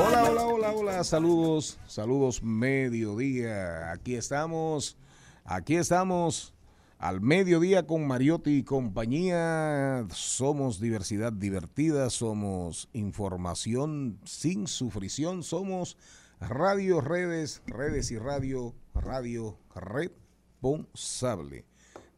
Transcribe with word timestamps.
Hola, 0.00 0.30
hola, 0.30 0.46
hola, 0.46 0.72
hola, 0.72 1.02
saludos, 1.02 1.80
saludos 1.88 2.40
mediodía. 2.40 3.90
Aquí 3.90 4.14
estamos, 4.14 4.96
aquí 5.44 5.74
estamos 5.74 6.54
al 6.98 7.20
mediodía 7.20 7.84
con 7.84 8.06
Mariotti 8.06 8.58
y 8.58 8.62
compañía. 8.62 10.06
Somos 10.10 10.78
diversidad 10.78 11.32
divertida, 11.32 12.10
somos 12.10 12.88
información 12.92 14.20
sin 14.24 14.68
sufrición, 14.68 15.42
somos 15.42 15.96
radio, 16.38 17.00
redes, 17.00 17.60
redes 17.66 18.12
y 18.12 18.18
radio, 18.18 18.76
radio 18.94 19.58
responsable. 19.74 21.67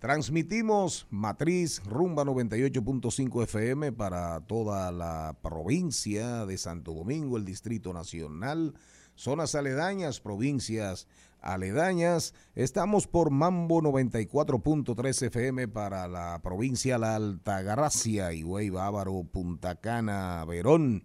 Transmitimos 0.01 1.07
Matriz 1.11 1.85
Rumba 1.85 2.25
98.5 2.25 3.43
FM 3.43 3.93
para 3.93 4.41
toda 4.47 4.91
la 4.93 5.37
provincia 5.43 6.47
de 6.47 6.57
Santo 6.57 6.95
Domingo, 6.95 7.37
el 7.37 7.45
Distrito 7.45 7.93
Nacional, 7.93 8.73
zonas 9.15 9.55
aledañas, 9.55 10.21
provincias 10.21 11.07
aledañas. 11.43 12.33
Estamos 12.55 13.07
por 13.07 13.31
Mambo 13.31 13.83
94.3 13.83 15.27
FM 15.27 15.69
para 15.69 16.09
la 16.09 16.41
provincia 16.43 16.97
La 16.97 17.17
Altagracia, 17.17 18.33
Higüey, 18.33 18.71
Bávaro, 18.71 19.23
Punta 19.31 19.75
Cana, 19.83 20.43
Verón. 20.47 21.03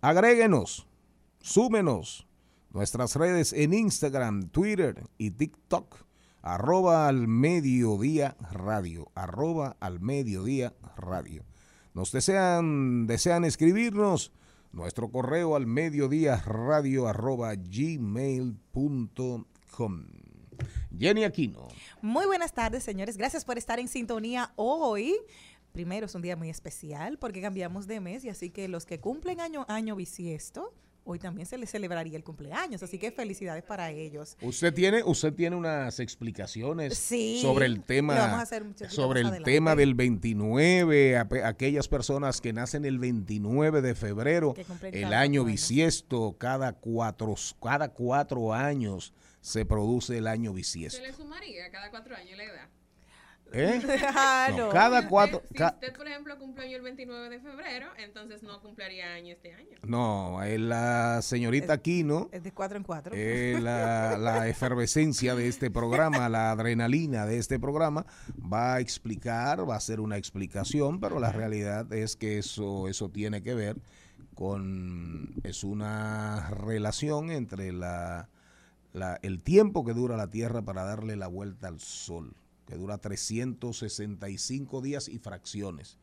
Agréguenos, 0.01 0.87
súmenos 1.41 2.27
nuestras 2.71 3.15
redes 3.15 3.53
en 3.53 3.73
Instagram, 3.73 4.49
Twitter 4.49 5.09
y 5.17 5.31
TikTok. 5.31 6.05
Arroba 6.41 7.07
al 7.07 7.27
mediodía 7.27 8.37
radio, 8.51 9.11
arroba 9.15 9.77
al 9.79 9.99
mediodía 9.99 10.75
radio. 10.95 11.43
Nos 11.95 12.11
desean, 12.11 13.07
desean 13.07 13.45
escribirnos 13.45 14.33
nuestro 14.75 15.09
correo 15.09 15.55
al 15.55 15.65
mediodía 15.65 16.35
radio 16.35 17.07
arroba 17.07 17.55
gmail.com. 17.55 18.65
Jenny 20.97 21.23
Aquino. 21.23 21.67
Muy 22.01 22.25
buenas 22.25 22.53
tardes, 22.53 22.83
señores. 22.83 23.17
Gracias 23.17 23.45
por 23.45 23.57
estar 23.57 23.79
en 23.79 23.87
sintonía 23.87 24.51
hoy. 24.57 25.15
Primero 25.71 26.05
es 26.05 26.15
un 26.15 26.21
día 26.21 26.35
muy 26.35 26.49
especial 26.49 27.17
porque 27.17 27.41
cambiamos 27.41 27.87
de 27.87 28.01
mes 28.01 28.23
y 28.25 28.29
así 28.29 28.49
que 28.49 28.67
los 28.67 28.85
que 28.85 28.99
cumplen 28.99 29.39
año 29.41 29.65
año 29.67 29.95
bisiesto, 29.95 30.73
hoy 31.05 31.19
también 31.19 31.45
se 31.47 31.57
les 31.57 31.69
celebraría 31.69 32.17
el 32.17 32.23
cumpleaños, 32.23 32.83
así 32.83 32.97
que 32.97 33.11
felicidades 33.11 33.63
para 33.63 33.91
ellos. 33.91 34.35
Usted 34.41 34.73
tiene, 34.73 35.03
usted 35.03 35.33
tiene 35.33 35.55
unas 35.55 35.99
explicaciones 35.99 36.97
Sí, 36.97 37.39
sobre 37.41 37.67
el 37.67 37.75
lo 37.75 37.77
vamos 37.79 37.85
a 37.85 37.85
tema, 37.87 38.41
hacer 38.41 38.65
sobre 38.89 39.21
el 39.21 39.27
adelante. 39.27 39.51
tema 39.51 39.75
del 39.75 39.93
29, 39.93 41.17
ape- 41.17 41.43
aquellas 41.45 41.87
personas 41.87 42.41
que 42.41 42.53
nacen 42.53 42.85
el 42.85 42.99
29 42.99 43.81
de 43.81 43.95
febrero, 43.95 44.53
el 44.91 45.05
año 45.05 45.15
años. 45.41 45.45
bisiesto, 45.45 46.35
cada 46.37 46.73
cuatro, 46.73 47.35
cada 47.61 47.89
cuatro 47.89 48.53
años 48.53 49.13
se 49.41 49.63
produce 49.65 50.17
el 50.17 50.27
año 50.27 50.51
Se 50.51 50.55
bisiesto. 50.55 51.01
le 51.03 51.13
sumaría 51.13 51.69
cada 51.71 51.91
cuatro 51.91 52.15
años 52.15 52.35
la 52.37 52.43
edad. 52.45 52.67
¿Eh? 53.53 53.81
Ah, 54.17 54.47
No, 54.51 54.57
no. 54.67 54.69
cada 54.69 55.07
cuatro, 55.07 55.37
Usted- 55.37 55.49
si 55.49 55.53
ca- 55.55 55.71
usted, 55.75 55.95
por 55.95 56.07
ejemplo, 56.07 56.37
cumple 56.37 56.63
año 56.65 56.77
el 56.77 56.81
29 56.83 57.29
de 57.29 57.39
febrero, 57.39 57.87
entonces 57.97 58.43
no 58.43 58.61
cumpliría 58.61 59.13
año 59.13 59.33
este 59.33 59.53
año. 59.53 59.77
no, 59.83 60.43
eh, 60.43 60.57
la 60.57 61.21
señorita 61.21 61.73
Aquino, 61.73 62.29
Es 62.31 62.43
de 62.43 62.51
cuatro 62.51 62.77
en 62.77 62.83
cuatro. 62.83 63.13
eh, 63.15 63.57
la, 63.61 64.17
la 64.19 64.47
efervescencia 64.47 65.35
de 65.35 65.47
este 65.47 65.71
programa, 65.71 66.27
la 66.29 66.51
adrenalina 66.51 67.25
de 67.25 67.37
este 67.37 67.59
programa, 67.59 68.05
va 68.41 68.75
a 68.75 68.79
explicar, 68.79 69.67
va 69.69 69.75
a 69.75 69.77
hacer 69.77 69.99
una 69.99 70.17
explicación, 70.17 70.99
pero 70.99 71.19
la 71.19 71.31
realidad 71.31 71.91
es 71.93 72.15
que 72.15 72.37
eso, 72.39 72.87
eso 72.89 73.09
tiene 73.09 73.41
que 73.41 73.53
ver 73.53 73.77
con, 74.33 75.33
es 75.43 75.63
una 75.63 76.49
relación 76.49 77.31
entre 77.31 77.71
la, 77.71 78.27
la- 78.93 79.17
el 79.21 79.41
tiempo 79.41 79.85
que 79.85 79.93
dura 79.93 80.17
la 80.17 80.29
Tierra 80.29 80.61
para 80.61 80.83
darle 80.83 81.15
la 81.15 81.27
vuelta 81.27 81.67
al 81.69 81.79
Sol, 81.79 82.33
que 82.65 82.75
dura 82.75 82.97
365 82.97 84.81
días 84.81 85.07
y 85.07 85.19
fracciones. 85.19 85.97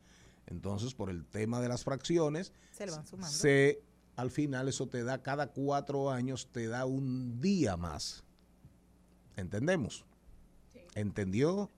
Entonces, 0.47 0.93
por 0.93 1.09
el 1.09 1.25
tema 1.25 1.61
de 1.61 1.69
las 1.69 1.83
fracciones, 1.83 2.51
Se 2.71 2.85
le 2.85 2.91
van 2.91 3.05
sumando. 3.05 3.35
se, 3.35 3.81
al 4.15 4.29
final 4.31 4.67
eso 4.67 4.87
te 4.87 5.03
da, 5.03 5.21
cada 5.21 5.47
cuatro 5.47 6.09
años 6.11 6.47
te 6.51 6.67
da 6.67 6.85
un 6.85 7.39
día 7.41 7.77
más. 7.77 8.23
¿Entendemos? 9.35 10.05
¿Entendió, 10.95 11.69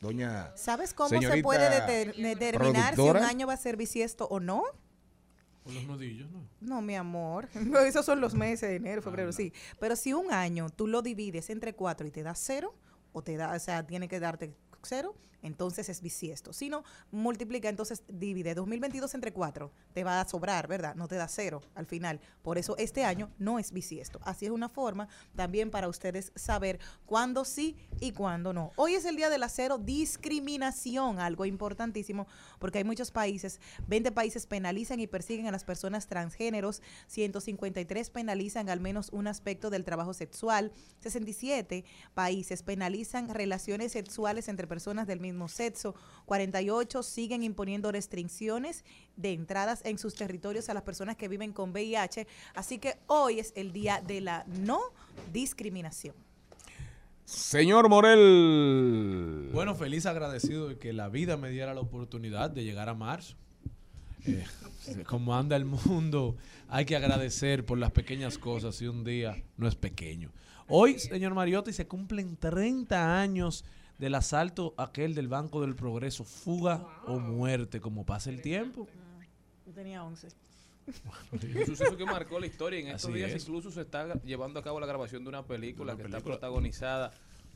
doña? 0.00 0.56
¿Sabes 0.56 0.94
cómo 0.94 1.08
se 1.20 1.42
puede 1.42 1.68
deter- 1.68 2.14
determinar 2.16 2.94
si 2.94 3.00
un 3.02 3.16
año 3.18 3.46
va 3.46 3.52
a 3.54 3.58
ser 3.58 3.76
bisiesto 3.76 4.26
o 4.28 4.40
no? 4.40 4.62
Con 5.64 5.74
los 5.74 5.84
nudillos, 5.84 6.30
¿no? 6.30 6.46
No, 6.60 6.80
mi 6.82 6.94
amor. 6.94 7.48
No, 7.54 7.78
esos 7.80 8.06
son 8.06 8.20
los 8.20 8.34
meses 8.34 8.68
de 8.70 8.76
enero, 8.76 9.02
febrero, 9.02 9.32
sí. 9.32 9.52
Pero 9.80 9.96
si 9.96 10.12
un 10.12 10.32
año 10.32 10.70
tú 10.70 10.86
lo 10.86 11.02
divides 11.02 11.50
entre 11.50 11.74
cuatro 11.74 12.06
y 12.06 12.10
te 12.10 12.22
da 12.22 12.34
cero, 12.34 12.74
o 13.14 13.22
te 13.22 13.36
da, 13.36 13.54
o 13.54 13.58
sea, 13.58 13.86
tiene 13.86 14.08
que 14.08 14.20
darte 14.20 14.56
cero, 14.84 15.14
entonces 15.44 15.90
es 15.90 16.00
bisiesto. 16.00 16.52
Si 16.52 16.68
no, 16.68 16.84
multiplica, 17.10 17.68
entonces 17.68 18.02
divide 18.08 18.54
2022 18.54 19.14
entre 19.14 19.32
4, 19.32 19.70
te 19.92 20.02
va 20.02 20.20
a 20.20 20.28
sobrar, 20.28 20.66
¿verdad? 20.68 20.94
No 20.94 21.06
te 21.06 21.16
da 21.16 21.28
cero 21.28 21.60
al 21.74 21.86
final. 21.86 22.20
Por 22.42 22.56
eso 22.56 22.76
este 22.78 23.04
año 23.04 23.30
no 23.38 23.58
es 23.58 23.70
bisiesto. 23.72 24.20
Así 24.24 24.46
es 24.46 24.50
una 24.50 24.68
forma 24.68 25.08
también 25.36 25.70
para 25.70 25.88
ustedes 25.88 26.32
saber 26.34 26.80
cuándo 27.04 27.44
sí 27.44 27.76
y 28.00 28.12
cuándo 28.12 28.52
no. 28.52 28.72
Hoy 28.76 28.94
es 28.94 29.04
el 29.04 29.16
día 29.16 29.28
de 29.28 29.38
la 29.38 29.50
cero 29.50 29.78
discriminación, 29.78 31.20
algo 31.20 31.44
importantísimo, 31.44 32.26
porque 32.58 32.78
hay 32.78 32.84
muchos 32.84 33.10
países, 33.10 33.60
20 33.86 34.12
países 34.12 34.46
penalizan 34.46 34.98
y 34.98 35.06
persiguen 35.06 35.46
a 35.46 35.52
las 35.52 35.64
personas 35.64 36.06
transgéneros, 36.06 36.80
153 37.08 38.10
penalizan 38.10 38.70
al 38.70 38.80
menos 38.80 39.10
un 39.12 39.26
aspecto 39.26 39.68
del 39.68 39.84
trabajo 39.84 40.14
sexual, 40.14 40.72
67 41.00 41.84
países 42.14 42.62
penalizan 42.62 43.28
relaciones 43.28 43.92
sexuales 43.92 44.48
entre 44.48 44.66
personas 44.66 44.73
del 45.06 45.20
mismo 45.20 45.48
sexo, 45.48 45.94
48 46.26 47.02
siguen 47.02 47.42
imponiendo 47.42 47.92
restricciones 47.92 48.84
de 49.16 49.32
entradas 49.32 49.82
en 49.84 49.98
sus 49.98 50.14
territorios 50.14 50.68
a 50.68 50.74
las 50.74 50.82
personas 50.82 51.16
que 51.16 51.28
viven 51.28 51.52
con 51.52 51.70
VIH, 51.70 52.26
así 52.54 52.78
que 52.78 52.96
hoy 53.06 53.38
es 53.38 53.52
el 53.56 53.72
día 53.72 54.02
de 54.04 54.20
la 54.20 54.44
no 54.64 54.80
discriminación. 55.32 56.14
Señor 57.24 57.88
Morel. 57.88 59.50
Bueno, 59.52 59.74
feliz 59.74 60.06
agradecido 60.06 60.68
de 60.68 60.78
que 60.78 60.92
la 60.92 61.08
vida 61.08 61.36
me 61.36 61.50
diera 61.50 61.72
la 61.72 61.80
oportunidad 61.80 62.50
de 62.50 62.64
llegar 62.64 62.88
a 62.88 62.94
marzo. 62.94 63.36
Eh, 64.26 64.44
como 65.06 65.34
anda 65.34 65.56
el 65.56 65.64
mundo, 65.64 66.36
hay 66.68 66.84
que 66.84 66.96
agradecer 66.96 67.64
por 67.64 67.78
las 67.78 67.92
pequeñas 67.92 68.38
cosas 68.38 68.80
y 68.82 68.88
un 68.88 69.04
día 69.04 69.42
no 69.56 69.68
es 69.68 69.74
pequeño. 69.74 70.32
Hoy, 70.68 70.98
señor 70.98 71.34
Mariotti, 71.34 71.72
se 71.72 71.86
cumplen 71.86 72.36
30 72.36 73.20
años 73.20 73.64
del 73.98 74.14
asalto 74.14 74.74
aquel 74.76 75.14
del 75.14 75.28
Banco 75.28 75.60
del 75.60 75.74
Progreso, 75.74 76.24
fuga 76.24 76.86
o 77.06 77.18
muerte, 77.18 77.80
como 77.80 78.04
pasa 78.04 78.30
el 78.30 78.40
tiempo. 78.42 78.86
Yo 79.66 79.72
tenía 79.72 80.02
11. 80.04 80.28
Un 81.32 81.66
suceso 81.66 81.96
que 81.96 82.04
marcó 82.04 82.38
la 82.38 82.46
historia. 82.46 82.78
En 82.80 82.88
estos 82.88 83.04
Así 83.06 83.14
días 83.14 83.30
es. 83.32 83.42
incluso 83.42 83.70
se 83.70 83.80
está 83.82 84.14
llevando 84.22 84.60
a 84.60 84.62
cabo 84.62 84.78
la 84.80 84.86
grabación 84.86 85.22
de 85.22 85.30
una 85.30 85.42
película 85.46 85.92
Una 85.94 85.96
que 85.96 86.02
película. 86.02 86.18
está 86.18 86.24
protagonizada 86.28 87.12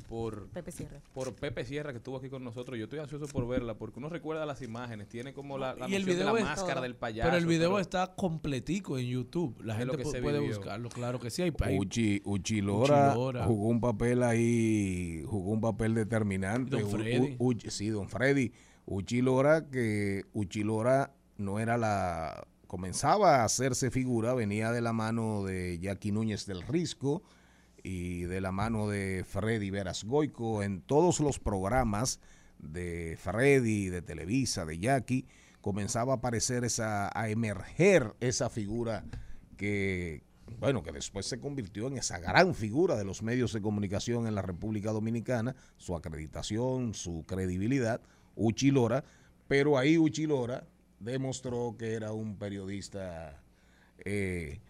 por 0.09 0.49
Pepe 0.49 0.71
Sierra. 0.73 1.01
por 1.15 1.35
Pepe 1.35 1.65
Sierra 1.65 1.93
que 1.93 1.99
estuvo 1.99 2.17
aquí 2.17 2.29
con 2.29 2.45
nosotros. 2.45 2.79
Yo 2.79 2.85
estoy 2.85 2.99
ansioso 2.99 3.27
por 3.29 3.47
verla 3.49 3.75
porque 3.75 3.99
uno 3.99 4.09
recuerda 4.09 4.47
las 4.47 4.63
imágenes, 4.63 5.09
tiene 5.09 5.33
como 5.33 5.59
la, 5.59 5.75
la 5.75 5.89
Y 5.89 5.95
el 5.95 6.03
noción 6.07 6.19
de 6.19 6.25
la 6.25 6.45
máscara 6.45 6.75
todo. 6.75 6.83
del 6.83 6.95
payaso. 6.97 7.29
pero 7.29 7.39
el 7.39 7.47
video 7.47 7.71
pero 7.71 7.81
está 7.81 8.15
completico 8.15 8.99
en 8.99 9.07
YouTube. 9.07 9.61
La 9.63 9.75
gente 9.77 10.05
se 10.05 10.23
puede 10.23 10.39
vivió. 10.41 10.57
buscarlo, 10.57 10.89
claro 10.89 11.19
que 11.19 11.31
sí. 11.31 11.43
Hay, 11.43 11.53
Uchi, 11.79 12.23
Uchi 12.25 12.61
Lora 12.61 13.09
Uchi 13.11 13.19
Lora. 13.19 13.45
jugó 13.47 13.69
un 13.69 13.81
papel 13.81 14.23
ahí, 14.23 15.23
jugó 15.27 15.51
un 15.53 15.61
papel 15.61 15.95
determinante. 15.95 16.71
Don 16.77 16.85
U- 16.85 16.91
Freddy. 16.91 17.37
U- 17.39 17.53
Uchi- 17.53 17.71
sí, 17.71 17.89
don 17.89 18.09
Freddy. 18.09 18.53
Uchi 18.87 19.21
Lora, 19.21 19.67
que 19.69 20.25
Uchi 20.33 20.63
Lora 20.63 21.13
no 21.37 21.59
era 21.59 21.77
la... 21.77 22.47
Comenzaba 22.67 23.37
a 23.37 23.45
hacerse 23.45 23.91
figura, 23.91 24.35
venía 24.35 24.73
de 24.73 24.83
la 24.83 24.93
mano 24.93 25.43
de 25.45 25.79
Jackie 25.79 26.13
Núñez 26.13 26.45
del 26.45 26.63
Risco 26.63 27.23
y 27.89 28.25
de 28.25 28.43
la 28.43 28.53
mano 28.53 28.87
de 28.87 29.25
Freddy 29.27 29.71
Veras 29.71 30.05
Goico 30.05 30.63
en 30.63 30.83
todos 30.83 31.21
los 31.21 31.39
programas 31.39 32.21
de 32.59 33.17
Freddy, 33.19 33.89
de 33.89 34.03
Televisa, 34.03 34.67
de 34.67 34.79
Jackie, 34.79 35.27
comenzaba 35.63 36.13
a 36.13 36.17
aparecer 36.17 36.65
esa, 36.65 37.11
a 37.19 37.31
emerger 37.31 38.15
esa 38.21 38.51
figura 38.51 39.07
que, 39.57 40.23
bueno, 40.61 40.83
que 40.83 40.93
después 40.93 41.25
se 41.25 41.41
convirtió 41.41 41.87
en 41.87 41.97
esa 41.97 42.19
gran 42.19 42.55
figura 42.55 42.95
de 42.95 43.07
los 43.07 43.23
medios 43.23 43.55
de 43.55 43.63
comunicación 43.63 44.27
en 44.27 44.35
la 44.35 44.43
República 44.43 44.93
Dominicana, 44.93 45.57
su 45.79 45.97
acreditación, 45.97 46.93
su 46.93 47.25
credibilidad, 47.27 48.03
Uchi 48.37 48.71
Lora, 48.71 49.03
pero 49.47 49.79
ahí 49.79 49.97
Uchi 49.97 50.27
Lora 50.27 50.67
demostró 51.01 51.75
que 51.79 51.95
era 51.95 52.13
un 52.13 52.37
periodista 52.37 53.41
eh, 54.05 54.61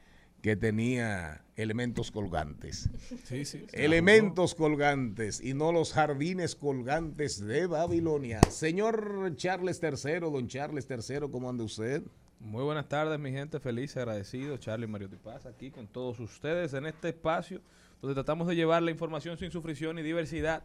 que 0.43 0.57
tenía 0.57 1.45
elementos 1.57 2.11
colgantes. 2.11 2.89
sí, 3.25 3.45
sí, 3.45 3.45
sí. 3.45 3.67
Elementos 3.73 4.55
colgantes 4.55 5.41
y 5.41 5.55
no 5.55 5.73
los 5.73 5.93
jardines 5.93 6.55
colgantes 6.55 7.45
de 7.45 7.67
Babilonia. 7.67 8.41
Señor 8.51 9.35
Charles 9.37 9.81
III, 9.83 10.21
don 10.21 10.49
Charles 10.49 10.87
III, 10.89 11.29
¿cómo 11.31 11.51
anda 11.51 11.65
usted? 11.65 12.03
Muy 12.41 12.63
buenas 12.63 12.89
tardes, 12.89 13.19
mi 13.19 13.33
gente. 13.33 13.59
Feliz, 13.59 13.97
agradecido. 13.97 14.57
Charlie 14.59 14.87
Mario 14.87 15.11
Paz 15.23 15.45
aquí 15.47 15.71
con 15.73 15.89
todos 15.89 16.21
ustedes 16.21 16.73
en 16.73 16.87
este 16.87 17.09
espacio 17.09 17.61
donde 18.01 18.15
tratamos 18.15 18.47
de 18.47 18.55
llevar 18.55 18.83
la 18.83 18.91
información 18.91 19.37
sin 19.37 19.51
sufrición 19.51 19.99
y 19.99 20.03
diversidad 20.03 20.63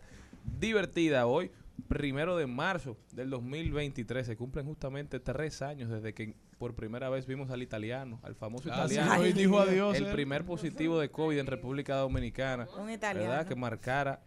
divertida. 0.60 1.26
Hoy, 1.26 1.52
primero 1.88 2.38
de 2.38 2.48
marzo 2.48 2.98
del 3.14 3.30
2023, 3.30 4.26
se 4.26 4.36
cumplen 4.38 4.66
justamente 4.66 5.20
tres 5.20 5.62
años 5.62 5.90
desde 5.90 6.14
que 6.14 6.36
por 6.58 6.76
primera 6.76 7.10
vez 7.10 7.26
vimos 7.26 7.50
al 7.52 7.62
italiano, 7.62 8.20
al 8.24 8.36
famoso 8.36 8.70
Ah, 8.72 8.88
sí, 8.88 8.94
italiano. 8.96 9.22
hoy 9.22 9.34
dijo 9.34 9.60
adiós. 9.60 9.98
el 9.98 10.06
él. 10.08 10.14
primer 10.14 10.46
positivo 10.46 11.00
de 11.00 11.10
COVID 11.10 11.38
en 11.40 11.48
República 11.48 11.96
Dominicana. 11.98 12.68
Un 12.78 12.90
italiano. 12.92 13.30
¿Verdad? 13.30 13.48
Que 13.48 13.56
marcara 13.56 14.22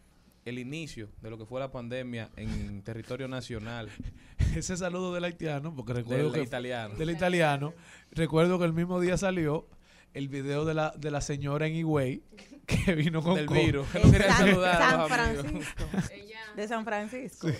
el 0.44 0.58
inicio 0.58 1.08
de 1.22 1.30
lo 1.30 1.38
que 1.38 1.46
fue 1.46 1.58
la 1.60 1.70
pandemia 1.72 2.30
en 2.36 2.82
territorio 2.82 3.26
nacional 3.26 3.88
Ese 4.56 4.76
saludo 4.76 5.12
del 5.14 5.24
haitiano, 5.24 5.74
porque 5.74 5.92
recuerdo 5.92 6.24
del 6.30 6.32
que 6.42 6.46
italiano. 6.46 6.94
del 6.94 7.10
italiano, 7.10 7.74
recuerdo 8.12 8.58
que 8.58 8.64
el 8.64 8.72
mismo 8.72 9.00
día 9.00 9.16
salió 9.16 9.66
el 10.14 10.28
video 10.28 10.64
de 10.64 10.72
la, 10.74 10.92
de 10.96 11.10
la 11.10 11.20
señora 11.20 11.66
en 11.66 11.74
Higüey 11.74 12.22
que 12.66 12.94
vino 12.94 13.22
con 13.22 13.34
Del 13.34 13.46
COVID, 13.46 13.60
virus. 13.64 13.88
que 13.88 14.00
San, 14.00 14.10
a 14.12 14.46
los 14.46 14.64
amigos. 14.64 15.08
Francisco. 15.08 15.84
Ella, 16.12 16.35
De 16.56 16.66
San 16.68 16.84
Francisco. 16.84 17.48
sí, 17.48 17.54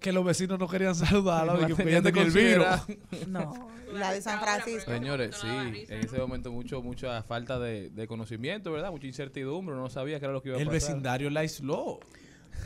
que 0.00 0.12
los 0.12 0.24
vecinos 0.24 0.58
no 0.58 0.68
querían 0.68 0.94
saludarla, 0.94 1.54
No 1.54 1.60
de 1.66 1.74
que 1.74 1.82
ella 1.82 1.98
el 2.22 2.30
virus. 2.30 2.66
No, 3.28 3.68
la 3.92 4.12
de 4.12 4.20
San 4.22 4.40
Francisco. 4.40 4.90
Señores, 4.90 5.36
sí, 5.40 5.46
en 5.48 6.00
ese 6.04 6.18
momento 6.18 6.52
mucho, 6.52 6.82
mucha 6.82 7.22
falta 7.22 7.58
de, 7.58 7.90
de 7.90 8.06
conocimiento, 8.06 8.70
¿verdad? 8.72 8.90
Mucha 8.90 9.06
incertidumbre, 9.06 9.74
no 9.74 9.88
sabía 9.88 10.18
qué 10.18 10.26
era 10.26 10.32
lo 10.34 10.42
que 10.42 10.50
iba 10.50 10.58
a 10.58 10.60
El 10.60 10.66
pasar. 10.66 10.80
vecindario 10.80 11.30
la 11.30 11.40
aisló. 11.40 12.00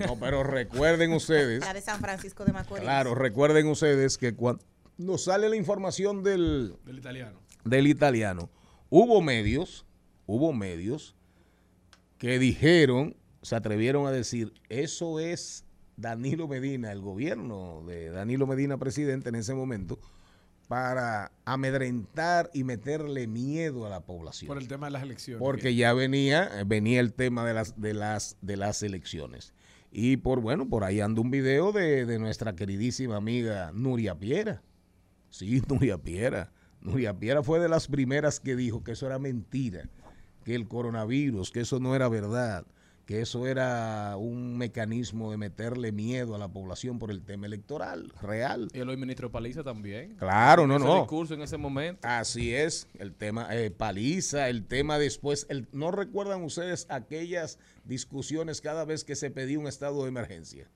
No, 0.07 0.17
pero 0.21 0.43
recuerden 0.45 1.13
ustedes, 1.13 1.61
La 1.61 1.73
de 1.75 1.81
San 1.81 2.01
Francisco 2.01 2.45
de 2.45 2.53
Macorís. 2.53 2.83
claro, 2.83 3.15
recuerden 3.15 3.67
ustedes 3.69 4.19
que 4.19 4.35
cuando 4.35 5.17
sale 5.17 5.49
la 5.49 5.57
información 5.57 6.23
del, 6.23 6.75
Del 6.85 6.99
italiano. 6.99 7.39
del 7.65 7.87
italiano, 7.87 8.51
hubo 8.91 9.21
medios, 9.23 9.87
hubo 10.27 10.53
medios 10.53 11.15
que 12.19 12.39
dijeron, 12.39 13.17
se 13.43 13.57
atrevieron 13.57 14.07
a 14.07 14.11
decir, 14.11 14.53
eso 14.69 15.21
es 15.21 15.65
Danilo 15.97 16.49
Medina, 16.49 16.93
el 16.93 17.01
gobierno 17.01 17.83
de 17.87 18.11
Danilo 18.11 18.47
Medina, 18.47 18.79
presidente 18.79 19.29
en 19.29 19.35
ese 19.35 19.55
momento, 19.55 19.99
para 20.69 21.33
amedrentar 21.45 22.51
y 22.53 22.63
meterle 22.63 23.27
miedo 23.27 23.87
a 23.87 23.89
la 23.91 24.01
población. 24.01 24.49
Por 24.49 24.59
el 24.59 24.69
tema 24.69 24.87
de 24.87 24.93
las 24.93 25.03
elecciones. 25.03 25.41
porque 25.41 25.75
ya 25.75 25.93
venía 25.95 26.51
venía 26.67 27.01
el 27.01 27.15
tema 27.15 27.45
de 27.45 27.55
las 27.55 27.81
de 27.81 27.95
las 27.95 28.37
de 28.43 28.57
las 28.59 28.83
elecciones 28.83 29.55
y 29.91 30.19
por 30.19 30.41
bueno 30.41 30.69
por 30.69 30.85
ahí 30.85 31.01
anda 31.01 31.23
un 31.23 31.31
video 31.31 31.73
de, 31.73 32.05
de 32.05 32.19
nuestra 32.19 32.55
queridísima 32.55 33.17
amiga 33.17 33.73
Nuria 33.73 34.15
Piera 34.15 34.63
sí 35.31 35.63
Nuria 35.69 35.97
Piera 35.97 36.53
Nuria 36.83 37.19
Piera 37.19 37.43
fue 37.43 37.61
de 37.61 37.71
las 37.71 37.89
primeras 37.89 38.39
que 38.39 38.55
dijo 38.55 38.85
que 38.85 38.93
eso 38.93 39.07
era 39.07 39.19
mentira 39.19 39.89
que 40.45 40.55
el 40.55 40.69
coronavirus 40.69 41.51
que 41.51 41.61
eso 41.61 41.81
no 41.81 41.97
era 41.97 42.09
verdad 42.09 42.67
que 43.09 43.23
eso 43.23 43.47
era 43.47 44.19
un 44.19 44.59
mecanismo 44.59 45.31
de 45.31 45.39
meterle 45.39 45.93
miedo 45.93 46.35
a 46.35 46.39
la 46.39 46.49
población 46.49 46.99
por 46.99 47.11
el 47.11 47.23
tema 47.23 47.47
electoral 47.47 48.13
real 48.21 48.69
Y 48.75 48.81
el 48.81 48.89
hoy 48.91 48.99
ministro 48.99 49.33
Paliza 49.33 49.65
también. 49.65 50.17
claro 50.17 50.67
no 50.67 50.77
Ese 50.77 50.85
no 50.85 51.01
discurso 51.01 51.33
en 51.33 51.41
ese 51.41 51.57
momento. 51.57 52.07
Así 52.07 52.55
es, 52.55 52.87
el 52.99 53.15
tema 53.15 53.49
eh, 53.57 53.71
paliza, 53.71 54.51
el 54.51 54.67
tema 54.67 54.99
después, 54.99 55.47
el, 55.49 55.67
¿no 55.73 55.91
recuerdan 55.91 56.45
ustedes 56.45 56.87
aquellas 56.91 57.59
discusiones 57.85 58.61
cada 58.61 58.85
vez 58.85 59.05
que 59.05 59.17
se 59.17 59.31
pedía 59.31 59.59
un 59.59 59.69
estado 59.69 60.03
de 60.03 60.09
emergencia? 60.11 60.69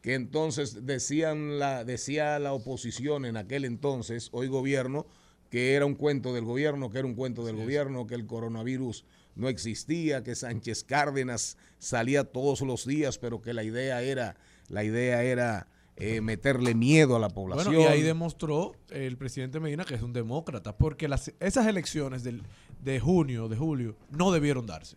Que 0.00 0.14
entonces 0.14 0.86
decían 0.86 1.58
la, 1.58 1.84
decía 1.84 2.38
la 2.38 2.54
oposición 2.54 3.26
en 3.26 3.36
aquel 3.36 3.66
entonces, 3.66 4.30
hoy 4.32 4.48
gobierno, 4.48 5.04
que 5.50 5.74
era 5.74 5.84
un 5.84 5.96
cuento 5.96 6.32
del 6.32 6.46
gobierno, 6.46 6.88
que 6.88 7.00
era 7.00 7.06
un 7.06 7.14
cuento 7.14 7.44
del 7.44 7.56
gobierno, 7.56 8.06
que 8.06 8.14
el 8.14 8.26
coronavirus 8.26 9.04
no 9.38 9.48
existía, 9.48 10.22
que 10.22 10.34
Sánchez 10.34 10.84
Cárdenas 10.84 11.56
salía 11.78 12.24
todos 12.24 12.60
los 12.60 12.84
días, 12.84 13.18
pero 13.18 13.40
que 13.40 13.54
la 13.54 13.62
idea 13.62 14.02
era, 14.02 14.36
la 14.68 14.84
idea 14.84 15.22
era 15.22 15.68
eh, 15.96 16.20
meterle 16.20 16.74
miedo 16.74 17.16
a 17.16 17.18
la 17.18 17.28
población. 17.28 17.74
Bueno, 17.74 17.88
y 17.88 17.92
ahí 17.92 18.02
demostró 18.02 18.72
el 18.90 19.16
presidente 19.16 19.60
Medina 19.60 19.84
que 19.84 19.94
es 19.94 20.02
un 20.02 20.12
demócrata, 20.12 20.76
porque 20.76 21.08
las, 21.08 21.32
esas 21.40 21.66
elecciones 21.66 22.24
del, 22.24 22.42
de 22.82 23.00
junio, 23.00 23.48
de 23.48 23.56
julio, 23.56 23.96
no 24.10 24.32
debieron 24.32 24.66
darse. 24.66 24.96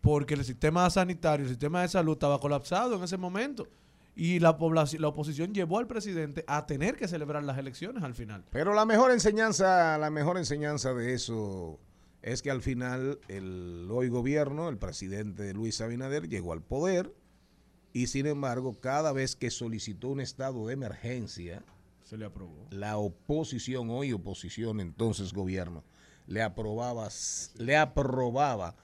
Porque 0.00 0.34
el 0.34 0.44
sistema 0.44 0.88
sanitario, 0.88 1.44
el 1.44 1.50
sistema 1.50 1.82
de 1.82 1.88
salud 1.88 2.12
estaba 2.12 2.38
colapsado 2.38 2.96
en 2.96 3.02
ese 3.02 3.16
momento. 3.16 3.66
Y 4.14 4.38
la 4.38 4.56
población, 4.56 5.02
la 5.02 5.08
oposición 5.08 5.52
llevó 5.52 5.78
al 5.78 5.86
presidente 5.86 6.44
a 6.46 6.64
tener 6.66 6.96
que 6.96 7.06
celebrar 7.06 7.44
las 7.44 7.58
elecciones 7.58 8.02
al 8.02 8.14
final. 8.14 8.44
Pero 8.50 8.72
la 8.72 8.86
mejor 8.86 9.10
enseñanza, 9.10 9.98
la 9.98 10.10
mejor 10.10 10.38
enseñanza 10.38 10.94
de 10.94 11.12
eso 11.12 11.78
es 12.26 12.42
que 12.42 12.50
al 12.50 12.60
final 12.60 13.20
el 13.28 13.86
hoy 13.88 14.08
gobierno, 14.08 14.68
el 14.68 14.78
presidente 14.78 15.54
Luis 15.54 15.80
Abinader 15.80 16.28
llegó 16.28 16.52
al 16.52 16.60
poder 16.60 17.14
y 17.92 18.08
sin 18.08 18.26
embargo, 18.26 18.80
cada 18.80 19.12
vez 19.12 19.36
que 19.36 19.48
solicitó 19.48 20.08
un 20.08 20.20
estado 20.20 20.66
de 20.66 20.74
emergencia, 20.74 21.62
Se 22.02 22.18
le 22.18 22.24
aprobó. 22.24 22.66
la 22.70 22.98
oposición, 22.98 23.90
hoy 23.90 24.12
oposición, 24.12 24.80
entonces 24.80 25.32
gobierno, 25.32 25.84
le 26.26 26.42
aprobaba, 26.42 27.08
le 27.58 27.76
aprobaba 27.76 28.74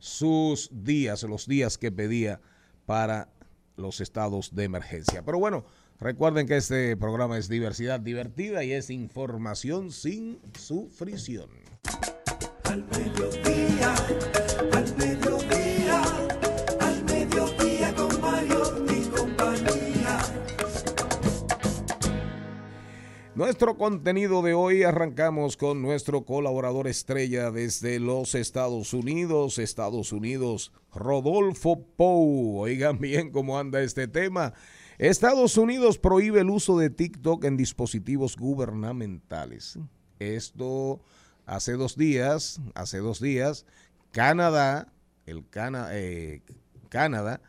sus 0.00 0.68
días, 0.72 1.22
los 1.22 1.46
días 1.46 1.78
que 1.78 1.92
pedía 1.92 2.40
para 2.84 3.28
los 3.76 4.00
estados 4.00 4.56
de 4.56 4.64
emergencia. 4.64 5.24
Pero 5.24 5.38
bueno, 5.38 5.64
recuerden 6.00 6.48
que 6.48 6.56
este 6.56 6.96
programa 6.96 7.38
es 7.38 7.48
diversidad 7.48 8.00
divertida 8.00 8.64
y 8.64 8.72
es 8.72 8.90
información 8.90 9.92
sin 9.92 10.40
sufrición. 10.58 11.48
Al 12.68 12.84
mediodía, 12.84 13.94
al 14.72 14.96
mediodía, 14.98 16.02
al 16.80 17.04
mediodía 17.04 17.94
con 17.94 18.20
Mario 18.20 18.84
y 18.90 19.08
compañía. 19.08 20.18
Nuestro 23.34 23.78
contenido 23.78 24.42
de 24.42 24.52
hoy 24.52 24.82
arrancamos 24.82 25.56
con 25.56 25.80
nuestro 25.80 26.26
colaborador 26.26 26.88
estrella 26.88 27.50
desde 27.50 28.00
los 28.00 28.34
Estados 28.34 28.92
Unidos, 28.92 29.58
Estados 29.58 30.12
Unidos, 30.12 30.70
Rodolfo 30.92 31.86
Pou. 31.96 32.58
Oigan 32.58 32.98
bien 32.98 33.30
cómo 33.30 33.58
anda 33.58 33.80
este 33.80 34.08
tema. 34.08 34.52
Estados 34.98 35.56
Unidos 35.56 35.96
prohíbe 35.96 36.40
el 36.40 36.50
uso 36.50 36.76
de 36.76 36.90
TikTok 36.90 37.44
en 37.44 37.56
dispositivos 37.56 38.36
gubernamentales. 38.36 39.78
Esto 40.18 41.00
hace 41.48 41.72
dos 41.72 41.96
días, 41.96 42.60
hace 42.74 42.98
dos 42.98 43.20
días, 43.20 43.64
Canadá, 44.12 44.92
el 45.26 45.48
Cana- 45.48 45.88
eh, 45.92 46.42
Canadá 46.88 47.40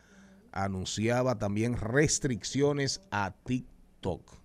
anunciaba 0.51 1.38
también 1.38 1.77
restricciones 1.77 3.01
a 3.12 3.36
TikTok. 3.44 4.39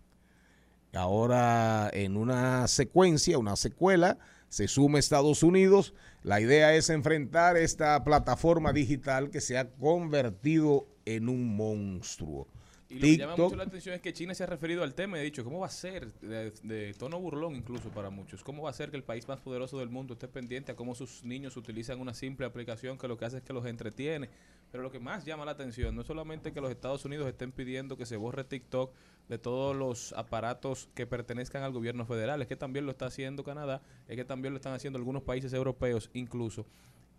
Ahora 0.92 1.90
en 1.92 2.16
una 2.16 2.68
secuencia, 2.68 3.38
una 3.38 3.56
secuela, 3.56 4.18
se 4.48 4.68
suma 4.68 4.98
Estados 5.00 5.42
Unidos. 5.42 5.94
La 6.22 6.40
idea 6.40 6.74
es 6.74 6.88
enfrentar 6.90 7.56
esta 7.56 8.04
plataforma 8.04 8.72
digital 8.72 9.30
que 9.30 9.40
se 9.40 9.58
ha 9.58 9.68
convertido 9.70 10.86
en 11.04 11.28
un 11.28 11.56
monstruo. 11.56 12.46
Y 12.88 12.94
lo 12.94 13.00
que 13.00 13.16
llama 13.16 13.36
mucho 13.36 13.56
la 13.56 13.64
atención 13.64 13.94
es 13.94 14.00
que 14.00 14.12
China 14.12 14.34
se 14.34 14.44
ha 14.44 14.46
referido 14.46 14.82
al 14.82 14.94
tema 14.94 15.16
y 15.16 15.20
ha 15.20 15.24
dicho, 15.24 15.42
¿cómo 15.42 15.60
va 15.60 15.66
a 15.66 15.70
ser, 15.70 16.12
de, 16.20 16.50
de 16.62 16.94
tono 16.94 17.18
burlón 17.18 17.56
incluso 17.56 17.88
para 17.90 18.10
muchos, 18.10 18.44
cómo 18.44 18.62
va 18.64 18.70
a 18.70 18.74
ser 18.74 18.90
que 18.90 18.96
el 18.96 19.04
país 19.04 19.26
más 19.26 19.40
poderoso 19.40 19.78
del 19.78 19.88
mundo 19.88 20.14
esté 20.14 20.28
pendiente 20.28 20.72
a 20.72 20.76
cómo 20.76 20.94
sus 20.94 21.24
niños 21.24 21.56
utilizan 21.56 22.00
una 22.00 22.14
simple 22.14 22.46
aplicación 22.46 22.98
que 22.98 23.08
lo 23.08 23.16
que 23.16 23.24
hace 23.24 23.38
es 23.38 23.42
que 23.42 23.52
los 23.52 23.64
entretiene? 23.66 24.28
Pero 24.70 24.82
lo 24.82 24.90
que 24.90 24.98
más 24.98 25.24
llama 25.24 25.44
la 25.44 25.52
atención 25.52 25.94
no 25.94 26.00
es 26.02 26.06
solamente 26.06 26.52
que 26.52 26.60
los 26.60 26.70
Estados 26.70 27.04
Unidos 27.04 27.28
estén 27.28 27.52
pidiendo 27.52 27.96
que 27.96 28.06
se 28.06 28.16
borre 28.16 28.44
TikTok 28.44 28.92
de 29.28 29.38
todos 29.38 29.74
los 29.74 30.12
aparatos 30.14 30.88
que 30.94 31.06
pertenezcan 31.06 31.62
al 31.62 31.72
gobierno 31.72 32.04
federal, 32.04 32.42
es 32.42 32.48
que 32.48 32.56
también 32.56 32.84
lo 32.84 32.90
está 32.90 33.06
haciendo 33.06 33.44
Canadá, 33.44 33.80
es 34.08 34.16
que 34.16 34.24
también 34.24 34.52
lo 34.52 34.56
están 34.58 34.74
haciendo 34.74 34.98
algunos 34.98 35.22
países 35.22 35.52
europeos 35.52 36.10
incluso. 36.12 36.66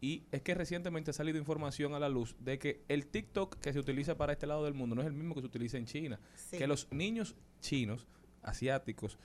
Y 0.02 0.24
es 0.32 0.42
que 0.42 0.54
recientemente 0.54 1.12
ha 1.12 1.14
salido 1.14 1.38
información 1.38 1.94
a 1.94 2.00
la 2.00 2.10
luz 2.10 2.36
de 2.40 2.60
que 2.60 2.84
el 2.88 3.08
TikTok 3.08 3.56
que 3.60 3.74
se 3.74 3.80
utiliza 3.80 4.18
para 4.18 4.34
este 4.34 4.46
lado 4.46 4.64
del 4.64 4.74
mundo 4.74 4.96
no 4.96 5.02
es 5.02 5.08
el 5.08 5.14
mismo 5.14 5.34
que 5.34 5.42
se 5.42 5.48
utiliza 5.48 5.78
en 5.78 5.86
China. 5.86 6.20
Sí. 6.36 6.58
Que 6.58 6.68
los 6.68 6.92
niños 6.92 7.36
chinos, 7.60 8.06
asiáticos, 8.44 9.18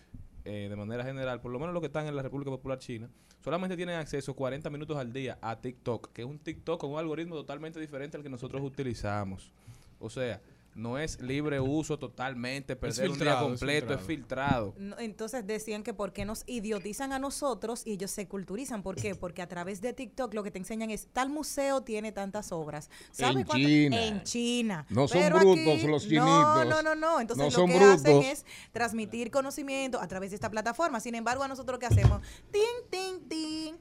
eh, 0.44 0.68
de 0.70 0.76
manera 0.76 1.04
general, 1.04 1.40
por 1.40 1.52
lo 1.52 1.58
menos 1.58 1.74
los 1.74 1.80
que 1.82 1.88
están 1.88 2.06
en 2.06 2.16
la 2.16 2.22
República 2.22 2.50
Popular 2.50 2.78
China, 2.78 3.10
solamente 3.44 3.76
tienen 3.76 3.96
acceso 3.96 4.34
40 4.34 4.70
minutos 4.70 4.96
al 4.96 5.12
día 5.12 5.38
a 5.42 5.60
TikTok, 5.60 6.12
que 6.12 6.22
es 6.22 6.28
un 6.28 6.38
TikTok 6.38 6.80
con 6.80 6.92
un 6.92 6.98
algoritmo 6.98 7.34
totalmente 7.34 7.78
diferente 7.78 8.16
al 8.16 8.22
que 8.22 8.30
nosotros 8.30 8.62
utilizamos. 8.62 9.52
O 9.98 10.08
sea, 10.08 10.40
no 10.74 10.98
es 10.98 11.20
libre 11.20 11.60
uso 11.60 11.98
totalmente, 11.98 12.76
perder 12.76 13.10
un 13.10 13.18
día 13.18 13.24
filtrado, 13.24 13.46
es 13.46 13.48
completo, 13.60 13.94
es 13.94 14.00
filtrado. 14.00 14.74
No, 14.78 14.98
Entonces 14.98 15.46
decían 15.46 15.82
que 15.82 15.92
por 15.94 16.12
qué 16.12 16.24
nos 16.24 16.44
idiotizan 16.46 17.12
a 17.12 17.18
nosotros 17.18 17.82
y 17.84 17.92
ellos 17.92 18.10
se 18.10 18.28
culturizan. 18.28 18.82
¿Por 18.82 18.96
qué? 18.96 19.14
Porque 19.14 19.42
a 19.42 19.48
través 19.48 19.80
de 19.80 19.92
TikTok 19.92 20.32
lo 20.34 20.42
que 20.42 20.50
te 20.50 20.58
enseñan 20.58 20.90
es 20.90 21.08
tal 21.12 21.28
museo 21.28 21.82
tiene 21.82 22.12
tantas 22.12 22.52
obras. 22.52 22.88
¿Sabe 23.10 23.40
En 23.40 23.46
cuánto? 23.46 23.66
China. 23.66 24.04
En 24.04 24.22
China. 24.22 24.86
No 24.88 25.08
son 25.08 25.18
Pero 25.20 25.38
brutos 25.38 25.82
los 25.84 26.04
No, 26.04 26.08
chinitos. 26.08 26.66
no, 26.66 26.82
no, 26.82 26.94
no. 26.94 27.20
Entonces 27.20 27.44
No 27.44 27.50
lo 27.50 27.50
son 27.50 27.68
que 27.70 27.76
brutos. 27.76 27.94
hacen 28.00 28.22
es 28.22 28.44
transmitir 28.72 29.30
conocimiento 29.30 30.00
a 30.00 30.06
través 30.08 30.30
de 30.30 30.36
esta 30.36 30.50
plataforma. 30.50 31.00
Sin 31.00 31.14
embargo, 31.14 31.42
a 31.42 31.48
nosotros 31.48 31.74
lo 31.76 31.78
que 31.78 31.86
hacemos, 31.86 32.22
ting, 32.50 32.60
ting, 32.90 33.28
ring, 33.28 33.74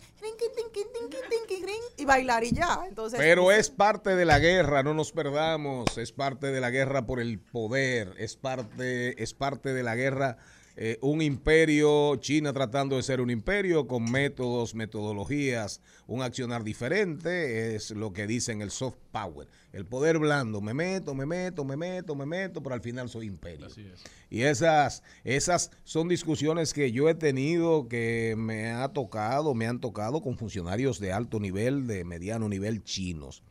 y 1.98 2.06
bailar 2.06 2.44
y 2.44 2.52
ya. 2.52 2.80
Entonces, 2.88 3.20
Pero 3.20 3.52
es 3.52 3.70
parte 3.70 4.16
de 4.16 4.26
la 4.26 4.40
guerra, 4.40 4.84
no 4.84 4.94
nos 4.94 5.12
perdamos, 5.12 5.98
es 5.98 6.12
parte 6.12 6.48
de 6.48 6.60
la 6.62 6.70
guerra 6.70 6.79
por 7.06 7.20
el 7.20 7.40
poder, 7.40 8.14
es 8.18 8.36
parte, 8.36 9.22
es 9.22 9.34
parte 9.34 9.74
de 9.74 9.84
la 9.84 9.96
guerra, 9.96 10.38
eh, 10.82 10.98
un 11.02 11.22
imperio, 11.22 12.16
China 12.22 12.54
tratando 12.54 12.96
de 12.96 13.04
ser 13.04 13.20
un 13.20 13.30
imperio 13.30 13.86
con 13.86 14.10
métodos, 14.10 14.76
metodologías, 14.76 15.82
un 16.08 16.22
accionar 16.22 16.64
diferente, 16.64 17.76
es 17.76 17.92
lo 17.92 18.14
que 18.14 18.28
dicen 18.28 18.62
el 18.62 18.72
soft 18.72 18.96
power, 19.12 19.50
el 19.74 19.86
poder 19.86 20.20
blando, 20.20 20.62
me 20.62 20.74
meto, 20.74 21.14
me 21.14 21.26
meto, 21.26 21.66
me 21.66 21.76
meto, 21.76 22.16
me 22.16 22.26
meto, 22.26 22.64
pero 22.64 22.76
al 22.76 22.82
final 22.82 23.10
soy 23.10 23.28
imperio. 23.28 23.66
Así 23.66 23.82
es. 23.82 24.04
Y 24.30 24.44
esas, 24.44 25.04
esas 25.26 25.72
son 25.84 26.08
discusiones 26.08 26.74
que 26.74 26.94
yo 26.94 27.10
he 27.10 27.14
tenido, 27.14 27.90
que 27.90 28.36
me 28.38 28.70
ha 28.70 28.88
tocado, 28.88 29.54
me 29.54 29.68
han 29.68 29.82
tocado 29.82 30.22
con 30.22 30.38
funcionarios 30.38 31.02
de 31.02 31.12
alto 31.12 31.42
nivel, 31.42 31.88
de 31.88 32.06
mediano 32.06 32.48
nivel 32.48 32.86
chinos. 32.86 33.44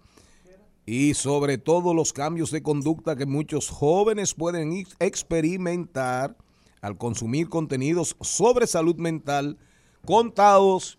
y 0.86 1.14
sobre 1.14 1.58
todo 1.58 1.92
los 1.94 2.12
cambios 2.12 2.52
de 2.52 2.62
conducta 2.62 3.16
que 3.16 3.26
muchos 3.26 3.68
jóvenes 3.68 4.34
pueden 4.34 4.72
ex- 4.72 4.94
experimentar 5.00 6.36
al 6.80 6.96
consumir 6.96 7.48
contenidos 7.48 8.16
sobre 8.20 8.68
salud 8.68 8.94
mental 8.96 9.58
contados, 10.06 10.96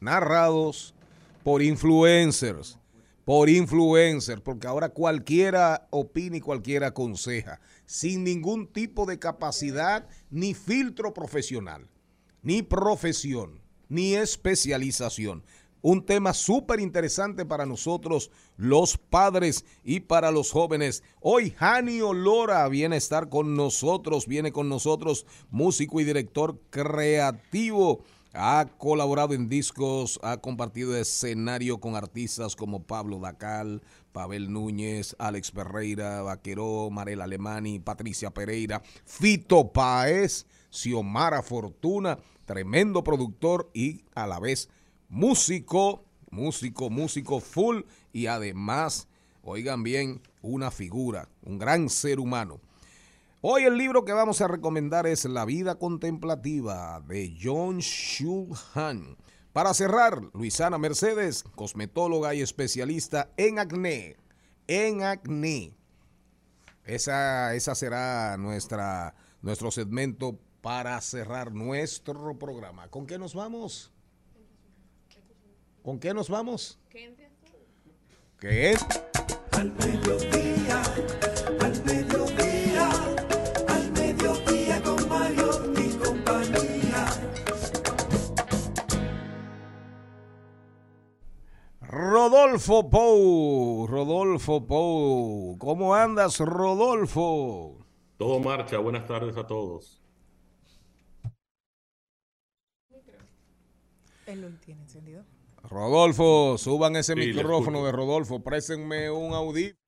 narrados 0.00 0.94
por 1.42 1.62
influencers, 1.62 2.78
por 3.24 3.48
influencers, 3.48 4.42
porque 4.42 4.66
ahora 4.66 4.90
cualquiera 4.90 5.86
opina 5.90 6.36
y 6.36 6.40
cualquiera 6.40 6.88
aconseja, 6.88 7.60
sin 7.86 8.24
ningún 8.24 8.66
tipo 8.66 9.06
de 9.06 9.18
capacidad 9.18 10.06
ni 10.30 10.52
filtro 10.52 11.14
profesional, 11.14 11.88
ni 12.42 12.62
profesión. 12.62 13.62
ni 13.88 14.14
especialización. 14.14 15.42
Un 15.80 16.04
tema 16.04 16.34
súper 16.34 16.80
interesante 16.80 17.46
para 17.46 17.64
nosotros, 17.64 18.30
los 18.56 18.98
padres 18.98 19.64
y 19.84 20.00
para 20.00 20.30
los 20.30 20.50
jóvenes. 20.50 21.04
Hoy 21.20 21.50
Janio 21.50 22.12
Lora 22.12 22.68
viene 22.68 22.96
a 22.96 22.98
estar 22.98 23.28
con 23.28 23.54
nosotros, 23.54 24.26
viene 24.26 24.50
con 24.50 24.68
nosotros, 24.68 25.24
músico 25.50 26.00
y 26.00 26.04
director 26.04 26.60
creativo. 26.70 28.04
Ha 28.40 28.68
colaborado 28.78 29.34
en 29.34 29.48
discos, 29.48 30.20
ha 30.22 30.36
compartido 30.36 30.96
escenario 30.96 31.80
con 31.80 31.96
artistas 31.96 32.54
como 32.54 32.84
Pablo 32.84 33.18
Dacal, 33.18 33.82
Pavel 34.12 34.52
Núñez, 34.52 35.16
Alex 35.18 35.50
Ferreira, 35.50 36.22
Vaqueró, 36.22 36.88
Marel 36.88 37.20
Alemani, 37.20 37.80
Patricia 37.80 38.30
Pereira, 38.30 38.80
Fito 39.04 39.72
Páez, 39.72 40.46
Xiomara 40.70 41.42
Fortuna, 41.42 42.16
tremendo 42.44 43.02
productor 43.02 43.70
y 43.74 44.04
a 44.14 44.28
la 44.28 44.38
vez 44.38 44.68
músico, 45.08 46.04
músico, 46.30 46.90
músico 46.90 47.40
full 47.40 47.80
y 48.12 48.26
además, 48.26 49.08
oigan 49.42 49.82
bien, 49.82 50.22
una 50.42 50.70
figura, 50.70 51.28
un 51.42 51.58
gran 51.58 51.88
ser 51.88 52.20
humano. 52.20 52.60
Hoy 53.40 53.62
el 53.62 53.78
libro 53.78 54.04
que 54.04 54.12
vamos 54.12 54.40
a 54.40 54.48
recomendar 54.48 55.06
es 55.06 55.24
La 55.24 55.44
vida 55.44 55.76
contemplativa 55.76 57.00
de 57.06 57.38
John 57.40 57.78
Shulhan. 57.78 59.16
Para 59.52 59.74
cerrar, 59.74 60.20
Luisana 60.34 60.76
Mercedes, 60.76 61.44
cosmetóloga 61.54 62.34
y 62.34 62.40
especialista 62.40 63.30
en 63.36 63.60
acné. 63.60 64.16
En 64.66 65.04
acné. 65.04 65.72
Esa, 66.84 67.54
esa 67.54 67.76
será 67.76 68.36
nuestra, 68.38 69.14
nuestro 69.40 69.70
segmento 69.70 70.40
para 70.60 71.00
cerrar 71.00 71.52
nuestro 71.52 72.36
programa. 72.40 72.88
¿Con 72.88 73.06
qué 73.06 73.18
nos 73.20 73.34
vamos? 73.34 73.92
¿Con 75.84 76.00
qué 76.00 76.12
nos 76.12 76.28
vamos? 76.28 76.80
¿Qué 78.40 78.72
es? 78.72 78.84
Al 79.52 79.72
mediodía, 79.74 80.82
Rodolfo 92.28 92.90
Pou, 92.90 93.86
Rodolfo 93.86 94.60
Pou. 94.60 95.56
¿Cómo 95.56 95.94
andas, 95.94 96.38
Rodolfo? 96.40 97.86
Todo 98.18 98.38
marcha, 98.38 98.76
buenas 98.78 99.06
tardes 99.06 99.34
a 99.38 99.46
todos. 99.46 100.02
Él 104.26 104.42
lo 104.42 104.50
tiene 104.60 104.82
encendido. 104.82 105.24
Rodolfo, 105.62 106.58
suban 106.58 106.96
ese 106.96 107.14
Sí, 107.14 107.18
micrófono 107.18 107.86
de 107.86 107.92
Rodolfo, 107.92 108.44
préstenme 108.44 109.10
un 109.10 109.32
audífono. 109.32 109.78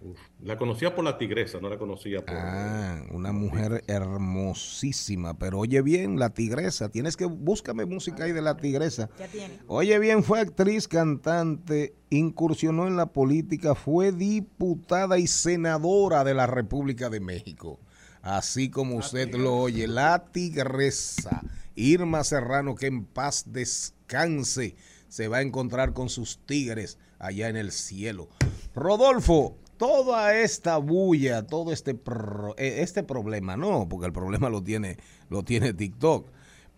Uf, 0.00 0.18
La 0.40 0.56
conocía 0.56 0.94
por 0.94 1.04
la 1.04 1.18
tigresa, 1.18 1.58
no 1.60 1.68
la 1.68 1.78
conocía 1.78 2.24
por... 2.24 2.36
Ah, 2.36 3.02
una 3.10 3.32
mujer 3.32 3.82
hermosísima. 3.88 5.36
Pero 5.36 5.58
oye 5.58 5.82
bien, 5.82 6.18
la 6.18 6.30
tigresa. 6.30 6.90
Tienes 6.90 7.16
que 7.16 7.24
búscame 7.24 7.86
música 7.86 8.24
ahí 8.24 8.32
de 8.32 8.42
la 8.42 8.56
tigresa. 8.56 9.10
Ya 9.18 9.26
tiene. 9.26 9.58
Oye 9.66 9.98
bien, 9.98 10.22
fue 10.22 10.40
actriz, 10.40 10.86
cantante, 10.86 11.96
incursionó 12.10 12.86
en 12.86 12.96
la 12.96 13.06
política, 13.06 13.74
fue 13.74 14.12
diputada 14.12 15.18
y 15.18 15.26
senadora 15.26 16.22
de 16.22 16.34
la 16.34 16.46
República 16.46 17.10
de 17.10 17.18
México. 17.18 17.80
Así 18.22 18.70
como 18.70 18.96
usted 18.96 19.34
lo 19.34 19.56
oye, 19.56 19.88
la 19.88 20.26
tigresa 20.30 21.42
Irma 21.74 22.24
Serrano, 22.24 22.74
que 22.74 22.86
en 22.86 23.04
paz 23.04 23.44
descanse, 23.46 24.76
se 25.08 25.28
va 25.28 25.38
a 25.38 25.42
encontrar 25.42 25.94
con 25.94 26.08
sus 26.08 26.38
tigres 26.44 26.98
allá 27.18 27.48
en 27.48 27.56
el 27.56 27.72
cielo. 27.72 28.28
Rodolfo, 28.74 29.56
toda 29.78 30.34
esta 30.36 30.76
bulla, 30.76 31.46
todo 31.46 31.72
este, 31.72 31.94
pro- 31.94 32.54
eh, 32.58 32.82
este 32.82 33.02
problema, 33.02 33.56
no, 33.56 33.88
porque 33.88 34.06
el 34.06 34.12
problema 34.12 34.50
lo 34.50 34.62
tiene, 34.62 34.98
lo 35.30 35.42
tiene 35.42 35.72
TikTok, 35.72 36.28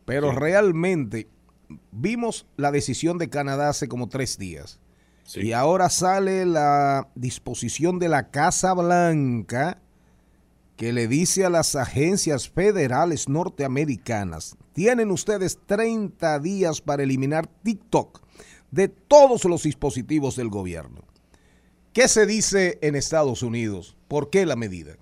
pero 0.05 0.33
realmente 0.33 1.29
vimos 1.91 2.47
la 2.57 2.71
decisión 2.71 3.19
de 3.19 3.29
Canadá 3.29 3.71
hace 3.71 3.89
como 3.89 4.09
tres 4.09 4.39
días. 4.39 4.79
Sí. 5.25 5.41
Y 5.43 5.53
ahora 5.53 5.89
sale 5.91 6.45
la 6.45 7.09
disposición 7.15 7.99
de 7.99 8.09
la 8.09 8.31
Casa 8.31 8.75
Blanca 8.75 9.79
que 10.77 10.93
le 10.93 11.07
dice 11.09 11.45
a 11.45 11.51
las 11.51 11.77
agencias 11.77 12.49
federales 12.49 13.29
norteamericanas, 13.29 14.57
tienen 14.73 15.11
ustedes 15.11 15.59
30 15.67 16.39
días 16.41 16.81
para 16.81 17.03
eliminar 17.03 17.47
TikTok 17.63 18.23
de 18.71 18.89
todos 18.89 19.45
los 19.45 19.63
dispositivos 19.65 20.37
del 20.37 20.49
gobierno. 20.49 21.03
¿Qué 21.93 22.07
se 22.07 22.25
dice 22.25 22.79
en 22.83 22.95
Estados 22.95 23.43
Unidos? 23.43 23.97
¿Por 24.07 24.31
qué 24.31 24.47
la 24.47 24.55
medida? 24.55 24.97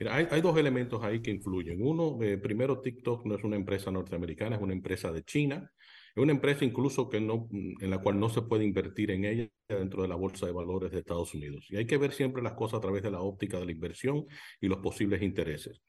Mira, 0.00 0.16
hay, 0.16 0.40
dos 0.40 0.58
elementos 0.58 1.02
ahí 1.04 1.20
que 1.20 1.30
influyen. 1.30 1.80
Uno, 1.80 2.18
eh, 2.20 2.36
primero, 2.36 2.80
TikTok 2.80 3.24
no 3.26 3.36
es 3.36 3.44
una 3.44 3.54
empresa 3.54 3.92
norteamericana, 3.92 4.56
es 4.56 4.62
una 4.62 4.72
empresa 4.72 5.12
de 5.12 5.22
China. 5.22 5.70
Es 6.16 6.22
una 6.22 6.32
empresa 6.32 6.64
incluso 6.64 7.08
que 7.08 7.20
no, 7.20 7.48
en 7.52 7.90
la 7.90 7.98
cual 7.98 8.18
no 8.18 8.28
se 8.28 8.42
puede 8.42 8.64
invertir 8.64 9.12
en 9.12 9.24
ella 9.24 9.48
dentro 9.68 10.02
de 10.02 10.08
la 10.08 10.16
bolsa 10.16 10.46
de 10.46 10.52
valores 10.52 10.90
de 10.90 10.98
Estados 10.98 11.32
Unidos. 11.32 11.66
Y 11.70 11.76
hay 11.76 11.86
que 11.86 11.96
ver 11.96 12.12
siempre 12.12 12.42
las 12.42 12.54
cosas 12.54 12.78
a 12.78 12.80
través 12.80 13.04
de 13.04 13.12
la 13.12 13.20
óptica 13.20 13.60
de 13.60 13.66
la 13.66 13.72
inversión 13.72 14.24
y 14.60 14.66
los 14.66 14.78
posibles 14.78 15.22
intereses. 15.22 15.80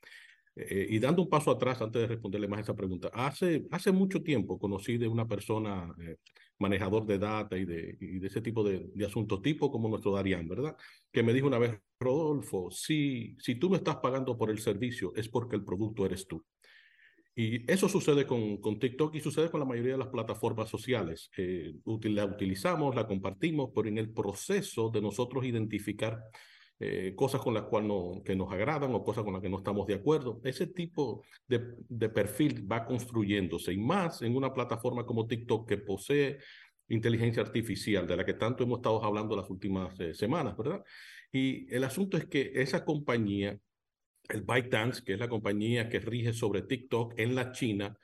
Eh, 0.56 0.86
y 0.90 1.00
dando 1.00 1.24
un 1.24 1.30
paso 1.30 1.50
atrás, 1.50 1.82
antes 1.82 2.02
de 2.02 2.08
responderle 2.08 2.48
más 2.48 2.62
esa 2.62 2.76
pregunta, 2.76 3.10
hace, 3.14 3.66
hace 3.72 3.92
mucho 3.92 4.22
tiempo 4.22 4.60
conocí 4.60 4.98
de 4.98 5.08
una 5.08 5.28
persona, 5.28 5.94
eh, 6.00 6.18
manejador 6.60 7.06
de 7.06 7.20
data 7.20 7.58
y 7.58 7.66
de, 7.66 7.98
ese 8.24 8.42
tipo 8.42 8.64
de, 8.64 8.90
de 8.94 9.06
asuntos, 9.06 9.42
tipo 9.42 9.72
como 9.72 9.90
nuestro 9.90 10.12
Darian, 10.14 10.48
¿verdad? 10.48 10.76
Que 11.12 11.24
me 11.24 11.34
dijo 11.34 11.48
una 11.48 11.60
vez, 11.60 11.80
Rodolfo, 12.00 12.72
si, 12.72 13.36
si 13.40 13.56
tú 13.56 13.70
me 13.70 13.78
estás 13.78 13.98
pagando 13.98 14.38
por 14.38 14.50
el 14.50 14.60
servicio, 14.60 15.14
es 15.16 15.30
porque 15.30 15.56
el 15.56 15.64
producto 15.64 16.06
eres 16.06 16.28
tú. 16.28 16.46
Y 17.40 17.72
eso 17.72 17.88
sucede 17.88 18.26
con, 18.26 18.58
con 18.58 18.80
TikTok 18.80 19.14
y 19.14 19.20
sucede 19.20 19.52
con 19.52 19.60
la 19.60 19.66
mayoría 19.68 19.92
de 19.92 20.00
las 20.00 20.08
plataformas 20.08 20.70
sociales. 20.70 21.30
Eh, 21.38 21.72
la 21.86 22.26
utilizamos, 22.26 22.96
la 22.96 23.06
compartimos, 23.06 23.70
pero 23.76 23.88
en 23.88 24.00
el 24.00 24.10
proceso 24.10 24.90
de 24.90 25.02
nosotros 25.02 25.46
identificar 25.46 26.20
eh, 26.80 27.14
cosas 27.16 27.42
con 27.42 27.56
las 27.56 27.64
cuales 27.64 27.88
no, 27.88 28.22
que 28.24 28.36
nos 28.36 28.54
agradan 28.54 28.94
o 28.94 29.04
cosas 29.04 29.24
con 29.24 29.34
las 29.34 29.42
que 29.42 29.50
no 29.50 29.58
estamos 29.58 29.88
de 29.88 29.96
acuerdo, 29.96 30.40
ese 30.44 30.68
tipo 30.68 31.24
de, 31.48 31.60
perfil 32.10 32.72
va 32.72 32.86
construyéndose 32.86 33.74
y 33.74 33.78
más 33.78 34.22
en 34.22 34.36
una 34.36 34.54
plataforma 34.54 35.04
como 35.04 35.26
TikTok 35.26 35.68
que 35.68 35.80
posee 35.80 36.38
inteligencia 36.90 37.42
artificial, 37.42 38.06
de 38.06 38.16
la 38.16 38.24
que 38.24 38.36
tanto 38.36 38.64
hemos 38.64 38.78
estado 38.78 39.04
hablando 39.04 39.36
las 39.36 39.50
últimas 39.50 40.00
eh, 40.00 40.14
semanas, 40.14 40.56
¿verdad? 40.56 40.84
Y 41.32 41.74
el 41.74 41.84
asunto 41.84 42.16
es 42.16 42.28
que 42.28 42.52
esa 42.54 42.86
compañía 42.86 43.60
el 44.30 44.42
ByteDance, 44.42 45.04
que 45.04 45.14
es 45.14 45.20
la 45.20 45.30
compañía 45.30 45.90
que 45.90 46.00
rige 46.00 46.34
sobre 46.34 46.62
TikTok 46.62 47.14
en 47.18 47.34
la 47.34 47.54
China, 47.54 47.98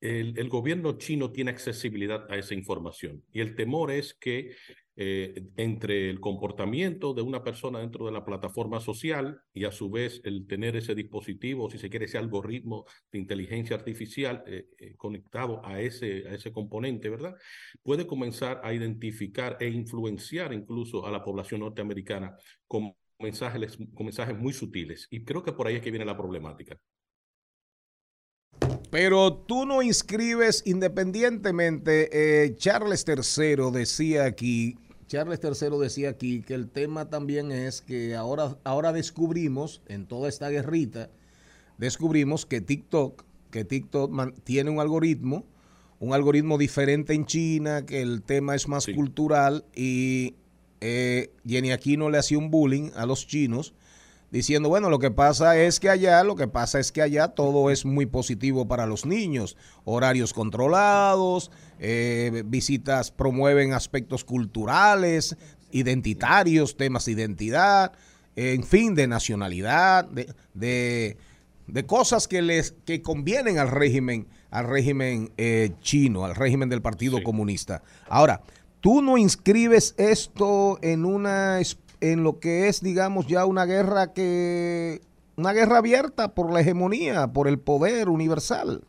el 0.00 0.48
gobierno 0.48 0.96
chino 0.96 1.32
tiene 1.32 1.50
accesibilidad 1.50 2.30
a 2.30 2.36
esa 2.36 2.54
información. 2.54 3.24
Y 3.32 3.40
el 3.40 3.56
temor 3.56 3.90
es 3.90 4.14
que 4.14 4.54
eh, 5.00 5.44
entre 5.56 6.10
el 6.10 6.18
comportamiento 6.18 7.14
de 7.14 7.22
una 7.22 7.44
persona 7.44 7.78
dentro 7.78 8.06
de 8.06 8.10
la 8.10 8.24
plataforma 8.24 8.80
social 8.80 9.40
y 9.54 9.64
a 9.64 9.70
su 9.70 9.88
vez 9.90 10.20
el 10.24 10.48
tener 10.48 10.74
ese 10.74 10.96
dispositivo, 10.96 11.70
si 11.70 11.78
se 11.78 11.88
quiere, 11.88 12.06
ese 12.06 12.18
algoritmo 12.18 12.84
de 13.12 13.20
inteligencia 13.20 13.76
artificial 13.76 14.42
eh, 14.48 14.66
eh, 14.76 14.96
conectado 14.96 15.64
a 15.64 15.80
ese, 15.80 16.26
a 16.26 16.34
ese 16.34 16.50
componente, 16.50 17.08
¿verdad? 17.10 17.36
Puede 17.84 18.08
comenzar 18.08 18.60
a 18.64 18.74
identificar 18.74 19.56
e 19.60 19.68
influenciar 19.68 20.52
incluso 20.52 21.06
a 21.06 21.12
la 21.12 21.22
población 21.22 21.60
norteamericana 21.60 22.36
con 22.66 22.92
mensajes, 23.20 23.76
con 23.94 24.04
mensajes 24.04 24.36
muy 24.36 24.52
sutiles. 24.52 25.06
Y 25.12 25.22
creo 25.22 25.44
que 25.44 25.52
por 25.52 25.68
ahí 25.68 25.76
es 25.76 25.80
que 25.80 25.92
viene 25.92 26.06
la 26.06 26.16
problemática. 26.16 26.76
Pero 28.90 29.44
tú 29.46 29.64
no 29.64 29.80
inscribes 29.80 30.64
independientemente. 30.66 32.56
Charles 32.56 33.04
III 33.06 33.70
decía 33.70 34.24
aquí 34.24 34.76
Charles 35.08 35.40
III 35.42 35.78
decía 35.80 36.10
aquí 36.10 36.42
que 36.42 36.54
el 36.54 36.68
tema 36.68 37.08
también 37.08 37.50
es 37.50 37.80
que 37.80 38.14
ahora, 38.14 38.58
ahora 38.62 38.92
descubrimos, 38.92 39.80
en 39.88 40.06
toda 40.06 40.28
esta 40.28 40.50
guerrita, 40.50 41.10
descubrimos 41.78 42.44
que 42.44 42.60
TikTok, 42.60 43.24
que 43.50 43.64
TikTok 43.64 44.12
tiene 44.44 44.70
un 44.70 44.80
algoritmo, 44.80 45.46
un 45.98 46.12
algoritmo 46.12 46.58
diferente 46.58 47.14
en 47.14 47.24
China, 47.24 47.86
que 47.86 48.02
el 48.02 48.22
tema 48.22 48.54
es 48.54 48.68
más 48.68 48.86
cultural 48.86 49.64
y 49.74 50.34
eh, 50.80 51.32
Jenny 51.46 51.72
Aquino 51.72 52.10
le 52.10 52.18
hacía 52.18 52.38
un 52.38 52.50
bullying 52.50 52.90
a 52.94 53.06
los 53.06 53.26
chinos 53.26 53.74
diciendo, 54.30 54.68
bueno, 54.68 54.90
lo 54.90 54.98
que 54.98 55.10
pasa 55.10 55.58
es 55.58 55.80
que 55.80 55.88
allá, 55.88 56.22
lo 56.24 56.36
que 56.36 56.48
pasa 56.48 56.78
es 56.78 56.92
que 56.92 57.02
allá 57.02 57.28
todo 57.28 57.70
es 57.70 57.84
muy 57.84 58.06
positivo 58.06 58.68
para 58.68 58.86
los 58.86 59.06
niños, 59.06 59.56
horarios 59.84 60.32
controlados, 60.32 61.50
eh, 61.78 62.42
visitas 62.44 63.10
promueven 63.10 63.72
aspectos 63.72 64.24
culturales, 64.24 65.36
identitarios, 65.70 66.76
temas 66.76 67.06
de 67.06 67.12
identidad, 67.12 67.92
en 68.36 68.62
fin, 68.62 68.94
de 68.94 69.06
nacionalidad, 69.06 70.06
de, 70.54 71.16
de, 71.66 71.86
cosas 71.86 72.28
que 72.28 72.40
les 72.40 72.72
que 72.84 73.02
convienen 73.02 73.58
al 73.58 73.68
régimen, 73.68 74.28
al 74.50 74.68
régimen 74.68 75.32
eh, 75.36 75.72
chino, 75.80 76.24
al 76.24 76.36
régimen 76.36 76.68
del 76.68 76.80
Partido 76.80 77.22
Comunista. 77.24 77.82
Ahora, 78.08 78.42
tú 78.80 79.02
no 79.02 79.18
inscribes 79.18 79.94
esto 79.98 80.78
en 80.82 81.04
una 81.04 81.60
en 82.00 82.22
lo 82.22 82.38
que 82.40 82.68
es, 82.68 82.82
digamos, 82.82 83.26
ya 83.26 83.46
una 83.46 83.64
guerra 83.66 84.12
que 84.12 85.00
una 85.36 85.52
guerra 85.52 85.78
abierta 85.78 86.34
por 86.34 86.52
la 86.52 86.60
hegemonía, 86.60 87.28
por 87.28 87.46
el 87.46 87.60
poder 87.60 88.08
universal. 88.08 88.82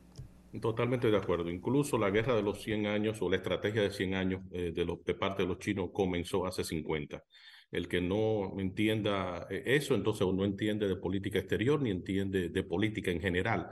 Totalmente 0.61 1.11
de 1.11 1.17
acuerdo. 1.17 1.51
Incluso 1.51 1.97
la 1.99 2.09
guerra 2.09 2.35
de 2.35 2.41
los 2.41 2.63
100 2.63 2.87
años 2.87 3.21
o 3.21 3.29
la 3.29 3.35
estrategia 3.35 3.83
de 3.83 3.91
100 3.91 4.15
años 4.15 4.41
eh, 4.51 4.71
de, 4.73 4.97
de 5.05 5.13
parte 5.13 5.43
de 5.43 5.47
los 5.47 5.59
chinos 5.59 5.91
comenzó 5.93 6.47
hace 6.47 6.63
50. 6.63 7.23
El 7.71 7.87
que 7.87 8.01
no 8.01 8.59
entienda 8.59 9.45
eh, 9.51 9.61
eso, 9.67 9.93
entonces 9.93 10.25
no 10.33 10.43
entiende 10.43 10.87
de 10.87 10.95
política 10.95 11.37
exterior 11.37 11.79
ni 11.79 11.91
entiende 11.91 12.49
de 12.49 12.63
política 12.63 13.11
en 13.11 13.21
general. 13.21 13.69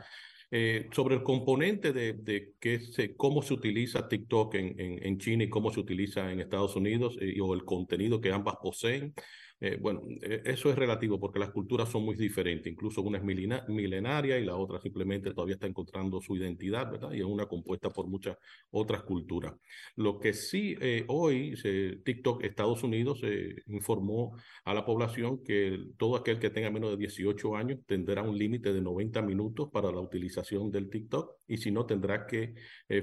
Eh, 0.50 0.88
sobre 0.94 1.16
el 1.16 1.24
componente 1.24 1.92
de, 1.92 2.14
de 2.14 2.54
que 2.60 2.80
se, 2.80 3.18
cómo 3.18 3.42
se 3.42 3.54
utiliza 3.54 4.08
TikTok 4.08 4.56
en, 4.56 5.18
China 5.18 5.44
y 5.44 5.50
cómo 5.50 5.72
se 5.72 5.82
utiliza 5.82 6.32
en 6.32 6.40
Estados 6.40 6.78
Unidos 6.78 7.18
o 7.42 7.54
el 7.54 7.66
contenido 7.66 8.22
que 8.22 8.32
ambas 8.32 8.56
poseen, 8.62 9.14
eh, 9.60 9.78
bueno, 9.82 10.04
eh, 10.22 10.44
eso 10.46 10.70
es 10.70 10.76
relativo 10.76 11.20
porque 11.20 11.40
las 11.40 11.50
culturas 11.50 11.90
son 11.90 12.04
muy 12.06 12.16
diferentes, 12.16 12.72
incluso 12.72 13.02
una 13.02 13.18
es 13.18 13.24
milenaria 13.68 14.38
y 14.38 14.46
la 14.46 14.56
otra 14.56 14.80
simplemente 14.80 15.34
todavía 15.34 15.56
está 15.56 15.66
encontrando 15.66 16.22
su 16.22 16.36
identidad, 16.36 16.92
¿verdad? 16.92 17.12
Y 17.14 17.20
es 17.20 17.26
una 17.26 17.48
compuesta 17.48 17.90
por 17.90 18.08
muchas 18.08 18.38
otras 18.70 19.02
culturas. 19.04 19.56
Lo 19.96 20.20
que 20.20 20.34
sí 20.34 20.76
eh, 20.80 21.06
hoy 21.08 21.56
TikTok 22.04 22.44
Estados 22.44 22.84
Unidos 22.84 23.22
informó 23.68 24.38
a 24.64 24.74
la 24.74 24.86
población 24.86 25.44
que 25.44 25.88
todo 25.98 26.16
aquel 26.16 26.40
que 26.40 26.52
tenga 26.52 26.70
menos 26.70 26.92
de 26.92 26.98
18 26.98 27.56
años 27.56 27.80
tendrá 27.88 28.22
un 28.22 28.38
límite 28.38 28.74
de 28.74 28.82
90 28.82 29.22
minutos 29.24 29.70
para 29.72 29.92
la 29.92 30.02
utilización 30.02 30.70
del 30.72 30.90
TikTok 30.90 31.36
y 31.48 31.58
si 31.58 31.72
no 31.72 31.86
tendrá 31.86 32.28
que 32.28 32.54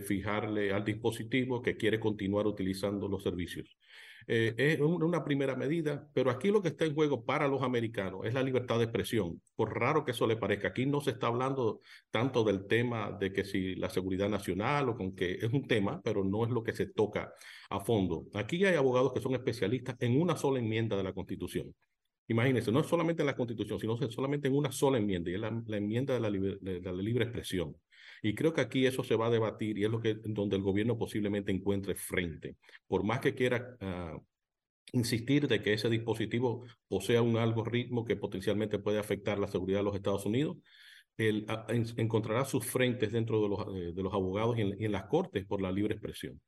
fijarle 0.06 0.72
al 0.72 0.84
dispositivo 0.84 1.62
que 1.62 1.76
quiere 1.76 1.98
continuar 1.98 2.46
utilizando 2.46 3.08
los 3.08 3.22
servicios. 3.22 3.76
Eh, 4.26 4.54
es 4.56 4.80
una 4.80 5.24
primera 5.24 5.54
medida, 5.54 6.08
pero 6.14 6.30
aquí 6.30 6.48
lo 6.48 6.62
que 6.62 6.68
está 6.68 6.84
en 6.84 6.94
juego 6.94 7.24
para 7.24 7.48
los 7.48 7.62
americanos 7.62 8.24
es 8.24 8.34
la 8.34 8.42
libertad 8.42 8.78
de 8.78 8.84
expresión. 8.84 9.40
Por 9.54 9.78
raro 9.78 10.04
que 10.04 10.12
eso 10.12 10.26
le 10.26 10.36
parezca, 10.36 10.68
aquí 10.68 10.86
no 10.86 11.00
se 11.00 11.10
está 11.10 11.26
hablando 11.26 11.80
tanto 12.10 12.44
del 12.44 12.66
tema 12.66 13.12
de 13.12 13.32
que 13.32 13.44
si 13.44 13.74
la 13.74 13.90
seguridad 13.90 14.28
nacional 14.28 14.88
o 14.88 14.96
con 14.96 15.14
que 15.14 15.34
es 15.34 15.52
un 15.52 15.66
tema, 15.66 16.00
pero 16.02 16.24
no 16.24 16.44
es 16.44 16.50
lo 16.50 16.62
que 16.62 16.72
se 16.72 16.86
toca 16.86 17.32
a 17.70 17.80
fondo. 17.80 18.26
Aquí 18.34 18.64
hay 18.64 18.76
abogados 18.76 19.12
que 19.12 19.20
son 19.20 19.34
especialistas 19.34 19.96
en 20.00 20.20
una 20.20 20.36
sola 20.36 20.58
enmienda 20.58 20.96
de 20.96 21.02
la 21.02 21.12
Constitución. 21.12 21.74
Imagínense, 22.26 22.72
no 22.72 22.80
es 22.80 22.86
solamente 22.86 23.22
en 23.22 23.26
la 23.26 23.36
Constitución, 23.36 23.78
sino 23.78 23.96
solamente 24.10 24.48
en 24.48 24.56
una 24.56 24.72
sola 24.72 24.96
enmienda, 24.96 25.30
y 25.30 25.34
es 25.34 25.40
la, 25.40 25.48
enmienda 25.48 26.14
de 26.14 26.20
la, 26.20 26.30
de 26.30 26.80
la, 26.80 26.92
libre 26.92 27.24
expresión. 27.24 27.76
Y 28.24 28.34
creo 28.34 28.54
que 28.54 28.62
aquí 28.62 28.86
eso 28.86 29.04
se 29.04 29.16
va 29.16 29.26
a 29.26 29.30
debatir 29.30 29.76
y 29.76 29.84
es 29.84 29.90
lo 29.90 30.00
que 30.00 30.14
donde 30.14 30.56
el 30.56 30.62
gobierno 30.62 30.96
posiblemente 30.96 31.52
encuentre 31.52 31.94
frente. 31.94 32.56
Por 32.86 33.04
más 33.04 33.20
que 33.20 33.34
quiera 33.34 33.76
uh, 33.82 34.24
insistir 34.94 35.46
de 35.46 35.60
que 35.60 35.74
ese 35.74 35.90
dispositivo 35.90 36.64
posea 36.88 37.20
un 37.20 37.36
algoritmo 37.36 38.06
que 38.06 38.16
potencialmente 38.16 38.78
puede 38.78 38.98
afectar 38.98 39.38
la 39.38 39.46
seguridad 39.46 39.80
de 39.80 39.84
los 39.84 39.94
Estados 39.94 40.24
Unidos, 40.24 40.56
él 41.18 41.44
uh, 41.50 42.00
encontrará 42.00 42.46
sus 42.46 42.64
frentes 42.64 43.12
dentro 43.12 43.42
de 43.42 43.48
los, 43.50 43.58
uh, 43.66 43.94
de 43.94 44.02
los 44.02 44.14
abogados 44.14 44.56
y 44.56 44.62
en, 44.62 44.80
y 44.80 44.86
en 44.86 44.92
las 44.92 45.04
cortes 45.04 45.44
por 45.44 45.60
la 45.60 45.70
libre 45.70 45.92
expresión. 45.92 46.40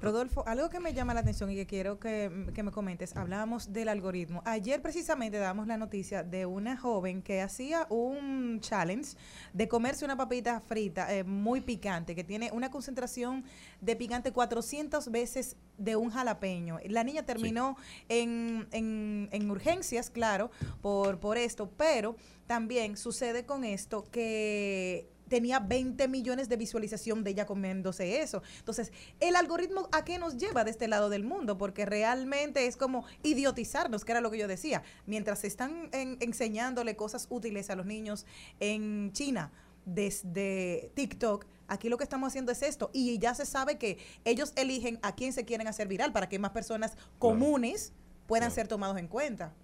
Rodolfo, 0.00 0.42
algo 0.46 0.70
que 0.70 0.80
me 0.80 0.94
llama 0.94 1.12
la 1.12 1.20
atención 1.20 1.50
y 1.50 1.56
que 1.56 1.66
quiero 1.66 2.00
que, 2.00 2.30
me 2.30 2.70
comentes, 2.70 3.14
hablábamos 3.16 3.72
del 3.72 3.88
algoritmo. 3.90 4.42
Ayer 4.46 4.80
precisamente 4.80 5.36
damos 5.36 5.66
la 5.66 5.76
noticia 5.76 6.22
de 6.22 6.46
una 6.46 6.78
joven 6.78 7.20
que 7.20 7.42
hacía 7.42 7.86
un 7.90 8.60
challenge 8.60 9.16
de 9.52 9.68
comerse 9.68 10.06
una 10.06 10.16
papita 10.16 10.60
frita 10.60 11.14
eh, 11.14 11.22
muy 11.22 11.60
picante, 11.60 12.14
que 12.14 12.24
tiene 12.24 12.50
una 12.52 12.70
concentración 12.70 13.44
de 13.82 13.94
picante 13.94 14.32
400 14.32 15.10
veces 15.10 15.56
de 15.76 15.96
un 15.96 16.10
jalapeño. 16.10 16.78
La 16.86 17.04
niña 17.04 17.24
terminó 17.24 17.76
en, 18.08 18.68
en, 18.72 19.28
en, 19.32 19.50
urgencias, 19.50 20.08
claro, 20.08 20.50
por, 20.80 21.20
por 21.20 21.36
esto, 21.36 21.70
pero 21.76 22.16
también 22.46 22.96
sucede 22.96 23.44
con 23.44 23.64
esto 23.64 24.04
que 24.10 25.10
tenía 25.30 25.60
20 25.60 26.08
millones 26.08 26.50
de 26.50 26.56
visualización 26.56 27.24
de 27.24 27.30
ella 27.30 27.46
comiéndose 27.46 28.20
eso. 28.20 28.42
Entonces, 28.58 28.92
el 29.20 29.36
algoritmo 29.36 29.88
a 29.92 30.04
qué 30.04 30.18
nos 30.18 30.36
lleva 30.36 30.64
de 30.64 30.72
este 30.72 30.88
lado 30.88 31.08
del 31.08 31.24
mundo, 31.24 31.56
porque 31.56 31.86
realmente 31.86 32.66
es 32.66 32.76
como 32.76 33.06
idiotizarnos, 33.22 34.04
que 34.04 34.12
era 34.12 34.20
lo 34.20 34.30
que 34.30 34.38
yo 34.38 34.48
decía. 34.48 34.82
Mientras 35.06 35.38
se 35.38 35.46
están 35.46 35.88
enseñándole 35.92 36.96
cosas 36.96 37.28
útiles 37.30 37.70
a 37.70 37.76
los 37.76 37.86
niños 37.86 38.26
en 38.58 39.12
China 39.12 39.52
desde 39.86 40.90
TikTok, 40.94 41.46
aquí 41.68 41.88
lo 41.88 41.96
que 41.96 42.04
estamos 42.04 42.26
haciendo 42.26 42.52
es 42.52 42.62
esto. 42.62 42.90
Y 42.92 43.16
ya 43.18 43.34
se 43.34 43.46
sabe 43.46 43.78
que 43.78 43.98
ellos 44.24 44.52
eligen 44.56 44.98
a 45.02 45.14
quién 45.14 45.32
se 45.32 45.44
quieren 45.44 45.68
hacer 45.68 45.86
viral 45.86 46.12
para 46.12 46.28
que 46.28 46.40
más 46.40 46.50
personas 46.50 46.96
comunes 47.20 47.92
puedan 48.26 48.50
ser 48.50 48.66
tomados 48.66 48.98
en 48.98 49.06
cuenta 49.06 49.54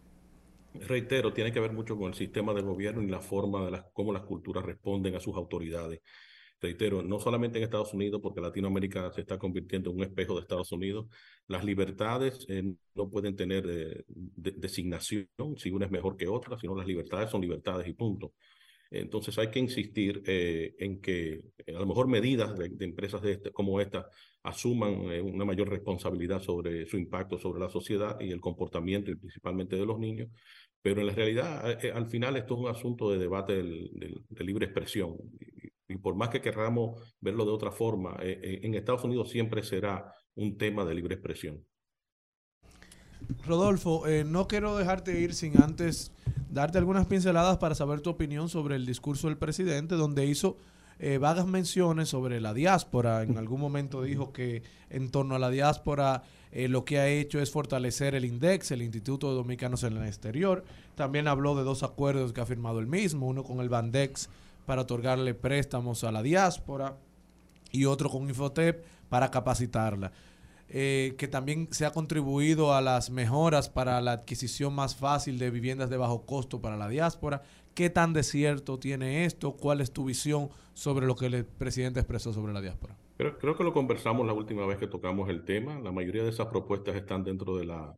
reitero, 0.81 1.33
tiene 1.33 1.53
que 1.53 1.61
ver 1.61 1.73
mucho 1.73 1.97
con 1.97 2.09
el 2.09 2.15
sistema 2.15 2.53
de 2.55 2.62
gobierno 2.62 3.03
y 3.03 3.09
la 3.09 3.21
forma 3.21 3.71
de 3.71 3.83
cómo 3.93 4.12
las 4.12 4.23
culturas 4.23 4.65
responden 4.65 5.15
a 5.15 5.21
sus 5.21 5.37
autoridades. 5.37 6.01
Reitero, 6.61 7.03
no 7.03 7.21
solamente 7.21 7.59
en 7.59 7.65
Estados 7.65 7.93
Unidos, 7.93 8.21
porque 8.23 8.41
Latinoamérica 8.41 9.11
se 9.12 9.21
está 9.21 9.39
convirtiendo 9.39 9.91
en 9.91 9.97
un 9.97 10.03
espejo 10.05 10.35
de 10.35 10.41
Estados 10.41 10.73
Unidos, 10.73 11.07
las 11.49 11.65
libertades 11.65 12.47
eh, 12.49 12.62
no 12.95 13.11
pueden 13.11 13.37
tener 13.37 13.65
eh, 13.69 14.05
designación, 14.09 15.29
si 15.59 15.71
una 15.71 15.85
es 15.85 15.91
mejor 15.91 16.17
que 16.17 16.27
otra, 16.29 16.59
sino 16.59 16.75
las 16.75 16.87
libertades 16.87 17.31
son 17.31 17.43
libertades 17.43 17.87
y 17.87 17.93
punto. 17.93 18.33
Entonces 18.91 19.37
hay 19.39 19.51
que 19.51 19.59
insistir 19.59 20.23
eh, 20.27 20.75
en 20.79 21.01
que 21.01 21.43
a 21.69 21.73
lo 21.73 21.87
mejor 21.87 22.09
medidas 22.09 22.57
de, 22.57 22.71
empresas 22.81 23.23
este, 23.25 23.51
como 23.53 23.81
esta 23.81 24.09
asuman 24.43 24.95
una 25.25 25.45
mayor 25.45 25.69
responsabilidad 25.69 26.41
sobre 26.41 26.87
su 26.87 26.97
impacto 26.97 27.37
sobre 27.37 27.61
la 27.61 27.69
sociedad 27.69 28.19
y 28.21 28.31
el 28.31 28.41
comportamiento 28.41 29.11
principalmente 29.19 29.75
de 29.75 29.85
los 29.85 29.99
niños, 29.99 30.29
pero 30.87 31.01
en 31.01 31.09
la 31.09 31.14
realidad, 31.14 31.68
eh, 31.68 31.79
eh, 31.83 31.92
al 31.92 32.07
final, 32.07 32.37
esto 32.37 32.55
es 32.55 32.61
un 32.61 32.68
asunto 32.68 33.11
de 33.11 33.18
debate 33.18 33.55
de 33.61 34.44
libre 34.44 34.66
expresión. 34.66 35.16
Y, 35.88 35.96
por 35.96 36.14
más 36.14 36.29
que 36.29 36.40
queramos 36.40 37.03
verlo 37.20 37.44
de 37.44 37.51
otra 37.51 37.72
forma, 37.72 38.16
eh, 38.22 38.61
en 38.62 38.72
Estados 38.77 39.03
Unidos 39.03 39.29
siempre 39.29 39.64
será 39.64 40.14
un 40.37 40.57
tema 40.57 40.85
de 40.85 40.94
libre 40.94 41.16
expresión. 41.16 41.66
Rodolfo, 43.44 44.05
no 44.27 44.46
quiero 44.46 44.77
dejarte 44.77 45.18
ir 45.18 45.35
sin 45.35 45.61
antes 45.61 46.12
darte 46.53 46.79
algunas 46.79 47.07
pinceladas 47.07 47.59
para 47.59 47.75
saber 47.75 48.01
tu 48.01 48.11
opinión 48.11 48.49
sobre 48.49 48.77
el 48.77 48.87
discurso 48.87 49.27
del 49.27 49.38
presidente, 49.38 49.96
donde 49.96 50.25
hizo 50.25 50.57
vagas 51.21 51.47
menciones 51.47 52.09
sobre 52.09 52.41
la 52.41 52.55
diáspora. 52.55 53.23
En 53.23 53.37
algún 53.39 53.61
momento 53.61 54.03
dijo 54.03 54.33
que 54.33 54.63
en 54.89 55.11
torno 55.11 55.35
a 55.35 55.39
la 55.39 55.51
diáspora 55.51 56.23
eh, 56.53 56.69
lo 56.69 56.87
que 56.87 56.99
ha 56.99 57.09
hecho 57.09 57.39
es 57.39 57.51
fortalecer 57.51 58.15
el 58.15 58.25
INDEX, 58.25 58.71
el 58.71 58.81
Instituto 58.81 59.29
de 59.29 59.37
Dominicanos 59.37 59.83
en 59.83 59.97
el 59.97 60.07
Exterior. 60.07 60.65
También 60.95 61.29
habló 61.29 61.55
de 61.55 61.65
dos 61.65 61.83
acuerdos 61.83 62.33
que 62.33 62.41
ha 62.41 62.47
firmado 62.47 62.79
el 62.79 62.87
mismo, 62.87 63.27
uno 63.27 63.45
con 63.45 63.61
el 63.61 63.69
Bandex 63.69 64.31
para 64.65 64.83
otorgarle 64.83 65.35
préstamos 65.35 66.03
a 66.03 66.13
la 66.13 66.23
diáspora 66.23 66.97
y 67.73 67.85
otro 67.85 68.09
con 68.09 68.29
Infotep 68.29 68.85
para 69.11 69.31
capacitarla. 69.31 70.13
eh, 70.69 71.15
que 71.17 71.29
también 71.29 71.69
se 71.71 71.87
ha 71.87 71.93
contribuido 71.93 72.75
a 72.75 72.81
las 72.81 73.11
mejoras 73.11 73.69
para 73.69 74.01
la 74.01 74.13
adquisición 74.13 74.75
más 74.75 74.97
fácil 74.97 75.39
de 75.39 75.51
viviendas 75.51 75.91
de 75.91 75.97
bajo 75.97 76.27
costo 76.27 76.61
para 76.61 76.77
la 76.77 76.89
diáspora. 76.89 77.43
¿Qué 77.77 77.91
tan 77.91 78.15
de 78.15 78.23
cierto 78.23 78.79
tiene 78.79 79.27
esto? 79.27 79.55
¿Cuál 79.55 79.83
es 79.83 79.93
tu 79.93 80.07
visión 80.07 80.49
sobre 80.73 81.05
lo 81.07 81.15
que 81.15 81.27
el 81.27 81.45
presidente 81.45 82.01
expresó 82.01 82.33
sobre 82.33 82.55
la 82.55 82.62
diáspora? 82.62 82.97
Creo, 83.19 83.37
creo 83.37 83.55
que 83.55 83.65
lo 83.65 83.75
conversamos 83.75 84.27
la 84.27 84.33
última 84.33 84.65
vez 84.65 84.79
que 84.79 84.87
tocamos 84.87 85.29
el 85.29 85.45
tema. 85.45 85.79
La 85.81 85.93
mayoría 85.93 86.23
de 86.23 86.31
esas 86.31 86.47
propuestas 86.47 86.97
están 86.97 87.23
dentro 87.23 87.55
de 87.55 87.67
la, 87.67 87.95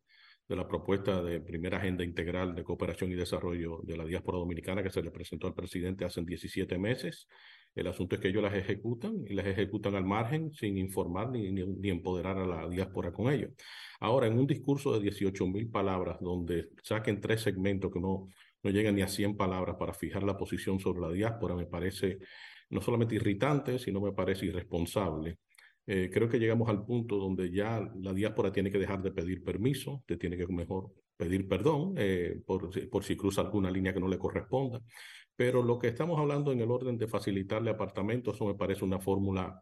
de 0.49 0.57
la 0.57 0.67
propuesta 0.67 1.23
de 1.23 1.41
primera 1.41 1.79
agenda 1.79 2.03
integral 2.03 2.57
de 2.57 2.64
cooperación 2.64 3.12
y 3.12 3.14
desarrollo 3.14 3.79
de 3.85 3.97
la 3.97 4.05
diáspora 4.05 4.38
dominicana 4.38 4.83
que 4.83 4.91
se 4.91 5.01
le 5.01 5.12
presentó 5.12 5.47
al 5.47 5.55
presidente 5.55 6.05
hace 6.05 6.25
17 6.25 6.77
meses. 6.77 7.29
El 7.73 7.87
asunto 7.87 8.17
es 8.17 8.21
que 8.21 8.31
ellos 8.31 8.43
las 8.43 8.55
ejecutan 8.55 9.25
y 9.29 9.35
las 9.35 9.47
ejecutan 9.47 9.95
al 9.95 10.05
margen 10.05 10.51
sin 10.55 10.77
informar 10.77 11.31
ni, 11.31 11.53
ni, 11.53 11.64
ni 11.64 11.91
empoderar 11.91 12.37
a 12.37 12.47
la 12.47 12.69
diáspora 12.69 13.12
con 13.12 13.33
ello. 13.33 13.51
Ahora, 14.01 14.27
en 14.27 14.37
un 14.37 14.47
discurso 14.49 14.93
de 14.93 15.03
18 15.03 15.47
mil 15.47 15.71
palabras 15.71 16.19
donde 16.21 16.71
saquen 16.83 17.21
tres 17.21 17.43
segmentos 17.43 17.93
que 17.93 18.01
no, 18.01 18.27
no 18.62 18.71
llegan 18.71 18.94
ni 18.94 19.03
a 19.03 19.09
100 19.09 19.37
palabras 19.37 19.77
para 19.79 19.94
fijar 19.94 20.23
la 20.23 20.37
posición 20.37 20.81
sobre 20.81 21.01
la 21.01 21.11
diáspora, 21.11 21.55
me 21.55 21.66
parece 21.66 22.18
no 22.71 22.81
solamente 22.81 23.14
irritante, 23.14 23.79
sino 23.79 24.01
me 24.01 24.12
parece 24.12 24.47
irresponsable. 24.47 25.38
Eh, 25.87 26.11
creo 26.12 26.29
que 26.29 26.38
llegamos 26.38 26.68
al 26.68 26.85
punto 26.85 27.16
donde 27.16 27.51
ya 27.51 27.81
la 28.01 28.12
diáspora 28.12 28.53
tiene 28.53 28.71
que 28.71 28.79
dejar 28.79 29.03
de 29.03 29.11
pedir 29.11 29.42
permiso, 29.42 30.03
te 30.07 30.18
tiene 30.18 30.37
que 30.37 30.47
mejor 30.47 30.92
pedir 31.16 31.49
perdón 31.49 31.94
eh, 31.97 32.40
por, 32.47 32.71
por 32.90 33.05
si 33.05 33.16
cruza 33.16 33.40
alguna 33.40 33.71
línea 33.71 33.94
que 33.94 34.01
no 34.01 34.09
le 34.09 34.18
corresponda. 34.18 34.83
Pero 35.35 35.62
lo 35.62 35.79
que 35.79 35.88
estamos 35.88 36.18
hablando 36.18 36.53
en 36.53 36.61
el 36.61 36.71
orden 36.71 36.99
de 36.99 37.09
facilitarle 37.09 37.71
apartamentos, 37.71 38.35
eso 38.35 38.47
me 38.47 38.55
parece 38.55 38.85
una 38.85 38.99
fórmula 38.99 39.61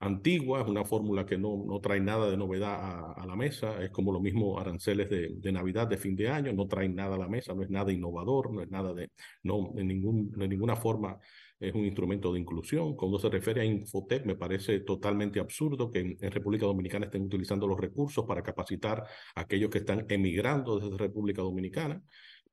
antigua, 0.00 0.62
es 0.62 0.68
una 0.68 0.84
fórmula 0.84 1.26
que 1.26 1.36
no, 1.38 1.62
no 1.66 1.80
trae 1.80 2.00
nada 2.00 2.30
de 2.30 2.36
novedad 2.36 2.74
a, 2.74 3.12
a, 3.12 3.26
la 3.26 3.36
mesa, 3.36 3.82
es 3.82 3.90
como 3.90 4.12
lo 4.12 4.20
mismo 4.20 4.58
aranceles 4.58 5.10
de, 5.10 5.34
de, 5.36 5.52
Navidad, 5.52 5.86
de 5.88 5.98
fin 5.98 6.16
de 6.16 6.28
año, 6.30 6.52
no 6.52 6.66
traen 6.66 6.94
nada 6.94 7.16
a 7.16 7.18
la 7.18 7.28
mesa, 7.28 7.54
no 7.54 7.62
es 7.62 7.70
nada 7.70 7.92
innovador, 7.92 8.52
no 8.52 8.62
es 8.62 8.70
nada 8.70 8.94
de, 8.94 9.10
no, 9.42 9.72
en, 9.76 9.88
ningún, 9.88 10.30
de 10.32 10.48
ninguna 10.48 10.74
forma 10.76 11.18
es 11.60 11.74
un 11.74 11.84
instrumento 11.84 12.32
de 12.32 12.40
inclusión. 12.40 12.96
Cuando 12.96 13.18
se 13.18 13.28
refiere 13.28 13.60
a 13.60 13.64
Infotec, 13.64 14.24
me 14.24 14.34
parece 14.36 14.80
totalmente 14.80 15.38
absurdo 15.38 15.90
que 15.90 16.00
en, 16.00 16.16
en, 16.18 16.30
República 16.32 16.64
Dominicana 16.64 17.04
estén 17.04 17.22
utilizando 17.22 17.66
los 17.66 17.78
recursos 17.78 18.24
para 18.26 18.42
capacitar 18.42 19.04
a 19.34 19.40
aquellos 19.42 19.70
que 19.70 19.78
están 19.78 20.06
emigrando 20.08 20.80
desde 20.80 20.96
República 20.96 21.42
Dominicana, 21.42 22.02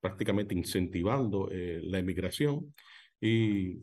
prácticamente 0.01 0.53
incentivando 0.53 1.49
eh, 1.49 1.79
la 1.83 1.99
emigración. 1.99 2.73
Y 3.21 3.77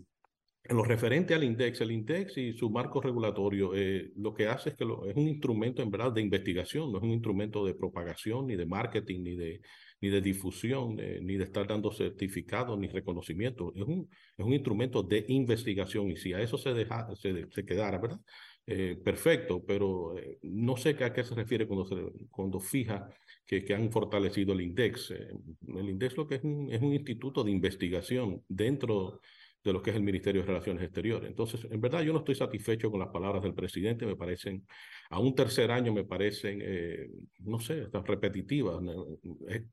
en 0.67 0.77
lo 0.77 0.83
referente 0.83 1.35
al 1.35 1.45
INDEX, 1.45 1.83
el 1.83 1.93
INDEX 1.93 2.39
y 2.39 2.55
su 2.55 2.71
marco 2.71 3.01
regulatorio, 3.01 3.75
eh, 3.75 4.11
lo 4.17 4.33
que 4.33 4.49
hace 4.49 4.71
es 4.71 4.77
que 4.77 4.85
lo, 4.87 5.05
es 5.07 5.15
un 5.15 5.29
instrumento 5.29 5.83
en 5.83 5.91
verdad 5.91 6.13
de 6.13 6.23
investigación, 6.23 6.91
no 6.91 6.99
es 6.99 7.05
un 7.05 7.11
instrumento 7.11 7.67
de 7.67 7.75
propagación, 7.75 8.47
ni 8.47 8.57
de 8.57 8.65
marketing, 8.65 9.21
ni 9.23 9.37
de, 9.37 9.61
ni 10.01 10.09
de 10.09 10.21
difusión, 10.23 10.99
eh, 10.99 11.19
ni 11.23 11.37
de 11.37 11.45
estar 11.45 11.67
dando 11.67 11.91
certificados, 11.93 12.79
ni 12.79 12.89
reconocimiento. 12.89 13.73
Es 13.75 13.83
un, 13.83 14.09
es 14.39 14.45
un 14.45 14.53
instrumento 14.55 15.03
de 15.03 15.25
investigación 15.29 16.11
y 16.11 16.17
si 16.17 16.33
a 16.33 16.41
eso 16.41 16.57
se, 16.57 16.73
deja, 16.73 17.15
se, 17.15 17.47
se 17.51 17.65
quedara, 17.65 17.99
¿verdad? 17.99 18.21
Eh, 18.67 18.97
perfecto, 19.05 19.63
pero 19.67 20.17
eh, 20.17 20.39
no 20.43 20.79
sé 20.79 20.97
a 21.05 21.13
qué 21.13 21.25
se 21.25 21.35
refiere 21.35 21.67
cuando, 21.67 21.85
se, 21.85 21.97
cuando 22.31 22.59
fija 22.59 23.09
que, 23.47 23.63
que, 23.63 23.75
han 23.75 23.93
fortalecido 23.93 24.55
el 24.55 24.63
INDEX. 24.63 25.11
el 25.11 25.91
INDEX 25.91 26.17
lo 26.17 26.27
que 26.27 26.37
es 26.37 26.45
un, 26.45 26.73
es 26.73 26.81
un 26.81 26.95
instituto 26.95 27.45
de 27.45 27.51
investigación 27.51 28.43
dentro 28.49 29.21
de 29.65 29.73
lo 29.73 29.83
que 29.83 29.91
es 29.91 29.97
el 29.97 30.03
Ministerio 30.03 30.43
de 30.43 30.47
Relaciones 30.47 30.83
Exteriores. 30.83 31.31
Entonces, 31.31 31.67
en 31.71 31.81
verdad 31.81 32.03
yo 32.03 32.13
no 32.13 32.19
estoy 32.19 32.35
satisfecho 32.35 32.91
con 32.91 33.01
las 33.01 33.09
palabras 33.09 33.43
del 33.43 33.55
presidente, 33.55 34.05
me 34.05 34.15
parecen, 34.15 34.67
a 35.09 35.19
un 35.19 35.35
tercer 35.35 35.71
año 35.71 35.93
me 35.93 36.05
parecen, 36.05 36.61
eh, 36.63 37.09
no 37.41 37.59
sé, 37.59 37.89
repetitivas, 38.05 38.83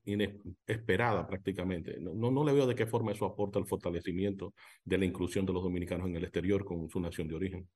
inesperadas 0.06 1.26
prácticamente. 1.26 1.98
No, 2.00 2.30
no 2.30 2.44
le 2.44 2.52
veo 2.54 2.66
de 2.66 2.74
qué 2.74 2.86
forma 2.86 3.12
eso 3.12 3.26
aporta 3.26 3.58
el 3.58 3.66
fortalecimiento 3.66 4.54
de 4.84 4.98
la 4.98 5.04
inclusión 5.04 5.44
de 5.44 5.52
los 5.52 5.62
dominicanos 5.62 6.08
en 6.08 6.16
el 6.16 6.24
exterior 6.24 6.64
con 6.64 6.88
su 6.88 6.98
nación 6.98 7.28
de 7.28 7.34
origen. 7.34 7.68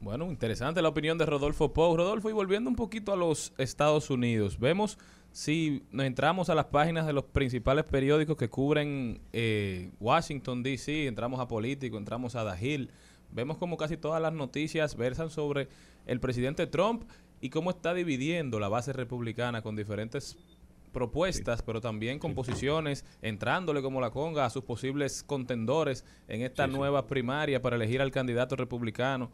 Bueno, 0.00 0.30
interesante 0.30 0.80
la 0.80 0.90
opinión 0.90 1.18
de 1.18 1.26
Rodolfo 1.26 1.72
Pou. 1.72 1.96
Rodolfo, 1.96 2.30
y 2.30 2.32
volviendo 2.32 2.70
un 2.70 2.76
poquito 2.76 3.12
a 3.12 3.16
los 3.16 3.52
Estados 3.58 4.10
Unidos, 4.10 4.58
vemos 4.60 4.96
si 5.32 5.84
nos 5.90 6.06
entramos 6.06 6.50
a 6.50 6.54
las 6.54 6.66
páginas 6.66 7.06
de 7.06 7.12
los 7.12 7.24
principales 7.24 7.84
periódicos 7.84 8.36
que 8.36 8.48
cubren 8.48 9.20
eh, 9.32 9.90
Washington, 10.00 10.62
D.C., 10.62 11.06
entramos 11.06 11.40
a 11.40 11.48
Político, 11.48 11.96
entramos 11.96 12.34
a 12.34 12.50
The 12.50 12.66
Hill, 12.66 12.90
vemos 13.30 13.58
como 13.58 13.76
casi 13.76 13.96
todas 13.96 14.20
las 14.20 14.32
noticias 14.32 14.96
versan 14.96 15.30
sobre 15.30 15.68
el 16.06 16.20
presidente 16.20 16.66
Trump 16.66 17.04
y 17.40 17.50
cómo 17.50 17.70
está 17.70 17.94
dividiendo 17.94 18.58
la 18.58 18.68
base 18.68 18.92
republicana 18.92 19.62
con 19.62 19.76
diferentes 19.76 20.36
propuestas, 20.92 21.60
sí. 21.60 21.64
pero 21.66 21.80
también 21.80 22.18
con 22.18 22.32
sí. 22.32 22.36
posiciones, 22.36 23.04
entrándole 23.22 23.82
como 23.82 24.00
la 24.00 24.10
conga 24.10 24.44
a 24.44 24.50
sus 24.50 24.64
posibles 24.64 25.22
contendores 25.22 26.04
en 26.26 26.42
esta 26.42 26.66
sí, 26.66 26.72
nueva 26.72 27.06
primaria 27.06 27.62
para 27.62 27.76
elegir 27.76 28.00
al 28.00 28.10
candidato 28.10 28.56
republicano. 28.56 29.30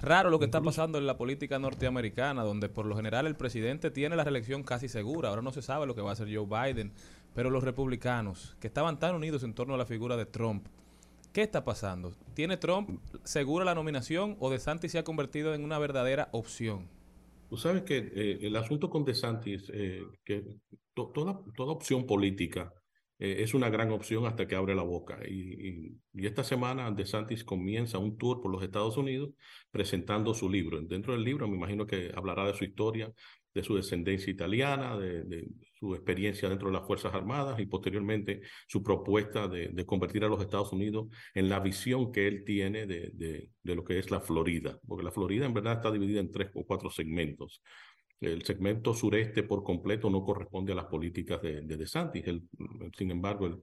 Raro 0.00 0.28
lo 0.28 0.38
que 0.38 0.44
está 0.44 0.60
pasando 0.60 0.98
en 0.98 1.06
la 1.06 1.16
política 1.16 1.58
norteamericana, 1.58 2.44
donde 2.44 2.68
por 2.68 2.84
lo 2.84 2.96
general 2.96 3.26
el 3.26 3.34
presidente 3.34 3.90
tiene 3.90 4.14
la 4.14 4.24
reelección 4.24 4.62
casi 4.62 4.88
segura. 4.88 5.30
Ahora 5.30 5.42
no 5.42 5.52
se 5.52 5.62
sabe 5.62 5.86
lo 5.86 5.94
que 5.94 6.02
va 6.02 6.10
a 6.10 6.12
hacer 6.12 6.28
Joe 6.32 6.46
Biden, 6.46 6.92
pero 7.34 7.48
los 7.48 7.64
republicanos, 7.64 8.56
que 8.60 8.66
estaban 8.66 8.98
tan 8.98 9.14
unidos 9.14 9.42
en 9.42 9.54
torno 9.54 9.74
a 9.74 9.78
la 9.78 9.86
figura 9.86 10.16
de 10.16 10.26
Trump, 10.26 10.66
¿qué 11.32 11.42
está 11.42 11.64
pasando? 11.64 12.12
¿Tiene 12.34 12.58
Trump 12.58 13.00
segura 13.24 13.64
la 13.64 13.74
nominación 13.74 14.36
o 14.38 14.50
DeSantis 14.50 14.92
se 14.92 14.98
ha 14.98 15.04
convertido 15.04 15.54
en 15.54 15.64
una 15.64 15.78
verdadera 15.78 16.28
opción? 16.32 16.88
Tú 17.48 17.56
sabes 17.56 17.82
que 17.82 17.96
eh, 17.98 18.38
el 18.42 18.56
asunto 18.56 18.90
con 18.90 19.04
DeSantis, 19.04 19.70
eh, 19.72 20.02
que 20.24 20.58
to 20.94 21.06
toda, 21.14 21.40
toda 21.56 21.72
opción 21.72 22.06
política 22.06 22.72
eh, 23.18 23.36
es 23.42 23.54
una 23.54 23.70
gran 23.70 23.90
opción 23.92 24.26
hasta 24.26 24.46
que 24.46 24.56
abre 24.56 24.74
la 24.74 24.82
boca. 24.82 25.18
Y, 25.28 25.96
esta 26.14 26.44
semana 26.44 26.90
DeSantis 26.90 27.44
comienza 27.44 27.98
un 27.98 28.16
tour 28.16 28.40
por 28.40 28.50
los 28.50 28.62
Estados 28.62 28.96
Unidos 28.96 29.30
presentando 29.70 30.34
su 30.34 30.48
libro. 30.48 30.80
Dentro 30.80 31.12
del 31.12 31.24
libro 31.24 31.46
me 31.48 31.56
imagino 31.56 31.86
que 31.86 32.10
hablará 32.14 32.46
de 32.46 32.54
su 32.54 32.64
historia, 32.64 33.12
de 33.54 33.62
su 33.62 33.76
descendencia 33.76 34.30
italiana, 34.30 34.98
de, 34.98 35.46
su 35.78 35.94
experiencia 35.94 36.48
dentro 36.48 36.68
de 36.68 36.74
las 36.74 36.86
Fuerzas 36.86 37.14
Armadas 37.14 37.60
y 37.60 37.66
posteriormente 37.66 38.40
su 38.66 38.82
propuesta 38.82 39.46
de, 39.46 39.84
convertir 39.84 40.24
a 40.24 40.28
los 40.28 40.40
Estados 40.40 40.72
Unidos 40.72 41.08
en 41.34 41.48
la 41.50 41.60
visión 41.60 42.12
que 42.12 42.26
él 42.26 42.44
tiene 42.44 42.86
de 42.86 43.50
lo 43.62 43.84
que 43.84 43.98
es 43.98 44.10
la 44.10 44.20
Florida. 44.20 44.78
Porque 44.86 45.04
la 45.04 45.12
Florida 45.12 45.44
en 45.46 45.54
verdad 45.54 45.74
está 45.74 45.90
dividida 45.90 46.20
en 46.20 46.32
tres 46.32 46.50
o 46.54 46.64
cuatro 46.64 46.90
segmentos. 46.90 47.62
El 48.20 48.42
segmento 48.44 48.94
sureste 48.94 49.42
por 49.42 49.62
completo 49.62 50.08
no 50.08 50.22
corresponde 50.24 50.72
a 50.72 50.76
las 50.76 50.86
políticas 50.86 51.40
de, 51.42 51.60
de 51.62 51.76
DeSantis. 51.76 52.26
El, 52.26 52.42
sin 52.96 53.10
embargo, 53.10 53.46
el, 53.46 53.60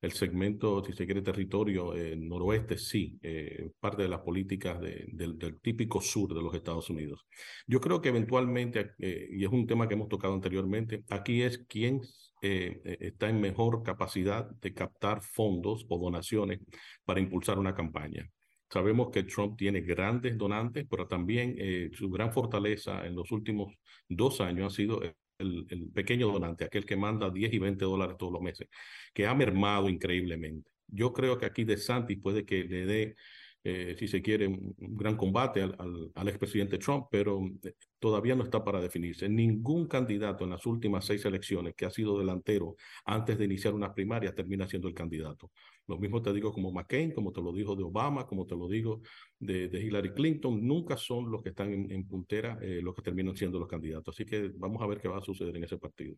el, 0.00 0.12
segmento, 0.12 0.84
si 0.84 0.92
se 0.92 1.06
quiere, 1.06 1.22
territorio 1.22 1.94
eh, 1.94 2.16
noroeste 2.16 2.78
sí, 2.78 3.18
eh, 3.22 3.70
parte 3.80 4.02
de 4.02 4.08
las 4.08 4.20
políticas 4.20 4.80
de, 4.80 5.06
del, 5.08 5.60
típico 5.60 6.00
sur 6.00 6.34
de 6.34 6.42
los 6.42 6.54
Estados 6.54 6.88
Unidos. 6.88 7.26
Yo 7.66 7.80
creo 7.80 8.00
que 8.00 8.10
eventualmente, 8.10 8.92
eh, 8.98 9.28
y 9.30 9.44
es 9.44 9.50
un 9.50 9.66
tema 9.66 9.88
que 9.88 9.94
hemos 9.94 10.08
tocado 10.08 10.34
anteriormente, 10.34 11.04
aquí 11.10 11.42
es 11.42 11.64
quién 11.68 12.00
está 12.42 13.28
en 13.28 13.40
mejor 13.40 13.82
capacidad 13.82 14.48
de 14.48 14.72
captar 14.72 15.20
fondos 15.20 15.84
o 15.88 15.98
donaciones 15.98 16.60
para 17.04 17.18
impulsar 17.18 17.58
una 17.58 17.74
campaña. 17.74 18.30
Sabemos 18.76 19.08
que 19.10 19.22
Trump 19.22 19.56
tiene 19.56 19.80
grandes 19.80 20.36
donantes, 20.36 20.84
pero 20.86 21.08
también 21.08 21.54
eh, 21.56 21.88
su 21.94 22.10
gran 22.10 22.30
fortaleza 22.30 23.06
en 23.06 23.16
los 23.16 23.32
últimos 23.32 23.72
dos 24.06 24.42
años 24.42 24.70
ha 24.70 24.76
sido 24.76 25.00
el, 25.38 25.90
pequeño 25.94 26.30
donante, 26.30 26.66
aquel 26.66 26.84
que 26.84 26.94
manda 26.94 27.30
10 27.30 27.54
y 27.54 27.58
20 27.58 27.82
dólares 27.86 28.16
todos 28.18 28.34
los 28.34 28.42
meses, 28.42 28.68
que 29.14 29.26
ha 29.26 29.34
mermado 29.34 29.88
increíblemente. 29.88 30.70
Yo 30.88 31.14
creo 31.14 31.38
que 31.38 31.46
aquí 31.46 31.64
De 31.64 31.78
Santis 31.78 32.18
puede 32.20 32.44
que 32.44 32.64
le 32.64 32.84
dé, 32.84 33.16
eh, 33.64 33.96
si 33.98 34.08
se 34.08 34.20
quiere, 34.20 34.46
un, 34.46 34.74
gran 34.76 35.16
combate 35.16 35.62
al, 35.62 35.74
al, 35.78 36.12
al 36.14 36.28
expresidente 36.28 36.76
Trump, 36.76 37.06
pero 37.10 37.40
eh, 37.64 37.72
todavía 37.98 38.34
no 38.34 38.44
está 38.44 38.62
para 38.62 38.78
definirse. 38.82 39.26
Ningún 39.26 39.88
candidato 39.88 40.44
en 40.44 40.50
las 40.50 40.66
últimas 40.66 41.06
seis 41.06 41.24
elecciones 41.24 41.74
que 41.74 41.86
ha 41.86 41.90
sido 41.90 42.18
delantero 42.18 42.76
antes 43.06 43.38
de 43.38 43.46
iniciar 43.46 43.72
una 43.72 43.94
primaria 43.94 44.34
termina 44.34 44.68
siendo 44.68 44.86
el 44.86 44.94
candidato. 44.94 45.50
Lo 45.88 45.98
mismo 45.98 46.20
te 46.20 46.32
digo 46.32 46.52
como 46.52 46.72
McCain, 46.72 47.12
como 47.12 47.32
te 47.32 47.40
lo 47.40 47.52
digo 47.52 47.76
de 47.76 47.84
Obama, 47.84 48.26
como 48.26 48.46
te 48.46 48.56
lo 48.56 48.68
digo 48.68 49.02
de, 49.38 49.66
Hillary 49.66 50.12
Clinton. 50.14 50.66
Nunca 50.66 50.96
son 50.96 51.30
los 51.30 51.42
que 51.42 51.50
están 51.50 51.72
en, 51.72 51.90
en 51.90 52.06
puntera 52.06 52.58
eh, 52.60 52.80
los 52.82 52.94
que 52.94 53.02
terminan 53.02 53.36
siendo 53.36 53.58
los 53.58 53.68
candidatos. 53.68 54.14
Así 54.14 54.24
que 54.24 54.50
vamos 54.56 54.82
a 54.82 54.86
ver 54.86 55.00
qué 55.00 55.08
va 55.08 55.18
a 55.18 55.22
suceder 55.22 55.56
en 55.56 55.64
ese 55.64 55.78
partido. 55.78 56.16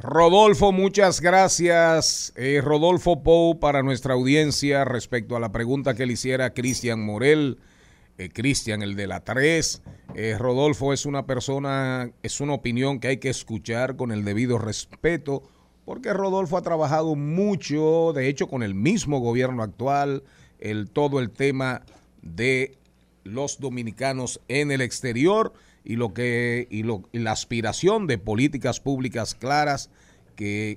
Rodolfo, 0.00 0.70
muchas 0.70 1.20
gracias. 1.20 2.32
Eh, 2.36 2.60
Rodolfo 2.62 3.24
Pou 3.24 3.58
para 3.58 3.82
nuestra 3.82 4.14
audiencia 4.14 4.84
respecto 4.84 5.34
a 5.34 5.40
la 5.40 5.50
pregunta 5.50 5.94
que 5.94 6.06
le 6.06 6.12
hiciera 6.12 6.54
Cristian 6.54 7.04
Morel. 7.04 7.58
Eh, 8.16 8.28
Cristian, 8.28 8.82
el 8.82 8.94
de 8.94 9.08
la 9.08 9.24
3. 9.24 9.82
Eh, 10.14 10.36
Rodolfo 10.38 10.92
es 10.92 11.04
una 11.04 11.26
persona, 11.26 12.12
es 12.22 12.40
una 12.40 12.52
opinión 12.52 13.00
que 13.00 13.08
hay 13.08 13.16
que 13.18 13.28
escuchar 13.28 13.96
con 13.96 14.12
el 14.12 14.24
debido 14.24 14.58
respeto 14.58 15.42
porque 15.88 16.12
Rodolfo 16.12 16.58
ha 16.58 16.62
trabajado 16.62 17.14
mucho, 17.14 18.12
de 18.14 18.28
hecho 18.28 18.46
con 18.46 18.62
el 18.62 18.74
mismo 18.74 19.20
gobierno 19.20 19.62
actual, 19.62 20.22
el, 20.58 20.90
todo 20.90 21.18
el 21.18 21.30
tema 21.30 21.80
de 22.20 22.76
los 23.24 23.58
dominicanos 23.58 24.38
en 24.48 24.70
el 24.70 24.82
exterior 24.82 25.54
y 25.84 25.96
lo 25.96 26.12
que 26.12 26.68
y, 26.70 26.82
lo, 26.82 27.04
la 27.12 27.32
aspiración 27.32 28.06
de 28.06 28.18
políticas 28.18 28.80
públicas 28.80 29.34
claras 29.34 29.88
que, 30.36 30.76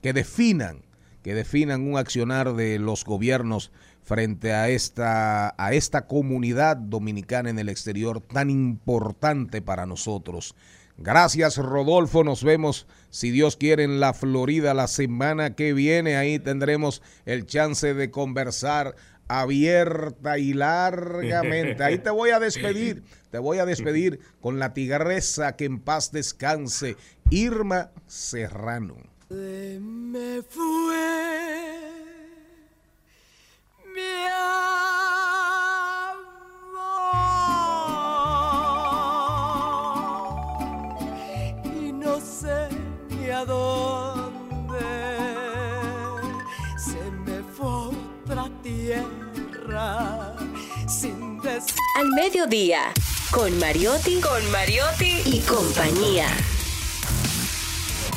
que 0.00 0.14
definan 0.14 0.80
que 1.22 1.34
definan 1.34 1.86
un 1.86 1.98
accionar 1.98 2.54
de 2.54 2.78
los 2.78 3.04
gobiernos 3.04 3.72
frente 4.04 4.54
a 4.54 4.70
esta 4.70 5.54
a 5.58 5.74
esta 5.74 6.06
comunidad 6.06 6.78
dominicana 6.78 7.50
en 7.50 7.58
el 7.58 7.68
exterior 7.68 8.22
tan 8.22 8.48
importante 8.48 9.60
para 9.60 9.84
nosotros. 9.84 10.54
Gracias 10.98 11.58
Rodolfo, 11.58 12.24
nos 12.24 12.42
vemos 12.42 12.86
si 13.10 13.30
Dios 13.30 13.56
quiere 13.56 13.84
en 13.84 14.00
la 14.00 14.14
Florida 14.14 14.72
la 14.72 14.88
semana 14.88 15.54
que 15.54 15.74
viene, 15.74 16.16
ahí 16.16 16.38
tendremos 16.38 17.02
el 17.26 17.44
chance 17.46 17.92
de 17.92 18.10
conversar 18.10 18.94
abierta 19.28 20.38
y 20.38 20.52
largamente. 20.54 21.82
Ahí 21.84 21.98
te 21.98 22.10
voy 22.10 22.30
a 22.30 22.40
despedir, 22.40 23.02
te 23.30 23.38
voy 23.38 23.58
a 23.58 23.66
despedir 23.66 24.20
con 24.40 24.58
la 24.58 24.72
tigresa 24.72 25.56
que 25.56 25.66
en 25.66 25.80
paz 25.80 26.12
descanse, 26.12 26.96
Irma 27.30 27.90
Serrano. 28.06 28.96
Se 29.28 29.78
me 29.80 30.42
fue 30.42 31.76
a 43.36 43.44
dónde 43.44 44.78
se 46.78 47.10
me 47.24 47.42
fue 47.54 47.68
otra 48.24 48.48
tierra 48.62 50.34
sin 50.88 51.38
decir 51.40 51.74
Al 51.96 52.08
mediodía, 52.12 52.92
con 53.30 53.58
Mariotti, 53.58 54.20
con 54.20 54.50
Mariotti 54.50 55.20
y 55.26 55.40
compañía. 55.40 56.28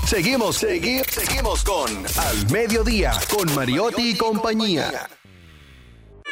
Seguimos, 0.08 0.64
segui- 0.64 1.06
seguimos 1.10 1.64
con 1.64 1.90
Al 2.18 2.50
Mediodía, 2.52 3.12
con 3.30 3.54
Mariotti 3.54 4.12
y 4.12 4.18
compañía. 4.18 5.08
¡Qué 6.24 6.32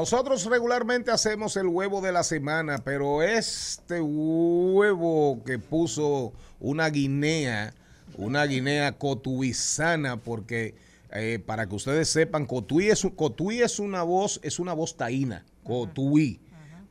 Nosotros 0.00 0.46
regularmente 0.46 1.10
hacemos 1.10 1.58
el 1.58 1.66
huevo 1.66 2.00
de 2.00 2.10
la 2.10 2.22
semana, 2.22 2.78
pero 2.82 3.22
este 3.22 4.00
huevo 4.00 5.42
que 5.44 5.58
puso 5.58 6.32
una 6.58 6.88
guinea, 6.88 7.74
una 8.16 8.46
guinea 8.46 8.92
cotuizana, 8.92 10.16
porque 10.16 10.74
eh, 11.12 11.38
para 11.44 11.68
que 11.68 11.74
ustedes 11.74 12.08
sepan, 12.08 12.46
cotuí 12.46 12.88
es, 12.88 13.06
cotuí 13.14 13.60
es 13.60 13.78
una 13.78 14.02
voz, 14.02 14.40
es 14.42 14.58
una 14.58 14.72
voz 14.72 14.96
taína, 14.96 15.44
cotuí. 15.64 16.40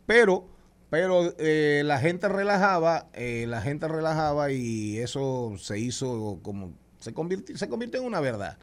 Pero, 0.06 0.46
pero 0.92 1.34
eh, 1.40 1.82
la 1.84 1.98
gente 1.98 2.30
relajaba, 2.30 3.10
eh, 3.14 3.46
la 3.48 3.64
gente 3.64 3.88
relajaba 3.88 4.52
y 4.52 5.00
eso 5.00 5.56
se 5.58 5.80
hizo 5.80 6.42
como, 6.44 6.74
se 7.00 7.12
convirtió, 7.16 7.58
se 7.58 7.68
convirtió 7.70 8.02
en 8.02 8.06
una 8.06 8.20
verdad. 8.20 8.60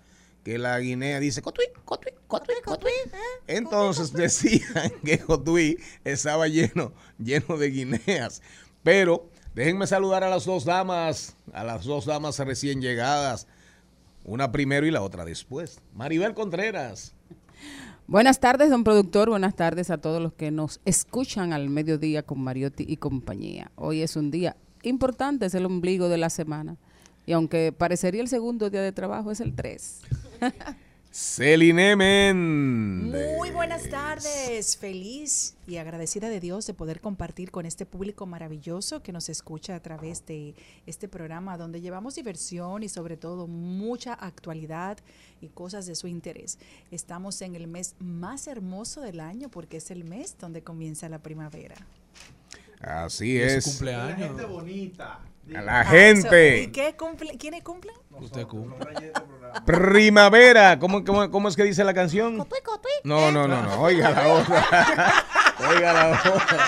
Que 0.47 0.59
la 0.59 0.79
guinea 0.79 1.19
dice 1.19 1.43
cotuí, 1.43 1.65
cotuí, 1.85 2.13
cotuí, 2.29 2.55
cotuí. 2.65 2.93
Entonces 3.49 4.13
decían 4.13 4.93
que 5.05 5.19
Cotuí 5.19 5.77
estaba 6.05 6.47
lleno, 6.47 6.93
lleno 7.19 7.57
de 7.57 7.69
guineas. 7.69 8.43
Pero 8.85 9.29
déjenme 9.57 9.89
saludar 9.89 10.23
a 10.23 10.31
las 10.31 10.45
dos 10.45 10.65
damas, 10.65 11.35
a 11.53 11.65
las 11.65 11.85
dos 11.85 12.07
damas 12.07 12.39
recién 12.39 12.81
llegadas. 12.81 13.49
Una 14.23 14.53
primero 14.53 14.87
y 14.87 14.93
la 14.93 15.03
otra 15.03 15.25
después. 15.25 15.81
Maribel 15.93 16.33
Contreras. 16.33 17.13
Buenas 18.07 18.39
tardes, 18.39 18.71
don 18.71 18.85
productor. 18.85 19.29
Buenas 19.29 19.57
tardes 19.57 19.91
a 19.91 19.99
todos 19.99 20.23
los 20.23 20.33
que 20.33 20.53
nos 20.53 20.81
escuchan 20.85 21.55
al 21.55 21.71
mediodía 21.71 22.23
con 22.23 22.41
Mariotti 22.41 22.85
y 22.87 22.99
compañía. 22.99 23.73
Hoy 23.75 24.01
es 24.01 24.15
un 24.15 24.31
día 24.31 24.57
importante, 24.85 25.47
es 25.47 25.55
el 25.55 25.67
ombligo 25.67 26.09
de 26.09 26.19
la 26.19 26.31
semana. 26.31 26.77
Y 27.27 27.33
aunque 27.33 27.75
parecería 27.77 28.23
el 28.23 28.29
segundo 28.29 28.71
día 28.71 28.83
de 28.83 28.93
trabajo, 28.93 29.33
es 29.33 29.41
el 29.41 29.53
3. 29.57 30.03
Celine 31.11 31.97
Méndez. 31.97 33.37
Muy 33.39 33.51
buenas 33.51 33.89
tardes, 33.89 34.77
feliz 34.77 35.55
y 35.67 35.79
agradecida 35.79 36.29
de 36.29 36.41
Dios 36.41 36.67
de 36.67 36.75
poder 36.75 37.01
compartir 37.01 37.51
con 37.51 37.65
este 37.65 37.87
público 37.87 38.27
maravilloso 38.27 39.03
que 39.03 39.13
nos 39.13 39.31
escucha 39.31 39.75
a 39.77 39.81
través 39.81 40.27
de 40.27 40.55
este 40.85 41.09
programa 41.09 41.57
donde 41.57 41.81
llevamos 41.81 42.17
diversión 42.17 42.83
y 42.83 42.91
sobre 42.91 43.17
todo 43.17 43.47
mucha 43.47 44.13
actualidad 44.13 44.99
y 45.41 45.49
cosas 45.49 45.87
de 45.87 45.95
su 45.95 46.07
interés. 46.07 46.59
Estamos 46.91 47.41
en 47.41 47.57
el 47.57 47.67
mes 47.67 47.95
más 47.99 48.47
hermoso 48.47 49.01
del 49.01 49.21
año 49.21 49.49
porque 49.51 49.79
es 49.79 49.91
el 49.91 50.05
mes 50.05 50.37
donde 50.39 50.63
comienza 50.63 51.09
la 51.09 51.21
primavera. 51.23 51.77
Así 52.83 53.39
es 53.41 53.55
es. 53.55 53.65
cumpleaños. 53.65 54.39
A 55.55 55.63
la 55.63 55.81
Ah, 55.81 55.85
gente. 55.85 56.59
eso- 56.59 56.69
¿Y 56.69 56.73
qué 56.73 56.95
cumple, 56.97 57.39
quiénes 57.39 57.63
cumplen? 57.63 57.95
Usted 58.21 58.47
cumple. 58.47 59.13
Primavera. 59.65 60.79
¿Cómo, 60.79 61.05
cómo, 61.05 61.31
cómo 61.31 61.49
es 61.49 61.57
que 61.57 61.65
dice 61.65 61.85
la 61.85 61.95
canción? 61.95 62.37
No, 63.05 63.31
no, 63.31 63.47
no, 63.49 63.63
no. 63.63 63.81
Oiga 63.81 64.11
la 64.11 64.29
otra. 64.29 64.67
Oiga 65.71 65.93
la 65.93 66.09
otra. 66.11 66.59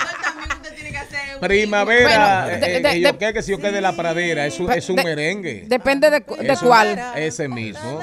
Que 1.40 1.46
Primavera. 1.46 2.44
Bueno, 2.46 2.60
de- 2.60 2.76
eh, 2.76 2.80
de- 2.80 2.90
que 2.90 3.00
yo 3.00 3.12
de- 3.12 3.18
qué, 3.18 3.32
que 3.32 3.42
si 3.42 3.52
yo 3.52 3.58
qué 3.60 3.70
de 3.70 3.80
la 3.80 3.92
pradera. 3.94 4.46
Es 4.46 4.58
un, 4.58 4.72
es 4.72 4.88
un 4.88 4.96
De- 4.96 5.04
merengue. 5.04 5.64
Depende 5.66 6.10
de, 6.10 6.22
cuál. 6.22 7.00
Ese 7.16 7.46
mismo. 7.48 8.00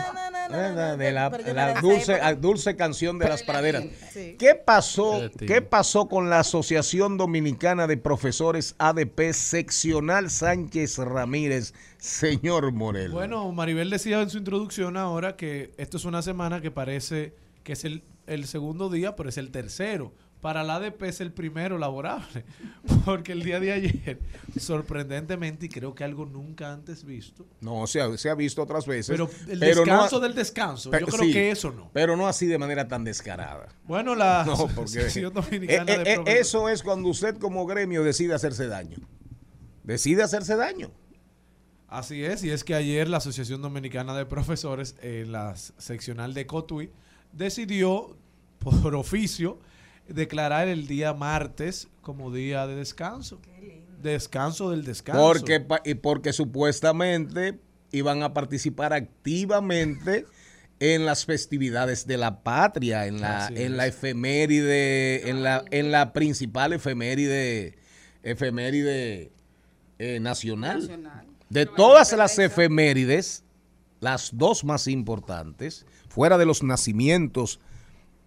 ¿Verdad? 0.49 0.97
De 0.97 1.11
la, 1.11 1.29
la 1.29 1.81
dulce, 1.81 2.19
dulce 2.39 2.75
canción 2.75 3.19
de 3.19 3.29
las 3.29 3.43
praderas. 3.43 3.85
Sí. 4.11 4.35
¿Qué 4.37 4.55
pasó. 4.55 5.29
¿Qué 5.37 5.61
pasó 5.61 6.07
con 6.07 6.29
la 6.29 6.39
Asociación 6.39 7.17
Dominicana 7.17 7.87
de 7.87 7.97
Profesores 7.97 8.75
ADP 8.77 9.33
Seccional 9.33 10.29
Sánchez 10.29 10.97
Ramírez, 10.97 11.73
señor 11.97 12.71
Morel? 12.71 13.11
Bueno, 13.11 13.51
Maribel 13.51 13.89
decía 13.89 14.21
en 14.21 14.29
su 14.29 14.37
introducción 14.37 14.97
ahora 14.97 15.35
que 15.35 15.73
esto 15.77 15.97
es 15.97 16.05
una 16.05 16.21
semana 16.21 16.61
que 16.61 16.71
parece 16.71 17.33
que 17.63 17.73
es 17.73 17.83
el, 17.85 18.03
el 18.27 18.45
segundo 18.45 18.89
día, 18.89 19.15
pero 19.15 19.29
es 19.29 19.37
el 19.37 19.51
tercero. 19.51 20.13
Para 20.45 20.63
la 20.63 20.75
ADP 20.75 21.01
es 21.07 21.21
el 21.21 21.31
primero 21.31 21.79
laborable, 21.79 22.45
porque 23.03 23.31
el 23.31 23.41
día 23.41 23.59
de 23.59 23.71
ayer, 23.71 24.19
sorprendentemente, 24.59 25.65
y 25.65 25.69
creo 25.69 25.95
que 25.95 26.03
algo 26.03 26.27
nunca 26.27 26.71
antes 26.71 27.03
visto, 27.03 27.47
no, 27.61 27.87
se 27.87 27.99
ha, 27.99 28.15
se 28.15 28.29
ha 28.29 28.35
visto 28.35 28.61
otras 28.61 28.85
veces. 28.85 29.07
pero 29.09 29.27
el 29.47 29.59
pero 29.59 29.83
no- 29.83 29.93
descanso 29.93 30.19
del 30.19 30.35
descanso, 30.35 30.91
yo 30.91 31.07
creo 31.07 31.23
sí, 31.23 31.33
que 31.33 31.49
eso 31.49 31.71
no. 31.71 31.89
Pero 31.93 32.15
no 32.15 32.27
así 32.27 32.45
de 32.45 32.59
manera 32.59 32.87
tan 32.87 33.03
descarada. 33.03 33.69
Bueno, 33.85 34.13
la 34.13 34.43
No, 34.45 34.55
porque 34.67 34.81
Asociación 34.99 35.31
eh, 35.35 35.41
Dominicana 35.41 35.91
eh, 35.93 35.97
de 35.97 36.11
eh, 36.11 36.15
Profesores- 36.17 36.39
eso 36.41 36.69
es 36.69 36.83
cuando 36.83 37.09
usted 37.09 37.37
como 37.39 37.65
gremio 37.65 38.03
decide 38.03 38.35
hacerse 38.35 38.67
daño. 38.67 38.99
Decide 39.83 40.21
hacerse 40.21 40.55
daño. 40.55 40.91
Así 41.87 42.23
es, 42.23 42.43
y 42.43 42.51
es 42.51 42.63
que 42.63 42.75
ayer 42.75 43.09
la 43.09 43.17
Asociación 43.17 43.63
Dominicana 43.63 44.15
de 44.15 44.27
Profesores, 44.27 44.95
en 45.01 45.31
la 45.31 45.55
seccional 45.55 46.35
de 46.35 46.45
Cotuí, 46.45 46.91
decidió 47.33 48.15
por 48.59 48.93
oficio 48.93 49.57
declarar 50.07 50.67
el 50.67 50.87
día 50.87 51.13
martes 51.13 51.87
como 52.01 52.31
día 52.31 52.67
de 52.67 52.75
descanso. 52.75 53.39
Descanso 54.01 54.69
del 54.69 54.83
descanso. 54.83 55.21
Porque, 55.21 55.65
y 55.83 55.95
porque 55.95 56.33
supuestamente 56.33 57.59
iban 57.91 58.23
a 58.23 58.33
participar 58.33 58.93
activamente 58.93 60.25
en 60.79 61.05
las 61.05 61.25
festividades 61.25 62.05
de 62.05 62.17
la 62.17 62.43
patria, 62.43 63.07
en 63.07 63.21
la, 63.21 63.47
en 63.47 63.77
la 63.77 63.87
efeméride, 63.87 65.29
en 65.29 65.41
la, 65.41 65.63
en 65.71 65.91
la 65.91 66.11
principal 66.13 66.73
efeméride, 66.73 67.77
efeméride 68.23 69.31
eh, 69.97 70.19
nacional. 70.19 70.81
Nacional. 70.81 71.27
De 71.49 71.65
todas 71.65 72.11
las 72.13 72.37
efemérides, 72.37 73.43
las 74.01 74.31
dos 74.33 74.63
más 74.65 74.87
importantes, 74.87 75.85
fuera 76.09 76.37
de 76.37 76.45
los 76.45 76.63
nacimientos, 76.63 77.59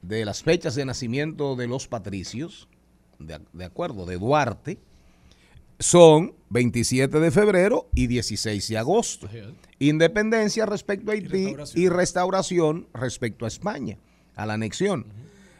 de 0.03 0.25
las 0.25 0.43
fechas 0.43 0.75
de 0.75 0.85
nacimiento 0.85 1.57
de 1.57 1.67
los 1.67 1.89
patricios, 1.89 2.69
de, 3.19 3.41
de 3.53 3.65
acuerdo, 3.65 4.07
de 4.07 4.17
Duarte, 4.19 4.79
son 5.79 6.35
27 6.51 7.21
de 7.21 7.31
febrero 7.31 7.89
y 7.95 8.07
16 8.09 8.69
de 8.69 8.79
agosto. 8.79 9.29
Independencia 9.79 10.67
respecto 10.67 11.11
a 11.11 11.15
Haití 11.15 11.29
restauración. 11.29 11.83
y 11.85 11.89
restauración 11.89 12.89
respecto 12.95 13.45
a 13.45 13.49
España, 13.49 13.97
a 14.35 14.47
la 14.47 14.55
anexión. 14.55 15.07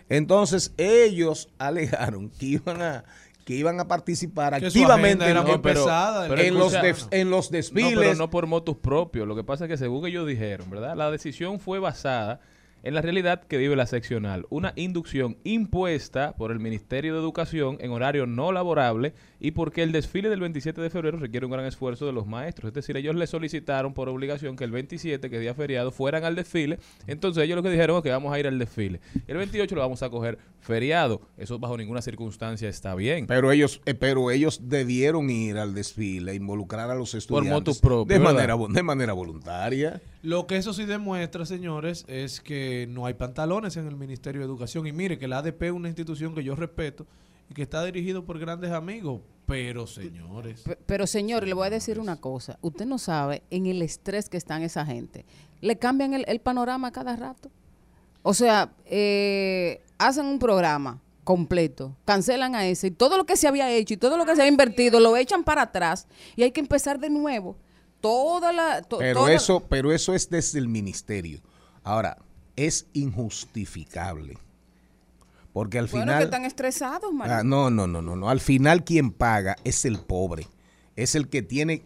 Entonces 0.09 0.73
ellos 0.77 1.49
alegaron 1.59 2.31
que 2.31 2.47
iban 2.47 2.83
a 2.83 3.05
que 3.45 3.55
iban 3.55 3.81
a 3.81 3.89
participar 3.89 4.59
Que 4.61 4.67
activamente 4.67 5.25
era 5.25 5.41
en, 5.41 5.47
muy 5.47 5.57
No, 5.57 5.63
pero- 5.63 5.81
pesada. 5.85 6.29
pero 6.29 6.43
en 6.43 6.53
los 6.55 6.71
def- 6.75 7.07
en 7.11 7.31
los 7.31 7.51
No, 7.51 7.57
desfiles. 7.57 7.95
pero 7.99 8.15
no 8.15 8.29
por 8.29 8.47
motus 8.47 8.77
propios. 8.77 9.27
Lo 9.27 9.35
que 9.35 9.43
pasa 9.43 9.65
es 9.65 9.71
que 9.71 9.79
según 9.79 10.07
ellos 10.07 10.27
dijeron, 10.27 10.69
¿verdad? 10.69 10.95
La 10.97 11.11
decisión 11.11 11.59
fue 11.59 11.79
basada 11.79 12.41
en 12.83 12.95
la 12.95 13.03
realidad 13.03 13.43
que 13.45 13.57
vive 13.57 13.77
la 13.77 13.87
seccional. 13.87 14.47
Una 14.51 14.73
inducción 14.77 15.37
impuesta 15.45 16.35
por 16.37 16.53
el 16.53 16.61
Ministerio 16.61 17.15
de 17.15 17.21
Educación 17.21 17.79
en 17.81 17.91
horario 17.91 18.27
no 18.27 18.53
laborable 18.53 19.15
y 19.41 19.53
porque 19.53 19.83
el 19.83 19.93
desfile 19.93 20.29
del 20.29 20.41
27 20.41 20.81
de 20.81 20.91
febrero 20.91 21.19
requiere 21.19 21.47
un 21.47 21.53
gran 21.53 21.65
esfuerzo 21.65 22.07
de 22.07 22.13
los 22.13 22.27
maestros. 22.27 22.69
Es 22.69 22.75
decir, 22.75 22.97
ellos 22.97 23.15
le 23.15 23.27
solicitaron 23.27 23.95
por 23.95 24.09
obligación 24.09 24.57
que 24.57 24.65
el 24.65 24.71
27, 24.71 25.31
que 25.31 25.37
es 25.37 25.43
día 25.43 25.55
feriado, 25.55 25.91
fueran 25.91 26.25
al 26.25 26.35
desfile. 26.35 26.79
Entonces 27.07 27.45
ellos 27.45 27.57
lo 27.57 27.63
que 27.63 27.71
dijeron 27.71 27.97
es 27.97 28.03
que 28.03 28.11
vamos 28.11 28.33
a 28.33 28.39
ir 28.39 28.47
al 28.47 28.59
desfile. 28.59 29.01
El 29.27 29.37
28 29.37 29.75
lo 29.75 29.81
vamos 29.81 30.03
a 30.03 30.11
coger 30.11 30.39
feriado. 30.61 31.21
Eso 31.37 31.59
bajo 31.59 31.77
ninguna 31.77 32.03
circunstancia 32.03 32.69
está 32.69 32.95
bien. 32.95 33.27
Pero 33.27 33.53
ellos, 33.53 33.81
eh, 33.87 33.95
pero 33.95 34.31
ellos 34.31 34.61
debieron 34.65 35.31
ir 35.31 35.59
al 35.59 35.75
desfile, 35.75 36.35
involucrar 36.35 36.91
a 36.91 36.95
los 36.95 37.15
estudiantes 37.15 37.81
propio, 37.81 38.15
de 38.15 38.19
¿verdad? 38.19 38.35
manera 38.35 38.57
de 38.69 38.83
manera 38.83 39.13
voluntaria. 39.13 40.01
Lo 40.23 40.47
que 40.47 40.57
eso 40.57 40.73
sí 40.73 40.85
demuestra, 40.85 41.47
señores, 41.47 42.05
es 42.09 42.41
que 42.41 42.87
no 42.91 43.07
hay 43.07 43.15
pantalones 43.15 43.77
en 43.77 43.87
el 43.87 43.97
Ministerio 43.97 44.41
de 44.41 44.47
Educación. 44.47 44.87
Y 44.87 44.93
mire 44.93 45.19
que 45.19 45.29
la 45.29 45.39
ADP 45.39 45.63
es 45.65 45.73
una 45.73 45.89
institución 45.89 46.35
que 46.35 46.43
yo 46.43 46.55
respeto 46.57 47.07
y 47.51 47.55
que 47.55 47.63
está 47.63 47.85
dirigido 47.85 48.25
por 48.25 48.39
grandes 48.39 48.73
amigos. 48.73 49.21
Pero, 49.47 49.87
señores, 49.87 50.61
Pe- 50.63 50.77
Pero 50.85 51.07
señor, 51.07 51.47
le 51.47 51.55
voy 51.55 51.69
a 51.69 51.71
decir 51.71 51.99
una 52.01 52.17
cosa. 52.21 52.59
Usted 52.61 52.85
no 52.85 52.99
sabe 52.99 53.43
en 53.51 53.67
el 53.67 53.81
estrés 53.81 54.29
que 54.29 54.37
están 54.37 54.63
esa 54.63 54.85
gente. 54.85 55.25
Le 55.61 55.79
cambian 55.79 56.13
el, 56.15 56.25
el 56.29 56.41
panorama 56.41 56.91
cada 56.93 57.17
rato. 57.17 57.51
O 58.23 58.35
sea, 58.35 58.73
eh, 58.87 59.81
hacen 59.99 60.27
un 60.27 60.39
programa 60.39 61.01
completo, 61.25 61.95
cancelan 62.05 62.55
a 62.55 62.67
ese 62.67 62.89
y 62.89 62.91
todo 62.91 63.17
lo 63.17 63.25
que 63.25 63.37
se 63.37 63.47
había 63.49 63.71
hecho 63.71 63.95
y 63.95 63.97
todo 63.99 64.17
lo 64.17 64.25
que 64.27 64.35
se 64.35 64.41
había 64.43 64.51
invertido 64.51 64.99
lo 64.99 65.17
echan 65.17 65.45
para 65.45 65.63
atrás 65.63 66.07
y 66.37 66.43
hay 66.43 66.51
que 66.53 66.61
empezar 66.61 66.99
de 66.99 67.11
nuevo. 67.11 67.57
Toda 68.01 68.53
la... 68.53 68.83
to- 68.83 68.99
Pero 68.99 69.21
toda- 69.21 69.33
eso, 69.33 69.61
pero 69.69 69.93
eso 69.93 70.15
es 70.15 70.31
desde 70.31 70.59
el 70.59 70.69
ministerio. 70.69 71.41
Ahora, 71.83 72.19
es 72.57 72.87
injustificable. 72.93 74.37
Porque 75.53 75.79
al 75.79 75.87
Bueno, 75.87 76.05
final. 76.05 76.19
que 76.19 76.25
están 76.25 76.45
estresados, 76.45 77.13
María. 77.13 77.39
Ah, 77.39 77.43
no, 77.45 77.71
no, 77.71 77.87
no, 77.87 78.01
no, 78.03 78.15
no. 78.15 78.29
Al 78.29 78.41
final 78.41 78.85
quien 78.85 79.11
paga 79.11 79.57
es 79.65 79.85
el 79.85 79.99
pobre. 79.99 80.47
Es 80.95 81.15
el 81.15 81.29
que 81.29 81.43
tiene 81.43 81.83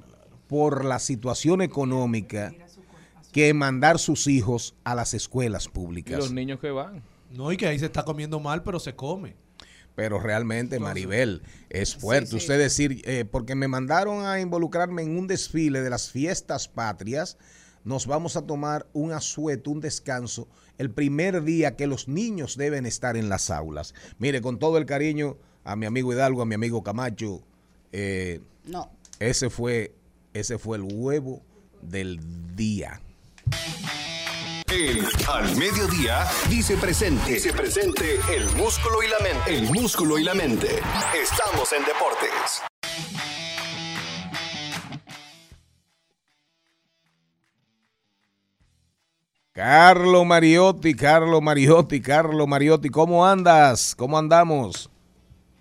por 0.49 0.85
la 0.85 0.99
situación 0.99 1.63
económica 1.63 2.53
que 3.33 3.55
mandar 3.55 3.99
sus 3.99 4.27
hijos 4.27 4.75
a 4.85 4.95
las 4.95 5.15
escuelas 5.15 5.67
Y 5.67 5.69
públicas. 5.71 6.19
los 6.19 6.33
niños 6.33 6.61
que 6.61 6.71
van. 6.71 7.03
no, 7.31 7.51
y 7.51 7.57
que 7.57 7.67
ahí 7.67 7.79
se 7.79 7.87
está 7.87 8.05
comiendo 8.05 8.41
mal, 8.41 8.63
pero 8.63 8.79
se 8.79 8.95
come. 8.95 9.37
Pero 9.95 10.19
realmente, 10.21 10.79
Maribel, 10.81 11.43
es 11.69 11.95
fuerte. 11.95 12.37
Usted 12.37 12.59
decir, 12.59 13.03
eh, 13.05 13.25
porque 13.31 13.55
me 13.55 13.69
mandaron 13.69 14.25
a 14.25 14.41
involucrarme 14.41 15.03
en 15.03 15.19
un 15.19 15.27
desfile 15.27 15.83
de 15.83 15.91
las 15.91 16.11
fiestas 16.11 16.67
patrias, 16.69 17.37
nos 17.85 18.07
vamos 18.07 18.37
a 18.37 18.43
tomar 18.43 18.87
un 18.93 19.13
asueto, 19.13 19.71
un 19.71 19.81
descanso, 19.81 20.49
el 20.79 20.91
primer 20.91 21.43
día 21.43 21.77
que 21.77 21.87
los 21.87 22.09
niños 22.09 22.57
deben 22.57 22.87
estar 22.87 23.17
en 23.17 23.29
las 23.29 23.51
aulas. 23.51 23.95
Mire, 24.19 24.41
con 24.41 24.59
todo 24.59 24.79
el 24.79 24.87
cariño 24.87 25.37
a 25.65 25.77
mi 25.77 25.85
amigo 25.87 26.13
Hidalgo, 26.13 26.43
a 26.43 26.47
mi 26.47 26.55
amigo 26.55 26.83
Camacho, 26.83 27.43
eh, 27.93 28.41
No. 28.65 28.91
ese 29.19 29.51
fue, 29.51 29.95
ese 30.33 30.59
fue 30.59 30.79
el 30.79 30.85
huevo 30.85 31.43
del 31.83 32.19
día. 32.57 33.01
Al 35.29 35.55
Mediodía 35.59 36.25
dice 36.49 36.79
presente. 36.79 37.35
Dice 37.35 37.53
presente 37.53 38.17
el 38.35 38.47
músculo 38.57 39.03
y 39.03 39.09
la 39.11 39.19
mente. 39.19 39.55
El 39.55 39.71
músculo 39.71 40.19
y 40.19 40.25
la 40.25 40.33
mente. 40.33 40.67
Estamos 41.15 41.71
en 41.75 41.85
deportes. 41.85 42.63
Carlo 49.53 50.25
Mariotti, 50.25 50.95
Carlo 50.95 51.43
Mariotti, 51.43 52.01
Carlo 52.01 52.47
Mariotti, 52.47 52.89
¿cómo 52.89 53.27
andas? 53.27 53.95
¿Cómo 53.95 54.17
andamos? 54.17 54.89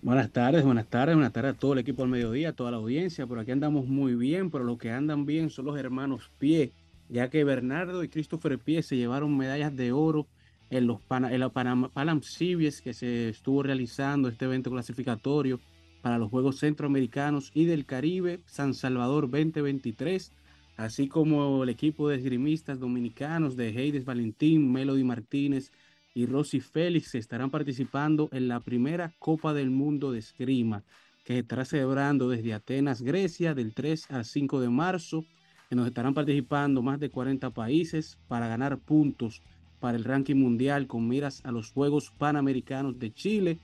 Buenas 0.01 0.31
tardes, 0.31 0.63
buenas 0.63 0.87
tardes, 0.87 1.15
buenas 1.15 1.33
tardes 1.33 1.55
a 1.55 1.59
todo 1.59 1.73
el 1.73 1.79
equipo 1.79 2.03
al 2.03 2.09
mediodía, 2.09 2.49
a 2.49 2.53
toda 2.53 2.71
la 2.71 2.77
audiencia. 2.77 3.27
Por 3.27 3.39
aquí 3.39 3.51
andamos 3.51 3.87
muy 3.87 4.15
bien, 4.15 4.49
pero 4.49 4.63
los 4.63 4.77
que 4.77 4.89
andan 4.89 5.25
bien 5.25 5.49
son 5.49 5.65
los 5.65 5.77
hermanos 5.77 6.31
Pie, 6.39 6.71
ya 7.11 7.29
que 7.29 7.43
Bernardo 7.43 8.03
y 8.03 8.09
Christopher 8.09 8.57
Pie 8.57 8.81
se 8.81 8.95
llevaron 8.95 9.37
medallas 9.37 9.75
de 9.75 9.91
oro 9.91 10.27
en 10.69 10.87
los 10.87 11.01
Pana- 11.01 11.33
en 11.33 11.41
la 11.41 11.49
Panama 11.49 11.89
Palam 11.89 12.21
Series 12.23 12.81
que 12.81 12.93
se 12.93 13.29
estuvo 13.29 13.61
realizando 13.61 14.29
este 14.29 14.45
evento 14.45 14.71
clasificatorio 14.71 15.59
para 16.01 16.17
los 16.17 16.29
Juegos 16.29 16.59
Centroamericanos 16.59 17.51
y 17.53 17.65
del 17.65 17.85
Caribe 17.85 18.39
San 18.45 18.73
Salvador 18.73 19.29
2023, 19.29 20.31
así 20.77 21.07
como 21.09 21.63
el 21.63 21.69
equipo 21.69 22.07
de 22.09 22.15
esgrimistas 22.15 22.79
dominicanos 22.79 23.55
de 23.57 23.69
Heides 23.69 24.05
Valentín, 24.05 24.71
Melody 24.71 25.03
Martínez 25.03 25.71
y 26.13 26.25
Rosy 26.25 26.61
Félix 26.61 27.13
estarán 27.15 27.51
participando 27.51 28.29
en 28.31 28.47
la 28.47 28.61
primera 28.61 29.13
Copa 29.19 29.53
del 29.53 29.69
Mundo 29.69 30.11
de 30.11 30.19
Esgrima, 30.19 30.83
que 31.23 31.39
estará 31.39 31.65
celebrando 31.65 32.29
desde 32.29 32.53
Atenas, 32.53 33.01
Grecia, 33.01 33.53
del 33.53 33.73
3 33.73 34.09
al 34.09 34.25
5 34.25 34.59
de 34.61 34.69
marzo, 34.69 35.25
en 35.71 35.79
estarán 35.79 36.13
participando 36.13 36.81
más 36.81 36.99
de 36.99 37.09
40 37.09 37.49
países 37.51 38.17
para 38.27 38.47
ganar 38.47 38.77
puntos 38.77 39.41
para 39.79 39.97
el 39.97 40.03
ranking 40.03 40.35
mundial 40.35 40.85
con 40.85 41.07
miras 41.07 41.41
a 41.45 41.51
los 41.51 41.71
Juegos 41.71 42.11
Panamericanos 42.17 42.99
de 42.99 43.13
Chile, 43.13 43.57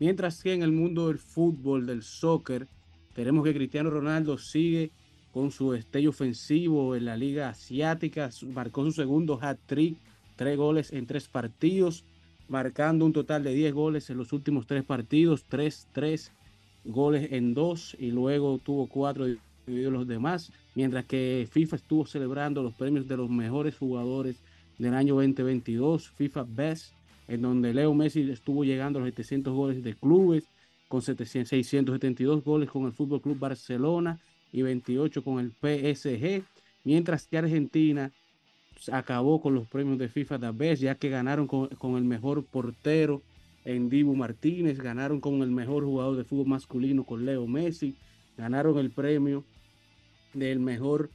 mientras 0.00 0.42
que 0.42 0.52
en 0.52 0.62
el 0.62 0.72
mundo 0.72 1.06
del 1.06 1.18
fútbol, 1.18 1.86
del 1.86 2.02
soccer, 2.02 2.66
tenemos 3.14 3.44
que 3.44 3.54
Cristiano 3.54 3.90
Ronaldo 3.90 4.38
sigue 4.38 4.90
con 5.32 5.50
su 5.52 5.70
destello 5.70 6.10
ofensivo 6.10 6.96
en 6.96 7.04
la 7.04 7.16
Liga 7.16 7.48
Asiática, 7.48 8.28
marcó 8.52 8.84
su 8.84 8.92
segundo 8.92 9.38
hat-trick, 9.40 9.96
tres 10.36 10.58
goles 10.58 10.92
en 10.92 11.06
tres 11.06 11.28
partidos, 11.28 12.04
marcando 12.48 13.06
un 13.06 13.12
total 13.12 13.44
de 13.44 13.54
10 13.54 13.72
goles 13.72 14.10
en 14.10 14.18
los 14.18 14.32
últimos 14.32 14.66
tres 14.66 14.84
partidos, 14.84 15.44
tres, 15.48 15.86
tres 15.92 16.32
goles 16.84 17.32
en 17.32 17.54
dos 17.54 17.96
y 18.00 18.10
luego 18.10 18.58
tuvo 18.58 18.88
cuatro 18.88 19.26
los 19.66 20.06
demás, 20.06 20.52
mientras 20.74 21.04
que 21.04 21.48
FIFA 21.50 21.76
estuvo 21.76 22.06
celebrando 22.06 22.62
los 22.62 22.74
premios 22.74 23.06
de 23.06 23.16
los 23.16 23.30
mejores 23.30 23.76
jugadores 23.76 24.36
del 24.78 24.94
año 24.94 25.14
2022, 25.14 26.10
FIFA 26.10 26.46
Best, 26.48 26.92
en 27.28 27.42
donde 27.42 27.72
Leo 27.72 27.94
Messi 27.94 28.30
estuvo 28.30 28.64
llegando 28.64 28.98
a 28.98 29.02
los 29.02 29.10
700 29.10 29.52
goles 29.54 29.82
de 29.82 29.94
clubes, 29.94 30.44
con 30.88 31.00
700 31.00 31.48
672 31.48 32.44
goles 32.44 32.68
con 32.68 32.84
el 32.84 32.92
Fútbol 32.92 33.22
Club 33.22 33.38
Barcelona 33.38 34.18
y 34.52 34.62
28 34.62 35.24
con 35.24 35.38
el 35.38 35.52
PSG, 35.52 36.44
mientras 36.84 37.26
que 37.26 37.38
Argentina 37.38 38.12
acabó 38.90 39.40
con 39.40 39.54
los 39.54 39.66
premios 39.68 39.98
de 39.98 40.08
FIFA 40.08 40.38
The 40.38 40.50
Best, 40.50 40.82
ya 40.82 40.96
que 40.96 41.08
ganaron 41.08 41.46
con, 41.46 41.68
con 41.68 41.96
el 41.96 42.04
mejor 42.04 42.44
portero 42.44 43.22
en 43.64 43.88
Dibu 43.88 44.14
Martínez, 44.16 44.78
ganaron 44.78 45.20
con 45.20 45.42
el 45.42 45.50
mejor 45.50 45.84
jugador 45.84 46.16
de 46.16 46.24
fútbol 46.24 46.48
masculino 46.48 47.04
con 47.04 47.24
Leo 47.24 47.46
Messi, 47.46 47.94
ganaron 48.36 48.78
el 48.78 48.90
premio 48.90 49.44
del 50.34 50.58
mejor 50.58 51.10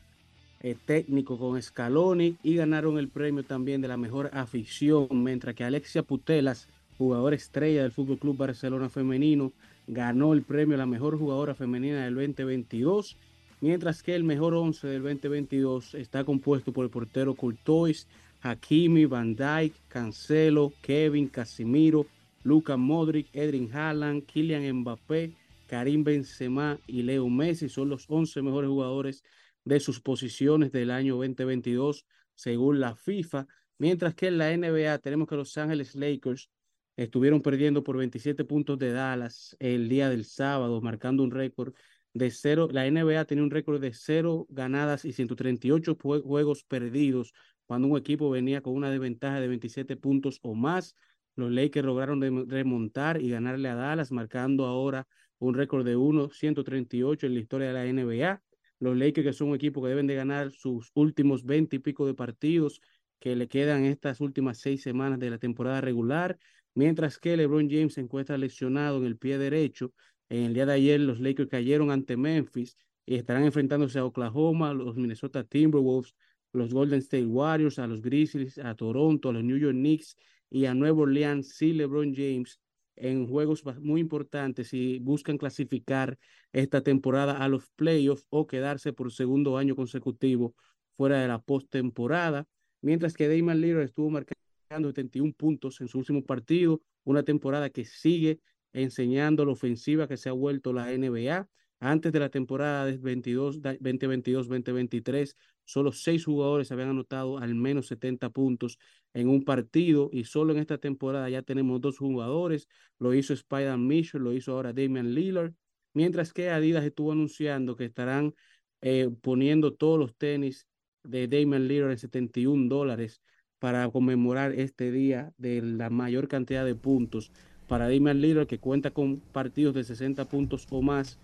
eh, 0.61 0.75
técnico 0.85 1.37
con 1.37 1.61
Scaloni 1.61 2.35
y 2.43 2.55
ganaron 2.55 2.97
el 2.97 3.09
premio 3.09 3.43
también 3.43 3.81
de 3.81 3.87
la 3.87 3.97
mejor 3.97 4.29
afición, 4.33 5.07
mientras 5.11 5.55
que 5.55 5.63
Alexia 5.63 6.03
Putelas, 6.03 6.67
jugadora 6.97 7.35
estrella 7.35 7.83
del 7.83 7.91
Fútbol 7.91 8.17
Club 8.17 8.37
Barcelona 8.37 8.89
femenino, 8.89 9.51
ganó 9.85 10.33
el 10.33 10.41
premio 10.41 10.75
a 10.75 10.79
la 10.79 10.85
mejor 10.85 11.17
jugadora 11.17 11.53
femenina 11.53 12.03
del 12.03 12.15
2022, 12.15 13.17
mientras 13.61 14.01
que 14.01 14.15
el 14.15 14.23
mejor 14.23 14.53
11 14.53 14.87
del 14.87 15.03
2022 15.03 15.95
está 15.95 16.23
compuesto 16.23 16.71
por 16.71 16.85
el 16.85 16.91
portero 16.91 17.35
Courtois, 17.35 18.07
Hakimi, 18.41 19.05
Van 19.05 19.35
Dijk, 19.35 19.73
Cancelo, 19.87 20.73
Kevin, 20.81 21.27
Casimiro, 21.27 22.05
Luka 22.43 22.77
Modric, 22.77 23.27
Edrin 23.33 23.69
Haaland, 23.73 24.25
Kylian 24.25 24.63
Mbappé, 24.77 25.33
Karim 25.67 26.03
Benzema 26.03 26.79
y 26.87 27.03
Leo 27.03 27.29
Messi 27.29 27.69
son 27.69 27.89
los 27.89 28.05
11 28.09 28.41
mejores 28.41 28.69
jugadores 28.69 29.23
de 29.63 29.79
sus 29.79 30.01
posiciones 30.01 30.71
del 30.71 30.91
año 30.91 31.15
2022 31.17 32.05
según 32.35 32.79
la 32.79 32.95
FIFA, 32.95 33.47
mientras 33.77 34.15
que 34.15 34.27
en 34.27 34.37
la 34.37 34.51
NBA 34.53 34.97
tenemos 34.99 35.27
que 35.27 35.35
Los 35.35 35.57
Ángeles 35.57 35.95
Lakers 35.95 36.49
estuvieron 36.95 37.41
perdiendo 37.41 37.83
por 37.83 37.97
27 37.97 38.43
puntos 38.45 38.79
de 38.79 38.91
Dallas 38.91 39.55
el 39.59 39.89
día 39.89 40.09
del 40.09 40.25
sábado, 40.25 40.81
marcando 40.81 41.23
un 41.23 41.31
récord 41.31 41.73
de 42.13 42.31
cero. 42.31 42.67
La 42.71 42.87
NBA 42.87 43.25
tenía 43.25 43.43
un 43.43 43.51
récord 43.51 43.79
de 43.79 43.93
cero 43.93 44.47
ganadas 44.49 45.05
y 45.05 45.13
138 45.13 45.95
jue- 45.97 46.23
juegos 46.23 46.63
perdidos 46.63 47.33
cuando 47.65 47.87
un 47.87 47.97
equipo 47.97 48.29
venía 48.29 48.61
con 48.61 48.73
una 48.73 48.89
desventaja 48.89 49.39
de 49.39 49.47
27 49.47 49.97
puntos 49.97 50.39
o 50.41 50.55
más. 50.55 50.95
Los 51.35 51.51
Lakers 51.51 51.85
lograron 51.85 52.49
remontar 52.49 53.21
y 53.21 53.29
ganarle 53.29 53.69
a 53.69 53.75
Dallas, 53.75 54.11
marcando 54.11 54.65
ahora 54.65 55.07
un 55.39 55.53
récord 55.53 55.85
de 55.85 55.95
1-138 55.95 57.27
en 57.27 57.33
la 57.33 57.39
historia 57.39 57.67
de 57.67 57.73
la 57.73 57.85
NBA. 57.85 58.41
Los 58.79 58.97
Lakers, 58.97 59.25
que 59.27 59.33
son 59.33 59.49
un 59.49 59.55
equipo 59.55 59.81
que 59.81 59.89
deben 59.89 60.07
de 60.07 60.15
ganar 60.15 60.51
sus 60.51 60.91
últimos 60.93 61.45
20 61.45 61.77
y 61.77 61.79
pico 61.79 62.05
de 62.05 62.13
partidos 62.13 62.81
que 63.19 63.35
le 63.35 63.47
quedan 63.47 63.85
estas 63.85 64.21
últimas 64.21 64.59
seis 64.59 64.81
semanas 64.83 65.19
de 65.19 65.29
la 65.29 65.39
temporada 65.39 65.81
regular, 65.81 66.37
mientras 66.75 67.17
que 67.17 67.35
LeBron 67.35 67.69
James 67.69 67.95
se 67.95 68.01
encuentra 68.01 68.37
lesionado 68.37 68.97
en 68.99 69.05
el 69.05 69.17
pie 69.17 69.37
derecho. 69.37 69.91
En 70.29 70.43
el 70.43 70.53
día 70.53 70.65
de 70.65 70.73
ayer 70.73 70.99
los 70.99 71.19
Lakers 71.19 71.49
cayeron 71.49 71.89
ante 71.89 72.17
Memphis 72.17 72.77
y 73.05 73.15
estarán 73.15 73.43
enfrentándose 73.45 73.97
a 73.99 74.05
Oklahoma, 74.05 74.73
los 74.73 74.95
Minnesota 74.95 75.43
Timberwolves, 75.43 76.13
los 76.53 76.73
Golden 76.73 76.99
State 76.99 77.25
Warriors, 77.25 77.79
a 77.79 77.87
los 77.87 78.01
Grizzlies, 78.01 78.57
a 78.57 78.75
Toronto, 78.75 79.29
a 79.29 79.33
los 79.33 79.43
New 79.43 79.57
York 79.57 79.75
Knicks 79.75 80.15
y 80.49 80.65
a 80.65 80.73
Nueva 80.73 81.01
Orleans, 81.01 81.55
sí, 81.55 81.73
LeBron 81.73 82.13
James 82.13 82.59
en 82.97 83.27
juegos 83.27 83.63
muy 83.79 84.01
importantes 84.01 84.73
y 84.73 84.99
buscan 84.99 85.37
clasificar 85.37 86.17
esta 86.51 86.81
temporada 86.81 87.37
a 87.37 87.47
los 87.47 87.69
playoffs 87.71 88.25
o 88.29 88.47
quedarse 88.47 88.93
por 88.93 89.11
segundo 89.11 89.57
año 89.57 89.75
consecutivo 89.75 90.55
fuera 90.95 91.21
de 91.21 91.27
la 91.27 91.39
postemporada, 91.39 92.47
mientras 92.81 93.13
que 93.13 93.27
Damian 93.27 93.61
Lillard 93.61 93.83
estuvo 93.83 94.09
marcando 94.09 94.89
71 94.89 95.33
puntos 95.33 95.79
en 95.81 95.87
su 95.87 95.99
último 95.99 96.23
partido, 96.25 96.81
una 97.03 97.23
temporada 97.23 97.69
que 97.69 97.85
sigue 97.85 98.39
enseñando 98.73 99.45
la 99.45 99.53
ofensiva 99.53 100.07
que 100.07 100.17
se 100.17 100.29
ha 100.29 100.33
vuelto 100.33 100.73
la 100.73 100.91
NBA. 100.91 101.47
Antes 101.79 102.11
de 102.11 102.19
la 102.19 102.29
temporada 102.29 102.85
de 102.85 102.97
22, 102.97 103.61
da- 103.61 103.77
2022-2023, 103.77 105.35
solo 105.67 105.91
seis 105.91 106.23
jugadores 106.23 106.71
habían 106.71 106.89
anotado 106.89 107.37
al 107.37 107.53
menos 107.53 107.87
70 107.87 108.29
puntos 108.29 108.79
en 109.13 109.27
un 109.27 109.43
partido 109.43 110.09
y 110.13 110.23
solo 110.23 110.53
en 110.53 110.59
esta 110.59 110.77
temporada 110.77 111.29
ya 111.29 111.41
tenemos 111.41 111.81
dos 111.81 111.97
jugadores. 111.97 112.69
Lo 112.99 113.13
hizo 113.13 113.33
Spider 113.33 113.77
Mitchell, 113.77 114.21
lo 114.21 114.31
hizo 114.33 114.53
ahora 114.53 114.71
Damian 114.71 115.13
Lillard, 115.13 115.53
mientras 115.93 116.31
que 116.31 116.49
Adidas 116.49 116.85
estuvo 116.85 117.11
anunciando 117.11 117.75
que 117.75 117.85
estarán 117.85 118.33
eh, 118.81 119.09
poniendo 119.21 119.73
todos 119.73 119.99
los 119.99 120.15
tenis 120.15 120.67
de 121.03 121.27
Damian 121.27 121.67
Lillard 121.67 121.91
en 121.91 121.97
71 121.97 122.69
dólares 122.69 123.21
para 123.59 123.89
conmemorar 123.89 124.53
este 124.53 124.89
día 124.91 125.33
de 125.37 125.61
la 125.61 125.89
mayor 125.89 126.29
cantidad 126.29 126.63
de 126.63 126.75
puntos 126.75 127.31
para 127.67 127.89
Damian 127.89 128.21
Lillard, 128.21 128.47
que 128.47 128.59
cuenta 128.59 128.91
con 128.91 129.19
partidos 129.19 129.73
de 129.75 129.83
60 129.83 130.29
puntos 130.29 130.65
o 130.69 130.81
más, 130.81 131.19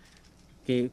que 0.65 0.91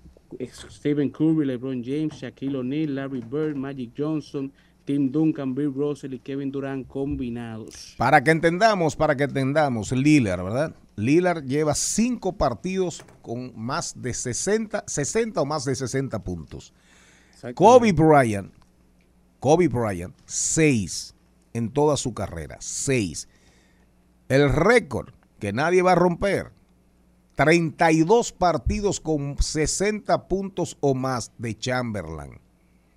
Stephen 0.70 1.10
Curry, 1.10 1.46
LeBron 1.46 1.82
James, 1.84 2.14
Shaquille 2.14 2.56
O'Neal, 2.56 2.94
Larry 2.94 3.20
Bird, 3.20 3.56
Magic 3.56 3.90
Johnson, 3.96 4.52
Tim 4.84 5.10
Duncan, 5.10 5.54
Bill 5.54 5.72
Russell 5.74 6.14
y 6.14 6.18
Kevin 6.18 6.50
Durant 6.50 6.86
combinados. 6.86 7.94
Para 7.96 8.22
que 8.22 8.30
entendamos, 8.30 8.96
para 8.96 9.16
que 9.16 9.24
entendamos, 9.24 9.92
Lillard, 9.92 10.42
¿verdad? 10.42 10.74
Lillard 10.96 11.44
lleva 11.44 11.74
cinco 11.74 12.32
partidos 12.32 13.04
con 13.22 13.52
más 13.56 14.00
de 14.00 14.14
60, 14.14 14.84
60 14.86 15.40
o 15.40 15.44
más 15.44 15.64
de 15.64 15.74
60 15.74 16.18
puntos. 16.22 16.72
Kobe 17.54 17.92
Bryant, 17.92 18.52
Kobe 19.38 19.68
Bryant, 19.68 20.14
seis 20.26 21.14
en 21.54 21.70
toda 21.70 21.96
su 21.96 22.12
carrera, 22.12 22.58
seis. 22.60 23.28
El 24.28 24.52
récord 24.52 25.10
que 25.38 25.52
nadie 25.52 25.82
va 25.82 25.92
a 25.92 25.96
romper, 25.96 26.52
32 27.41 28.32
partidos 28.32 29.01
con 29.01 29.38
60 29.41 30.28
puntos 30.28 30.76
o 30.80 30.95
más 30.95 31.32
de 31.38 31.57
Chamberlain, 31.57 32.38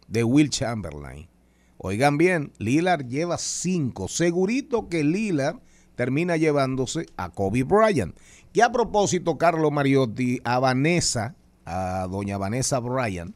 de 0.09 0.25
Will 0.25 0.49
Chamberlain. 0.49 1.29
Oigan 1.77 2.17
bien, 2.17 2.51
Lillard 2.57 3.07
lleva 3.07 3.37
5. 3.37 4.09
Segurito 4.09 4.89
que 4.89 5.05
Lillard 5.05 5.61
termina 5.95 6.35
llevándose 6.35 7.05
a 7.15 7.29
Kobe 7.29 7.63
Bryant. 7.63 8.17
Que 8.51 8.61
a 8.63 8.69
propósito, 8.69 9.37
Carlos 9.37 9.71
Mariotti, 9.71 10.41
a 10.43 10.59
Vanessa, 10.59 11.35
a 11.63 12.05
doña 12.11 12.37
Vanessa 12.37 12.79
Bryant, 12.79 13.33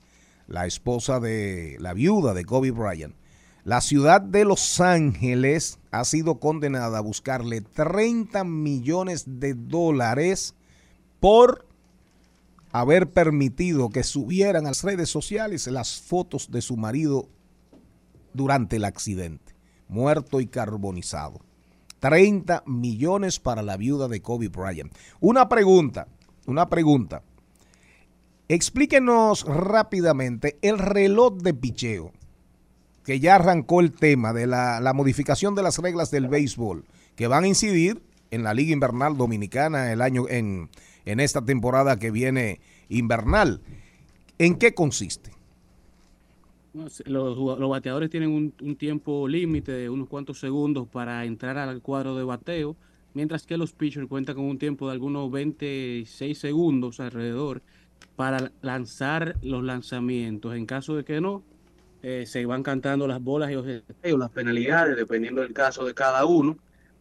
la 0.48 0.66
esposa 0.66 1.22
de 1.22 1.78
la 1.80 1.94
viuda 1.94 2.34
de 2.34 2.44
Kobe 2.44 2.72
Bryant, 2.72 3.16
la 3.64 3.80
ciudad 3.80 4.20
de 4.20 4.44
Los 4.44 4.82
Ángeles 4.82 5.80
ha 5.92 6.04
sido 6.04 6.42
condenada 6.42 6.98
a 6.98 7.02
buscarle 7.02 7.62
30 7.62 8.44
millones 8.44 9.24
de 9.40 9.54
dólares 9.54 10.57
por 11.20 11.68
haber 12.72 13.10
permitido 13.10 13.90
que 13.90 14.04
subieran 14.04 14.66
a 14.66 14.70
las 14.70 14.84
redes 14.84 15.10
sociales 15.10 15.68
las 15.68 16.00
fotos 16.02 16.52
de 16.52 16.62
su 16.62 16.78
marido 16.78 17.28
durante 18.34 18.76
el 18.76 18.86
accidente, 18.86 19.56
muerto 19.88 20.40
y 20.42 20.48
carbonizado. 20.48 21.42
30 22.00 22.64
millones 22.68 23.40
para 23.40 23.64
la 23.64 23.78
viuda 23.78 24.08
de 24.08 24.22
Kobe 24.22 24.50
Bryant. 24.50 24.94
Una 25.20 25.50
pregunta, 25.50 26.08
una 26.46 26.70
pregunta. 26.70 27.24
Explíquenos 28.48 29.44
rápidamente 29.46 30.58
el 30.62 30.78
reloj 30.78 31.38
de 31.38 31.54
picheo, 31.54 32.12
que 33.04 33.20
ya 33.20 33.36
arrancó 33.36 33.82
el 33.82 33.92
tema 33.92 34.34
de 34.34 34.46
la, 34.46 34.80
la 34.80 34.94
modificación 34.94 35.56
de 35.56 35.64
las 35.64 35.80
reglas 35.80 36.12
del 36.12 36.28
béisbol, 36.28 36.86
que 37.16 37.28
van 37.28 37.46
a 37.46 37.48
incidir 37.48 38.04
en 38.30 38.44
la 38.44 38.54
Liga 38.54 38.74
Invernal 38.74 39.18
Dominicana 39.18 39.92
el 39.92 40.02
año, 40.02 40.26
en, 40.30 40.70
en 41.08 41.22
esta 41.22 41.44
temporada 41.44 41.98
que 41.98 42.12
viene 42.12 42.60
invernal. 42.90 43.62
¿En 44.38 44.56
qué 44.56 44.74
consiste? 44.74 45.32
Los, 47.06 47.70
bateadores 47.70 48.10
tienen 48.10 48.30
un, 48.30 48.76
tiempo 48.76 49.28
límite 49.28 49.72
de 49.72 49.90
unos 49.90 50.10
cuantos 50.10 50.40
segundos 50.40 50.88
para 50.88 51.26
entrar 51.26 51.58
al 51.58 51.82
cuadro 51.82 52.16
de 52.16 52.24
bateo, 52.24 52.76
mientras 53.14 53.48
que 53.48 53.58
los 53.58 53.72
pitchers 53.72 54.08
cuentan 54.08 54.36
con 54.36 54.46
un 54.46 54.60
tiempo 54.60 54.88
de 54.88 54.94
algunos 54.94 55.32
26 55.32 56.38
segundos 56.38 57.00
alrededor 57.00 57.62
para 58.16 58.52
lanzar 58.62 59.38
los 59.42 59.64
lanzamientos. 59.64 60.56
En 60.56 60.66
caso 60.66 60.96
de 60.96 61.04
que 61.04 61.20
no, 61.22 61.42
eh, 62.04 62.26
se 62.28 62.46
van 62.46 62.62
cantando 62.64 63.08
las 63.08 63.24
bolas 63.24 63.50
y 63.50 63.54
los 63.54 63.66
las 64.04 64.30
penalidades, 64.30 64.98
dependiendo 64.98 65.42
del 65.42 65.54
caso 65.54 65.86
de 65.86 65.94
cada 65.94 66.26
uno. 66.26 66.58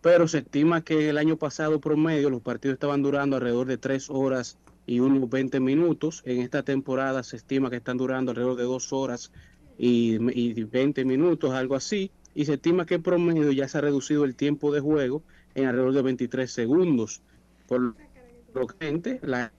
Pero 0.07 0.29
se 0.29 0.39
estima 0.39 0.83
que 0.83 1.09
el 1.09 1.19
año 1.19 1.37
pasado 1.37 1.81
promedio 1.81 2.31
los 2.31 2.41
partidos 2.41 2.75
estaban 2.75 3.03
durando 3.03 3.35
alrededor 3.35 3.67
de 3.67 3.77
3 3.77 4.09
horas 4.11 4.57
y 4.87 5.01
unos 5.01 5.29
20 5.29 5.59
minutos. 5.59 6.23
En 6.25 6.43
esta 6.43 6.63
temporada 6.63 7.25
se 7.25 7.35
estima 7.35 7.71
que 7.71 7.79
están 7.79 7.97
durando 7.97 8.31
alrededor 8.31 8.57
de 8.57 8.63
2 8.63 8.93
horas 8.93 9.33
y, 9.77 10.15
y 10.33 10.63
20 10.63 11.05
minutos, 11.05 11.53
algo 11.53 11.75
así. 11.75 12.13
Y 12.37 12.45
se 12.45 12.55
estima 12.55 12.87
que 12.87 13.01
promedio 13.01 13.51
ya 13.51 13.67
se 13.67 13.79
ha 13.79 13.81
reducido 13.81 14.25
el 14.25 14.37
tiempo 14.37 14.73
de 14.73 14.79
juego 14.79 15.25
en 15.57 15.67
alrededor 15.67 15.95
de 15.95 16.03
23 16.03 16.53
segundos. 16.53 17.21
Por 17.67 17.81
lo 17.81 18.67
que 18.69 18.87
gente, 18.87 19.19
la 19.25 19.51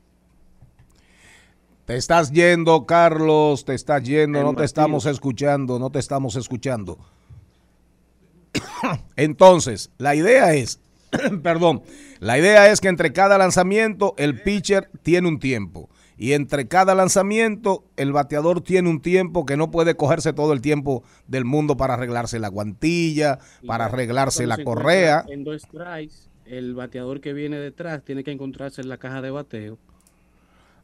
Te 1.84 1.98
estás 1.98 2.32
yendo, 2.32 2.86
Carlos, 2.86 3.66
te 3.66 3.74
estás 3.74 4.02
yendo, 4.02 4.42
no 4.44 4.56
te 4.56 4.64
estamos 4.64 5.08
escuchando, 5.08 5.78
no 5.78 5.90
te 5.90 6.00
estamos 6.00 6.38
escuchando. 6.38 6.98
Entonces, 9.16 9.92
la 9.98 10.16
idea 10.16 10.54
es, 10.54 10.80
perdón, 11.44 11.84
la 12.20 12.38
idea 12.38 12.72
es 12.72 12.82
que 12.82 12.88
entre 12.88 13.14
cada 13.14 13.38
lanzamiento 13.38 14.16
el 14.18 14.42
pitcher 14.42 14.90
tiene 15.04 15.28
un 15.28 15.40
tiempo 15.40 15.90
y 16.18 16.34
entre 16.34 16.68
cada 16.68 16.96
lanzamiento 16.96 17.84
el 17.96 18.12
bateador 18.12 18.62
tiene 18.62 18.90
un 18.90 19.02
tiempo 19.02 19.46
que 19.46 19.56
no 19.56 19.70
puede 19.70 19.96
cogerse 19.96 20.34
todo 20.34 20.52
el 20.52 20.62
tiempo 20.62 21.04
del 21.28 21.46
mundo 21.46 21.78
para 21.78 21.94
arreglarse 21.94 22.40
la 22.40 22.48
guantilla, 22.48 23.40
para 23.66 23.86
arreglarse 23.86 24.48
la 24.48 24.64
correa. 24.64 25.26
En 25.28 25.44
dos 25.44 25.62
strikes, 25.62 26.30
el 26.46 26.74
bateador 26.74 27.22
que 27.22 27.34
viene 27.34 27.58
detrás 27.58 28.04
tiene 28.04 28.24
que 28.24 28.32
encontrarse 28.32 28.82
en 28.82 28.90
la 28.90 28.98
caja 28.98 29.22
de 29.22 29.30
bateo. 29.30 29.78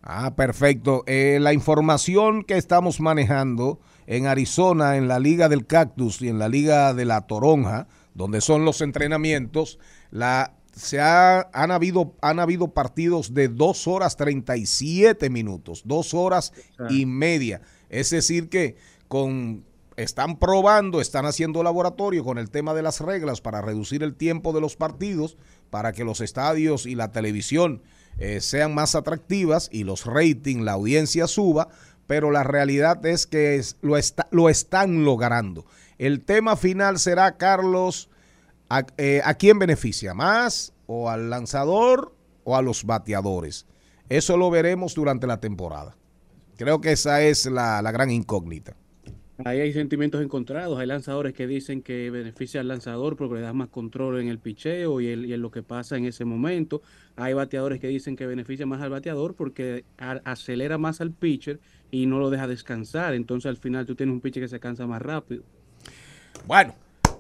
Ah, 0.04 0.36
perfecto. 0.36 1.04
Eh, 1.08 1.40
la 1.42 1.54
información 1.54 2.44
que 2.44 2.58
estamos 2.58 3.00
manejando 3.00 3.80
en 4.08 4.28
Arizona, 4.28 4.98
en 4.98 5.08
la 5.08 5.20
Liga 5.20 5.50
del 5.50 5.66
Cactus 5.66 6.22
y 6.22 6.30
en 6.30 6.40
la 6.40 6.50
Liga 6.50 6.94
de 6.94 7.06
la 7.06 7.22
Toronja, 7.22 7.88
donde 8.14 8.42
son 8.42 8.66
los 8.66 8.82
entrenamientos, 8.82 9.80
la, 10.12 10.54
se 10.76 11.00
ha- 11.00 11.50
han, 11.54 11.72
habido, 11.72 12.16
han 12.22 12.40
habido 12.40 12.70
partidos 12.74 13.34
de 13.34 13.48
2 13.48 13.88
horas 13.88 14.16
37 14.18 15.30
minutos, 15.30 15.84
2 15.86 16.14
horas 16.14 16.54
y 16.90 17.06
media. 17.06 17.62
Es 17.90 18.10
decir, 18.10 18.50
que 18.50 18.76
con 19.08 19.64
están 19.96 20.40
probando, 20.40 21.02
están 21.02 21.26
haciendo 21.28 21.62
laboratorio 21.62 22.24
con 22.24 22.40
el 22.40 22.50
tema 22.50 22.74
de 22.74 22.82
las 22.82 23.00
reglas 23.00 23.42
para 23.42 23.62
reducir 23.62 24.02
el 24.02 24.16
tiempo 24.16 24.52
de 24.52 24.60
los 24.62 24.76
partidos, 24.76 25.38
para 25.70 25.92
que 25.94 26.04
los 26.04 26.20
estadios 26.22 26.88
y 26.88 26.96
la 26.96 27.12
televisión 27.12 27.84
eh, 28.18 28.42
sean 28.42 28.74
más 28.74 28.96
atractivas 28.96 29.70
y 29.72 29.84
los 29.84 30.06
ratings, 30.08 30.64
la 30.64 30.72
audiencia 30.74 31.28
suba, 31.28 31.70
pero 32.08 32.32
la 32.32 32.44
realidad 32.44 33.06
es 33.06 33.26
que 33.28 33.62
lo, 33.82 33.98
está- 33.98 34.28
lo 34.32 34.50
están 34.50 35.04
logrando. 35.06 35.66
El 35.98 36.22
tema 36.22 36.56
final 36.56 37.00
será, 37.00 37.38
Carlos, 37.38 38.10
¿a, 38.70 38.86
eh, 38.98 39.22
¿a 39.24 39.34
quién 39.36 39.60
beneficia? 39.60 40.14
¿Más 40.14 40.74
o 40.88 41.10
al 41.10 41.30
lanzador 41.30 42.14
o 42.44 42.56
a 42.58 42.62
los 42.62 42.84
bateadores? 42.86 43.66
Eso 44.10 44.38
lo 44.38 44.50
veremos 44.50 44.94
durante 44.96 45.28
la 45.28 45.40
temporada. 45.40 45.96
Creo 46.58 46.82
que 46.82 46.92
esa 46.92 47.22
es 47.22 47.46
la, 47.46 47.82
la 47.82 47.92
gran 47.92 48.12
incógnita. 48.12 48.76
Ahí 49.46 49.60
hay 49.60 49.74
sentimientos 49.74 50.22
encontrados. 50.22 50.78
Hay 50.80 50.86
lanzadores 50.86 51.34
que 51.34 51.48
dicen 51.48 51.82
que 51.82 52.12
beneficia 52.12 52.62
al 52.62 52.68
lanzador 52.68 53.16
porque 53.18 53.36
le 53.36 53.42
da 53.42 53.52
más 53.54 53.70
control 53.70 54.20
en 54.22 54.28
el 54.28 54.38
picheo 54.40 55.02
y, 55.02 55.08
el- 55.08 55.32
en 55.32 55.42
lo 55.42 55.50
que 55.50 55.64
pasa 55.64 55.98
en 55.98 56.06
ese 56.06 56.24
momento. 56.26 56.82
Hay 57.16 57.34
bateadores 57.34 57.80
que 57.80 57.88
dicen 57.88 58.16
que 58.16 58.28
beneficia 58.28 58.66
más 58.68 58.82
al 58.82 58.92
bateador 58.92 59.34
porque 59.36 59.86
acelera 59.98 60.78
más 60.78 61.02
al 61.02 61.12
pitcher 61.12 61.60
y 61.94 62.08
no 62.08 62.18
lo 62.18 62.32
deja 62.32 62.48
descansar. 62.48 63.14
Entonces 63.14 63.48
al 63.48 63.58
final 63.58 63.86
tú 63.86 63.94
tienes 63.96 64.14
un 64.14 64.20
pitcher 64.20 64.42
que 64.42 64.50
se 64.50 64.60
cansa 64.60 64.88
más 64.88 65.00
rápido. 65.00 65.44
Bueno, 66.48 66.74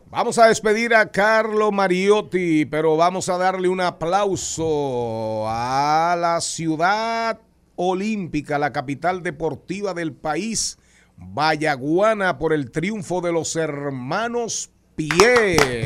vamos 0.09 0.39
a 0.39 0.47
despedir 0.47 0.95
a 0.95 1.11
Carlo 1.11 1.71
Mariotti, 1.71 2.65
pero 2.65 2.97
vamos 2.97 3.30
a 3.30 3.38
darle 3.38 3.67
un 3.69 3.82
aplauso 3.82 5.45
a 5.47 6.17
la 6.19 6.41
ciudad 6.41 7.39
olímpica, 7.76 8.57
la 8.57 8.74
capital 8.74 9.21
deportiva 9.21 9.93
del 9.93 10.11
país. 10.11 10.80
Vallaguana 11.17 12.39
por 12.39 12.51
el 12.51 12.71
triunfo 12.71 13.21
de 13.21 13.32
los 13.32 13.55
hermanos 13.55 14.71
Pie. 14.95 15.86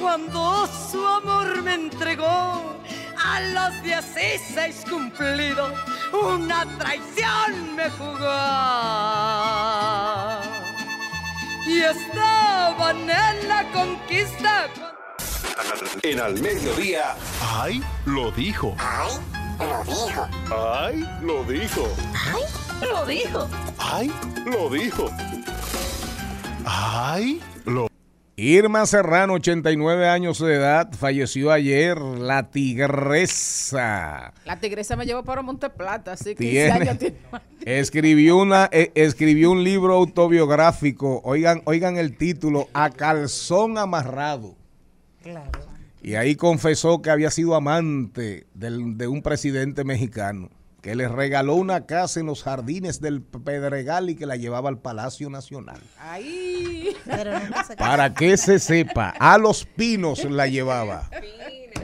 Cuando 0.00 0.66
su 0.90 1.06
amor 1.06 1.62
me 1.62 1.74
entregó. 1.74 2.76
A 3.16 3.40
los 3.40 3.82
16 3.82 4.84
cumplidos, 4.88 5.72
una 6.12 6.66
traición 6.78 7.74
me 7.74 7.88
jugó. 7.90 8.40
Y 11.66 11.80
estaban 11.80 13.08
en 13.08 13.48
la 13.48 13.64
conquista. 13.72 14.66
En 16.02 16.20
al 16.20 16.34
mediodía. 16.40 17.16
¡Ay! 17.40 17.82
Lo 18.04 18.30
dijo. 18.32 18.76
¡Ay! 18.78 19.10
Lo 19.58 19.84
dijo. 19.84 20.28
¡Ay! 20.52 21.08
Lo 21.22 21.44
dijo. 21.44 21.88
¡Ay! 22.14 22.46
Lo 22.82 23.06
dijo. 23.06 23.48
¡Ay! 23.78 24.12
Lo 24.44 24.68
dijo. 24.68 25.10
¡Ay! 26.66 27.40
Irma 28.36 28.84
Serrano, 28.86 29.34
89 29.34 30.08
años 30.08 30.40
de 30.40 30.54
edad, 30.54 30.90
falleció 30.92 31.52
ayer. 31.52 31.96
La 32.00 32.50
tigresa. 32.50 34.32
La 34.44 34.58
tigresa 34.58 34.96
me 34.96 35.06
llevó 35.06 35.22
para 35.22 35.40
Monteplata, 35.42 36.12
así 36.12 36.30
que 36.34 36.42
Tiene- 36.50 36.66
ese 36.66 36.72
año 36.72 36.98
tiene- 36.98 37.16
Escribió, 37.64 38.38
una, 38.38 38.68
eh, 38.72 38.90
escribió 38.96 39.52
un 39.52 39.62
libro 39.62 39.94
autobiográfico. 39.94 41.20
Oigan, 41.24 41.62
oigan 41.64 41.96
el 41.96 42.16
título, 42.16 42.68
A 42.74 42.90
Calzón 42.90 43.78
Amarrado. 43.78 44.56
Y 46.02 46.16
ahí 46.16 46.34
confesó 46.34 47.00
que 47.02 47.10
había 47.10 47.30
sido 47.30 47.54
amante 47.54 48.46
del- 48.52 48.98
de 48.98 49.06
un 49.06 49.22
presidente 49.22 49.84
mexicano, 49.84 50.50
que 50.84 50.94
le 50.94 51.08
regaló 51.08 51.54
una 51.54 51.86
casa 51.86 52.20
en 52.20 52.26
los 52.26 52.42
jardines 52.42 53.00
del 53.00 53.22
Pedregal 53.22 54.10
y 54.10 54.16
que 54.16 54.26
la 54.26 54.36
llevaba 54.36 54.68
al 54.68 54.76
Palacio 54.76 55.30
Nacional. 55.30 55.80
Ahí. 55.98 56.94
Para 57.78 58.12
que 58.12 58.36
se 58.36 58.58
sepa, 58.58 59.14
a 59.18 59.38
los 59.38 59.64
pinos 59.64 60.24
la 60.24 60.46
llevaba. 60.46 61.08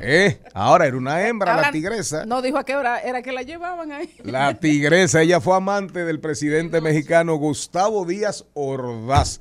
¿Eh? 0.03 0.43
Ahora 0.53 0.85
era 0.85 0.99
una 0.99 1.27
hembra, 1.27 1.53
la 1.55 1.59
Ahora, 1.61 1.73
tigresa. 1.73 2.27
No 2.27 2.43
dijo 2.43 2.59
a 2.59 2.65
qué 2.65 2.77
hora 2.77 3.01
era 3.01 3.23
que 3.23 3.33
la 3.33 3.41
llevaban 3.41 3.91
ahí. 3.91 4.15
La 4.23 4.61
tigresa, 4.61 5.23
ella 5.23 5.41
fue 5.41 5.57
amante 5.57 6.05
del 6.05 6.21
presidente 6.21 6.83
mexicano 6.83 7.37
Gustavo 7.37 8.05
Díaz 8.05 8.45
Ordaz. 8.53 9.41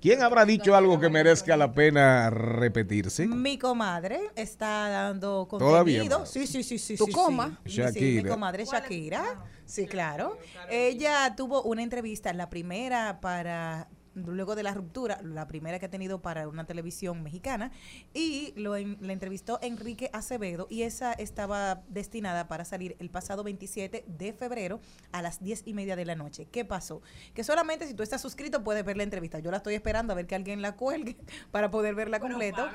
¿Quién 0.00 0.22
habrá 0.22 0.46
dicho 0.46 0.74
algo 0.74 0.98
que 0.98 1.10
merezca 1.10 1.56
la 1.56 1.72
pena 1.72 2.30
repetirse? 2.30 3.26
Mi 3.26 3.58
comadre 3.58 4.30
está 4.34 4.88
dando 4.88 5.46
Todavía, 5.46 5.98
contenido. 5.98 6.20
ma. 6.20 6.26
Sí, 6.26 6.46
sí, 6.46 6.62
sí, 6.62 6.78
sí. 6.78 6.96
¿Tu 6.96 7.04
sí, 7.06 7.12
coma? 7.12 7.60
Sí, 7.66 7.82
Sí, 7.92 8.20
mi 8.22 8.24
comadre 8.28 8.64
Shakira. 8.64 9.44
Sí, 9.66 9.86
claro. 9.86 10.38
Ella 10.70 11.34
tuvo 11.36 11.62
una 11.62 11.82
entrevista, 11.82 12.32
la 12.32 12.48
primera 12.48 13.20
para 13.20 13.88
luego 14.14 14.54
de 14.56 14.62
la 14.62 14.74
ruptura, 14.74 15.20
la 15.22 15.46
primera 15.46 15.78
que 15.78 15.86
ha 15.86 15.90
tenido 15.90 16.20
para 16.20 16.48
una 16.48 16.64
televisión 16.66 17.22
mexicana, 17.22 17.70
y 18.14 18.52
lo 18.56 18.76
en- 18.76 18.96
la 19.00 19.12
entrevistó 19.12 19.58
Enrique 19.62 20.10
Acevedo, 20.12 20.66
y 20.70 20.82
esa 20.82 21.12
estaba 21.12 21.82
destinada 21.88 22.48
para 22.48 22.64
salir 22.64 22.96
el 22.98 23.10
pasado 23.10 23.44
27 23.44 24.04
de 24.06 24.32
febrero 24.32 24.80
a 25.12 25.22
las 25.22 25.42
10 25.42 25.62
y 25.66 25.74
media 25.74 25.96
de 25.96 26.04
la 26.04 26.14
noche. 26.16 26.46
¿Qué 26.50 26.64
pasó? 26.64 27.02
Que 27.34 27.44
solamente 27.44 27.86
si 27.86 27.94
tú 27.94 28.02
estás 28.02 28.20
suscrito 28.20 28.64
puedes 28.64 28.84
ver 28.84 28.96
la 28.96 29.02
entrevista. 29.04 29.38
Yo 29.38 29.50
la 29.50 29.58
estoy 29.58 29.74
esperando 29.74 30.12
a 30.12 30.16
ver 30.16 30.26
que 30.26 30.34
alguien 30.34 30.60
la 30.62 30.76
cuelgue 30.76 31.16
para 31.50 31.70
poder 31.70 31.94
verla 31.94 32.18
completo. 32.20 32.68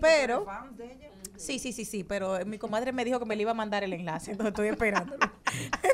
Pero, 0.00 0.46
sí, 1.36 1.58
sí, 1.58 1.72
sí, 1.72 1.84
sí, 1.84 2.04
pero 2.04 2.44
mi 2.46 2.58
comadre 2.58 2.92
me 2.92 3.04
dijo 3.04 3.18
que 3.18 3.24
me 3.26 3.36
le 3.36 3.42
iba 3.42 3.52
a 3.52 3.54
mandar 3.54 3.84
el 3.84 3.92
enlace, 3.92 4.32
entonces 4.32 4.50
estoy 4.52 4.68
esperando. 4.68 5.14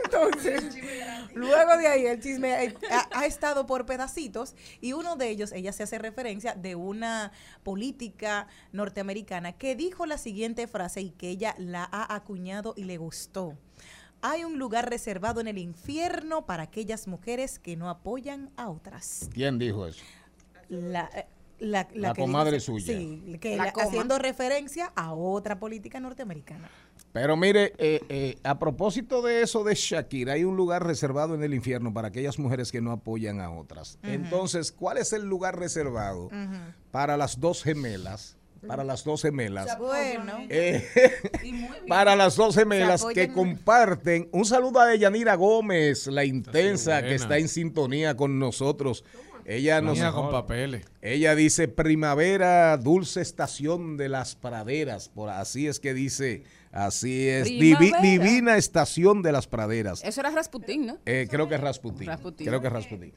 Entonces, 0.04 0.76
luego 1.34 1.76
de 1.76 1.86
ahí 1.86 2.06
el 2.06 2.20
chisme 2.20 2.64
eh, 2.64 2.74
ha, 2.90 3.20
ha 3.20 3.26
estado 3.26 3.66
por 3.66 3.86
pedacitos 3.86 4.54
y 4.80 4.85
uno 4.92 5.16
de 5.16 5.28
ellos, 5.30 5.52
ella 5.52 5.72
se 5.72 5.82
hace 5.82 5.98
referencia 5.98 6.54
de 6.54 6.74
una 6.74 7.32
política 7.62 8.46
norteamericana 8.72 9.52
que 9.52 9.74
dijo 9.76 10.06
la 10.06 10.18
siguiente 10.18 10.66
frase 10.66 11.00
y 11.00 11.10
que 11.10 11.28
ella 11.30 11.54
la 11.58 11.88
ha 11.90 12.14
acuñado 12.14 12.74
y 12.76 12.84
le 12.84 12.96
gustó. 12.98 13.56
Hay 14.22 14.44
un 14.44 14.58
lugar 14.58 14.88
reservado 14.88 15.40
en 15.40 15.48
el 15.48 15.58
infierno 15.58 16.46
para 16.46 16.64
aquellas 16.64 17.06
mujeres 17.06 17.58
que 17.58 17.76
no 17.76 17.90
apoyan 17.90 18.50
a 18.56 18.70
otras. 18.70 19.28
¿Quién 19.32 19.58
dijo 19.58 19.86
eso? 19.86 20.02
La, 20.68 21.10
eh, 21.14 21.26
la, 21.58 21.86
La 21.94 22.12
que 22.12 22.20
comadre 22.22 22.52
dice- 22.54 22.66
suya. 22.66 22.86
Sí, 22.96 23.36
que 23.40 23.56
La 23.56 23.66
la- 23.66 23.72
coma. 23.72 23.86
haciendo 23.86 24.18
referencia 24.18 24.92
a 24.96 25.12
otra 25.12 25.58
política 25.58 26.00
norteamericana. 26.00 26.68
Pero 27.16 27.34
mire, 27.34 27.72
eh, 27.78 28.02
eh, 28.10 28.36
a 28.42 28.58
propósito 28.58 29.22
de 29.22 29.40
eso 29.40 29.64
de 29.64 29.74
Shakira, 29.74 30.34
hay 30.34 30.44
un 30.44 30.54
lugar 30.54 30.84
reservado 30.84 31.34
en 31.34 31.42
el 31.42 31.54
infierno 31.54 31.94
para 31.94 32.08
aquellas 32.08 32.38
mujeres 32.38 32.70
que 32.70 32.82
no 32.82 32.92
apoyan 32.92 33.40
a 33.40 33.50
otras. 33.50 33.98
Entonces, 34.02 34.70
¿cuál 34.70 34.98
es 34.98 35.14
el 35.14 35.26
lugar 35.26 35.58
reservado 35.58 36.28
para 36.90 37.16
las 37.16 37.40
dos 37.40 37.62
gemelas? 37.62 38.36
Para 38.66 38.84
las 38.84 39.02
dos 39.02 39.22
gemelas. 39.22 39.78
Bueno. 39.78 40.40
Eh, 40.50 40.86
para 41.88 42.16
las 42.16 42.36
dos 42.36 42.54
gemelas 42.54 43.02
que 43.14 43.32
comparten. 43.32 44.28
Un 44.32 44.44
saludo 44.44 44.80
a 44.80 44.94
Yanira 44.94 45.36
Gómez, 45.36 46.08
la 46.08 46.26
intensa, 46.26 47.00
que 47.00 47.14
está 47.14 47.38
en 47.38 47.48
sintonía 47.48 48.14
con 48.14 48.38
nosotros. 48.38 49.04
Ella 49.46 49.80
nos 49.80 50.00
con 50.12 50.32
papeles. 50.32 50.84
ella 51.00 51.36
dice 51.36 51.68
primavera, 51.68 52.76
dulce 52.78 53.20
estación 53.20 53.96
de 53.96 54.08
las 54.08 54.34
praderas. 54.34 55.08
Por 55.08 55.30
así 55.30 55.68
es 55.68 55.78
que 55.78 55.94
dice, 55.94 56.42
así 56.76 57.28
es, 57.28 57.48
divi- 57.48 58.00
divina 58.00 58.56
estación 58.56 59.22
de 59.22 59.32
las 59.32 59.46
praderas. 59.46 60.02
Eso 60.04 60.20
era 60.20 60.30
Rasputín, 60.30 60.86
¿no? 60.86 60.98
Eh, 61.06 61.26
creo 61.30 61.48
que 61.48 61.54
es 61.56 61.60
Rasputín. 61.60 62.06
Rasputín. 62.06 62.46
Creo 62.46 62.60
que 62.60 62.66
es 62.68 62.72
Rasputín. 62.72 63.12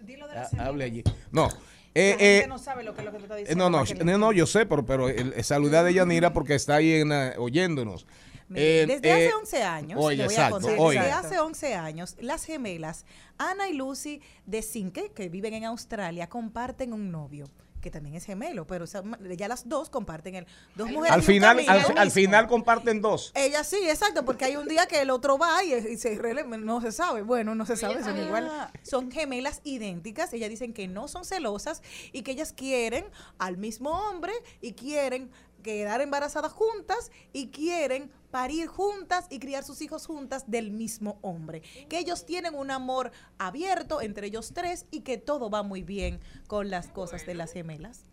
Ha- 0.58 0.66
Hable 0.66 0.84
allí. 0.86 1.04
No. 1.32 1.50
eh, 1.96 2.12
La 2.12 2.18
gente 2.18 2.40
eh, 2.40 2.48
no 2.48 2.58
sabe 2.58 2.84
lo 2.84 2.96
que, 2.96 3.02
lo 3.04 3.12
que 3.12 3.18
tú 3.18 3.24
estás 3.24 3.38
eh, 3.38 3.42
diciendo. 3.42 3.70
no, 3.70 3.84
no, 3.84 4.04
no, 4.06 4.18
no, 4.18 4.32
yo 4.32 4.46
sé, 4.46 4.66
pero, 4.66 4.86
pero 4.86 5.10
el, 5.10 5.34
el 5.34 5.44
saludar 5.44 5.86
de 5.86 5.94
Yanira 5.94 6.34
porque 6.34 6.56
está 6.56 6.76
ahí 6.76 6.94
en, 6.94 7.12
eh, 7.12 7.34
oyéndonos. 7.38 8.06
Mire, 8.48 8.82
Eh, 8.84 8.86
desde 8.88 9.10
eh, 9.10 9.28
hace 9.28 9.34
11 9.36 9.64
años, 9.64 10.08
a 10.08 10.14
exacto, 10.14 10.60
contar, 10.60 10.76
desde 10.80 11.12
hace 11.12 11.40
11 11.40 11.76
años, 11.76 12.16
las 12.20 12.46
gemelas 12.46 13.06
Ana 13.38 13.70
y 13.70 13.74
Lucy 13.74 14.22
de 14.48 14.64
Cinque, 14.64 15.12
que 15.14 15.30
viven 15.30 15.54
en 15.54 15.66
Australia, 15.66 16.28
comparten 16.28 16.92
un 16.94 17.12
novio 17.12 17.46
que 17.80 17.92
también 17.92 18.16
es 18.16 18.26
gemelo, 18.26 18.68
pero 18.68 18.86
esa- 18.86 19.04
ya 19.38 19.48
las 19.48 19.68
dos 19.68 19.90
comparten 19.90 20.36
el 20.36 20.48
dos 20.76 20.90
mujeres 20.90 21.14
Al 21.14 21.24
final, 21.24 21.66
camino, 21.66 22.00
al, 22.00 22.12
final 22.12 22.48
comparten 22.48 23.02
dos. 23.02 23.32
Ella 23.36 23.64
sí, 23.64 23.78
exacto, 23.88 24.26
porque 24.26 24.46
hay 24.46 24.56
un 24.56 24.68
día 24.68 24.86
que 24.88 25.02
el 25.02 25.10
otro 25.10 25.38
va 25.38 25.64
y, 25.64 25.74
y 25.74 25.98
se 25.98 26.20
no 26.44 26.82
se 26.82 26.92
sabe. 26.92 27.22
Bueno, 27.22 27.56
no 27.56 27.66
se 27.66 27.78
sabe, 27.78 28.04
son 28.04 28.18
igual. 28.18 28.72
Son 28.84 29.12
gemelas 29.12 29.62
idénticas. 29.64 30.34
Ellas 30.34 30.50
dicen 30.50 30.74
que 30.74 30.88
no 30.88 31.08
son 31.08 31.26
celosas 31.26 31.82
y 32.12 32.24
que 32.24 32.32
ellas 32.32 32.54
quieren 32.54 33.06
al 33.38 33.58
mismo 33.58 33.92
hombre 33.92 34.34
y 34.62 34.74
quieren 34.74 35.32
quedar 35.62 36.02
embarazadas 36.02 36.54
juntas 36.54 37.12
y 37.34 37.48
quieren 37.48 38.12
parir 38.32 38.68
juntas 38.68 39.26
y 39.30 39.40
criar 39.40 39.64
sus 39.64 39.82
hijos 39.82 40.06
juntas 40.06 40.50
del 40.50 40.72
mismo 40.72 41.18
hombre. 41.22 41.62
Que 41.88 42.00
ellos 42.00 42.26
tienen 42.26 42.56
un 42.56 42.72
amor 42.72 43.12
abierto 43.38 44.02
entre 44.02 44.28
ellos 44.28 44.52
tres 44.54 44.86
y 44.92 45.02
que 45.02 45.18
todo 45.18 45.50
va 45.50 45.64
muy 45.64 45.84
bien 45.84 46.20
con 46.48 46.70
las 46.70 46.88
cosas 46.88 47.26
de 47.26 47.36
las 47.36 47.52
gemelas. 47.52 48.06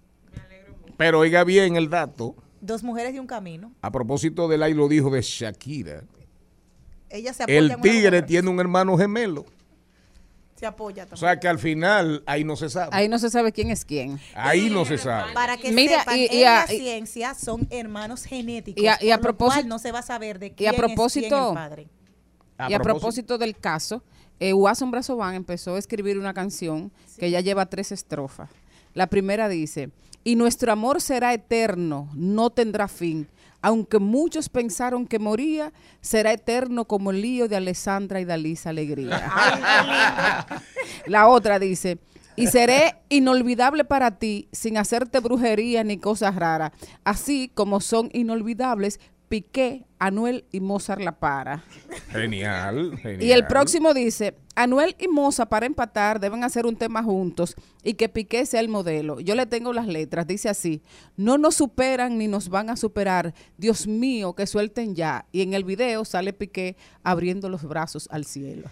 Pero 0.96 1.20
oiga 1.20 1.44
bien 1.44 1.76
el 1.76 1.90
dato. 1.90 2.34
Dos 2.60 2.82
mujeres 2.82 3.14
y 3.14 3.18
un 3.18 3.26
camino. 3.26 3.72
A 3.82 3.92
propósito 3.92 4.48
del 4.48 4.62
ahí 4.62 4.74
lo 4.74 4.88
dijo 4.88 5.10
de 5.10 5.22
Shakira. 5.22 6.04
Ellas 7.10 7.36
se. 7.36 7.44
El 7.46 7.80
tigre 7.80 8.22
tiene 8.22 8.48
un 8.48 8.58
hermano 8.58 8.96
gemelo. 8.96 9.44
Se 10.56 10.64
apoya 10.66 11.04
O 11.04 11.06
también. 11.06 11.20
sea 11.20 11.38
que 11.38 11.48
al 11.48 11.58
final 11.58 12.22
ahí 12.26 12.42
no 12.42 12.56
se 12.56 12.70
sabe. 12.70 12.88
Ahí 12.92 13.08
no 13.08 13.18
se 13.18 13.28
sabe 13.30 13.52
quién 13.52 13.70
es 13.70 13.84
quién. 13.84 14.18
Ahí 14.34 14.70
no 14.70 14.84
se 14.86 14.96
sabe. 14.98 15.32
Para 15.34 15.56
que 15.58 15.70
Mira, 15.70 15.98
sepan, 16.00 16.18
y- 16.18 16.28
y 16.32 16.42
en 16.42 16.48
a- 16.48 16.64
la 16.66 16.72
y- 16.74 16.78
ciencia 16.78 17.34
son 17.34 17.66
hermanos 17.70 18.24
genéticos. 18.24 18.82
Y 18.82 18.86
a- 18.86 18.98
y 19.00 19.10
propósito- 19.18 19.66
no 19.68 19.78
se 19.78 19.92
va 19.92 19.98
a 19.98 20.02
saber 20.02 20.38
de 20.38 20.46
y 20.46 20.50
quién 20.52 20.70
a 20.74 20.76
propósito- 20.76 21.26
es 21.26 21.30
quién 21.32 21.48
el 21.48 21.54
padre. 21.54 21.88
A 22.58 22.70
y 22.70 22.74
a 22.74 22.78
propósito- 22.78 23.00
propósito 23.00 23.38
del 23.38 23.56
caso, 23.56 24.02
eh, 24.40 24.54
Watson 24.54 24.90
Brazovan 24.90 25.34
empezó 25.34 25.74
a 25.74 25.78
escribir 25.78 26.18
una 26.18 26.32
canción 26.32 26.90
que 27.18 27.30
ya 27.30 27.40
lleva 27.40 27.66
tres 27.66 27.92
estrofas. 27.92 28.48
La 28.94 29.08
primera 29.08 29.50
dice, 29.50 29.90
y 30.24 30.36
nuestro 30.36 30.72
amor 30.72 31.02
será 31.02 31.34
eterno, 31.34 32.08
no 32.14 32.48
tendrá 32.48 32.88
fin. 32.88 33.28
Aunque 33.66 33.98
muchos 33.98 34.48
pensaron 34.48 35.08
que 35.08 35.18
moría, 35.18 35.72
será 36.00 36.32
eterno 36.32 36.84
como 36.84 37.10
el 37.10 37.20
lío 37.20 37.48
de 37.48 37.56
Alessandra 37.56 38.20
y 38.20 38.24
Dalisa 38.24 38.70
Alegría. 38.70 39.28
La 41.06 41.26
otra 41.26 41.58
dice, 41.58 41.98
y 42.36 42.46
seré 42.46 42.94
inolvidable 43.08 43.84
para 43.84 44.20
ti 44.20 44.46
sin 44.52 44.78
hacerte 44.78 45.18
brujería 45.18 45.82
ni 45.82 45.98
cosas 45.98 46.36
raras, 46.36 46.70
así 47.02 47.50
como 47.54 47.80
son 47.80 48.08
inolvidables 48.12 49.00
Piqué, 49.28 49.84
Anuel 49.98 50.44
y 50.52 50.60
Mozart 50.60 51.00
la 51.00 51.12
para. 51.12 51.64
Genial, 52.10 52.98
genial. 52.98 53.22
Y 53.26 53.32
el 53.32 53.46
próximo 53.46 53.94
dice, 53.94 54.34
Anuel 54.56 54.96
y 54.98 55.06
Moza 55.06 55.46
para 55.46 55.66
empatar 55.66 56.18
deben 56.18 56.42
hacer 56.42 56.64
un 56.64 56.76
tema 56.76 57.02
juntos 57.02 57.54
y 57.84 57.94
que 57.94 58.08
Piqué 58.08 58.46
sea 58.46 58.60
el 58.60 58.68
modelo. 58.68 59.20
Yo 59.20 59.34
le 59.34 59.44
tengo 59.44 59.74
las 59.74 59.86
letras, 59.86 60.26
dice 60.26 60.48
así, 60.48 60.82
no 61.16 61.36
nos 61.36 61.56
superan 61.56 62.16
ni 62.16 62.26
nos 62.26 62.48
van 62.48 62.70
a 62.70 62.76
superar, 62.76 63.34
Dios 63.58 63.86
mío, 63.86 64.32
que 64.32 64.46
suelten 64.46 64.94
ya. 64.94 65.26
Y 65.30 65.42
en 65.42 65.52
el 65.52 65.62
video 65.62 66.06
sale 66.06 66.32
Piqué 66.32 66.76
abriendo 67.04 67.50
los 67.50 67.64
brazos 67.64 68.08
al 68.10 68.24
cielo. 68.24 68.68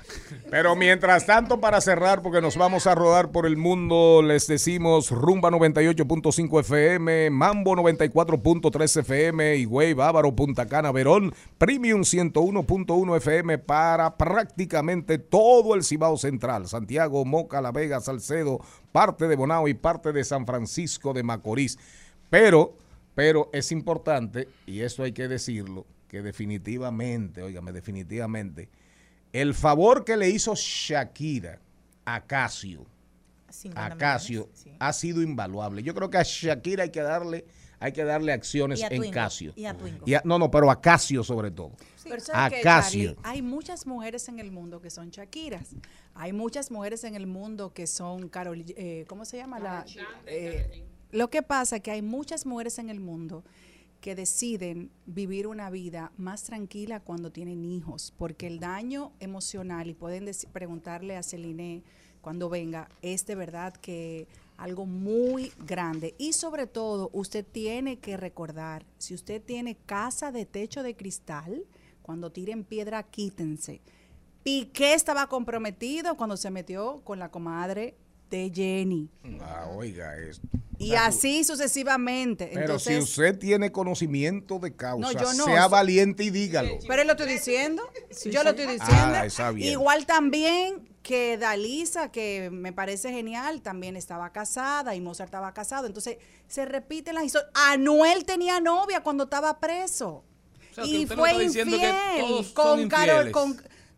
Pero 0.50 0.74
mientras 0.74 1.26
tanto, 1.26 1.60
para 1.60 1.80
cerrar, 1.82 2.22
porque 2.22 2.40
nos 2.40 2.56
vamos 2.56 2.86
a 2.86 2.94
rodar 2.94 3.30
por 3.30 3.46
el 3.46 3.58
mundo, 3.58 4.22
les 4.22 4.46
decimos 4.46 5.10
Rumba 5.10 5.50
98.5 5.50 6.60
FM, 6.60 7.30
Mambo 7.30 7.76
94.3 7.76 9.00
FM, 9.00 9.56
Higüey, 9.58 9.92
Bávaro, 9.92 10.34
Punta 10.34 10.66
Cana, 10.66 10.90
Verón, 10.90 11.13
Premium 11.58 12.02
101.1 12.02 13.16
FM 13.16 13.58
para 13.58 14.16
prácticamente 14.16 15.18
todo 15.18 15.74
el 15.74 15.84
Cibao 15.84 16.16
Central, 16.16 16.68
Santiago, 16.68 17.24
Moca, 17.24 17.60
La 17.60 17.72
Vega, 17.72 18.00
Salcedo, 18.00 18.60
parte 18.92 19.28
de 19.28 19.36
Bonao 19.36 19.68
y 19.68 19.74
parte 19.74 20.12
de 20.12 20.24
San 20.24 20.46
Francisco 20.46 21.12
de 21.12 21.22
Macorís. 21.22 21.78
Pero, 22.30 22.76
pero 23.14 23.50
es 23.52 23.72
importante, 23.72 24.48
y 24.66 24.80
eso 24.80 25.02
hay 25.02 25.12
que 25.12 25.28
decirlo, 25.28 25.86
que 26.08 26.22
definitivamente, 26.22 27.42
óigame, 27.42 27.72
definitivamente, 27.72 28.68
el 29.32 29.54
favor 29.54 30.04
que 30.04 30.16
le 30.16 30.30
hizo 30.30 30.54
Shakira 30.54 31.58
a 32.04 32.24
Casio, 32.24 32.86
50 33.48 33.84
a 33.84 33.96
Casio, 33.96 34.48
ha 34.78 34.92
sido 34.92 35.22
invaluable. 35.22 35.82
Yo 35.82 35.94
creo 35.94 36.10
que 36.10 36.18
a 36.18 36.22
Shakira 36.22 36.84
hay 36.84 36.90
que 36.90 37.02
darle, 37.02 37.44
hay 37.84 37.92
que 37.92 38.04
darle 38.04 38.32
acciones 38.32 38.80
en 38.82 38.88
Twingo, 38.88 39.10
Casio. 39.12 39.52
y 39.56 39.64
a 39.66 39.74
Twingo. 39.74 40.04
Y 40.06 40.14
a- 40.14 40.22
no, 40.24 40.38
no, 40.38 40.50
pero 40.50 40.70
a 40.70 40.80
Casio 40.80 41.22
sobre 41.22 41.50
todo. 41.50 41.72
Pero 42.02 42.16
A 42.16 42.20
¿sabes 42.20 42.58
qué, 42.58 42.62
Casio. 42.62 43.14
Charlie? 43.14 43.20
Hay 43.24 43.42
muchas 43.42 43.86
mujeres 43.86 44.28
en 44.28 44.38
el 44.38 44.50
mundo 44.50 44.80
que 44.80 44.90
son 44.90 45.10
Shakiras. 45.10 45.70
Hay 46.14 46.32
muchas 46.32 46.70
mujeres 46.70 47.04
en 47.04 47.14
el 47.14 47.26
mundo 47.26 47.72
que 47.72 47.86
son 47.86 48.28
Carol, 48.28 48.64
eh, 48.68 49.04
¿cómo 49.08 49.24
se 49.24 49.36
llama 49.38 49.58
la? 49.58 49.84
eh, 50.26 50.84
lo 51.12 51.28
que 51.30 51.42
pasa 51.42 51.76
es 51.76 51.82
que 51.82 51.90
hay 51.90 52.02
muchas 52.02 52.44
mujeres 52.46 52.78
en 52.78 52.88
el 52.90 53.00
mundo 53.00 53.44
que 54.00 54.14
deciden 54.14 54.90
vivir 55.06 55.46
una 55.46 55.70
vida 55.70 56.12
más 56.18 56.42
tranquila 56.44 57.00
cuando 57.00 57.30
tienen 57.32 57.64
hijos, 57.64 58.12
porque 58.18 58.46
el 58.46 58.60
daño 58.60 59.12
emocional, 59.20 59.88
y 59.88 59.94
pueden 59.94 60.28
preguntarle 60.52 61.16
a 61.16 61.22
Celine 61.22 61.82
cuando 62.20 62.48
venga, 62.50 62.88
es 63.02 63.24
de 63.26 63.34
verdad 63.34 63.72
que 63.74 64.26
algo 64.56 64.86
muy 64.86 65.52
grande. 65.66 66.14
Y 66.18 66.32
sobre 66.32 66.66
todo, 66.66 67.10
usted 67.12 67.44
tiene 67.44 67.98
que 67.98 68.16
recordar, 68.16 68.84
si 68.98 69.14
usted 69.14 69.42
tiene 69.42 69.76
casa 69.86 70.30
de 70.32 70.46
techo 70.46 70.82
de 70.82 70.94
cristal, 70.96 71.64
cuando 72.02 72.30
tiren 72.32 72.64
piedra, 72.64 73.02
quítense. 73.02 73.80
Piqué 74.42 74.92
estaba 74.94 75.26
comprometido 75.28 76.16
cuando 76.16 76.36
se 76.36 76.50
metió 76.50 77.00
con 77.04 77.18
la 77.18 77.30
comadre 77.30 77.96
de 78.30 78.50
Jenny. 78.54 79.08
Ah, 79.40 79.66
oiga 79.74 80.16
esto. 80.18 80.46
Y 80.76 80.94
así 80.94 81.44
sucesivamente. 81.44 82.48
Pero 82.52 82.60
Entonces, 82.62 82.96
si 82.96 83.00
usted 83.02 83.38
tiene 83.38 83.70
conocimiento 83.72 84.58
de 84.58 84.74
causa, 84.74 85.12
No, 85.12 85.18
yo 85.18 85.32
no. 85.34 85.44
sea 85.44 85.68
valiente 85.68 86.24
y 86.24 86.30
dígalo. 86.30 86.78
Pero 86.86 87.00
él 87.02 87.06
lo 87.06 87.14
estoy 87.14 87.28
diciendo. 87.32 87.82
yo 88.30 88.42
lo 88.42 88.50
estoy 88.50 88.66
Ah, 88.66 88.72
diciendo. 88.72 89.14
está 89.24 89.50
bien. 89.52 89.70
Igual 89.72 90.04
también 90.04 90.88
que 91.04 91.36
Dalisa, 91.36 92.10
que 92.10 92.48
me 92.50 92.72
parece 92.72 93.12
genial, 93.12 93.60
también 93.60 93.94
estaba 93.94 94.32
casada 94.32 94.94
y 94.96 95.02
Mozart 95.02 95.28
estaba 95.28 95.52
casado. 95.52 95.86
Entonces, 95.86 96.16
se 96.48 96.64
repiten 96.64 97.14
las 97.14 97.24
historias. 97.24 97.50
Anuel 97.54 98.24
tenía 98.24 98.58
novia 98.58 99.02
cuando 99.02 99.24
estaba 99.24 99.60
preso. 99.60 100.24
O 100.72 100.74
sea, 100.74 100.84
que 100.84 100.90
y 100.90 101.06
fue 101.06 101.44
infiel 101.44 102.52
con 102.54 102.88
Carol. 102.88 103.30
Con, 103.32 103.50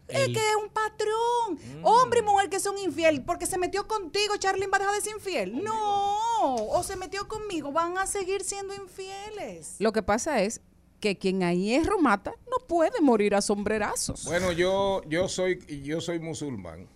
es 0.09 0.18
El- 0.26 0.32
que 0.34 0.40
es 0.40 0.57
un 0.61 0.68
patrón. 0.68 1.84
Hombre 1.84 2.20
y 2.20 2.22
mujer 2.22 2.50
que 2.50 2.59
son 2.59 2.76
infiel. 2.76 3.22
Porque 3.22 3.46
se 3.46 3.57
metió 3.57 3.86
contigo, 3.86 4.36
Charlene 4.36 4.66
va 4.66 4.76
a 4.78 4.80
dejar 4.80 4.94
de 4.96 5.00
ser 5.00 5.14
infiel. 5.14 5.62
No. 5.62 6.57
O 6.57 6.82
se 6.82 6.96
metió 6.96 7.28
conmigo, 7.28 7.70
van 7.70 7.96
a 7.98 8.07
seguir 8.09 8.42
siendo 8.42 8.74
infieles. 8.74 9.76
Lo 9.78 9.92
que 9.92 10.02
pasa 10.02 10.42
es 10.42 10.61
que 10.98 11.16
quien 11.16 11.44
a 11.44 11.54
hierro 11.54 12.00
mata 12.00 12.32
no 12.50 12.66
puede 12.66 13.00
morir 13.00 13.36
a 13.36 13.40
sombrerazos. 13.42 14.24
Bueno, 14.24 14.50
yo, 14.50 15.02
yo 15.07 15.28
soy, 15.28 15.61
yo 15.84 16.00
soy 16.00 16.18
musulmán. 16.18 16.88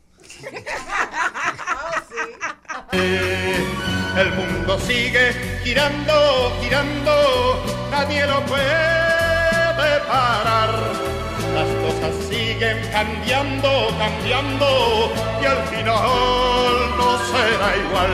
El 4.16 4.32
mundo 4.34 4.78
sigue 4.80 5.32
girando, 5.62 6.52
girando, 6.60 7.62
nadie 7.90 8.26
lo 8.26 8.44
puede 8.46 10.00
parar. 10.06 10.70
Las 11.54 11.68
cosas 11.82 12.14
siguen 12.28 12.78
cambiando, 12.90 13.88
cambiando, 13.98 15.12
y 15.40 15.44
al 15.44 15.62
final 15.68 16.96
no 16.98 17.18
será 17.30 17.76
igual. 17.76 18.10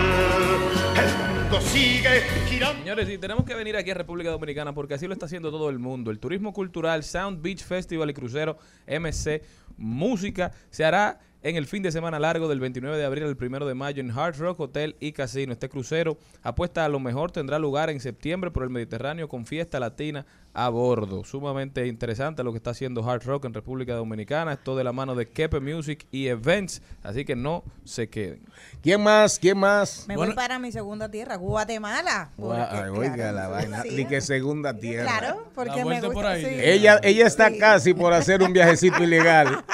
El 0.96 1.42
mundo 1.42 1.60
sigue 1.60 2.22
girando. 2.48 2.78
Señores, 2.78 3.08
y 3.08 3.18
tenemos 3.18 3.44
que 3.44 3.54
venir 3.54 3.76
aquí 3.76 3.90
a 3.90 3.94
República 3.94 4.30
Dominicana 4.30 4.72
porque 4.74 4.94
así 4.94 5.06
lo 5.06 5.12
está 5.12 5.26
haciendo 5.26 5.50
todo 5.50 5.70
el 5.70 5.78
mundo. 5.78 6.10
El 6.10 6.18
turismo 6.18 6.52
cultural, 6.52 7.02
Sound 7.02 7.42
Beach 7.42 7.64
Festival 7.64 8.10
y 8.10 8.14
Crucero 8.14 8.58
MC 8.86 9.42
Música 9.76 10.52
se 10.70 10.84
hará 10.84 11.18
en 11.49 11.55
el 11.57 11.66
fin 11.66 11.80
de 11.82 11.92
semana 11.92 12.18
largo 12.18 12.49
del 12.49 12.59
29 12.59 12.97
de 12.99 13.05
abril 13.05 13.22
al 13.24 13.36
1 13.40 13.66
de 13.66 13.74
mayo 13.74 14.01
en 14.01 14.11
Hard 14.11 14.36
Rock 14.38 14.59
Hotel 14.59 14.97
y 14.99 15.12
Casino. 15.12 15.53
Este 15.53 15.68
crucero 15.68 16.18
apuesta 16.42 16.84
a 16.84 16.88
lo 16.88 16.99
mejor 16.99 17.30
tendrá 17.30 17.59
lugar 17.61 17.88
en 17.88 18.01
septiembre 18.01 18.51
por 18.51 18.64
el 18.64 18.70
Mediterráneo 18.70 19.28
con 19.28 19.47
fiesta 19.47 19.78
latina 19.78 20.26
a 20.55 20.68
bordo. 20.70 21.22
Sumamente 21.22 21.86
interesante 21.86 22.42
lo 22.42 22.51
que 22.51 22.57
está 22.57 22.70
haciendo 22.70 23.09
Hard 23.09 23.22
Rock 23.26 23.44
en 23.44 23.55
República 23.55 23.94
Dominicana. 23.94 24.55
Esto 24.55 24.74
de 24.74 24.82
la 24.82 24.92
mano 24.92 25.14
de 25.14 25.26
Kepe 25.28 25.61
Music 25.61 26.07
y 26.11 26.26
Events, 26.26 26.82
así 27.05 27.24
que 27.24 27.36
no 27.36 27.62
se 27.84 28.09
queden. 28.09 28.40
¿Quién 28.82 29.01
más? 29.03 29.38
¿Quién 29.38 29.59
más? 29.59 30.07
Me 30.09 30.16
voy 30.16 30.32
para 30.34 30.59
mi 30.59 30.72
segunda 30.72 31.09
tierra, 31.11 31.36
Guatemala. 31.36 32.30
porque, 32.36 32.61
Gua- 32.61 32.68
ay, 32.72 32.90
oiga 32.90 33.14
claro, 33.14 33.36
la 33.36 33.49
vaina. 33.49 33.82
sí. 33.82 33.90
Ni 33.94 34.05
que 34.07 34.20
segunda 34.20 34.74
tierra. 34.74 35.05
Claro, 35.18 35.47
porque 35.55 35.84
me 35.84 36.01
gusta. 36.01 36.36
sí. 36.38 36.47
Ella, 36.49 36.99
ella 37.05 37.26
está 37.26 37.57
casi 37.57 37.94
por 37.94 38.12
hacer 38.12 38.42
un 38.42 38.53
viajecito 38.53 39.01
ilegal. 39.05 39.64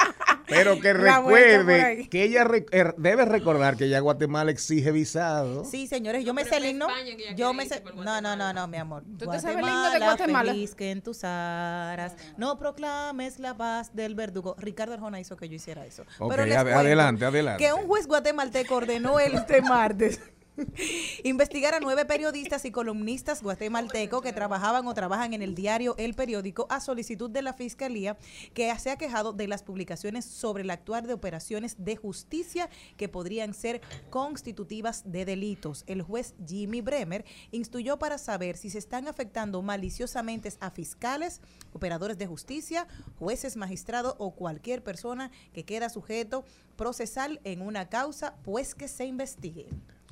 Pero 0.53 0.79
que 0.81 0.93
recuerde 0.93 2.07
que 2.09 2.23
ella 2.23 2.43
re- 2.43 2.65
er- 2.71 2.95
debe 2.97 3.25
recordar 3.25 3.75
que 3.77 3.89
ya 3.89 3.99
Guatemala 3.99 4.51
exige 4.51 4.91
visado. 4.91 5.65
Sí, 5.65 5.87
señores, 5.87 6.23
yo 6.25 6.33
me 6.33 6.45
sé 6.45 6.57
el 6.57 6.65
himno. 6.65 6.87
Yo 7.35 7.53
me 7.53 7.65
sé. 7.65 7.83
No, 7.95 8.21
no, 8.21 8.35
no, 8.35 8.53
no, 8.53 8.67
mi 8.67 8.77
amor. 8.77 9.03
¿Tú 9.17 9.25
te 9.29 9.39
sabes 9.39 9.57
el 9.57 9.63
himno 9.63 9.91
de 9.91 9.99
Guatemala? 9.99 10.51
feliz 10.51 10.75
que 10.75 10.91
en 10.91 11.01
tus 11.01 11.23
aras 11.23 12.13
no 12.37 12.57
proclames 12.57 13.39
la 13.39 13.55
paz 13.55 13.93
del 13.95 14.15
verdugo. 14.15 14.55
Ricardo 14.57 14.93
Arjona 14.93 15.19
hizo 15.19 15.35
que 15.37 15.49
yo 15.49 15.55
hiciera 15.55 15.85
eso. 15.85 16.03
Ok, 16.19 16.31
Pero 16.31 16.45
les 16.45 16.55
cuento 16.55 16.79
adelante, 16.79 17.25
adelante. 17.25 17.63
Que 17.63 17.73
un 17.73 17.87
juez 17.87 18.07
guatemalteco 18.07 18.75
ordenó 18.75 19.19
el 19.19 19.33
este 19.35 19.61
martes 19.61 20.19
investigar 21.23 21.73
a 21.73 21.79
nueve 21.79 22.05
periodistas 22.05 22.65
y 22.65 22.71
columnistas 22.71 23.41
guatemaltecos 23.41 24.21
que 24.21 24.33
trabajaban 24.33 24.87
o 24.87 24.93
trabajan 24.93 25.33
en 25.33 25.41
el 25.41 25.55
diario 25.55 25.95
El 25.97 26.13
Periódico 26.13 26.67
a 26.69 26.79
solicitud 26.79 27.29
de 27.29 27.41
la 27.41 27.53
Fiscalía 27.53 28.17
que 28.53 28.73
se 28.77 28.91
ha 28.91 28.97
quejado 28.97 29.33
de 29.33 29.47
las 29.47 29.63
publicaciones 29.63 30.25
sobre 30.25 30.63
el 30.63 30.69
actuar 30.69 31.07
de 31.07 31.13
operaciones 31.13 31.75
de 31.79 31.95
justicia 31.95 32.69
que 32.97 33.09
podrían 33.09 33.53
ser 33.53 33.81
constitutivas 34.09 35.03
de 35.05 35.25
delitos. 35.25 35.83
El 35.87 36.01
juez 36.01 36.35
Jimmy 36.47 36.81
Bremer 36.81 37.25
instruyó 37.51 37.97
para 37.97 38.17
saber 38.17 38.57
si 38.57 38.69
se 38.69 38.79
están 38.79 39.07
afectando 39.07 39.61
maliciosamente 39.61 40.51
a 40.59 40.71
fiscales, 40.71 41.41
operadores 41.73 42.17
de 42.17 42.27
justicia, 42.27 42.87
jueces, 43.17 43.55
magistrados 43.55 44.15
o 44.17 44.31
cualquier 44.31 44.83
persona 44.83 45.31
que 45.53 45.63
queda 45.63 45.89
sujeto 45.89 46.45
procesal 46.75 47.39
en 47.43 47.61
una 47.61 47.89
causa, 47.89 48.35
pues 48.43 48.75
que 48.75 48.87
se 48.87 49.05
investigue. 49.05 49.67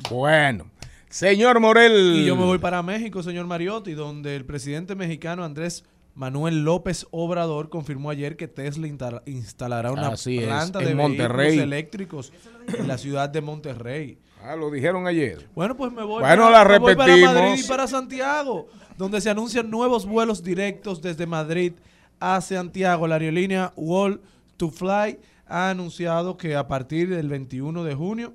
Bueno, 0.10 0.66
señor 1.10 1.60
Morel. 1.60 2.16
Y 2.18 2.26
yo 2.26 2.36
me 2.36 2.44
voy 2.46 2.58
para 2.58 2.82
México, 2.84 3.24
señor 3.24 3.46
Mariotti, 3.48 3.94
donde 3.94 4.36
el 4.36 4.46
presidente 4.46 4.96
mexicano 4.96 5.44
Andrés 5.44 5.84
Manuel 6.16 6.64
López 6.64 7.08
Obrador 7.12 7.70
confirmó 7.70 8.10
ayer 8.10 8.36
que 8.36 8.48
Tesla 8.48 8.88
instala- 8.88 9.24
instalará 9.26 9.92
una 9.92 10.10
Así 10.10 10.38
es, 10.40 10.46
planta 10.46 10.80
en 10.82 10.86
de 10.88 10.96
Monterrey. 10.96 11.48
vehículos 11.48 11.64
eléctricos 11.64 12.34
en 12.78 12.88
la 12.88 12.98
ciudad 12.98 13.30
de 13.30 13.42
Monterrey. 13.42 14.18
Ah, 14.44 14.56
lo 14.56 14.70
dijeron 14.72 15.08
ayer. 15.08 15.48
Bueno, 15.56 15.78
pues 15.78 15.92
me 15.94 16.04
voy, 16.04 16.22
Bueno, 16.22 16.46
para, 16.46 16.64
la 16.64 16.70
me 16.70 16.80
voy 16.80 16.96
para. 16.96 17.16
Madrid 17.16 17.64
y 17.64 17.68
para 17.68 17.88
Santiago, 17.88 18.68
donde 18.98 19.22
se 19.22 19.30
anuncian 19.30 19.70
nuevos 19.70 20.06
vuelos 20.06 20.44
directos 20.44 21.02
desde 21.02 21.26
Madrid 21.28 21.74
a 22.20 22.42
Santiago. 22.42 23.08
La 23.08 23.16
aerolínea 23.16 23.72
Wall 23.76 24.20
to 24.58 24.70
Fly 24.70 25.20
ha 25.48 25.70
anunciado 25.70 26.38
que 26.38 26.56
a 26.56 26.68
partir 26.68 27.10
del 27.10 27.30
21 27.30 27.84
de 27.84 27.94
junio 27.96 28.34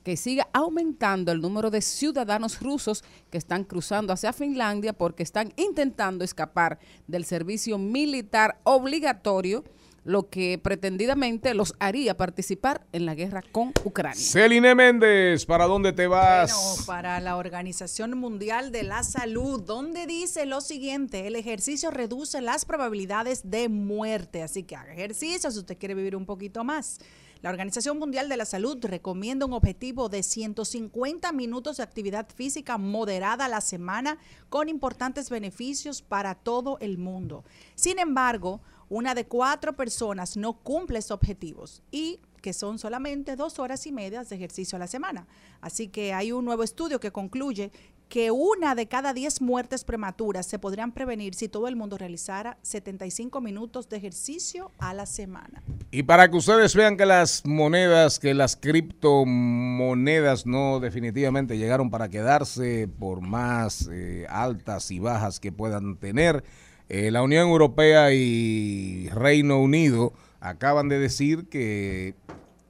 que 0.02 0.16
siga 0.16 0.48
aumentando 0.52 1.32
el 1.32 1.40
número 1.40 1.70
de 1.70 1.80
ciudadanos 1.80 2.60
rusos 2.60 3.04
que 3.30 3.38
están 3.38 3.64
cruzando 3.64 4.12
hacia 4.12 4.32
Finlandia 4.32 4.92
porque 4.92 5.22
están 5.22 5.52
intentando 5.56 6.24
escapar 6.24 6.78
del 7.06 7.24
servicio 7.24 7.78
militar 7.78 8.60
obligatorio, 8.64 9.64
lo 10.04 10.28
que 10.28 10.58
pretendidamente 10.58 11.54
los 11.54 11.74
haría 11.78 12.16
participar 12.16 12.84
en 12.92 13.06
la 13.06 13.14
guerra 13.14 13.42
con 13.52 13.72
Ucrania. 13.84 14.20
Celine 14.20 14.74
Méndez, 14.74 15.46
¿para 15.46 15.66
dónde 15.66 15.92
te 15.92 16.08
vas? 16.08 16.52
Bueno, 16.52 16.86
para 16.86 17.20
la 17.20 17.36
Organización 17.36 18.18
Mundial 18.18 18.72
de 18.72 18.82
la 18.82 19.04
Salud, 19.04 19.62
donde 19.62 20.06
dice 20.06 20.44
lo 20.44 20.60
siguiente, 20.60 21.28
el 21.28 21.36
ejercicio 21.36 21.92
reduce 21.92 22.40
las 22.40 22.64
probabilidades 22.64 23.48
de 23.48 23.68
muerte, 23.68 24.42
así 24.42 24.64
que 24.64 24.74
haga 24.74 24.92
ejercicio 24.92 25.50
si 25.52 25.58
usted 25.60 25.78
quiere 25.78 25.94
vivir 25.94 26.16
un 26.16 26.26
poquito 26.26 26.64
más. 26.64 26.98
La 27.42 27.50
Organización 27.50 27.98
Mundial 27.98 28.28
de 28.28 28.36
la 28.36 28.44
Salud 28.44 28.78
recomienda 28.82 29.46
un 29.46 29.52
objetivo 29.52 30.08
de 30.08 30.22
150 30.22 31.32
minutos 31.32 31.78
de 31.78 31.82
actividad 31.82 32.28
física 32.32 32.78
moderada 32.78 33.46
a 33.46 33.48
la 33.48 33.60
semana 33.60 34.16
con 34.48 34.68
importantes 34.68 35.28
beneficios 35.28 36.02
para 36.02 36.36
todo 36.36 36.78
el 36.78 36.98
mundo. 36.98 37.44
Sin 37.74 37.98
embargo, 37.98 38.60
una 38.88 39.16
de 39.16 39.26
cuatro 39.26 39.72
personas 39.72 40.36
no 40.36 40.52
cumple 40.52 41.00
esos 41.00 41.10
objetivos 41.10 41.82
y 41.90 42.20
que 42.42 42.52
son 42.52 42.78
solamente 42.78 43.34
dos 43.34 43.58
horas 43.58 43.88
y 43.88 43.92
media 43.92 44.22
de 44.22 44.36
ejercicio 44.36 44.76
a 44.76 44.78
la 44.78 44.86
semana. 44.86 45.26
Así 45.60 45.88
que 45.88 46.12
hay 46.12 46.30
un 46.30 46.44
nuevo 46.44 46.62
estudio 46.62 47.00
que 47.00 47.10
concluye 47.10 47.72
que 48.12 48.30
una 48.30 48.74
de 48.74 48.88
cada 48.88 49.14
diez 49.14 49.40
muertes 49.40 49.84
prematuras 49.84 50.44
se 50.44 50.58
podrían 50.58 50.92
prevenir 50.92 51.34
si 51.34 51.48
todo 51.48 51.66
el 51.66 51.76
mundo 51.76 51.96
realizara 51.96 52.58
75 52.60 53.40
minutos 53.40 53.88
de 53.88 53.96
ejercicio 53.96 54.70
a 54.78 54.92
la 54.92 55.06
semana. 55.06 55.62
Y 55.90 56.02
para 56.02 56.30
que 56.30 56.36
ustedes 56.36 56.76
vean 56.76 56.98
que 56.98 57.06
las 57.06 57.46
monedas, 57.46 58.18
que 58.18 58.34
las 58.34 58.54
criptomonedas 58.56 60.44
no 60.44 60.78
definitivamente 60.78 61.56
llegaron 61.56 61.88
para 61.88 62.10
quedarse 62.10 62.86
por 62.86 63.22
más 63.22 63.88
eh, 63.90 64.26
altas 64.28 64.90
y 64.90 64.98
bajas 64.98 65.40
que 65.40 65.50
puedan 65.50 65.96
tener, 65.96 66.44
eh, 66.90 67.10
la 67.10 67.22
Unión 67.22 67.48
Europea 67.48 68.12
y 68.12 69.08
Reino 69.08 69.58
Unido 69.58 70.12
acaban 70.40 70.90
de 70.90 70.98
decir 70.98 71.48
que 71.48 72.14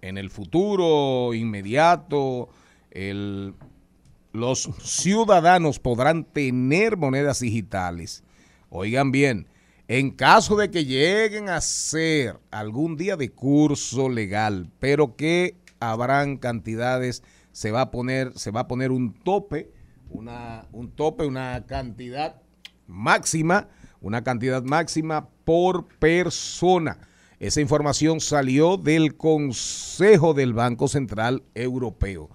en 0.03 0.19
el 0.19 0.31
futuro 0.31 1.35
inmediato 1.35 2.49
el 2.93 3.55
los 4.33 4.71
ciudadanos 4.83 5.79
podrán 5.79 6.25
tener 6.25 6.97
monedas 6.97 7.41
digitales. 7.41 8.25
Oigan 8.71 9.13
bien, 9.13 9.47
en 9.89 10.11
caso 10.11 10.57
de 10.57 10.71
que 10.71 10.85
lleguen 10.85 11.49
a 11.49 11.61
ser 11.61 12.41
algún 12.51 12.97
día 12.97 13.17
de 13.17 13.31
curso 13.31 14.09
legal, 14.09 14.71
pero 14.79 15.17
que 15.17 15.57
habrán 15.81 16.39
cantidades, 16.39 17.23
se 17.53 17.71
va 17.71 17.83
a 17.83 17.91
poner, 17.91 18.33
se 18.39 18.51
va 18.51 18.61
a 18.61 18.69
poner 18.69 18.91
un 18.91 19.13
tope, 19.13 19.71
una, 20.09 20.67
un 20.73 20.91
tope, 20.91 21.27
una 21.27 21.67
cantidad 21.67 22.41
máxima, 22.87 23.69
una 24.01 24.25
cantidad 24.25 24.63
máxima 24.63 25.29
por 25.45 25.87
persona. 25.99 26.99
Esa 27.39 27.61
información 27.61 28.21
salió 28.21 28.77
del 28.77 29.17
Consejo 29.17 30.33
del 30.33 30.55
Banco 30.55 30.89
Central 30.89 31.43
Europeo. 31.55 32.31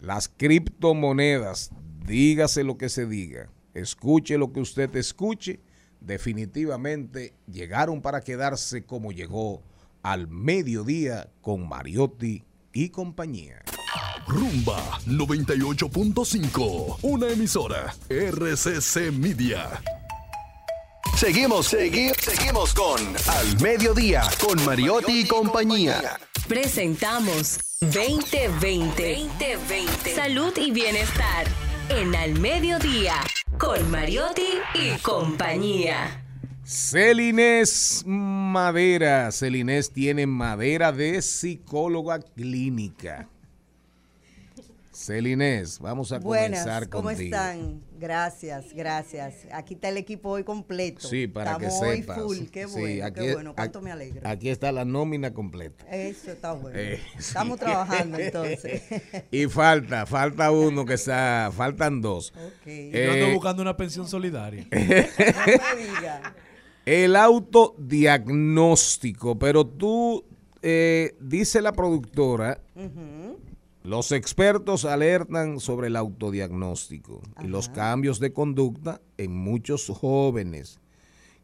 Las 0.00 0.28
criptomonedas, 0.28 1.70
dígase 2.06 2.64
lo 2.64 2.76
que 2.76 2.88
se 2.88 3.06
diga, 3.06 3.48
escuche 3.74 4.38
lo 4.38 4.52
que 4.52 4.60
usted 4.60 4.94
escuche, 4.96 5.60
definitivamente 6.00 7.34
llegaron 7.50 8.02
para 8.02 8.20
quedarse 8.20 8.84
como 8.84 9.12
llegó 9.12 9.62
al 10.02 10.28
mediodía 10.28 11.30
con 11.40 11.68
Mariotti 11.68 12.44
y 12.72 12.90
compañía. 12.90 13.62
Rumba 14.26 15.00
98.5, 15.06 16.98
una 17.02 17.28
emisora 17.28 17.94
RCC 18.08 19.12
Media. 19.12 19.80
Seguimos, 21.16 21.68
seguimos, 21.68 22.16
seguimos 22.20 22.74
con 22.74 23.00
Al 23.28 23.60
Mediodía 23.62 24.22
con 24.38 24.62
Mariotti 24.66 25.20
y 25.20 25.26
compañía. 25.26 26.18
Presentamos 26.46 27.58
2020. 27.82 29.26
2020. 29.28 30.14
Salud 30.14 30.52
y 30.56 30.70
bienestar. 30.70 31.46
En 31.90 32.16
Al 32.16 32.40
Mediodía. 32.40 33.16
Con 33.58 33.90
Mariotti 33.90 34.48
y 34.72 34.98
compañía. 35.02 36.24
Celines 36.64 38.02
Madera. 38.06 39.30
Celines 39.30 39.92
tiene 39.92 40.26
madera 40.26 40.90
de 40.90 41.20
psicóloga 41.20 42.18
clínica. 42.20 43.28
Celines, 45.06 45.78
vamos 45.78 46.10
a 46.10 46.18
Buenas, 46.18 46.62
comenzar 46.64 46.88
¿cómo 46.88 47.04
contigo. 47.10 47.36
están? 47.36 47.80
Gracias, 47.98 48.72
gracias. 48.74 49.34
Aquí 49.52 49.74
está 49.74 49.88
el 49.90 49.98
equipo 49.98 50.30
hoy 50.30 50.42
completo. 50.42 51.06
Sí, 51.06 51.28
para 51.28 51.52
Estamos 51.52 51.80
que 51.80 51.86
hoy 51.86 51.96
sepas. 52.00 52.18
full, 52.22 52.38
qué 52.52 52.66
Sí, 52.66 52.80
bueno, 52.80 53.04
aquí- 53.06 53.20
qué 53.20 53.34
bueno. 53.34 53.54
Cuánto 53.54 53.78
aquí- 53.78 53.84
me 53.84 53.92
alegra. 53.92 54.28
Aquí 54.30 54.48
está 54.50 54.72
la 54.72 54.84
nómina 54.84 55.32
completa. 55.32 55.84
Eso 55.90 56.32
está 56.32 56.52
bueno. 56.52 56.76
Eh, 56.78 57.00
Estamos 57.16 57.58
sí. 57.58 57.64
trabajando 57.64 58.18
entonces. 58.18 58.82
y 59.30 59.46
falta, 59.46 60.04
falta 60.06 60.50
uno 60.50 60.84
que 60.84 60.94
está, 60.94 61.50
faltan 61.56 62.00
dos. 62.02 62.32
Yo 62.34 62.40
ando 62.72 62.98
Eh, 62.98 63.30
buscando 63.32 63.62
una 63.62 63.76
pensión 63.76 64.08
solidaria. 64.08 64.66
El 66.84 67.14
autodiagnóstico, 67.16 69.38
pero 69.38 69.64
tú, 69.66 70.24
eh, 70.62 71.14
dice 71.20 71.60
la 71.62 71.72
productora, 71.72 72.60
los 73.86 74.10
expertos 74.12 74.84
alertan 74.84 75.60
sobre 75.60 75.86
el 75.86 75.96
autodiagnóstico 75.96 77.22
y 77.42 77.46
los 77.46 77.68
cambios 77.68 78.18
de 78.20 78.32
conducta 78.32 79.00
en 79.16 79.32
muchos 79.34 79.86
jóvenes 79.88 80.80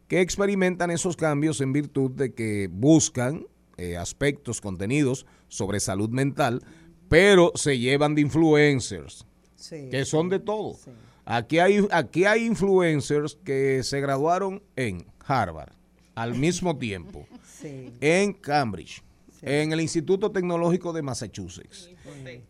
que 0.07 0.19
experimentan 0.21 0.91
esos 0.91 1.15
cambios 1.15 1.61
en 1.61 1.71
virtud 1.73 2.11
de 2.11 2.33
que 2.33 2.69
buscan 2.71 3.47
eh, 3.77 3.95
aspectos, 3.97 4.61
contenidos 4.61 5.25
sobre 5.47 5.79
salud 5.79 6.09
mental, 6.09 6.61
pero 7.09 7.51
se 7.55 7.79
llevan 7.79 8.13
de 8.15 8.21
influencers, 8.21 9.25
Sí, 9.55 9.87
que 9.89 10.03
son 10.03 10.27
de 10.29 10.39
todo. 10.39 10.77
Aquí 11.25 11.59
hay, 11.59 11.87
aquí 11.91 12.25
hay 12.25 12.45
influencers 12.45 13.37
que 13.45 13.81
se 13.83 14.01
graduaron 14.01 14.61
en 14.75 15.05
Harvard 15.25 15.71
al 16.15 16.35
mismo 16.35 16.77
tiempo, 16.77 17.25
Sí. 17.61 17.93
en 18.01 18.33
Cambridge, 18.33 19.01
en 19.43 19.73
el 19.73 19.81
Instituto 19.81 20.31
Tecnológico 20.31 20.93
de 20.93 21.01
Massachusetts, 21.01 21.89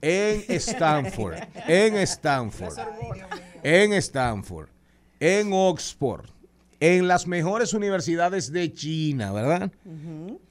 en 0.02 0.44
Stanford, 0.48 1.36
en 1.68 1.96
Stanford, 1.98 2.78
en 3.64 3.94
Stanford, 3.94 4.70
en 5.20 5.50
Oxford, 5.52 6.30
en 6.86 7.08
las 7.08 7.28
mejores 7.28 7.74
universidades 7.74 8.52
de 8.52 8.74
China, 8.74 9.32
¿verdad? 9.32 9.72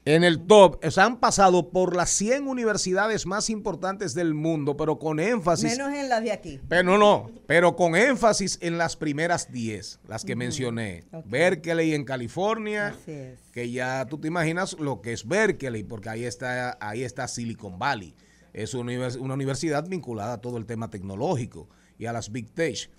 En 0.06 0.24
el 0.24 0.40
top, 0.46 0.82
o 0.82 0.90
sea, 0.90 1.04
han 1.04 1.20
pasado 1.20 1.68
por 1.68 1.94
las 1.94 2.08
100 2.08 2.48
universidades 2.48 3.26
más 3.26 3.50
importantes 3.50 4.14
del 4.14 4.32
mundo, 4.32 4.74
pero 4.74 4.98
con 4.98 5.20
énfasis 5.20 5.76
Menos 5.76 5.92
en 5.92 6.08
las 6.08 6.22
de 6.24 6.32
aquí. 6.32 6.58
pero 6.70 6.84
no, 6.84 6.96
no, 6.96 7.30
pero 7.46 7.76
con 7.76 7.96
énfasis 7.96 8.58
en 8.62 8.78
las 8.78 8.96
primeras 8.96 9.52
10, 9.52 10.00
las 10.08 10.24
que 10.24 10.34
mencioné. 10.34 11.04
Berkeley 11.26 11.92
en 11.92 12.04
California, 12.04 12.88
Así 12.98 13.12
es. 13.12 13.38
que 13.52 13.70
ya 13.70 14.06
tú 14.06 14.16
te 14.18 14.28
imaginas 14.28 14.72
lo 14.80 15.02
que 15.02 15.12
es 15.12 15.28
Berkeley, 15.28 15.82
porque 15.84 16.08
ahí 16.08 16.24
está, 16.24 16.78
ahí 16.80 17.02
está 17.04 17.28
Silicon 17.28 17.78
Valley. 17.78 18.14
Es 18.54 18.72
una, 18.72 18.90
univers- 18.90 19.18
una 19.20 19.34
universidad 19.34 19.86
vinculada 19.86 20.32
a 20.34 20.40
todo 20.40 20.56
el 20.56 20.64
tema 20.64 20.88
tecnológico 20.88 21.68
y 21.98 22.06
a 22.06 22.12
las 22.14 22.32
Big 22.32 22.50
Tech. 22.54 22.90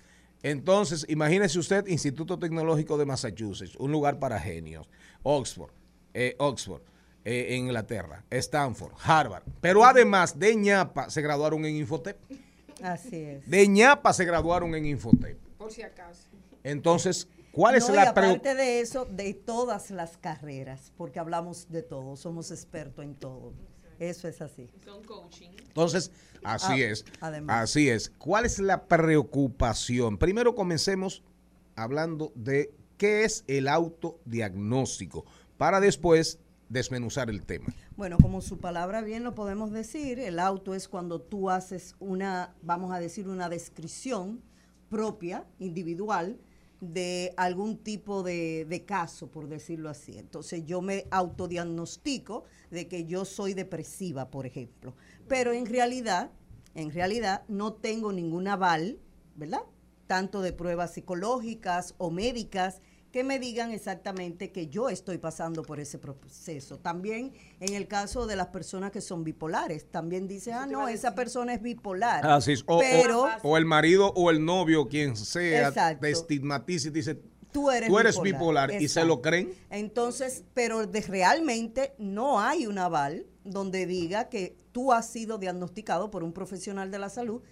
Entonces, 0.44 1.06
imagínese 1.08 1.58
usted, 1.58 1.86
Instituto 1.86 2.38
Tecnológico 2.38 2.98
de 2.98 3.06
Massachusetts, 3.06 3.76
un 3.76 3.90
lugar 3.90 4.18
para 4.18 4.38
genios. 4.38 4.86
Oxford, 5.22 5.70
eh, 6.12 6.36
Oxford, 6.38 6.82
eh, 7.24 7.46
en 7.54 7.62
Inglaterra, 7.62 8.22
Stanford, 8.28 8.92
Harvard. 9.02 9.42
Pero 9.62 9.86
además 9.86 10.38
de 10.38 10.54
ñapa 10.54 11.08
se 11.08 11.22
graduaron 11.22 11.64
en 11.64 11.76
Infotep. 11.76 12.18
Así 12.82 13.16
es. 13.16 13.48
De 13.48 13.66
ñapa 13.66 14.12
se 14.12 14.26
graduaron 14.26 14.74
en 14.74 14.84
Infotep. 14.84 15.38
Por 15.56 15.72
si 15.72 15.80
acaso. 15.80 16.28
Entonces, 16.62 17.26
¿cuál 17.50 17.76
es 17.76 17.88
No, 17.88 17.94
y 17.94 17.96
la 17.96 18.12
preocupación? 18.12 18.40
aparte 18.40 18.54
de 18.54 18.80
eso, 18.80 19.06
de 19.06 19.32
todas 19.32 19.90
las 19.90 20.18
carreras, 20.18 20.92
porque 20.98 21.20
hablamos 21.20 21.70
de 21.70 21.80
todo, 21.82 22.16
somos 22.16 22.50
expertos 22.50 23.02
en 23.02 23.14
todo. 23.14 23.54
Eso 23.98 24.28
es 24.28 24.40
así. 24.40 24.68
Son 24.84 25.02
coaching. 25.04 25.50
Entonces, 25.58 26.10
así 26.42 26.72
Ah, 26.72 26.86
es. 26.90 27.04
además. 27.20 27.62
Así 27.64 27.88
es. 27.88 28.10
¿Cuál 28.18 28.44
es 28.46 28.58
la 28.58 28.86
preocupación? 28.86 30.18
Primero 30.18 30.54
comencemos 30.54 31.22
hablando 31.76 32.32
de 32.34 32.72
qué 32.98 33.24
es 33.24 33.44
el 33.48 33.68
autodiagnóstico 33.68 35.24
para 35.56 35.80
después 35.80 36.38
desmenuzar 36.68 37.30
el 37.30 37.42
tema. 37.44 37.66
Bueno, 37.96 38.16
como 38.20 38.40
su 38.40 38.58
palabra 38.58 39.02
bien 39.02 39.22
lo 39.22 39.34
podemos 39.34 39.70
decir, 39.70 40.18
el 40.18 40.38
auto 40.38 40.74
es 40.74 40.88
cuando 40.88 41.20
tú 41.20 41.50
haces 41.50 41.94
una, 42.00 42.54
vamos 42.62 42.92
a 42.92 42.98
decir, 42.98 43.28
una 43.28 43.48
descripción 43.48 44.40
propia, 44.88 45.44
individual, 45.58 46.38
de 46.92 47.32
algún 47.36 47.78
tipo 47.78 48.22
de, 48.22 48.64
de 48.64 48.84
caso, 48.84 49.28
por 49.30 49.48
decirlo 49.48 49.88
así. 49.88 50.18
Entonces 50.18 50.64
yo 50.64 50.82
me 50.82 51.06
autodiagnostico 51.10 52.44
de 52.70 52.88
que 52.88 53.04
yo 53.04 53.24
soy 53.24 53.54
depresiva, 53.54 54.30
por 54.30 54.46
ejemplo. 54.46 54.94
Pero 55.28 55.52
en 55.52 55.66
realidad, 55.66 56.30
en 56.74 56.90
realidad 56.90 57.44
no 57.48 57.72
tengo 57.72 58.12
ningún 58.12 58.48
aval, 58.48 58.98
¿verdad? 59.36 59.62
Tanto 60.06 60.42
de 60.42 60.52
pruebas 60.52 60.92
psicológicas 60.92 61.94
o 61.98 62.10
médicas 62.10 62.82
que 63.14 63.22
me 63.22 63.38
digan 63.38 63.70
exactamente 63.70 64.50
que 64.50 64.66
yo 64.66 64.88
estoy 64.88 65.18
pasando 65.18 65.62
por 65.62 65.78
ese 65.78 66.00
proceso. 66.00 66.80
También 66.80 67.32
en 67.60 67.74
el 67.74 67.86
caso 67.86 68.26
de 68.26 68.34
las 68.34 68.48
personas 68.48 68.90
que 68.90 69.00
son 69.00 69.22
bipolares, 69.22 69.88
también 69.88 70.26
dice, 70.26 70.52
ah, 70.52 70.66
no, 70.66 70.88
esa 70.88 71.14
persona 71.14 71.54
es 71.54 71.62
bipolar. 71.62 72.26
Así 72.26 72.54
es. 72.54 72.64
O, 72.66 72.78
o- 72.78 72.80
pero 72.80 73.28
o 73.44 73.56
el 73.56 73.66
marido 73.66 74.12
o 74.16 74.32
el 74.32 74.44
novio, 74.44 74.88
quien 74.88 75.14
sea, 75.16 75.68
Exacto. 75.68 76.00
te 76.00 76.10
estigmatiza 76.10 76.88
y 76.88 76.90
dice, 76.90 77.20
tú 77.52 77.70
eres, 77.70 77.88
tú 77.88 78.00
eres 78.00 78.20
bipolar, 78.20 78.82
y 78.82 78.88
se 78.88 79.04
lo 79.04 79.22
creen. 79.22 79.54
Entonces, 79.70 80.42
pero 80.52 80.84
de, 80.84 81.00
realmente 81.02 81.94
no 81.98 82.40
hay 82.40 82.66
un 82.66 82.78
aval 82.78 83.26
donde 83.44 83.86
diga 83.86 84.28
que 84.28 84.56
tú 84.72 84.92
has 84.92 85.08
sido 85.08 85.38
diagnosticado 85.38 86.10
por 86.10 86.24
un 86.24 86.32
profesional 86.32 86.90
de 86.90 86.98
la 86.98 87.10
salud 87.10 87.42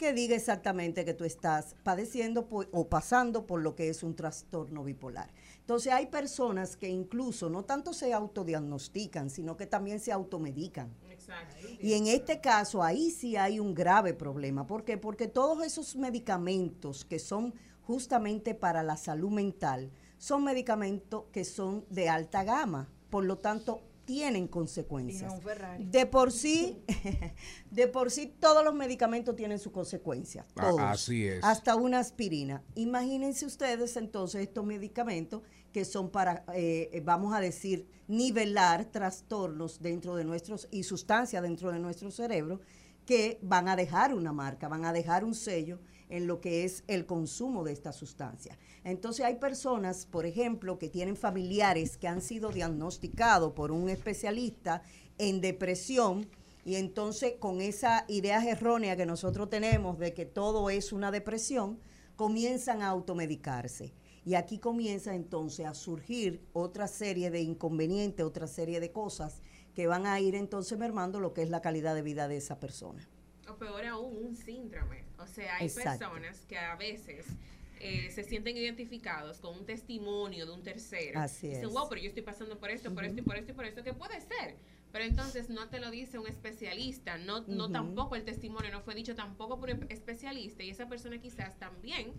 que 0.00 0.14
diga 0.14 0.34
exactamente 0.34 1.04
que 1.04 1.12
tú 1.12 1.24
estás 1.24 1.76
padeciendo 1.82 2.48
por- 2.48 2.70
o 2.72 2.88
pasando 2.88 3.46
por 3.46 3.60
lo 3.60 3.74
que 3.76 3.90
es 3.90 4.02
un 4.02 4.16
trastorno 4.16 4.82
bipolar. 4.82 5.30
Entonces 5.58 5.92
hay 5.92 6.06
personas 6.06 6.74
que 6.74 6.88
incluso 6.88 7.50
no 7.50 7.66
tanto 7.66 7.92
se 7.92 8.14
autodiagnostican, 8.14 9.28
sino 9.28 9.58
que 9.58 9.66
también 9.66 10.00
se 10.00 10.10
automedican. 10.10 10.90
Exacto. 11.10 11.54
Y 11.82 11.92
en 11.92 12.06
este 12.06 12.40
caso, 12.40 12.82
ahí 12.82 13.10
sí 13.10 13.36
hay 13.36 13.60
un 13.60 13.74
grave 13.74 14.14
problema. 14.14 14.66
¿Por 14.66 14.84
qué? 14.84 14.96
Porque 14.96 15.28
todos 15.28 15.62
esos 15.62 15.94
medicamentos 15.96 17.04
que 17.04 17.18
son 17.18 17.52
justamente 17.82 18.54
para 18.54 18.82
la 18.82 18.96
salud 18.96 19.30
mental 19.30 19.90
son 20.16 20.44
medicamentos 20.44 21.24
que 21.30 21.44
son 21.44 21.84
de 21.90 22.08
alta 22.08 22.42
gama. 22.42 22.88
Por 23.10 23.24
lo 23.26 23.36
tanto, 23.36 23.82
tienen 24.10 24.48
consecuencias. 24.48 25.32
De 25.78 26.04
por 26.04 26.32
sí, 26.32 26.82
de 27.70 27.86
por 27.86 28.10
sí, 28.10 28.26
todos 28.40 28.64
los 28.64 28.74
medicamentos 28.74 29.36
tienen 29.36 29.60
sus 29.60 29.70
consecuencias. 29.70 30.44
A- 30.56 30.62
Todos. 30.62 30.80
así 30.80 31.28
es. 31.28 31.44
Hasta 31.44 31.76
una 31.76 32.00
aspirina. 32.00 32.60
Imagínense 32.74 33.46
ustedes 33.46 33.96
entonces 33.96 34.42
estos 34.42 34.66
medicamentos 34.66 35.42
que 35.72 35.84
son 35.84 36.10
para, 36.10 36.44
eh, 36.54 36.90
eh, 36.92 37.00
vamos 37.04 37.32
a 37.32 37.38
decir, 37.40 37.86
nivelar 38.08 38.86
trastornos 38.86 39.80
dentro 39.80 40.16
de 40.16 40.24
nuestros 40.24 40.66
y 40.72 40.82
sustancias 40.82 41.40
dentro 41.40 41.70
de 41.70 41.78
nuestro 41.78 42.10
cerebro 42.10 42.60
que 43.06 43.38
van 43.42 43.68
a 43.68 43.76
dejar 43.76 44.12
una 44.12 44.32
marca, 44.32 44.66
van 44.66 44.84
a 44.84 44.92
dejar 44.92 45.24
un 45.24 45.36
sello 45.36 45.78
en 46.08 46.26
lo 46.26 46.40
que 46.40 46.64
es 46.64 46.82
el 46.88 47.06
consumo 47.06 47.62
de 47.62 47.70
esta 47.72 47.92
sustancia. 47.92 48.58
Entonces 48.84 49.26
hay 49.26 49.36
personas, 49.36 50.06
por 50.06 50.24
ejemplo, 50.24 50.78
que 50.78 50.88
tienen 50.88 51.16
familiares 51.16 51.96
que 51.96 52.08
han 52.08 52.22
sido 52.22 52.50
diagnosticados 52.50 53.52
por 53.52 53.72
un 53.72 53.88
especialista 53.90 54.82
en 55.18 55.40
depresión 55.40 56.26
y 56.64 56.76
entonces 56.76 57.34
con 57.38 57.60
esa 57.60 58.04
idea 58.08 58.44
errónea 58.44 58.96
que 58.96 59.06
nosotros 59.06 59.50
tenemos 59.50 59.98
de 59.98 60.14
que 60.14 60.26
todo 60.26 60.70
es 60.70 60.92
una 60.92 61.10
depresión, 61.10 61.78
comienzan 62.16 62.82
a 62.82 62.88
automedicarse. 62.88 63.92
Y 64.24 64.34
aquí 64.34 64.58
comienza 64.58 65.14
entonces 65.14 65.66
a 65.66 65.74
surgir 65.74 66.46
otra 66.52 66.86
serie 66.86 67.30
de 67.30 67.40
inconvenientes, 67.40 68.24
otra 68.24 68.46
serie 68.46 68.78
de 68.78 68.92
cosas 68.92 69.40
que 69.74 69.86
van 69.86 70.06
a 70.06 70.20
ir 70.20 70.34
entonces 70.34 70.78
mermando 70.78 71.20
lo 71.20 71.32
que 71.32 71.42
es 71.42 71.50
la 71.50 71.62
calidad 71.62 71.94
de 71.94 72.02
vida 72.02 72.28
de 72.28 72.36
esa 72.36 72.60
persona. 72.60 73.08
O 73.48 73.56
peor 73.56 73.86
aún, 73.86 74.16
un 74.26 74.36
síndrome. 74.36 75.04
O 75.18 75.26
sea, 75.26 75.56
hay 75.56 75.66
Exacto. 75.66 76.10
personas 76.10 76.44
que 76.46 76.58
a 76.58 76.76
veces 76.76 77.26
eh, 77.80 78.10
se 78.10 78.24
sienten 78.24 78.56
identificados 78.56 79.38
con 79.38 79.56
un 79.56 79.66
testimonio 79.66 80.46
de 80.46 80.52
un 80.52 80.62
tercero. 80.62 81.20
Así 81.20 81.48
Dicen, 81.48 81.64
es. 81.66 81.72
wow, 81.72 81.88
pero 81.88 82.00
yo 82.00 82.08
estoy 82.08 82.22
pasando 82.22 82.58
por 82.58 82.70
esto, 82.70 82.94
por 82.94 83.04
Ujú. 83.04 83.10
esto 83.10 83.20
y 83.20 83.24
por 83.24 83.36
esto 83.36 83.52
y 83.52 83.54
por 83.54 83.64
esto, 83.64 83.82
que 83.82 83.94
puede 83.94 84.20
ser. 84.20 84.56
Pero 84.92 85.04
entonces 85.04 85.48
no 85.48 85.68
te 85.68 85.78
lo 85.78 85.90
dice 85.90 86.18
un 86.18 86.26
especialista, 86.26 87.16
no, 87.16 87.42
no 87.42 87.64
Ujú. 87.64 87.72
tampoco 87.72 88.16
el 88.16 88.24
testimonio 88.24 88.72
no 88.72 88.80
fue 88.80 88.94
dicho 88.96 89.14
tampoco 89.14 89.58
por 89.60 89.70
un 89.70 89.86
especialista 89.88 90.64
y 90.64 90.70
esa 90.70 90.88
persona 90.88 91.20
quizás 91.20 91.56
también 91.60 92.12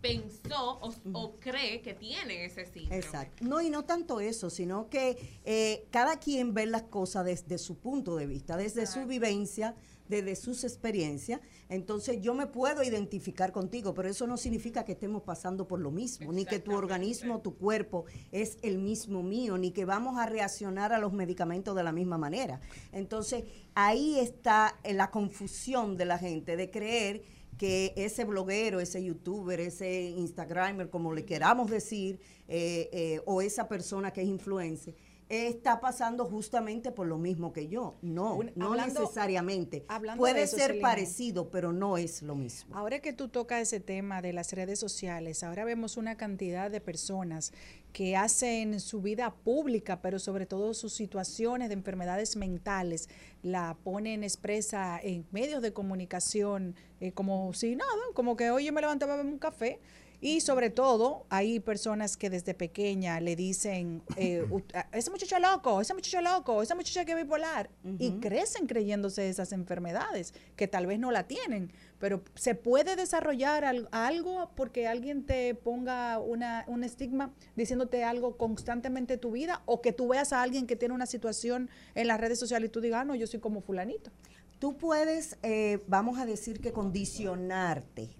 pensó 0.00 0.78
o, 0.80 0.94
o 1.12 1.36
cree 1.40 1.80
que 1.82 1.94
tiene 1.94 2.44
ese 2.44 2.64
síndrome. 2.66 2.96
Exacto. 2.96 3.44
No, 3.44 3.60
y 3.60 3.70
no 3.70 3.84
tanto 3.84 4.20
eso, 4.20 4.50
sino 4.50 4.88
que 4.88 5.16
eh, 5.44 5.86
cada 5.90 6.18
quien 6.18 6.54
ve 6.54 6.66
las 6.66 6.82
cosas 6.84 7.24
desde 7.24 7.58
su 7.58 7.76
punto 7.78 8.16
de 8.16 8.26
vista, 8.26 8.56
desde 8.56 8.86
su 8.86 9.04
vivencia, 9.06 9.74
desde 10.12 10.36
sus 10.36 10.62
experiencias. 10.62 11.40
Entonces 11.68 12.20
yo 12.20 12.34
me 12.34 12.46
puedo 12.46 12.82
identificar 12.82 13.50
contigo, 13.50 13.94
pero 13.94 14.08
eso 14.08 14.26
no 14.26 14.36
significa 14.36 14.84
que 14.84 14.92
estemos 14.92 15.22
pasando 15.22 15.66
por 15.66 15.80
lo 15.80 15.90
mismo, 15.90 16.32
ni 16.32 16.44
que 16.44 16.58
tu 16.58 16.74
organismo, 16.74 17.40
tu 17.40 17.56
cuerpo 17.56 18.04
es 18.30 18.58
el 18.62 18.78
mismo 18.78 19.22
mío, 19.22 19.56
ni 19.56 19.70
que 19.70 19.86
vamos 19.86 20.18
a 20.18 20.26
reaccionar 20.26 20.92
a 20.92 20.98
los 20.98 21.12
medicamentos 21.12 21.74
de 21.74 21.82
la 21.82 21.92
misma 21.92 22.18
manera. 22.18 22.60
Entonces 22.92 23.44
ahí 23.74 24.18
está 24.18 24.78
eh, 24.84 24.92
la 24.92 25.10
confusión 25.10 25.96
de 25.96 26.04
la 26.04 26.18
gente 26.18 26.56
de 26.56 26.70
creer 26.70 27.22
que 27.56 27.94
ese 27.96 28.24
bloguero, 28.24 28.80
ese 28.80 29.02
youtuber, 29.02 29.60
ese 29.60 30.02
instagramer, 30.02 30.90
como 30.90 31.14
le 31.14 31.24
queramos 31.24 31.70
decir, 31.70 32.20
eh, 32.48 32.90
eh, 32.92 33.20
o 33.24 33.40
esa 33.40 33.68
persona 33.68 34.12
que 34.12 34.20
es 34.20 34.28
influencer, 34.28 34.94
está 35.32 35.80
pasando 35.80 36.26
justamente 36.26 36.92
por 36.92 37.06
lo 37.06 37.16
mismo 37.16 37.54
que 37.54 37.66
yo. 37.68 37.94
No, 38.02 38.34
Un- 38.34 38.52
no 38.54 38.66
hablando- 38.66 39.00
necesariamente. 39.00 39.84
hablando 39.88 40.20
Puede 40.20 40.42
eso, 40.42 40.58
ser 40.58 40.78
parecido, 40.80 41.48
pero 41.50 41.72
no 41.72 41.96
es 41.96 42.20
lo 42.20 42.34
mismo. 42.34 42.76
Ahora 42.76 43.00
que 43.00 43.14
tú 43.14 43.28
tocas 43.28 43.62
ese 43.62 43.80
tema 43.80 44.20
de 44.20 44.34
las 44.34 44.52
redes 44.52 44.78
sociales, 44.78 45.42
ahora 45.42 45.64
vemos 45.64 45.96
una 45.96 46.16
cantidad 46.18 46.70
de 46.70 46.82
personas 46.82 47.52
que 47.94 48.14
hacen 48.16 48.78
su 48.78 49.00
vida 49.00 49.34
pública, 49.34 50.02
pero 50.02 50.18
sobre 50.18 50.44
todo 50.44 50.74
sus 50.74 50.92
situaciones 50.92 51.68
de 51.68 51.74
enfermedades 51.74 52.36
mentales, 52.36 53.08
la 53.42 53.76
ponen 53.82 54.24
expresa 54.24 55.00
en 55.02 55.26
medios 55.30 55.62
de 55.62 55.72
comunicación, 55.72 56.74
eh, 57.00 57.12
como 57.12 57.52
si 57.54 57.74
nada, 57.74 57.90
como 58.14 58.36
que 58.36 58.44
yo 58.62 58.72
me 58.72 58.80
levanté 58.82 59.04
a 59.04 59.08
beber 59.08 59.24
un 59.26 59.38
café. 59.38 59.80
Y 60.24 60.40
sobre 60.40 60.70
todo, 60.70 61.26
hay 61.30 61.58
personas 61.58 62.16
que 62.16 62.30
desde 62.30 62.54
pequeña 62.54 63.18
le 63.20 63.34
dicen, 63.34 64.02
eh, 64.16 64.44
"Ut- 64.50 64.72
a- 64.74 64.86
ese 64.96 65.10
muchacho 65.10 65.36
loco, 65.40 65.80
ese 65.80 65.94
muchacho 65.94 66.20
loco, 66.22 66.62
esa 66.62 66.76
muchacha 66.76 67.04
que 67.04 67.10
es 67.12 67.18
bipolar. 67.18 67.68
Y 67.98 68.12
crecen 68.20 68.68
creyéndose 68.68 69.28
esas 69.28 69.50
enfermedades, 69.52 70.32
que 70.54 70.68
tal 70.68 70.86
vez 70.86 71.00
no 71.00 71.10
la 71.10 71.26
tienen, 71.26 71.72
pero 71.98 72.22
se 72.36 72.54
puede 72.54 72.94
desarrollar 72.94 73.64
al- 73.64 73.88
algo 73.90 74.50
porque 74.54 74.86
alguien 74.86 75.24
te 75.26 75.56
ponga 75.56 76.20
una, 76.20 76.64
un 76.68 76.84
estigma 76.84 77.34
diciéndote 77.56 78.04
algo 78.04 78.36
constantemente 78.36 79.14
en 79.14 79.20
tu 79.20 79.32
vida 79.32 79.62
o 79.66 79.82
que 79.82 79.92
tú 79.92 80.06
veas 80.06 80.32
a 80.32 80.40
alguien 80.42 80.68
que 80.68 80.76
tiene 80.76 80.94
una 80.94 81.06
situación 81.06 81.68
en 81.96 82.06
las 82.06 82.20
redes 82.20 82.38
sociales 82.38 82.68
y 82.68 82.70
tú 82.72 82.80
digas, 82.80 83.00
ah, 83.00 83.04
no, 83.04 83.16
yo 83.16 83.26
soy 83.26 83.40
como 83.40 83.60
fulanito. 83.60 84.12
Tú 84.60 84.76
puedes, 84.78 85.36
eh, 85.42 85.80
vamos 85.88 86.20
a 86.20 86.26
decir 86.26 86.60
que 86.60 86.70
condicionarte 86.72 88.10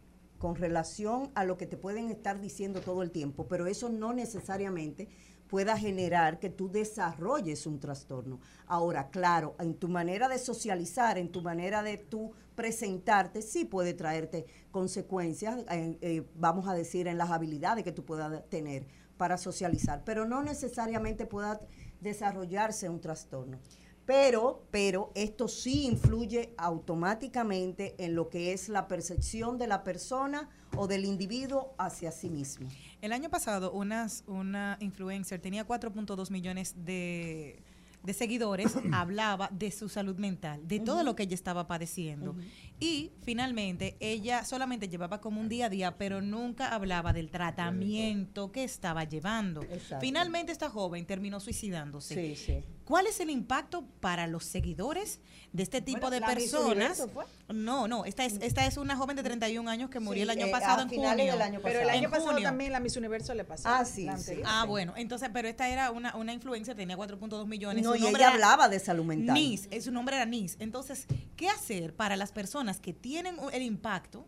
con 0.43 0.57
relación 0.57 1.30
a 1.36 1.45
lo 1.45 1.57
que 1.57 1.68
te 1.68 1.76
pueden 1.76 2.11
estar 2.11 2.40
diciendo 2.40 2.80
todo 2.80 3.05
el 3.05 3.12
tiempo, 3.12 3.47
pero 3.47 3.68
eso 3.68 3.88
no 3.88 4.12
necesariamente 4.12 5.09
pueda 5.47 5.78
generar 5.78 6.40
que 6.40 6.51
tú 6.51 6.68
desarrolles 6.68 7.64
un 7.64 7.78
trastorno. 7.78 8.40
Ahora, 8.66 9.09
claro, 9.11 9.55
en 9.61 9.74
tu 9.76 9.88
manera 9.88 10.28
de 10.28 10.40
socializar, 10.40 11.16
en 11.16 11.30
tu 11.30 11.43
manera 11.43 11.84
de 11.84 11.97
tú 11.97 12.32
presentarte, 12.57 13.40
sí 13.40 13.64
puede 13.64 13.95
traerte 13.95 14.47
consecuencias, 14.72 15.64
eh, 15.70 16.26
vamos 16.34 16.66
a 16.66 16.74
decir, 16.74 17.07
en 17.07 17.18
las 17.18 17.30
habilidades 17.30 17.84
que 17.84 17.93
tú 17.93 18.05
puedas 18.05 18.45
tener 18.49 18.88
para 19.16 19.38
socializar, 19.38 20.03
pero 20.05 20.24
no 20.24 20.43
necesariamente 20.43 21.24
pueda 21.24 21.61
desarrollarse 22.01 22.88
un 22.88 23.01
trastorno. 23.01 23.61
Pero, 24.07 24.66
pero 24.70 25.12
esto 25.14 25.46
sí 25.46 25.84
influye 25.86 26.55
automáticamente 26.57 27.94
en 27.98 28.14
lo 28.14 28.28
que 28.28 28.53
es 28.53 28.68
la 28.68 28.88
percepción 28.88 29.59
de 29.59 29.68
la 29.68 29.84
persona 29.84 30.48
o 30.76 30.88
del 30.88 31.05
individuo 31.05 31.74
hacia 31.78 32.11
sí 32.11 32.28
mismo. 32.28 32.68
El 33.00 33.12
año 33.12 33.30
pasado 33.30 33.72
unas, 33.72 34.24
una 34.26 34.76
influencer 34.80 35.40
tenía 35.40 35.66
4.2 35.66 36.30
millones 36.30 36.74
de, 36.84 37.62
de 38.03 38.12
seguidores, 38.12 38.72
hablaba 38.92 39.48
de 39.53 39.70
su 39.70 39.88
salud 39.88 40.16
mental, 40.16 40.66
de 40.66 40.80
todo 40.80 41.03
lo 41.05 41.14
que 41.14 41.24
ella 41.24 41.34
estaba 41.34 41.66
padeciendo. 41.66 42.34
Y 42.83 43.12
finalmente 43.22 43.97
ella 44.01 44.45
solamente 44.45 44.89
llevaba 44.89 45.20
como 45.20 45.41
un 45.41 45.49
día 45.49 45.66
a 45.66 45.68
día, 45.68 45.97
pero 45.99 46.20
nunca 46.20 46.74
hablaba 46.74 47.12
del 47.12 47.30
tratamiento 47.30 48.51
que 48.53 48.64
estaba 48.64 49.05
llevando. 49.05 49.62
Exacto. 49.62 49.99
Finalmente 50.01 50.53
esta 50.53 50.68
joven 50.68 51.07
terminó 51.07 51.41
suicidándose. 51.41 52.14
Sí, 52.14 52.37
sí. 52.37 52.64
¿Cuál 52.85 53.07
es 53.07 53.20
el 53.20 53.30
impacto 53.30 53.85
para 54.01 54.26
los 54.26 54.45
seguidores 54.45 55.20
de 55.53 55.62
este 55.62 55.80
tipo 55.80 56.09
Bueno, 56.09 56.26
de 56.26 56.35
personas? 56.35 57.07
Fue. 57.14 57.24
No, 57.55 57.87
no, 57.87 58.05
esta 58.05 58.24
es, 58.24 58.35
esta 58.43 58.66
es 58.66 58.76
una 58.76 58.97
joven 58.97 59.14
de 59.14 59.22
31 59.22 59.70
años 59.70 59.89
que 59.89 60.01
murió 60.01 60.16
Sí, 60.18 60.22
el 60.22 60.30
año 60.30 60.47
eh, 60.47 60.51
pasado 60.51 60.80
a 60.80 60.83
en 60.83 60.91
finales 60.91 61.16
junio. 61.18 61.33
del 61.33 61.43
año 61.43 61.61
Pero 61.62 61.78
el 61.78 61.85
pasado. 61.87 61.99
año 61.99 62.05
En 62.07 62.11
pasado 62.11 62.33
junio. 62.33 62.49
también 62.49 62.72
la 62.72 62.80
Miss 62.80 62.97
Universo 62.97 63.35
le 63.35 63.45
pasó. 63.45 63.68
Ah, 63.68 63.85
sí, 63.85 64.09
anterior. 64.09 64.45
Ah, 64.49 64.64
bueno, 64.66 64.95
entonces, 64.97 65.30
pero 65.33 65.47
esta 65.49 65.68
era 65.68 65.93
una, 65.93 66.16
una 66.16 66.33
influencer, 66.33 66.74
tenía 66.74 66.97
4.2 66.97 67.47
millones. 67.47 67.85
No, 67.85 67.91
su 67.93 67.97
y 67.97 68.01
nombre 68.01 68.20
ella 68.22 68.26
era 68.30 68.35
hablaba 68.35 68.68
de 68.68 68.80
salud 68.80 69.05
mental. 69.05 69.35
Nis, 69.35 69.68
eh, 69.70 69.80
su 69.80 69.93
nombre 69.93 70.16
era 70.16 70.26
Nis. 70.26 70.57
Entonces, 70.59 71.07
¿qué 71.37 71.49
hacer 71.49 71.95
para 71.95 72.16
las 72.16 72.33
personas 72.33 72.72
que 72.81 72.93
tienen 72.93 73.37
el 73.53 73.62
impacto 73.62 74.27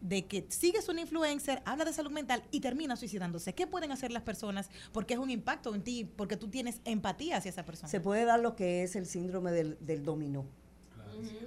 de 0.00 0.26
que 0.26 0.46
sigues 0.48 0.88
un 0.88 0.98
influencer, 0.98 1.62
habla 1.64 1.84
de 1.84 1.92
salud 1.92 2.10
mental 2.10 2.42
y 2.50 2.60
termina 2.60 2.96
suicidándose? 2.96 3.54
¿Qué 3.54 3.66
pueden 3.66 3.92
hacer 3.92 4.12
las 4.12 4.22
personas? 4.22 4.70
Porque 4.92 5.14
es 5.14 5.20
un 5.20 5.30
impacto 5.30 5.74
en 5.74 5.82
ti, 5.82 6.04
porque 6.04 6.36
tú 6.36 6.48
tienes 6.48 6.80
empatía 6.84 7.38
hacia 7.38 7.50
esa 7.50 7.64
persona. 7.64 7.88
Se 7.88 8.00
puede 8.00 8.24
dar 8.24 8.40
lo 8.40 8.56
que 8.56 8.82
es 8.82 8.96
el 8.96 9.06
síndrome 9.06 9.52
del, 9.52 9.78
del 9.80 10.04
dominó, 10.04 10.46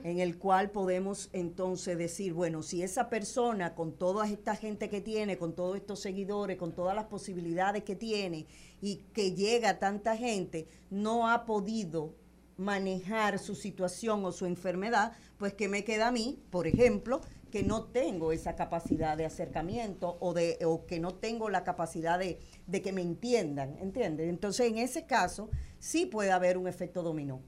en 0.04 0.20
el 0.20 0.38
cual 0.38 0.72
podemos 0.72 1.30
entonces 1.32 1.98
decir, 1.98 2.34
bueno, 2.34 2.64
si 2.64 2.82
esa 2.82 3.10
persona 3.10 3.76
con 3.76 3.94
toda 3.94 4.28
esta 4.28 4.56
gente 4.56 4.90
que 4.90 5.00
tiene, 5.00 5.38
con 5.38 5.54
todos 5.54 5.78
estos 5.78 6.00
seguidores, 6.00 6.58
con 6.58 6.74
todas 6.74 6.96
las 6.96 7.06
posibilidades 7.06 7.84
que 7.84 7.96
tiene 7.96 8.48
y 8.82 8.98
que 9.14 9.34
llega 9.34 9.70
a 9.70 9.80
tanta 9.80 10.18
gente, 10.18 10.68
no 10.90 11.30
ha 11.30 11.46
podido 11.46 12.16
manejar 12.60 13.40
su 13.40 13.56
situación 13.56 14.24
o 14.26 14.32
su 14.32 14.46
enfermedad, 14.46 15.14
pues 15.38 15.54
que 15.54 15.68
me 15.70 15.84
queda 15.84 16.10
a 16.10 16.12
mí, 16.12 16.44
por 16.52 16.68
ejemplo, 16.68 17.22
que 17.52 17.64
no 17.64 17.86
tengo 17.86 18.32
esa 18.32 18.56
capacidad 18.56 19.18
de 19.18 19.26
acercamiento 19.26 20.18
o 20.20 20.34
de 20.34 20.60
o 20.66 20.86
que 20.86 21.00
no 21.00 21.16
tengo 21.16 21.50
la 21.50 21.64
capacidad 21.64 22.20
de, 22.20 22.40
de 22.68 22.82
que 22.82 22.92
me 22.92 23.02
entiendan, 23.02 23.78
¿entiendes? 23.80 24.30
Entonces, 24.30 24.68
en 24.68 24.78
ese 24.78 25.06
caso, 25.08 25.50
sí 25.80 26.06
puede 26.06 26.32
haber 26.32 26.58
un 26.58 26.68
efecto 26.68 27.02
dominó, 27.02 27.42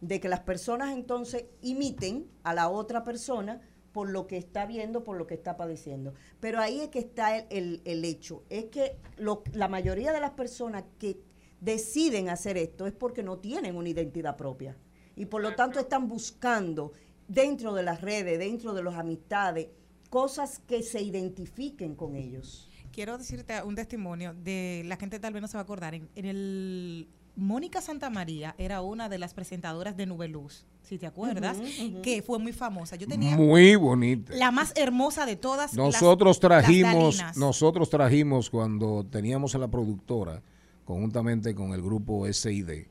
de 0.00 0.20
que 0.20 0.28
las 0.28 0.40
personas 0.40 0.92
entonces 0.94 1.46
imiten 1.62 2.30
a 2.44 2.54
la 2.54 2.68
otra 2.68 3.02
persona 3.02 3.60
por 3.92 4.10
lo 4.10 4.28
que 4.28 4.36
está 4.36 4.64
viendo, 4.66 5.02
por 5.02 5.16
lo 5.16 5.26
que 5.26 5.34
está 5.34 5.56
padeciendo. 5.56 6.14
Pero 6.38 6.60
ahí 6.60 6.80
es 6.80 6.88
que 6.90 7.00
está 7.00 7.36
el, 7.36 7.46
el- 7.50 7.82
el 7.84 8.04
hecho, 8.04 8.44
es 8.50 8.66
que 8.66 8.98
lo- 9.16 9.42
la 9.54 9.66
mayoría 9.66 10.12
de 10.12 10.20
las 10.20 10.32
personas 10.32 10.84
que 11.00 11.20
deciden 11.60 12.28
hacer 12.28 12.56
esto 12.56 12.86
es 12.86 12.92
porque 12.92 13.22
no 13.22 13.38
tienen 13.38 13.76
una 13.76 13.88
identidad 13.88 14.36
propia 14.36 14.76
y 15.16 15.26
por 15.26 15.42
lo 15.42 15.54
tanto 15.54 15.80
están 15.80 16.08
buscando 16.08 16.92
dentro 17.26 17.74
de 17.74 17.82
las 17.82 18.00
redes, 18.00 18.38
dentro 18.38 18.72
de 18.72 18.82
las 18.82 18.94
amistades, 18.94 19.68
cosas 20.10 20.60
que 20.60 20.82
se 20.82 21.02
identifiquen 21.02 21.94
con 21.94 22.14
ellos. 22.16 22.68
Quiero 22.92 23.18
decirte 23.18 23.62
un 23.62 23.74
testimonio 23.74 24.34
de 24.34 24.82
la 24.86 24.96
gente 24.96 25.18
tal 25.18 25.32
vez 25.32 25.42
no 25.42 25.48
se 25.48 25.56
va 25.56 25.60
a 25.60 25.64
acordar. 25.64 25.94
En, 25.94 26.08
en 26.14 26.24
el 26.24 27.08
Mónica 27.38 27.80
Santa 27.80 28.10
María 28.10 28.56
era 28.58 28.80
una 28.82 29.08
de 29.08 29.16
las 29.16 29.32
presentadoras 29.32 29.96
de 29.96 30.06
Nube 30.06 30.26
Luz, 30.26 30.66
si 30.82 30.98
te 30.98 31.06
acuerdas, 31.06 31.56
que 32.02 32.20
fue 32.20 32.40
muy 32.40 32.52
famosa. 32.52 32.96
Yo 32.96 33.06
tenía 33.06 33.36
Muy 33.36 33.76
bonita. 33.76 34.34
la 34.34 34.50
más 34.50 34.72
hermosa 34.74 35.24
de 35.24 35.36
todas. 35.36 35.74
Nosotros 35.74 36.36
las 36.36 36.40
trajimos, 36.40 37.22
nosotros 37.36 37.90
trajimos 37.90 38.50
cuando 38.50 39.06
teníamos 39.08 39.54
a 39.54 39.58
la 39.58 39.68
productora, 39.68 40.42
conjuntamente 40.88 41.54
con 41.54 41.74
el 41.74 41.82
grupo 41.82 42.26
SID, 42.32 42.86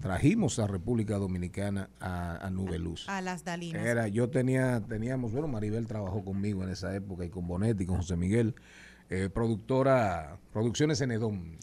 trajimos 0.00 0.60
a 0.60 0.68
República 0.68 1.16
Dominicana 1.16 1.90
a, 1.98 2.36
a 2.36 2.50
Nube 2.50 2.78
Luz. 2.78 3.08
a 3.08 3.20
las 3.20 3.42
Dalinas. 3.42 3.84
Era, 3.84 4.06
yo 4.06 4.30
tenía, 4.30 4.80
teníamos, 4.88 5.32
bueno, 5.32 5.48
Maribel 5.48 5.88
trabajó 5.88 6.24
conmigo 6.24 6.62
en 6.62 6.68
esa 6.68 6.94
época 6.94 7.24
y 7.24 7.28
con 7.28 7.48
Bonetti, 7.48 7.82
y 7.82 7.86
con 7.86 7.96
José 7.96 8.16
Miguel, 8.16 8.54
eh, 9.10 9.28
productora, 9.28 10.38
Producciones 10.52 11.00
Enedón. 11.00 11.58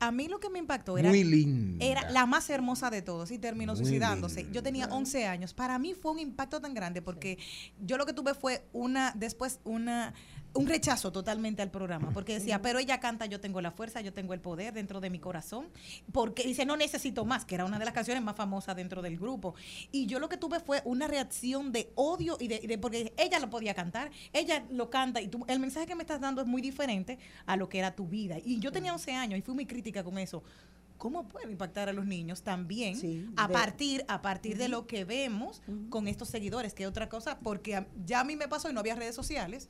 A 0.00 0.10
mí 0.10 0.26
lo 0.26 0.40
que 0.40 0.50
me 0.50 0.58
impactó 0.58 0.98
era, 0.98 1.08
Muy 1.08 1.22
linda. 1.22 1.84
era 1.84 2.10
la 2.10 2.26
más 2.26 2.50
hermosa 2.50 2.90
de 2.90 3.00
todos 3.00 3.30
y 3.30 3.38
terminó 3.38 3.74
Muy 3.74 3.84
suicidándose. 3.84 4.48
Yo 4.50 4.60
tenía 4.62 4.88
11 4.88 5.26
años. 5.26 5.54
Para 5.54 5.78
mí 5.78 5.94
fue 5.94 6.10
un 6.10 6.18
impacto 6.18 6.60
tan 6.60 6.74
grande 6.74 7.00
porque 7.00 7.38
yo 7.80 7.96
lo 7.96 8.06
que 8.06 8.12
tuve 8.12 8.34
fue 8.34 8.64
una, 8.72 9.12
después 9.16 9.60
una, 9.62 10.14
un 10.56 10.66
rechazo 10.66 11.12
totalmente 11.12 11.62
al 11.62 11.70
programa 11.70 12.10
porque 12.12 12.34
decía, 12.34 12.60
pero 12.62 12.78
ella 12.78 12.98
canta, 13.00 13.26
yo 13.26 13.40
tengo 13.40 13.60
la 13.60 13.70
fuerza, 13.70 14.00
yo 14.00 14.12
tengo 14.12 14.34
el 14.34 14.40
poder 14.40 14.72
dentro 14.72 15.00
de 15.00 15.10
mi 15.10 15.18
corazón. 15.18 15.66
Porque 16.12 16.42
dice, 16.44 16.64
no 16.66 16.76
necesito 16.76 17.24
más, 17.24 17.44
que 17.44 17.54
era 17.54 17.64
una 17.64 17.78
de 17.78 17.84
las 17.84 17.94
canciones 17.94 18.22
más 18.22 18.36
famosas 18.36 18.74
dentro 18.76 19.02
del 19.02 19.16
grupo. 19.18 19.54
Y 19.92 20.06
yo 20.06 20.18
lo 20.18 20.28
que 20.28 20.36
tuve 20.36 20.60
fue 20.60 20.82
una 20.84 21.06
reacción 21.06 21.72
de 21.72 21.90
odio 21.94 22.36
y 22.40 22.48
de, 22.48 22.60
y 22.62 22.66
de- 22.66 22.78
porque 22.78 23.12
ella 23.16 23.38
lo 23.38 23.50
podía 23.50 23.74
cantar, 23.74 24.10
ella 24.32 24.64
lo 24.70 24.90
canta 24.90 25.20
y 25.20 25.28
tú, 25.28 25.44
el 25.48 25.60
mensaje 25.60 25.86
que 25.86 25.94
me 25.94 26.02
estás 26.02 26.20
dando 26.20 26.40
es 26.40 26.46
muy 26.46 26.62
diferente 26.62 27.18
a 27.46 27.56
lo 27.56 27.68
que 27.68 27.78
era 27.78 27.94
tu 27.94 28.06
vida. 28.06 28.36
Y 28.44 28.58
yo 28.58 28.72
tenía 28.72 28.92
11 28.92 29.12
años 29.12 29.38
y 29.38 29.42
fui 29.42 29.54
muy 29.54 29.66
crítica 29.66 30.02
con 30.02 30.18
eso. 30.18 30.42
¿Cómo 30.98 31.28
puede 31.28 31.50
impactar 31.52 31.90
a 31.90 31.92
los 31.92 32.06
niños 32.06 32.42
también 32.42 32.96
a 33.36 33.46
de- 33.48 33.52
partir 33.52 34.04
a 34.08 34.22
partir 34.22 34.56
de 34.56 34.68
lo 34.68 34.86
que 34.86 35.04
vemos 35.04 35.60
con 35.90 36.08
estos 36.08 36.28
seguidores, 36.30 36.72
que 36.72 36.86
otra 36.86 37.10
cosa? 37.10 37.38
Porque 37.40 37.84
ya 38.06 38.20
a 38.20 38.24
mí 38.24 38.34
me 38.34 38.48
pasó 38.48 38.70
y 38.70 38.72
no 38.72 38.80
había 38.80 38.94
redes 38.94 39.14
sociales. 39.14 39.68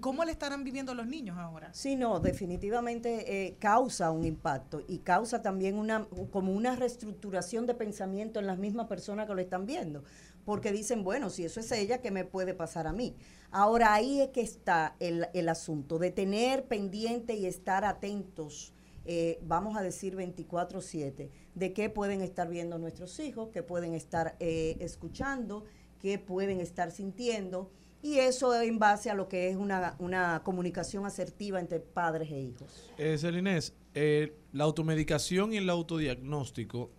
¿Cómo 0.00 0.24
le 0.24 0.32
estarán 0.32 0.64
viviendo 0.64 0.94
los 0.94 1.06
niños 1.06 1.38
ahora? 1.38 1.72
Sí, 1.72 1.96
no, 1.96 2.20
definitivamente 2.20 3.46
eh, 3.46 3.56
causa 3.58 4.10
un 4.10 4.24
impacto 4.24 4.82
y 4.86 4.98
causa 4.98 5.40
también 5.40 5.76
una 5.76 6.06
como 6.30 6.52
una 6.52 6.76
reestructuración 6.76 7.66
de 7.66 7.74
pensamiento 7.74 8.38
en 8.38 8.46
las 8.46 8.58
mismas 8.58 8.86
personas 8.86 9.26
que 9.26 9.34
lo 9.34 9.40
están 9.40 9.64
viendo, 9.64 10.04
porque 10.44 10.72
dicen, 10.72 11.04
bueno, 11.04 11.30
si 11.30 11.44
eso 11.44 11.60
es 11.60 11.72
ella, 11.72 12.02
¿qué 12.02 12.10
me 12.10 12.24
puede 12.24 12.52
pasar 12.52 12.86
a 12.86 12.92
mí? 12.92 13.16
Ahora 13.50 13.94
ahí 13.94 14.20
es 14.20 14.28
que 14.28 14.42
está 14.42 14.94
el, 15.00 15.28
el 15.32 15.48
asunto, 15.48 15.98
de 15.98 16.10
tener 16.10 16.66
pendiente 16.66 17.34
y 17.34 17.46
estar 17.46 17.84
atentos, 17.86 18.74
eh, 19.04 19.40
vamos 19.42 19.76
a 19.76 19.82
decir 19.82 20.16
24/7, 20.16 21.30
de 21.54 21.72
qué 21.72 21.90
pueden 21.90 22.20
estar 22.20 22.48
viendo 22.48 22.78
nuestros 22.78 23.18
hijos, 23.20 23.48
qué 23.52 23.62
pueden 23.62 23.94
estar 23.94 24.36
eh, 24.38 24.76
escuchando, 24.80 25.64
qué 25.98 26.18
pueden 26.18 26.60
estar 26.60 26.90
sintiendo. 26.90 27.70
Y 28.02 28.18
eso 28.18 28.60
en 28.60 28.78
base 28.78 29.10
a 29.10 29.14
lo 29.14 29.28
que 29.28 29.48
es 29.48 29.56
una, 29.56 29.94
una 29.98 30.42
comunicación 30.44 31.06
asertiva 31.06 31.60
entre 31.60 31.78
padres 31.78 32.30
e 32.32 32.40
hijos. 32.40 32.90
Eh, 32.98 33.16
Celinés, 33.16 33.74
eh, 33.94 34.34
la 34.52 34.64
automedicación 34.64 35.52
y 35.52 35.58
el 35.58 35.70
autodiagnóstico 35.70 36.90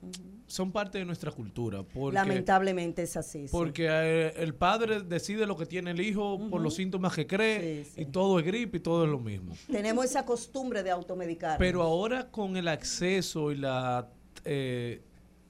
son 0.48 0.72
parte 0.72 1.00
de 1.00 1.06
nuestra 1.06 1.32
cultura. 1.32 1.84
Porque, 1.84 2.16
Lamentablemente 2.16 3.04
es 3.04 3.18
así. 3.18 3.48
sí. 3.48 3.52
Porque 3.52 3.88
eh, 3.90 4.34
el 4.38 4.56
padre 4.56 5.02
decide 5.02 5.46
lo 5.46 5.58
que 5.58 5.66
tiene 5.66 5.92
el 5.92 6.00
hijo 6.00 6.40
por 6.50 6.62
los 6.62 6.76
síntomas 6.76 7.14
que 7.14 7.28
cree 7.28 7.86
y 7.98 8.06
todo 8.06 8.40
es 8.40 8.46
gripe 8.46 8.78
y 8.78 8.80
todo 8.80 9.04
es 9.04 9.10
lo 9.10 9.20
mismo. 9.20 9.56
Tenemos 9.70 10.06
esa 10.06 10.26
costumbre 10.26 10.84
de 10.84 10.92
automedicar. 10.92 11.58
Pero 11.58 11.82
ahora 11.82 12.30
con 12.32 12.56
el 12.56 12.68
acceso 12.68 13.52
y 13.52 13.58
la 13.58 14.08
eh, 14.46 15.02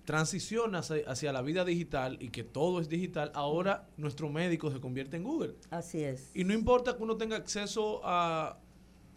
transición 0.06 0.76
hacia, 0.76 1.32
la 1.32 1.42
vida 1.42 1.64
digital 1.64 2.18
y 2.20 2.30
que 2.30 2.44
todo 2.44 2.80
es 2.82 2.90
digital, 2.90 3.32
ahora 3.34 3.88
nuestro 3.98 4.30
médico 4.30 4.72
se 4.72 4.80
convierte 4.80 5.18
en 5.18 5.24
Google. 5.24 5.56
Así 5.70 6.04
es. 6.04 6.32
Y 6.34 6.44
no 6.44 6.54
importa 6.54 6.98
que 6.98 7.04
uno 7.04 7.16
tenga 7.18 7.38
acceso 7.38 8.02
a, 8.04 8.58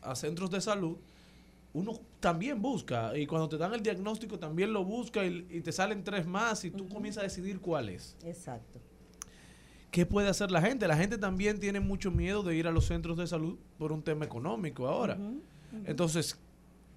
a 0.03 0.15
centros 0.15 0.51
de 0.51 0.61
salud, 0.61 0.97
uno 1.73 2.01
también 2.21 2.63
busca. 2.63 3.17
Y 3.19 3.27
cuando 3.27 3.49
te 3.49 3.59
dan 3.59 3.75
el 3.75 3.83
diagnóstico 3.83 4.39
también 4.39 4.73
lo 4.73 4.85
busca 4.85 5.25
y, 5.27 5.47
y 5.51 5.61
te 5.61 5.73
salen 5.73 6.05
tres 6.05 6.27
más 6.27 6.65
y 6.65 6.71
tú 6.71 6.89
comienzas 6.89 7.23
a 7.23 7.27
decidir 7.27 7.61
cuál 7.61 7.89
es. 7.89 8.17
Exacto. 8.25 8.81
¿Qué 9.91 10.07
puede 10.07 10.29
hacer 10.29 10.51
la 10.51 10.61
gente? 10.61 10.87
La 10.87 10.97
gente 10.97 11.19
también 11.19 11.59
tiene 11.59 11.81
mucho 11.81 12.11
miedo 12.11 12.43
de 12.43 12.55
ir 12.55 12.67
a 12.67 12.71
los 12.71 12.87
centros 12.87 13.17
de 13.17 13.27
salud 13.27 13.59
por 13.79 13.93
un 13.93 14.03
tema 14.03 14.25
económico 14.25 14.87
ahora. 14.87 15.19
Entonces, 15.85 16.39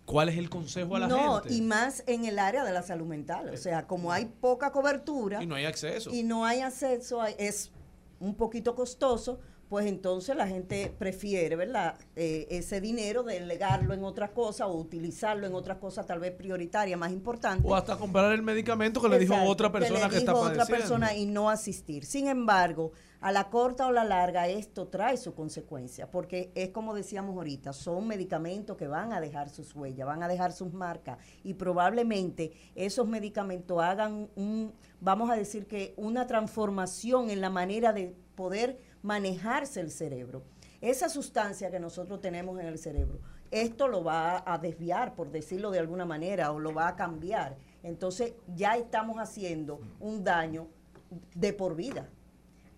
¿cuál 0.10 0.30
es 0.30 0.38
el 0.38 0.50
consejo 0.50 0.96
a 0.96 1.00
la 1.00 1.08
no, 1.08 1.40
gente? 1.42 1.54
y 1.54 1.62
más 1.62 2.04
en 2.08 2.26
el 2.26 2.40
área 2.40 2.64
de 2.64 2.72
la 2.74 2.82
salud 2.82 3.06
mental. 3.06 3.50
O 3.54 3.58
sea, 3.58 3.86
como 3.86 4.12
hay 4.12 4.26
poca 4.26 4.72
cobertura 4.72 5.42
Y 5.44 5.46
no 5.46 5.56
hay 5.56 5.66
acceso. 5.66 6.10
y 6.14 6.24
no 6.24 6.46
hay 6.46 6.62
acceso, 6.62 7.24
es 7.38 7.72
un 8.20 8.34
poquito 8.36 8.74
costoso, 8.76 9.40
pues 9.70 9.86
entonces 9.86 10.36
la 10.36 10.48
gente 10.48 10.92
prefiere, 10.98 11.56
¿verdad? 11.56 11.96
Eh, 12.16 12.48
ese 12.50 12.82
dinero 12.82 13.22
delegarlo 13.22 13.94
en 13.94 14.04
otra 14.04 14.30
cosa 14.34 14.66
o 14.66 14.76
utilizarlo 14.76 15.46
en 15.46 15.54
otra 15.54 15.80
cosa 15.80 16.04
tal 16.08 16.20
vez 16.20 16.32
prioritaria, 16.32 16.98
más 16.98 17.12
importante. 17.12 17.68
O 17.68 17.76
hasta 17.76 17.96
comprar 17.96 18.34
el 18.34 18.42
medicamento 18.42 19.00
que 19.00 19.10
le 19.10 19.20
dijo 19.20 19.36
otra 19.44 19.72
persona 19.72 20.06
le 20.06 20.10
que, 20.10 20.18
está 20.18 20.32
dijo 20.32 20.44
otra 20.44 20.66
padeciendo. 20.66 20.82
persona 20.82 21.16
y 21.16 21.28
no 21.28 21.52
asistir. 21.52 22.04
Sin 22.04 22.28
embargo, 22.28 22.92
a 23.22 23.32
la 23.32 23.50
corta 23.50 23.88
o 23.88 23.92
la 23.92 24.04
larga 24.04 24.48
esto 24.48 24.88
trae 24.88 25.18
su 25.18 25.34
consecuencia, 25.34 26.10
porque 26.10 26.52
es 26.56 26.70
como 26.70 26.94
decíamos 26.94 27.36
ahorita, 27.36 27.74
son 27.74 28.08
medicamentos 28.08 28.78
que 28.78 28.88
van 28.88 29.12
a 29.12 29.20
dejar 29.20 29.50
sus 29.50 29.76
huellas, 29.76 30.08
van 30.08 30.24
a 30.24 30.28
dejar 30.28 30.52
sus 30.52 30.74
marcas 30.74 31.18
y 31.44 31.56
probablemente 31.56 32.54
esos 32.76 33.08
medicamentos 33.08 33.82
hagan 33.82 34.30
un, 34.36 34.74
vamos 35.02 35.30
a 35.30 35.36
decir 35.36 35.68
que 35.68 35.94
una 35.98 36.28
transformación 36.28 37.30
en 37.30 37.42
la 37.42 37.50
manera 37.50 37.92
de 37.92 38.16
poder 38.36 38.80
manejarse 39.02 39.82
el 39.82 39.92
cerebro. 39.92 40.44
Esa 40.82 41.10
sustancia 41.10 41.70
que 41.70 41.80
nosotros 41.80 42.22
tenemos 42.22 42.58
en 42.60 42.68
el 42.68 42.78
cerebro, 42.78 43.20
esto 43.52 43.90
lo 43.90 44.04
va 44.04 44.44
a 44.46 44.58
desviar, 44.60 45.14
por 45.16 45.30
decirlo 45.30 45.72
de 45.72 45.80
alguna 45.80 46.06
manera, 46.06 46.54
o 46.54 46.60
lo 46.60 46.74
va 46.74 46.88
a 46.88 46.96
cambiar. 46.96 47.58
Entonces 47.84 48.34
ya 48.56 48.78
estamos 48.78 49.18
haciendo 49.18 49.82
un 50.00 50.24
daño 50.24 50.68
de 51.36 51.52
por 51.52 51.76
vida. 51.76 52.10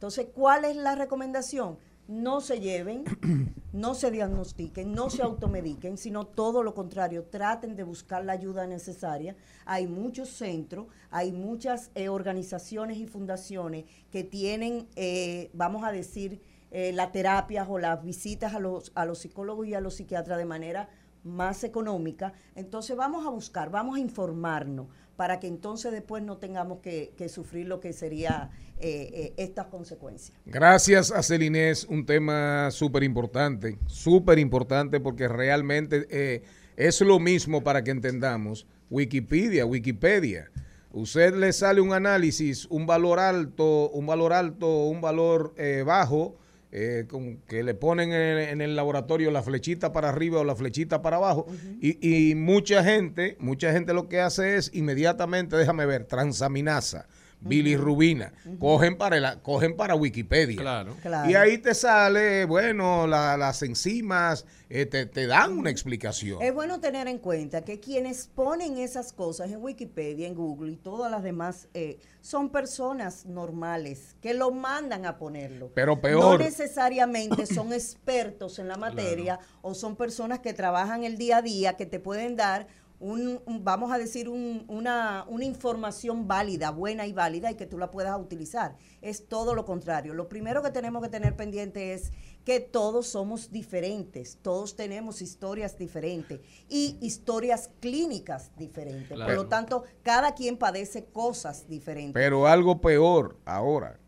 Entonces, 0.01 0.29
¿cuál 0.33 0.65
es 0.65 0.75
la 0.75 0.95
recomendación? 0.95 1.77
no 2.07 2.41
se 2.41 2.59
lleven, 2.59 3.05
no 3.71 3.93
se 3.93 4.09
diagnostiquen, 4.09 4.91
no 4.91 5.11
se 5.11 5.21
automediquen, 5.21 5.97
sino 5.97 6.25
todo 6.25 6.63
lo 6.63 6.73
contrario, 6.73 7.25
traten 7.25 7.75
de 7.75 7.83
buscar 7.83 8.25
la 8.25 8.33
ayuda 8.33 8.65
necesaria. 8.67 9.35
Hay 9.63 9.87
muchos 9.87 10.29
centros, 10.29 10.87
hay 11.11 11.31
muchas 11.31 11.91
eh, 11.93 12.09
organizaciones 12.09 12.97
y 12.97 13.05
fundaciones 13.05 13.85
que 14.11 14.25
tienen, 14.25 14.87
eh, 14.95 15.51
vamos 15.53 15.85
a 15.85 15.91
decir, 15.91 16.41
eh, 16.71 16.91
las 16.91 17.11
terapias 17.11 17.67
o 17.69 17.77
las 17.77 18.03
visitas 18.03 18.55
a 18.55 18.59
los, 18.59 18.91
a 18.95 19.05
los 19.05 19.19
psicólogos 19.19 19.67
y 19.67 19.75
a 19.75 19.81
los 19.81 19.93
psiquiatras 19.93 20.37
de 20.37 20.45
manera 20.45 20.89
más 21.23 21.63
económica. 21.63 22.33
Entonces 22.55 22.97
vamos 22.97 23.25
a 23.25 23.29
buscar, 23.29 23.69
vamos 23.69 23.97
a 23.97 23.99
informarnos 23.99 24.87
para 25.21 25.39
que 25.39 25.45
entonces 25.45 25.91
después 25.91 26.23
no 26.23 26.37
tengamos 26.37 26.79
que, 26.79 27.13
sufrir 27.29 27.67
lo 27.67 27.79
que 27.79 27.93
sería 27.93 28.49
eh, 28.79 29.11
eh, 29.13 29.33
estas 29.37 29.67
consecuencias. 29.67 30.35
Gracias 30.47 31.11
a 31.11 31.21
Celinés, 31.21 31.85
un 31.87 32.07
tema 32.07 32.71
súper 32.71 33.03
importante, 33.03 33.77
súper 33.85 34.39
importante 34.39 34.99
porque 34.99 35.27
realmente 35.27 36.07
eh, 36.09 36.41
es 36.75 37.01
lo 37.01 37.19
mismo 37.19 37.63
para 37.63 37.83
que 37.83 37.91
entendamos. 37.91 38.65
Wikipedia, 38.89 39.63
Wikipedia. 39.63 40.49
Usted 40.91 41.35
le 41.35 41.53
sale 41.53 41.81
un 41.81 41.93
análisis, 41.93 42.65
un 42.71 42.87
valor 42.87 43.19
alto, 43.19 43.91
un 43.91 44.07
valor 44.07 44.33
alto, 44.33 44.87
un 44.87 45.01
valor 45.01 45.53
bajo, 45.85 46.35
eh, 46.71 47.05
con, 47.09 47.37
que 47.47 47.63
le 47.63 47.73
ponen 47.73 48.13
en, 48.13 48.37
en 48.39 48.61
el 48.61 48.75
laboratorio 48.75 49.29
la 49.31 49.43
flechita 49.43 49.91
para 49.91 50.09
arriba 50.09 50.39
o 50.39 50.43
la 50.43 50.55
flechita 50.55 51.01
para 51.01 51.17
abajo. 51.17 51.45
y, 51.81 52.29
y 52.29 52.35
mucha 52.35 52.83
gente, 52.83 53.35
mucha 53.39 53.71
gente 53.71 53.93
lo 53.93 54.07
que 54.07 54.21
hace 54.21 54.55
es 54.55 54.71
inmediatamente, 54.73 55.55
déjame 55.57 55.85
ver, 55.85 56.05
transaminasa, 56.05 57.07
bilirrubina, 57.41 58.31
cogen 58.59 58.97
para 58.97 59.17
el- 59.17 59.41
cogen 59.41 59.75
para 59.75 59.95
Wikipedia. 59.95 60.61
Claro. 60.61 60.95
Claro. 61.01 61.29
Y 61.29 61.35
ahí 61.35 61.57
te 61.57 61.73
sale, 61.73 62.45
bueno, 62.45 63.07
la- 63.07 63.37
las 63.37 63.61
enzimas, 63.63 64.45
eh, 64.69 64.85
te, 64.85 65.05
te 65.05 65.27
dan 65.27 65.57
una 65.57 65.69
explicación. 65.69 66.41
Es 66.41 66.53
bueno 66.53 66.79
tener 66.79 67.07
en 67.07 67.17
cuenta 67.17 67.61
que 67.61 67.79
quienes 67.79 68.27
ponen 68.27 68.77
esas 68.77 69.11
cosas 69.11 69.51
en 69.51 69.61
Wikipedia, 69.61 70.27
en 70.27 70.35
Google 70.35 70.71
y 70.71 70.77
todas 70.77 71.11
las 71.11 71.23
demás 71.23 71.67
eh, 71.73 71.97
son 72.21 72.49
personas 72.49 73.25
normales 73.25 74.15
que 74.21 74.33
lo 74.33 74.51
mandan 74.51 75.05
a 75.05 75.17
ponerlo. 75.17 75.71
Pero 75.73 75.95
No 75.95 76.01
peor. 76.01 76.39
necesariamente 76.39 77.45
son 77.47 77.73
expertos 77.73 78.59
en 78.59 78.67
la 78.67 78.77
materia 78.77 79.39
o 79.61 79.73
son 79.73 79.95
personas 79.95 80.39
que 80.39 80.53
trabajan 80.53 81.03
el 81.03 81.17
día 81.17 81.37
a 81.37 81.41
día 81.41 81.73
que 81.75 81.85
te 81.85 81.99
pueden 81.99 82.35
dar 82.35 82.67
un, 83.01 83.41
un- 83.45 83.63
vamos 83.63 83.91
a 83.91 83.97
decir, 83.97 84.29
un- 84.29 84.63
una, 84.67 85.25
una 85.27 85.43
información 85.43 86.27
válida, 86.27 86.69
buena 86.71 87.05
y 87.07 87.13
válida 87.13 87.51
y 87.51 87.55
que 87.55 87.65
tú 87.65 87.77
la 87.77 87.91
puedas 87.91 88.17
utilizar. 88.19 88.75
Es 89.01 89.27
todo 89.27 89.55
lo 89.55 89.65
contrario. 89.65 90.13
Lo 90.13 90.29
primero 90.29 90.61
que 90.61 90.69
tenemos 90.71 91.01
que 91.01 91.09
tener 91.09 91.35
pendiente 91.35 91.93
es 91.93 92.11
que 92.45 92.59
todos 92.59 93.07
somos 93.07 93.51
diferentes, 93.51 94.37
todos 94.41 94.75
tenemos 94.75 95.21
historias 95.21 95.77
diferentes 95.77 96.39
y 96.69 96.97
historias 97.01 97.69
clínicas 97.79 98.51
diferentes. 98.57 99.17
Por 99.17 99.33
lo 99.35 99.47
tanto, 99.47 99.83
cada 100.03 100.33
quien 100.33 100.57
padece 100.57 101.05
cosas 101.05 101.67
diferentes. 101.67 102.13
Pero 102.13 102.47
algo 102.47 102.81
peor, 102.81 103.37
ahora, 103.45 103.99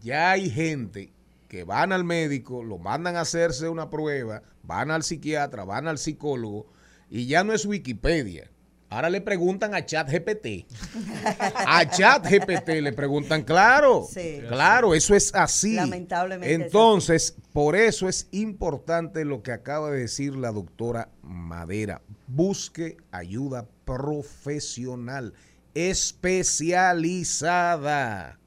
ya 0.00 0.32
hay 0.32 0.50
gente 0.50 1.12
que 1.48 1.64
van 1.64 1.92
al 1.92 2.04
médico, 2.04 2.62
lo 2.62 2.78
mandan 2.78 3.16
a 3.16 3.22
hacerse 3.22 3.68
una 3.68 3.90
prueba, 3.90 4.42
van 4.62 4.90
al 4.90 5.02
psiquiatra, 5.02 5.64
van 5.64 5.88
al 5.88 5.98
psicólogo, 5.98 6.66
y 7.10 7.26
ya 7.26 7.44
no 7.44 7.52
es 7.52 7.66
Wikipedia. 7.66 8.50
Ahora 8.92 9.08
le 9.08 9.20
preguntan 9.20 9.72
a 9.74 9.86
ChatGPT. 9.86 10.66
A 11.54 11.88
ChatGPT 11.88 12.68
le 12.82 12.92
preguntan, 12.92 13.44
claro, 13.44 14.04
Sí. 14.10 14.40
claro, 14.48 14.96
eso 14.96 15.14
es 15.14 15.32
así. 15.32 15.74
Lamentablemente 15.74 16.52
es 16.52 16.60
Entonces, 16.60 17.36
por 17.52 17.76
eso 17.76 18.08
es 18.08 18.26
importante 18.32 19.24
lo 19.24 19.44
que 19.44 19.52
acaba 19.52 19.92
de 19.92 20.00
decir 20.00 20.34
la 20.34 20.50
doctora 20.50 21.08
Madera. 21.22 22.02
Busque 22.26 22.96
ayuda 23.12 23.68
profesional, 23.84 25.34
especializada. 25.74 28.38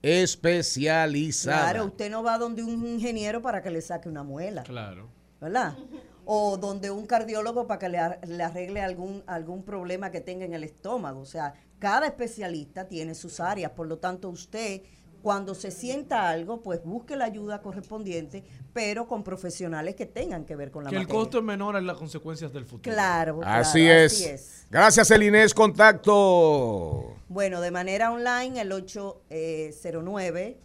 Especializada. 0.00 1.70
Claro, 1.70 1.84
usted 1.86 2.10
no 2.10 2.22
va 2.22 2.38
donde 2.38 2.62
un 2.64 2.86
ingeniero 2.86 3.42
para 3.42 3.62
que 3.62 3.70
le 3.70 3.82
saque 3.82 4.08
una 4.08 4.22
muela. 4.22 4.62
Claro. 4.62 5.10
¿verdad? 5.38 5.74
O 6.24 6.56
donde 6.56 6.90
un 6.90 7.06
cardiólogo 7.06 7.66
para 7.66 7.78
que 7.78 7.88
le, 7.88 7.98
ar- 7.98 8.20
le 8.26 8.42
arregle 8.42 8.80
algún, 8.80 9.22
algún 9.26 9.64
problema 9.64 10.10
que 10.10 10.20
tenga 10.20 10.44
en 10.44 10.54
el 10.54 10.62
estómago. 10.64 11.20
O 11.20 11.24
sea, 11.26 11.54
cada 11.78 12.06
especialista 12.06 12.86
tiene 12.88 13.14
sus 13.14 13.40
áreas, 13.40 13.72
por 13.72 13.86
lo 13.88 13.98
tanto 13.98 14.28
usted 14.28 14.82
cuando 15.20 15.54
se 15.54 15.70
sienta 15.70 16.28
algo, 16.28 16.62
pues 16.62 16.82
busque 16.84 17.14
la 17.14 17.26
ayuda 17.26 17.62
correspondiente, 17.62 18.42
pero 18.72 19.06
con 19.06 19.22
profesionales 19.22 19.94
que 19.94 20.04
tengan 20.04 20.44
que 20.44 20.56
ver 20.56 20.72
con 20.72 20.82
la 20.82 20.90
Que 20.90 20.96
el 20.96 21.02
materia. 21.02 21.20
costo 21.20 21.38
es 21.38 21.44
menor 21.44 21.76
en 21.76 21.86
las 21.86 21.96
consecuencias 21.96 22.52
del 22.52 22.64
futuro. 22.66 22.92
Claro, 22.92 23.38
claro, 23.38 23.60
Así 23.60 23.88
es. 23.88 24.66
Gracias, 24.68 25.08
Elinés. 25.12 25.54
Contacto. 25.54 27.14
Bueno, 27.28 27.60
de 27.60 27.70
manera 27.70 28.10
online 28.10 28.60
el 28.60 28.72
809 28.72 30.58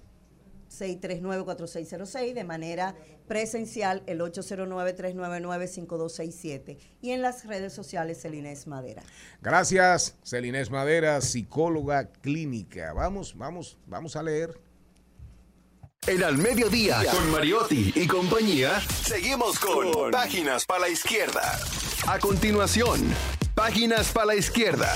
639-4606, 0.80 2.34
de 2.34 2.44
manera 2.44 2.96
presencial 3.28 4.04
el 4.06 4.22
809-399-5267 4.22 6.78
y 7.02 7.12
en 7.12 7.22
las 7.22 7.46
redes 7.46 7.74
sociales 7.74 8.22
Celinés 8.22 8.68
Madera. 8.68 9.04
Gracias, 9.42 10.16
Celinés 10.24 10.72
Madera, 10.72 11.20
psicóloga 11.22 12.12
clínica. 12.12 12.94
Vamos, 12.94 13.38
vamos, 13.38 13.78
vamos 13.86 14.16
a 14.16 14.24
leer. 14.24 14.58
En 16.06 16.24
Al 16.24 16.38
Mediodía, 16.38 17.04
con 17.12 17.32
Mariotti 17.32 17.92
y 17.96 18.06
compañía, 18.08 18.80
seguimos 18.80 19.60
con 19.60 20.12
Páginas 20.12 20.66
para 20.66 20.82
la 20.82 20.90
Izquierda. 20.90 21.60
A 22.08 22.20
continuación, 22.20 23.02
Páginas 23.56 24.12
para 24.14 24.28
la 24.28 24.36
Izquierda. 24.36 24.96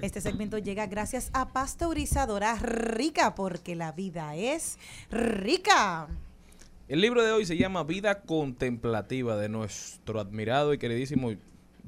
Este 0.00 0.20
segmento 0.20 0.58
llega 0.58 0.86
gracias 0.86 1.30
a 1.32 1.52
Pasteurizadora 1.52 2.56
Rica, 2.56 3.34
porque 3.34 3.76
la 3.76 3.92
vida 3.92 4.34
es 4.36 4.78
rica. 5.10 6.08
El 6.88 7.00
libro 7.00 7.22
de 7.22 7.32
hoy 7.32 7.46
se 7.46 7.56
llama 7.56 7.84
Vida 7.84 8.22
Contemplativa 8.22 9.36
de 9.36 9.48
nuestro 9.48 10.20
admirado 10.20 10.72
y 10.72 10.78
queridísimo 10.78 11.32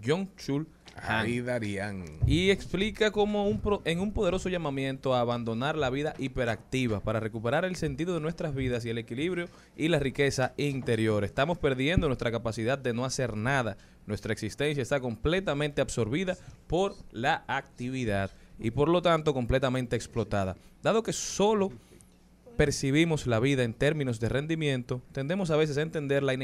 John 0.05 0.31
Chul 0.37 0.67
Han. 0.67 0.67
Ahí 1.03 1.41
Darían. 1.41 2.05
Y 2.27 2.51
explica 2.51 3.11
cómo 3.11 3.49
un 3.49 3.61
pro- 3.61 3.83
en 3.85 4.01
un 4.01 4.13
poderoso 4.13 4.49
llamamiento 4.49 5.15
a 5.15 5.21
abandonar 5.21 5.77
la 5.77 5.91
vida 5.91 6.15
hiperactiva 6.19 7.01
para 7.01 7.21
recuperar 7.21 7.65
el 7.65 7.77
sentido 7.77 8.15
de 8.15 8.21
nuestras 8.21 8.55
vidas 8.55 8.85
y 8.85 8.91
el 8.91 8.99
equilibrio 8.99 9.49
y 9.77 9.89
la 9.89 9.99
riqueza 9.99 10.55
interior. 10.57 11.25
Estamos 11.25 11.59
perdiendo 11.59 12.07
nuestra 12.07 12.31
capacidad 12.31 12.79
de 12.79 12.93
no 12.95 13.05
hacer 13.05 13.37
nada. 13.37 13.77
Nuestra 14.07 14.33
existencia 14.33 14.83
está 14.83 15.01
completamente 15.01 15.81
absorbida 15.81 16.37
por 16.67 16.95
la 17.11 17.45
actividad 17.49 18.31
y 18.59 18.71
por 18.71 18.89
lo 18.89 19.03
tanto 19.03 19.35
completamente 19.35 19.97
explotada. 19.97 20.57
Dado 20.83 21.03
que 21.03 21.13
solo 21.13 21.73
percibimos 22.57 23.27
la 23.27 23.41
vida 23.41 23.65
en 23.65 23.75
términos 23.75 24.21
de 24.21 24.29
rendimiento, 24.29 25.03
tendemos 25.13 25.51
a 25.51 25.57
veces 25.57 25.77
a 25.77 25.83
entender 25.83 26.23
la, 26.23 26.37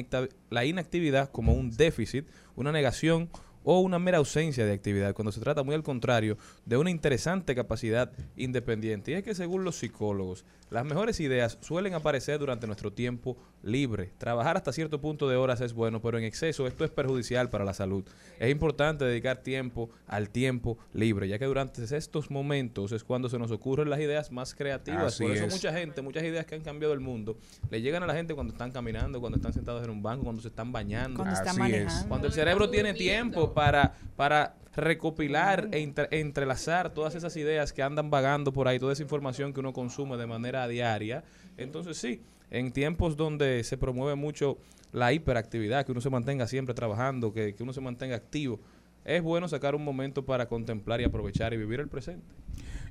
la 0.50 0.64
inactividad 0.64 1.30
como 1.30 1.52
un 1.52 1.70
déficit, 1.70 2.26
una 2.56 2.72
negación 2.72 3.28
o 3.64 3.80
una 3.80 3.98
mera 3.98 4.18
ausencia 4.18 4.64
de 4.64 4.72
actividad, 4.72 5.14
cuando 5.14 5.32
se 5.32 5.40
trata 5.40 5.62
muy 5.62 5.74
al 5.74 5.82
contrario 5.82 6.36
de 6.64 6.76
una 6.76 6.90
interesante 6.90 7.54
capacidad 7.54 8.10
independiente. 8.36 9.10
Y 9.10 9.14
es 9.14 9.22
que 9.22 9.34
según 9.34 9.64
los 9.64 9.76
psicólogos, 9.76 10.44
las 10.70 10.84
mejores 10.84 11.18
ideas 11.20 11.58
suelen 11.60 11.94
aparecer 11.94 12.38
durante 12.38 12.66
nuestro 12.66 12.92
tiempo 12.92 13.36
libre. 13.62 14.12
Trabajar 14.18 14.56
hasta 14.56 14.72
cierto 14.72 15.00
punto 15.00 15.28
de 15.28 15.36
horas 15.36 15.60
es 15.60 15.72
bueno, 15.72 16.00
pero 16.00 16.16
en 16.16 16.24
exceso 16.24 16.66
esto 16.66 16.84
es 16.84 16.90
perjudicial 16.90 17.50
para 17.50 17.64
la 17.64 17.74
salud. 17.74 18.04
Es 18.38 18.50
importante 18.50 19.04
dedicar 19.04 19.38
tiempo 19.38 19.90
al 20.06 20.30
tiempo 20.30 20.78
libre, 20.94 21.28
ya 21.28 21.38
que 21.38 21.44
durante 21.44 21.82
estos 21.96 22.30
momentos 22.30 22.92
es 22.92 23.04
cuando 23.04 23.28
se 23.28 23.38
nos 23.38 23.50
ocurren 23.50 23.90
las 23.90 24.00
ideas 24.00 24.30
más 24.30 24.54
creativas. 24.54 25.14
Así 25.14 25.24
Por 25.24 25.32
eso 25.32 25.44
es. 25.46 25.52
mucha 25.52 25.72
gente, 25.72 26.02
muchas 26.02 26.22
ideas 26.22 26.46
que 26.46 26.54
han 26.54 26.62
cambiado 26.62 26.94
el 26.94 27.00
mundo, 27.00 27.36
le 27.68 27.82
llegan 27.82 28.02
a 28.04 28.06
la 28.06 28.14
gente 28.14 28.34
cuando 28.34 28.52
están 28.52 28.70
caminando, 28.70 29.20
cuando 29.20 29.36
están 29.36 29.52
sentados 29.52 29.82
en 29.82 29.90
un 29.90 30.02
banco, 30.02 30.24
cuando 30.24 30.40
se 30.40 30.48
están 30.48 30.70
bañando. 30.72 31.16
Cuando 31.16 31.34
están 31.34 31.48
Así 31.48 31.72
es. 31.72 31.84
manejando. 31.84 32.08
Cuando 32.08 32.26
el 32.28 32.32
cerebro 32.32 32.70
tiene 32.70 32.94
tiempo 32.94 33.49
para, 33.54 33.94
para 34.16 34.56
recopilar 34.74 35.68
e 35.72 35.92
entrelazar 36.10 36.94
todas 36.94 37.14
esas 37.14 37.36
ideas 37.36 37.72
que 37.72 37.82
andan 37.82 38.10
vagando 38.10 38.52
por 38.52 38.68
ahí, 38.68 38.78
toda 38.78 38.92
esa 38.92 39.02
información 39.02 39.52
que 39.52 39.60
uno 39.60 39.72
consume 39.72 40.16
de 40.16 40.26
manera 40.26 40.66
diaria. 40.68 41.24
Entonces 41.56 41.96
sí, 41.96 42.20
en 42.50 42.72
tiempos 42.72 43.16
donde 43.16 43.64
se 43.64 43.76
promueve 43.76 44.14
mucho 44.14 44.58
la 44.92 45.12
hiperactividad, 45.12 45.84
que 45.84 45.92
uno 45.92 46.00
se 46.00 46.10
mantenga 46.10 46.46
siempre 46.46 46.74
trabajando, 46.74 47.32
que, 47.32 47.54
que 47.54 47.62
uno 47.62 47.72
se 47.72 47.80
mantenga 47.80 48.16
activo, 48.16 48.60
es 49.04 49.22
bueno 49.22 49.48
sacar 49.48 49.74
un 49.74 49.84
momento 49.84 50.24
para 50.24 50.46
contemplar 50.46 51.00
y 51.00 51.04
aprovechar 51.04 51.54
y 51.54 51.56
vivir 51.56 51.80
el 51.80 51.88
presente. 51.88 52.26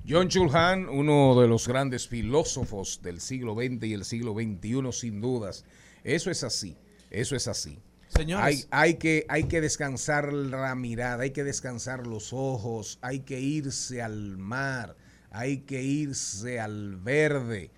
John 0.07 0.27
Chulhan, 0.27 0.89
uno 0.89 1.39
de 1.39 1.47
los 1.47 1.67
grandes 1.67 2.07
filósofos 2.07 3.01
del 3.03 3.19
siglo 3.19 3.53
XX 3.53 3.83
y 3.83 3.93
el 3.93 4.05
siglo 4.05 4.33
XXI, 4.33 4.91
sin 4.91 5.21
dudas. 5.21 5.65
Eso 6.03 6.31
es 6.31 6.43
así, 6.43 6.77
eso 7.11 7.35
es 7.35 7.47
así. 7.47 7.79
Señores. 8.09 8.67
Hay, 8.71 8.89
hay, 8.89 8.93
que, 8.95 9.25
hay 9.29 9.43
que 9.45 9.61
descansar 9.61 10.33
la 10.33 10.75
mirada, 10.75 11.23
hay 11.23 11.31
que 11.31 11.43
descansar 11.43 12.05
los 12.07 12.33
ojos, 12.33 12.99
hay 13.01 13.21
que 13.21 13.39
irse 13.39 14.01
al 14.01 14.37
mar, 14.37 14.95
hay 15.31 15.59
que 15.59 15.81
irse 15.83 16.59
al 16.59 16.97
verde, 16.97 17.71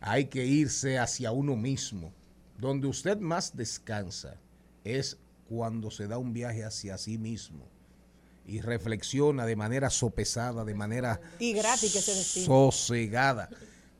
hay 0.00 0.26
que 0.26 0.46
irse 0.46 0.98
hacia 0.98 1.32
uno 1.32 1.56
mismo. 1.56 2.12
Donde 2.58 2.86
usted 2.86 3.18
más 3.18 3.56
descansa 3.56 4.36
es 4.84 5.18
cuando 5.48 5.90
se 5.90 6.06
da 6.06 6.16
un 6.18 6.32
viaje 6.32 6.64
hacia 6.64 6.96
sí 6.96 7.18
mismo 7.18 7.68
y 8.46 8.60
reflexiona 8.60 9.46
de 9.46 9.56
manera 9.56 9.90
sopesada, 9.90 10.64
de 10.64 10.74
manera 10.74 11.20
Y 11.38 11.52
gratis 11.52 11.92
que 11.92 12.00
se 12.00 12.14
destino. 12.14 12.46
sosegada. 12.46 13.48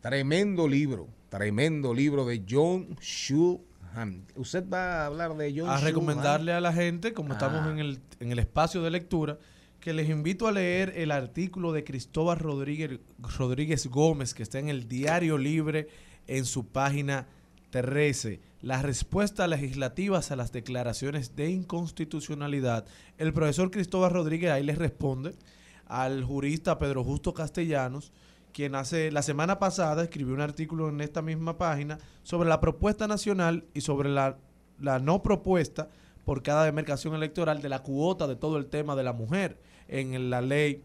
Tremendo 0.01 0.67
libro, 0.67 1.09
tremendo 1.29 1.93
libro 1.95 2.25
de 2.25 2.45
John 2.49 2.97
Shuham. 3.01 3.61
Usted 4.37 4.65
va 4.69 5.03
a 5.03 5.07
hablar 5.07 5.37
de 5.37 5.53
John 5.57 5.69
a 5.69 5.77
recomendarle 5.79 6.53
a 6.53 6.61
la 6.61 6.73
gente, 6.73 7.13
como 7.13 7.31
Ah. 7.31 7.33
estamos 7.35 7.67
en 7.71 7.79
el, 7.79 8.01
en 8.21 8.33
el 8.33 8.39
espacio 8.39 8.83
de 8.83 8.91
lectura, 8.91 9.39
que 9.81 9.93
les 9.93 10.09
invito 10.09 10.47
a 10.47 10.53
leer 10.53 10.93
el 10.97 11.11
artículo 11.11 11.73
de 11.73 11.85
Cristóbal 11.85 12.39
Rodríguez, 12.39 13.01
Rodríguez 13.39 13.87
Gómez, 13.89 14.33
que 14.35 14.43
está 14.43 14.59
en 14.59 14.69
el 14.69 14.89
Diario 14.89 15.37
Libre 15.39 15.89
en 16.27 16.45
su 16.45 16.67
página 16.69 17.27
13. 17.71 18.41
Las 18.61 18.83
respuestas 18.83 19.49
legislativas 19.49 20.31
a 20.31 20.37
las 20.37 20.53
declaraciones 20.53 21.35
de 21.35 21.51
inconstitucionalidad. 21.51 22.87
El 23.19 23.33
profesor 23.33 23.71
Cristóbal 23.71 24.13
Rodríguez 24.13 24.51
ahí 24.53 24.63
les 24.63 24.79
responde 24.79 25.35
al 25.87 26.23
jurista 26.25 26.79
Pedro 26.79 27.03
Justo 27.05 27.35
Castellanos, 27.35 28.13
quien 28.53 28.75
hace 28.75 29.11
la 29.11 29.23
semana 29.23 29.59
pasada 29.59 30.03
escribió 30.03 30.35
un 30.35 30.41
artículo 30.41 30.89
en 30.89 31.01
esta 31.01 31.23
misma 31.23 31.59
página 31.59 31.99
sobre 32.23 32.49
la 32.49 32.61
propuesta 32.61 33.07
nacional 33.07 33.65
y 33.75 33.81
sobre 33.81 34.09
la, 34.11 34.37
la 34.79 34.99
no 34.99 35.23
propuesta 35.23 35.89
por 36.25 36.43
cada 36.43 36.65
demarcación 36.65 37.15
electoral 37.15 37.61
de 37.63 37.69
la 37.69 37.83
cuota 37.83 38.27
de 38.27 38.37
todo 38.37 38.57
el 38.59 38.67
tema 38.67 38.95
de 38.95 39.03
la 39.03 39.13
mujer 39.13 39.59
en 39.89 40.31
la 40.31 40.41
ley 40.41 40.83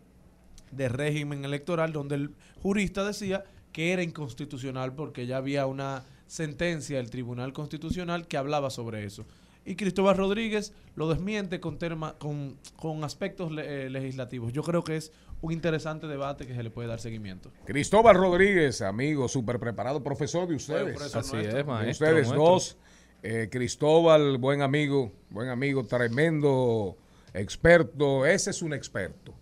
de 0.72 0.90
régimen 0.90 1.46
electoral, 1.46 1.94
donde 1.94 2.16
el 2.16 2.32
jurista 2.62 3.06
decía 3.06 3.44
que 3.72 3.94
era 3.94 4.02
inconstitucional 4.04 4.94
porque 4.94 5.28
ya 5.28 5.38
había 5.38 5.66
una 5.66 6.04
sentencia 6.26 6.98
del 6.98 7.10
Tribunal 7.10 7.54
Constitucional 7.54 8.28
que 8.28 8.38
hablaba 8.38 8.70
sobre 8.70 9.06
eso. 9.06 9.26
Y 9.66 9.76
Cristóbal 9.76 10.18
Rodríguez 10.18 10.74
lo 10.96 11.10
desmiente 11.10 11.60
con, 11.60 11.78
terma- 11.78 12.18
con, 12.18 12.56
con 12.78 13.04
aspectos 13.04 13.52
eh, 13.58 13.90
legislativos. 13.90 14.54
Yo 14.54 14.64
creo 14.64 14.84
que 14.84 14.96
es 14.98 15.12
un 15.42 15.52
interesante 15.52 16.08
debate 16.08 16.48
que 16.48 16.56
se 16.56 16.64
le 16.64 16.70
puede 16.72 16.88
dar 16.88 17.00
seguimiento. 17.00 17.52
Cristóbal 17.66 18.16
Rodríguez, 18.16 18.82
amigo, 18.82 19.28
súper 19.28 19.60
preparado, 19.60 20.04
profesor 20.04 20.48
de 20.48 20.56
ustedes. 20.56 20.82
Bueno, 20.84 20.98
profesor 20.98 21.20
Así 21.22 21.34
nuestro. 21.34 21.50
es, 21.50 21.56
De 21.56 21.64
maestro. 21.64 21.92
ustedes 22.08 22.28
nuestro. 22.28 22.38
dos. 22.44 22.78
Eh, 23.24 23.48
Cristóbal, 23.52 24.38
buen 24.38 24.62
amigo, 24.62 25.12
buen 25.30 25.50
amigo, 25.50 25.84
tremendo 25.86 26.98
experto. 27.34 28.26
Ese 28.26 28.52
es 28.52 28.62
un 28.62 28.74
experto. 28.74 29.34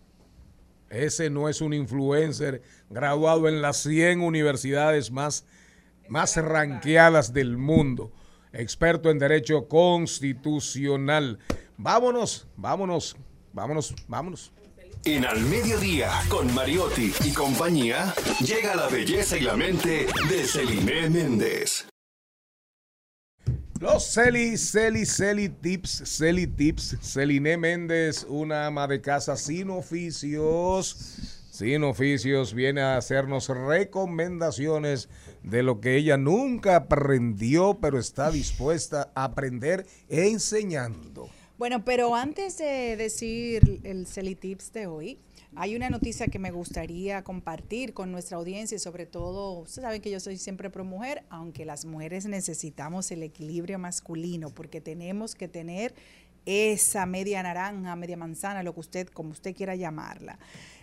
Ese 0.89 1.29
no 1.29 1.49
es 1.49 1.61
un 1.61 1.73
influencer 1.73 2.61
graduado 2.89 3.47
en 3.49 3.61
las 3.61 3.77
100 3.77 4.21
universidades 4.21 5.11
más, 5.11 5.45
más 6.07 6.37
ranqueadas 6.37 7.33
del 7.33 7.57
mundo. 7.57 8.11
Experto 8.53 9.09
en 9.11 9.19
derecho 9.19 9.67
constitucional. 9.67 11.39
Vámonos, 11.77 12.47
vámonos, 12.55 13.17
vámonos, 13.51 13.93
vámonos. 14.07 14.51
En 15.07 15.23
Al 15.23 15.39
Mediodía, 15.41 16.09
con 16.29 16.51
Mariotti 16.55 17.13
y 17.23 17.31
compañía, 17.31 18.11
llega 18.43 18.75
la 18.75 18.87
belleza 18.87 19.37
y 19.37 19.41
la 19.41 19.55
mente 19.55 20.07
de 20.27 20.43
Celine 20.43 21.11
Méndez. 21.11 21.85
Los 23.79 24.11
Celi, 24.11 24.57
Celi, 24.57 25.05
Celi 25.05 25.49
Tips, 25.49 26.01
Celi 26.05 26.47
Tips, 26.47 26.97
Celine 27.03 27.55
Méndez, 27.55 28.25
una 28.27 28.65
ama 28.65 28.87
de 28.87 28.99
casa 28.99 29.37
sin 29.37 29.69
oficios, 29.69 30.97
sin 31.51 31.83
oficios, 31.83 32.55
viene 32.55 32.81
a 32.81 32.97
hacernos 32.97 33.49
recomendaciones 33.49 35.07
de 35.43 35.61
lo 35.61 35.81
que 35.81 35.97
ella 35.97 36.17
nunca 36.17 36.77
aprendió, 36.77 37.77
pero 37.79 37.99
está 37.99 38.31
dispuesta 38.31 39.11
a 39.13 39.25
aprender 39.25 39.85
enseñando. 40.09 41.29
Bueno, 41.57 41.85
pero 41.85 42.15
antes 42.15 42.57
de 42.57 42.97
decir 42.97 43.79
el 43.85 44.07
Celitips 44.07 44.73
de 44.73 44.87
hoy, 44.87 45.19
hay 45.55 45.73
una 45.77 45.89
noticia 45.89 46.27
que 46.27 46.37
me 46.37 46.51
gustaría 46.51 47.23
compartir 47.23 47.93
con 47.93 48.11
nuestra 48.11 48.35
audiencia 48.35 48.75
y 48.75 48.79
sobre 48.79 49.05
todo, 49.05 49.53
ustedes 49.59 49.83
saben 49.83 50.01
que 50.01 50.11
yo 50.11 50.19
soy 50.19 50.37
siempre 50.37 50.69
pro 50.69 50.83
mujer, 50.83 51.23
aunque 51.29 51.63
las 51.63 51.85
mujeres 51.85 52.25
necesitamos 52.25 53.09
el 53.11 53.23
equilibrio 53.23 53.79
masculino 53.79 54.49
porque 54.49 54.81
tenemos 54.81 55.33
que 55.33 55.47
tener 55.47 55.95
esa 56.45 57.05
media 57.05 57.41
naranja, 57.41 57.95
media 57.95 58.17
manzana, 58.17 58.61
lo 58.61 58.73
que 58.73 58.81
usted, 58.81 59.07
como 59.07 59.29
usted 59.29 59.55
quiera 59.55 59.77
llamarla. 59.77 60.37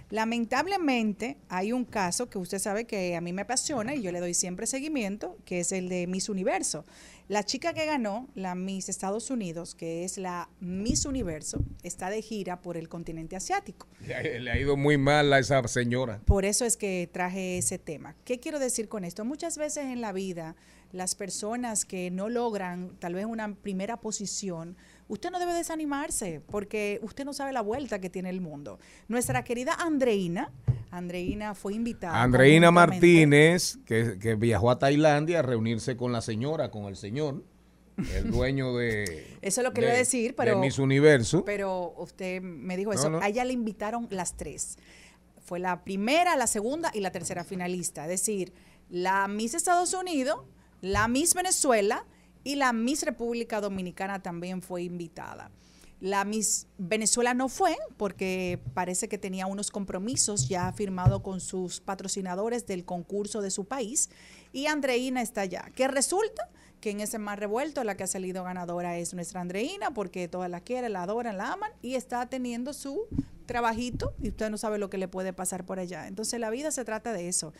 Lamentablemente 0.08 1.36
hay 1.50 1.72
un 1.72 1.84
caso 1.84 2.30
que 2.30 2.38
usted 2.38 2.58
sabe 2.58 2.86
que 2.86 3.14
a 3.14 3.20
mí 3.20 3.34
me 3.34 3.42
apasiona 3.42 3.94
y 3.94 4.00
yo 4.00 4.10
le 4.10 4.20
doy 4.20 4.32
siempre 4.32 4.66
seguimiento, 4.66 5.36
que 5.44 5.60
es 5.60 5.72
el 5.72 5.90
de 5.90 6.06
Miss 6.06 6.30
Universo. 6.30 6.86
La 7.28 7.44
chica 7.44 7.72
que 7.72 7.86
ganó 7.86 8.28
la 8.34 8.54
Miss 8.54 8.88
Estados 8.88 9.30
Unidos, 9.30 9.74
que 9.74 10.04
es 10.04 10.18
la 10.18 10.50
Miss 10.60 11.06
Universo, 11.06 11.64
está 11.82 12.10
de 12.10 12.20
gira 12.20 12.60
por 12.60 12.76
el 12.76 12.88
continente 12.88 13.36
asiático. 13.36 13.86
Le 14.06 14.50
ha, 14.50 14.58
ido 14.58 14.76
muy 14.76 14.98
mal 14.98 15.32
a 15.32 15.38
esa 15.38 15.66
señora. 15.68 16.20
Por 16.26 16.44
eso 16.44 16.64
es 16.64 16.76
que 16.76 17.08
traje 17.12 17.58
ese 17.58 17.78
tema. 17.78 18.16
¿Qué 18.24 18.40
quiero 18.40 18.58
decir 18.58 18.88
con 18.88 19.04
esto? 19.04 19.24
Muchas 19.24 19.56
veces 19.56 19.84
en 19.86 20.00
la 20.00 20.12
vida, 20.12 20.56
las 20.90 21.14
personas 21.14 21.84
que 21.84 22.10
no 22.10 22.28
logran 22.28 22.96
tal 22.98 23.14
vez 23.14 23.24
una 23.24 23.54
primera 23.54 23.98
posición, 23.98 24.76
usted 25.12 25.30
no 25.30 25.38
debe 25.38 25.52
desanimarse 25.52 26.40
porque 26.50 26.98
usted 27.02 27.24
no 27.26 27.32
sabe 27.34 27.52
la 27.52 27.60
vuelta 27.60 27.98
que 28.00 28.08
tiene 28.08 28.30
el 28.30 28.40
mundo. 28.40 28.78
Nuestra 29.08 29.44
querida 29.44 29.74
Andreina, 29.74 30.50
Andreina 30.90 31.54
fue 31.54 31.74
invitada. 31.74 32.22
Andreina 32.22 32.70
Martínez, 32.70 33.78
que, 33.84 34.18
que 34.18 34.34
viajó 34.36 34.70
a 34.70 34.78
Tailandia 34.78 35.40
a 35.40 35.42
reunirse 35.42 35.96
con 35.96 36.12
la 36.12 36.22
señora, 36.22 36.70
con 36.70 36.84
el 36.86 36.96
señor, 36.96 37.44
el 38.14 38.30
dueño 38.30 38.74
de... 38.74 39.36
Eso 39.42 39.60
es 39.60 39.64
lo 39.66 39.72
que 39.74 39.82
de- 39.82 39.86
le 39.88 39.92
iba 39.92 39.96
a 39.96 39.98
decir, 39.98 40.30
de 40.30 40.32
pero... 40.34 40.58
Miss 40.58 40.78
Universo. 40.78 41.44
Pero 41.44 41.92
usted 41.98 42.40
me 42.40 42.76
dijo 42.78 42.92
No, 42.94 42.98
eso. 42.98 43.10
no. 43.10 43.20
A 43.20 43.28
ella 43.28 43.44
le 43.44 43.52
invitaron 43.52 44.06
las 44.10 44.36
tres. 44.36 44.78
Fue 45.44 45.58
la 45.58 45.84
primera, 45.84 46.36
la 46.36 46.46
segunda 46.46 46.90
y 46.94 47.00
la 47.00 47.10
tercera 47.12 47.44
finalista. 47.44 48.04
Es 48.04 48.08
decir, 48.10 48.52
la 48.88 49.28
Miss 49.28 49.52
Estados 49.54 49.92
Unidos, 49.92 50.38
la 50.80 51.06
Miss 51.08 51.34
Venezuela 51.34 52.06
y 52.44 52.56
la 52.56 52.72
Miss 52.72 53.02
República 53.02 53.60
Dominicana 53.60 54.22
también 54.22 54.62
fue 54.62 54.82
invitada. 54.82 55.50
La 56.02 56.24
Miss 56.24 56.66
Venezuela 56.78 57.32
no 57.32 57.48
fue 57.48 57.76
porque 57.96 58.58
parece 58.74 59.08
que 59.08 59.18
tenía 59.18 59.46
unos 59.46 59.70
compromisos 59.70 60.48
ya 60.48 60.72
firmados 60.72 61.22
con 61.22 61.40
sus 61.40 61.80
patrocinadores 61.80 62.66
del 62.66 62.84
concurso 62.84 63.40
de 63.40 63.52
su 63.52 63.66
país 63.66 64.10
y 64.52 64.66
Andreina 64.66 65.22
está 65.22 65.42
allá. 65.42 65.70
¿Qué 65.76 65.86
resulta? 65.86 66.48
Que 66.80 66.90
en 66.90 67.00
ese 67.00 67.20
más 67.20 67.38
revuelto 67.38 67.84
la 67.84 67.96
que 67.96 68.02
ha 68.02 68.08
salido 68.08 68.42
ganadora 68.42 68.98
es 68.98 69.14
nuestra 69.14 69.42
Andreina 69.42 69.94
porque 69.94 70.26
todas 70.26 70.50
la 70.50 70.60
quieren, 70.60 70.94
la 70.94 71.04
adoran, 71.04 71.38
la 71.38 71.52
aman 71.52 71.70
y 71.82 71.94
está 71.94 72.26
teniendo 72.26 72.72
su 72.72 73.06
trabajito 73.46 74.14
y 74.20 74.30
usted 74.30 74.50
no 74.50 74.58
sabe 74.58 74.78
lo 74.78 74.90
que 74.90 74.98
le 74.98 75.06
puede 75.06 75.32
pasar 75.32 75.64
por 75.64 75.78
allá. 75.78 76.08
Entonces 76.08 76.40
la 76.40 76.50
vida 76.50 76.72
se 76.72 76.84
trata 76.84 77.12
de 77.12 77.28
eso. 77.28 77.52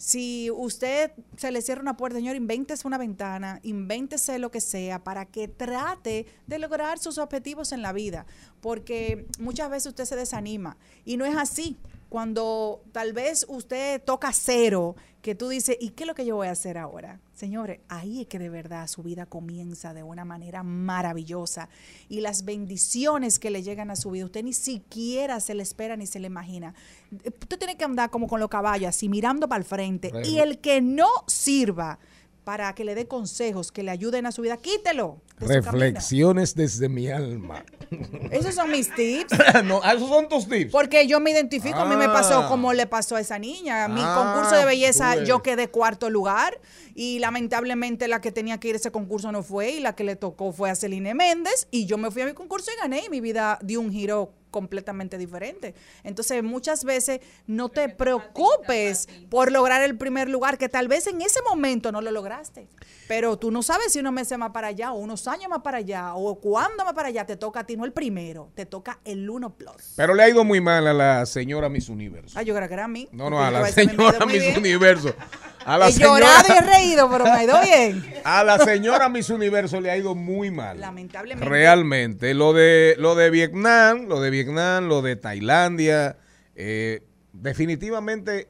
Si 0.00 0.50
usted 0.50 1.12
se 1.36 1.52
le 1.52 1.60
cierra 1.60 1.82
una 1.82 1.98
puerta, 1.98 2.16
señor, 2.16 2.34
invéntese 2.34 2.86
una 2.86 2.96
ventana, 2.96 3.60
invéntese 3.62 4.38
lo 4.38 4.50
que 4.50 4.62
sea 4.62 5.04
para 5.04 5.26
que 5.26 5.46
trate 5.46 6.24
de 6.46 6.58
lograr 6.58 6.98
sus 6.98 7.18
objetivos 7.18 7.70
en 7.72 7.82
la 7.82 7.92
vida, 7.92 8.24
porque 8.62 9.26
muchas 9.38 9.68
veces 9.68 9.88
usted 9.88 10.06
se 10.06 10.16
desanima 10.16 10.78
y 11.04 11.18
no 11.18 11.26
es 11.26 11.36
así. 11.36 11.76
Cuando 12.10 12.82
tal 12.92 13.12
vez 13.14 13.46
usted 13.48 14.02
toca 14.04 14.32
cero, 14.32 14.96
que 15.22 15.34
tú 15.34 15.48
dices, 15.48 15.76
¿y 15.80 15.90
qué 15.90 16.02
es 16.02 16.06
lo 16.08 16.14
que 16.14 16.26
yo 16.26 16.34
voy 16.36 16.48
a 16.48 16.50
hacer 16.50 16.76
ahora? 16.76 17.20
Señores, 17.34 17.78
ahí 17.88 18.22
es 18.22 18.26
que 18.26 18.38
de 18.40 18.48
verdad 18.50 18.86
su 18.88 19.02
vida 19.02 19.26
comienza 19.26 19.94
de 19.94 20.02
una 20.02 20.24
manera 20.24 20.62
maravillosa 20.64 21.68
y 22.08 22.20
las 22.20 22.44
bendiciones 22.44 23.38
que 23.38 23.50
le 23.50 23.62
llegan 23.62 23.90
a 23.92 23.96
su 23.96 24.10
vida, 24.10 24.24
usted 24.24 24.42
ni 24.42 24.52
siquiera 24.54 25.38
se 25.40 25.54
le 25.54 25.62
espera 25.62 25.96
ni 25.96 26.06
se 26.06 26.18
le 26.18 26.26
imagina. 26.26 26.74
Usted 27.12 27.58
tiene 27.58 27.76
que 27.76 27.84
andar 27.84 28.10
como 28.10 28.26
con 28.26 28.40
los 28.40 28.48
caballos, 28.50 28.88
así 28.88 29.08
mirando 29.08 29.48
para 29.48 29.60
el 29.60 29.64
frente. 29.64 30.10
Re- 30.10 30.26
Y 30.28 30.38
el 30.40 30.58
que 30.58 30.80
no 30.80 31.08
sirva 31.28 31.98
para 32.44 32.74
que 32.74 32.84
le 32.84 32.94
dé 32.94 33.06
consejos 33.06 33.70
que 33.70 33.82
le 33.82 33.90
ayuden 33.90 34.26
a 34.26 34.32
su 34.32 34.42
vida, 34.42 34.56
quítelo. 34.56 35.20
de. 35.38 35.46
Reflexiones 35.60 36.54
desde 36.54 36.88
mi 36.88 37.08
alma. 37.08 37.64
Esos 38.30 38.54
son 38.54 38.70
mis 38.70 38.94
tips. 38.94 39.32
no, 39.64 39.82
esos 39.84 40.08
son 40.08 40.28
tus 40.28 40.48
tips. 40.48 40.70
Porque 40.72 41.06
yo 41.06 41.18
me 41.20 41.30
identifico, 41.30 41.78
a 41.78 41.84
mí 41.86 41.96
me 41.96 42.06
pasó 42.08 42.40
Ah. 42.44 42.48
como 42.48 42.72
le 42.72 42.86
pasó 42.86 43.16
a 43.16 43.20
esa 43.20 43.38
niña. 43.38 43.88
Mi 43.88 44.00
Ah, 44.02 44.14
concurso 44.34 44.56
de 44.56 44.64
belleza, 44.64 45.24
yo 45.24 45.42
quedé 45.42 45.68
cuarto 45.68 46.08
lugar 46.10 46.60
y 46.94 47.18
lamentablemente 47.18 48.06
la 48.08 48.20
que 48.20 48.32
tenía 48.32 48.58
que 48.58 48.68
ir 48.68 48.74
a 48.74 48.78
ese 48.78 48.90
concurso 48.92 49.32
no 49.32 49.42
fue 49.42 49.70
y 49.72 49.80
la 49.80 49.94
que 49.94 50.04
le 50.04 50.16
tocó 50.16 50.52
fue 50.52 50.70
a 50.70 50.74
Celine 50.76 51.14
Méndez 51.14 51.68
y 51.70 51.86
yo 51.86 51.98
me 51.98 52.10
fui 52.10 52.22
a 52.22 52.26
mi 52.26 52.32
concurso 52.34 52.70
y 52.76 52.80
gané 52.80 53.04
y 53.06 53.10
mi 53.10 53.20
vida 53.20 53.58
dio 53.62 53.80
un 53.80 53.90
giro 53.90 54.32
completamente 54.50 55.18
diferente. 55.18 55.74
Entonces, 56.04 56.42
muchas 56.42 56.84
veces 56.84 57.20
no 57.46 57.68
te 57.68 57.88
preocupes 57.88 59.08
por 59.28 59.52
lograr 59.52 59.82
el 59.82 59.96
primer 59.96 60.28
lugar, 60.28 60.58
que 60.58 60.68
tal 60.68 60.88
vez 60.88 61.06
en 61.06 61.20
ese 61.20 61.40
momento 61.42 61.92
no 61.92 62.00
lo 62.00 62.10
lograste. 62.10 62.68
Pero 63.08 63.38
tú 63.38 63.50
no 63.50 63.62
sabes 63.62 63.92
si 63.92 64.00
unos 64.00 64.12
meses 64.12 64.38
más 64.38 64.50
para 64.50 64.68
allá, 64.68 64.92
o 64.92 64.98
unos 64.98 65.26
años 65.28 65.48
más 65.48 65.62
para 65.62 65.78
allá, 65.78 66.14
o 66.14 66.40
cuándo 66.40 66.84
más 66.84 66.94
para 66.94 67.08
allá 67.08 67.26
te 67.26 67.36
toca 67.36 67.60
a 67.60 67.64
ti, 67.64 67.76
no 67.76 67.84
el 67.84 67.92
primero, 67.92 68.50
te 68.54 68.66
toca 68.66 69.00
el 69.04 69.28
uno 69.28 69.56
plus. 69.56 69.94
Pero 69.96 70.14
le 70.14 70.22
ha 70.22 70.28
ido 70.28 70.44
muy 70.44 70.60
mal 70.60 70.86
a 70.86 70.94
la 70.94 71.26
señora 71.26 71.68
Miss 71.68 71.88
Universo. 71.88 72.38
Ah, 72.38 72.42
yo 72.42 72.54
creo 72.54 72.68
que 72.68 72.74
era 72.74 72.84
a 72.84 72.88
mí. 72.88 73.08
No, 73.12 73.30
no, 73.30 73.42
a 73.42 73.50
la 73.50 73.66
señora 73.66 74.26
Miss. 74.26 74.56
Universo. 74.56 75.14
A 75.64 75.76
la 75.78 75.88
he 75.88 75.92
señora- 75.92 76.20
llorado 76.42 76.44
y 76.48 76.52
he 76.56 76.60
reído, 76.60 77.10
pero 77.10 77.24
me 77.24 77.30
ha 77.30 77.44
ido 77.44 77.60
bien. 77.60 78.04
A 78.24 78.42
la 78.44 78.58
señora 78.58 79.08
Miss 79.08 79.28
Universo 79.30 79.80
le 79.80 79.90
ha 79.90 79.96
ido 79.96 80.14
muy 80.14 80.50
mal. 80.50 80.80
Lamentablemente. 80.80 81.48
Realmente. 81.48 82.34
Lo 82.34 82.52
de, 82.52 82.94
lo 82.98 83.14
de 83.14 83.30
Vietnam, 83.30 84.06
lo 84.08 84.20
de 84.20 84.30
Vietnam, 84.30 84.86
lo 84.88 85.02
de 85.02 85.16
Tailandia, 85.16 86.16
eh, 86.54 87.02
definitivamente 87.32 88.48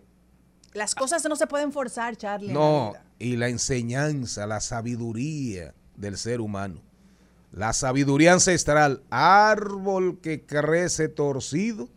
Las 0.73 0.95
cosas 0.95 1.25
no 1.29 1.35
se 1.37 1.47
pueden 1.49 1.73
forzar, 1.73 2.17
Charlie. 2.17 2.49
la 2.49 2.55
no. 2.55 2.93
Y 3.19 3.37
la 3.37 3.49
enseñanza, 3.49 4.47
la 4.47 4.61
sabiduría 4.61 5.75
del 5.97 6.17
ser 6.17 6.41
humano. 6.41 6.81
La 7.53 7.73
sabiduría 7.73 8.33
ancestral, 8.33 9.03
árbol 9.11 10.21
que 10.23 10.47
crece 10.47 11.09
torcido, 11.09 11.89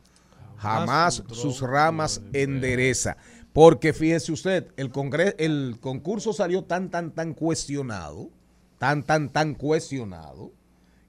jamás 0.58 1.22
sus 1.32 1.62
ramas 1.62 2.22
endereza. 2.34 3.18
Porque 3.54 3.94
fíjese 3.94 4.32
usted, 4.32 4.74
el, 4.78 4.92
el 5.38 5.78
concurso 5.80 6.34
salió 6.34 6.64
tan, 6.64 6.90
tan, 6.90 7.12
tan 7.12 7.36
cuestionado, 7.36 8.32
tan, 8.80 9.04
tan, 9.04 9.30
tan 9.32 9.54
cuestionado, 9.54 10.52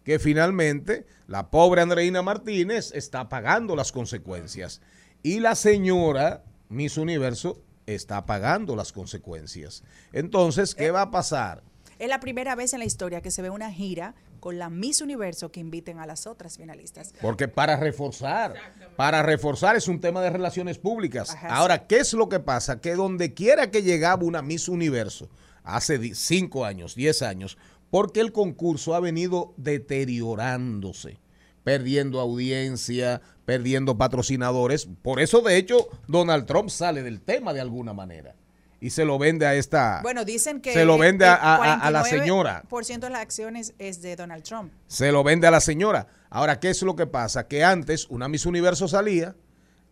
que 0.05 0.19
finalmente 0.19 1.07
la 1.27 1.51
pobre 1.51 1.81
Andreina 1.81 2.21
Martínez 2.21 2.93
está 2.95 3.31
pagando 3.31 3.75
las 3.75 3.91
consecuencias. 3.91 4.83
Y 5.23 5.41
la 5.41 5.55
señora 5.55 6.45
Miss 6.69 6.99
Universo 6.99 7.63
está 7.87 8.27
pagando 8.27 8.77
las 8.77 8.93
consecuencias. 8.93 9.83
Entonces, 10.13 10.75
¿qué 10.75 10.91
va 10.91 11.03
a 11.03 11.11
pasar? 11.11 11.63
Es 11.99 12.09
la 12.09 12.21
primera 12.21 12.55
vez 12.55 12.73
en 12.73 12.81
la 12.81 12.85
historia 12.85 13.21
que 13.21 13.31
se 13.31 13.43
ve 13.43 13.51
una 13.51 13.71
gira 13.71 14.15
con 14.41 14.59
la 14.59 14.69
Miss 14.69 15.01
Universo 15.01 15.51
que 15.51 15.61
inviten 15.61 15.99
a 15.99 16.07
las 16.07 16.27
otras 16.27 16.57
finalistas. 16.57 17.15
Porque 17.23 17.49
para 17.49 17.77
reforzar, 17.77 18.55
para 18.97 19.23
reforzar 19.23 19.77
es 19.77 19.89
un 19.89 20.01
tema 20.01 20.21
de 20.23 20.31
relaciones 20.31 20.79
públicas. 20.79 21.31
Ajá, 21.31 21.49
Ahora, 21.57 21.87
¿qué 21.87 21.99
es 21.99 22.13
lo 22.13 22.29
que 22.29 22.41
pasa? 22.41 22.81
Que 22.81 22.95
donde 22.95 23.33
quiera 23.33 23.71
que 23.71 23.83
llegaba 23.83 24.25
una 24.25 24.43
Miss 24.43 24.69
Universo, 24.69 25.29
hace 25.63 25.99
di- 25.99 26.15
cinco 26.15 26.65
años, 26.65 26.95
diez 26.95 27.23
años, 27.23 27.57
porque 27.91 28.21
el 28.21 28.33
concurso 28.33 28.95
ha 28.95 29.01
venido 29.01 29.55
deteriorándose, 29.57 31.19
perdiendo 31.63 32.21
audiencia, 32.21 33.21
perdiendo 33.45 33.97
patrocinadores. 33.97 34.87
Por 35.03 35.21
eso, 35.21 35.41
de 35.41 35.57
hecho, 35.57 35.89
Donald 36.09 36.47
Trump 36.47 36.69
sale 36.71 37.03
del 37.03 37.21
tema 37.21 37.53
de 37.53 37.61
alguna 37.61 37.93
manera 37.95 38.35
y 38.85 38.91
se 38.91 39.07
lo 39.07 39.19
vende 39.19 39.47
a 39.47 39.55
esta... 39.55 40.01
Bueno, 40.03 40.27
dicen 40.27 40.61
que 40.61 40.73
se 40.75 40.85
lo 40.85 40.99
vende 40.99 41.25
a, 41.25 41.35
el 41.37 41.41
a- 41.43 41.55
a- 41.55 41.75
a 41.87 41.91
la 41.91 42.05
señora. 42.05 42.63
49% 42.69 42.99
de 43.01 43.11
las 43.11 43.21
acciones 43.23 43.73
es 43.79 44.03
de 44.03 44.15
Donald 44.15 44.43
Trump. 44.43 44.73
se 44.89 45.11
lo 45.11 45.25
vende 45.25 45.47
a 45.47 45.51
la 45.51 45.61
señora. 45.61 46.07
Ahora, 46.29 46.61
¿qué 46.61 46.69
es 46.69 46.83
lo 46.83 46.95
que 46.95 47.07
pasa? 47.07 47.49
Que 47.49 47.65
antes 47.65 48.07
una 48.11 48.29
Miss 48.29 48.45
Universo 48.45 48.87
salía, 48.87 49.37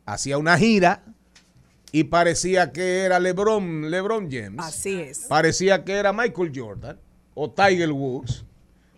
hacía 0.04 0.36
una 0.36 0.58
gira 0.58 1.04
y 1.90 2.04
parecía 2.04 2.70
que 2.72 3.04
era 3.04 3.18
LeBron, 3.18 3.90
LeBron 3.90 4.28
James. 4.30 4.58
Así 4.64 5.00
es. 5.00 5.20
Parecía 5.28 5.84
que 5.84 5.94
era 5.94 6.12
Michael 6.12 6.52
Jordan 6.54 6.98
o 7.34 7.50
Tiger 7.50 7.92
Woods 7.92 8.44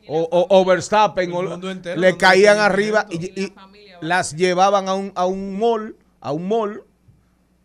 o, 0.09 0.23
o- 0.23 0.47
o 0.61 0.65
Verstappen. 0.65 1.33
o- 1.33 1.71
entero 1.71 2.01
le 2.01 2.17
caían 2.17 2.59
arriba 2.59 3.07
y, 3.11 3.27
y 3.41 3.55
las 4.01 4.35
llevaban 4.35 4.89
a 4.89 4.95
un, 4.95 5.13
a 5.15 5.25
un 5.27 5.57
mall, 5.57 5.97
a 6.21 6.33
un 6.33 6.49
mall 6.49 6.83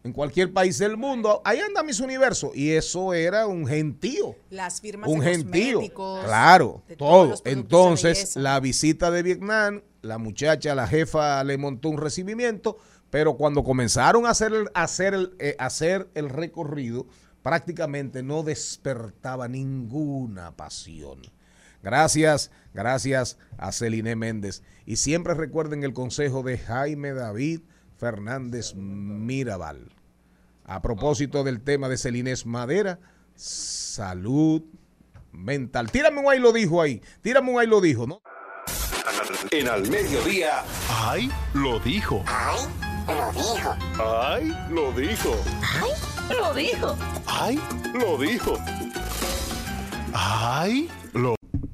en 0.04 0.14
cualquier 0.14 0.54
país 0.54 0.78
del 0.78 0.98
mundo. 0.98 1.42
Ahí 1.44 1.60
anda 1.60 1.84
Miss 1.84 2.00
Universo. 2.00 2.52
Y 2.54 2.72
eso 2.72 3.14
era 3.14 3.48
un 3.48 3.68
gentío 3.68 4.36
Las 4.50 4.82
firmas 4.82 5.10
un 5.10 5.20
de 5.20 5.32
gentío. 5.32 5.82
Claro, 5.94 6.84
de 6.88 6.96
todo. 6.96 7.36
Entonces, 7.46 8.36
la 8.36 8.60
visita 8.60 9.12
de 9.12 9.24
Vietnam, 9.24 9.82
la 10.02 10.18
muchacha, 10.18 10.76
la 10.76 10.88
jefa 10.88 11.44
le 11.44 11.58
montó 11.58 11.90
un 11.90 11.98
recibimiento, 11.98 12.78
pero 13.10 13.36
cuando 13.36 13.64
comenzaron 13.64 14.26
a 14.26 14.30
hacer 14.30 14.54
el, 14.54 14.70
a 14.74 14.84
hacer 14.84 15.14
el, 15.14 15.36
eh, 15.40 15.56
a 15.60 15.66
hacer 15.66 16.10
el 16.14 16.30
recorrido, 16.30 17.08
prácticamente 17.42 18.24
no 18.24 18.44
despertaba 18.44 19.48
ninguna 19.48 20.56
pasión. 20.56 21.22
Gracias, 21.82 22.52
gracias 22.74 23.38
a 23.58 23.72
Celine 23.72 24.16
Méndez. 24.16 24.64
Y 24.86 24.98
siempre 24.98 25.34
recuerden 25.34 25.84
el 25.84 25.94
consejo 25.94 26.44
de 26.44 26.58
Jaime 26.58 27.14
David 27.14 27.62
Fernández 28.00 28.74
Mirabal. 28.76 29.92
A 30.64 30.82
propósito 30.82 31.44
del 31.44 31.62
tema 31.62 31.90
de 31.90 31.98
Celines 31.98 32.46
Madera, 32.46 33.00
salud 33.36 34.64
mental. 35.32 35.92
Tírame 35.92 36.22
un 36.22 36.30
ahí 36.30 36.40
lo 36.40 36.54
dijo 36.54 36.82
ahí. 36.82 37.02
Tírame 37.22 37.52
un 37.52 37.60
ahí 37.60 37.68
lo 37.68 37.82
dijo, 37.82 38.08
¿no? 38.08 38.22
En 39.52 39.68
al 39.68 39.88
mediodía. 39.90 40.64
¡Ay! 40.90 41.32
Lo 41.54 41.80
dijo. 41.80 42.24
Ay, 42.28 42.68
lo 43.10 43.32
dijo. 43.32 43.76
¡Ay! 44.00 44.58
Lo 44.70 44.92
dijo. 44.94 45.36
Ay, 46.30 46.40
lo 46.40 46.54
dijo. 46.54 46.98
¡Ay! 47.28 47.60
Lo 47.94 48.18
dijo. 48.18 48.58
¡Ay! 50.14 50.90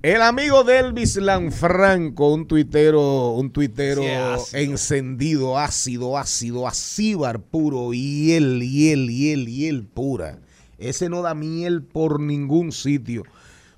El 0.05 0.21
amigo 0.21 0.63
Delvis 0.63 1.15
Lanfranco, 1.15 2.31
un 2.31 2.45
tuitero, 2.45 3.31
un 3.31 3.49
tuitero 3.49 4.03
Sí, 4.03 4.09
ácido. 4.09 4.61
encendido, 4.61 5.57
ácido, 5.57 6.15
ácido, 6.19 6.67
acíbar 6.67 7.39
puro, 7.39 7.91
hiel, 7.91 8.61
hiel, 8.61 9.09
hiel, 9.09 9.47
hiel 9.47 9.83
pura. 9.83 10.37
Ese 10.77 11.09
no 11.09 11.23
da 11.23 11.33
miel 11.33 11.81
por 11.81 12.19
ningún 12.19 12.71
sitio. 12.71 13.23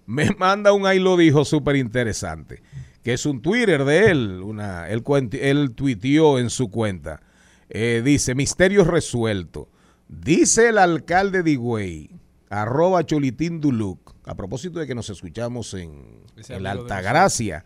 Me 0.05 0.29
manda 0.37 0.73
un 0.73 0.85
ahí 0.85 0.99
lo 0.99 1.15
dijo 1.15 1.45
súper 1.45 1.77
interesante, 1.77 2.61
que 3.03 3.13
es 3.13 3.25
un 3.25 3.41
Twitter 3.41 3.85
de 3.85 4.11
él, 4.11 4.41
una, 4.43 4.89
él, 4.89 5.05
él 5.31 5.71
tuiteó 5.75 6.39
en 6.39 6.49
su 6.49 6.69
cuenta. 6.69 7.21
Eh, 7.69 8.01
dice, 8.03 8.35
misterio 8.35 8.83
resuelto. 8.83 9.69
Dice 10.09 10.67
el 10.67 10.77
alcalde 10.77 11.41
de 11.41 11.51
Higüey, 11.51 12.09
arroba 12.49 13.05
Cholitín 13.05 13.61
Duluc, 13.61 14.16
a 14.27 14.35
propósito 14.35 14.79
de 14.79 14.87
que 14.87 14.93
nos 14.93 15.09
escuchamos 15.09 15.73
en, 15.73 16.21
de 16.35 16.67
Altagracia, 16.67 17.63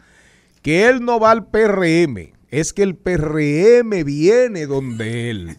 que 0.62 0.88
él 0.88 1.04
no 1.04 1.20
va 1.20 1.32
al 1.32 1.48
PRM, 1.48 2.34
es 2.50 2.72
que 2.72 2.84
el 2.84 2.96
PRM 2.96 4.04
viene 4.06 4.68
donde 4.68 5.32
él. 5.32 5.58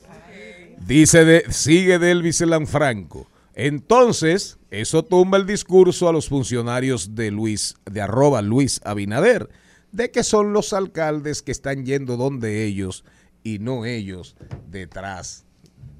Dice, 0.87 1.25
de, 1.25 1.45
sigue 1.51 1.99
Delvis 1.99 2.41
Lanfranco. 2.43 3.27
Entonces, 3.55 4.59
eso 4.71 5.05
tumba 5.05 5.39
el 5.39 5.47
discurso 5.47 6.09
a 6.09 6.13
los 6.13 6.29
funcionarios 6.29 7.15
de 7.15 7.31
Luis, 7.31 7.75
de 7.85 8.01
arroba 8.01 8.41
Luis 8.41 8.81
Abinader, 8.85 9.49
de 9.91 10.11
que 10.11 10.23
son 10.23 10.53
los 10.53 10.73
alcaldes 10.73 11.43
que 11.43 11.53
están 11.53 11.85
yendo 11.85 12.17
donde 12.17 12.65
ellos 12.65 13.05
y 13.43 13.59
no 13.59 13.85
ellos 13.85 14.37
detrás 14.71 15.45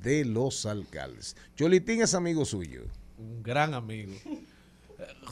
de 0.01 0.25
los 0.25 0.65
alcaldes. 0.65 1.37
Cholitín 1.57 2.03
es 2.03 2.15
amigo 2.15 2.45
suyo. 2.45 2.85
Un 3.19 3.43
gran 3.43 3.75
amigo. 3.75 4.13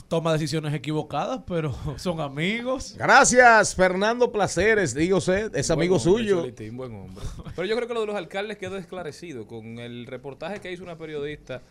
Toma 0.07 0.33
decisiones 0.33 0.73
equivocadas, 0.73 1.41
pero 1.47 1.75
son 1.97 2.19
amigos. 2.19 2.95
Gracias, 2.97 3.75
Fernando 3.75 4.31
Placeres, 4.31 4.93
digo 4.93 5.17
usted, 5.17 5.55
es 5.55 5.67
Buen 5.67 5.79
amigo 5.79 5.95
hombre, 5.95 6.11
suyo. 6.11 6.45
Buen 6.73 6.95
hombre. 6.95 7.23
Pero 7.55 7.67
yo 7.67 7.75
creo 7.75 7.87
que 7.87 7.93
lo 7.93 8.01
de 8.01 8.07
los 8.07 8.15
alcaldes 8.15 8.57
quedó 8.57 8.77
esclarecido 8.77 9.47
con 9.47 9.79
el 9.79 10.05
reportaje 10.05 10.59
que 10.59 10.71
hizo 10.71 10.83
una 10.83 10.97
periodista 10.97 11.61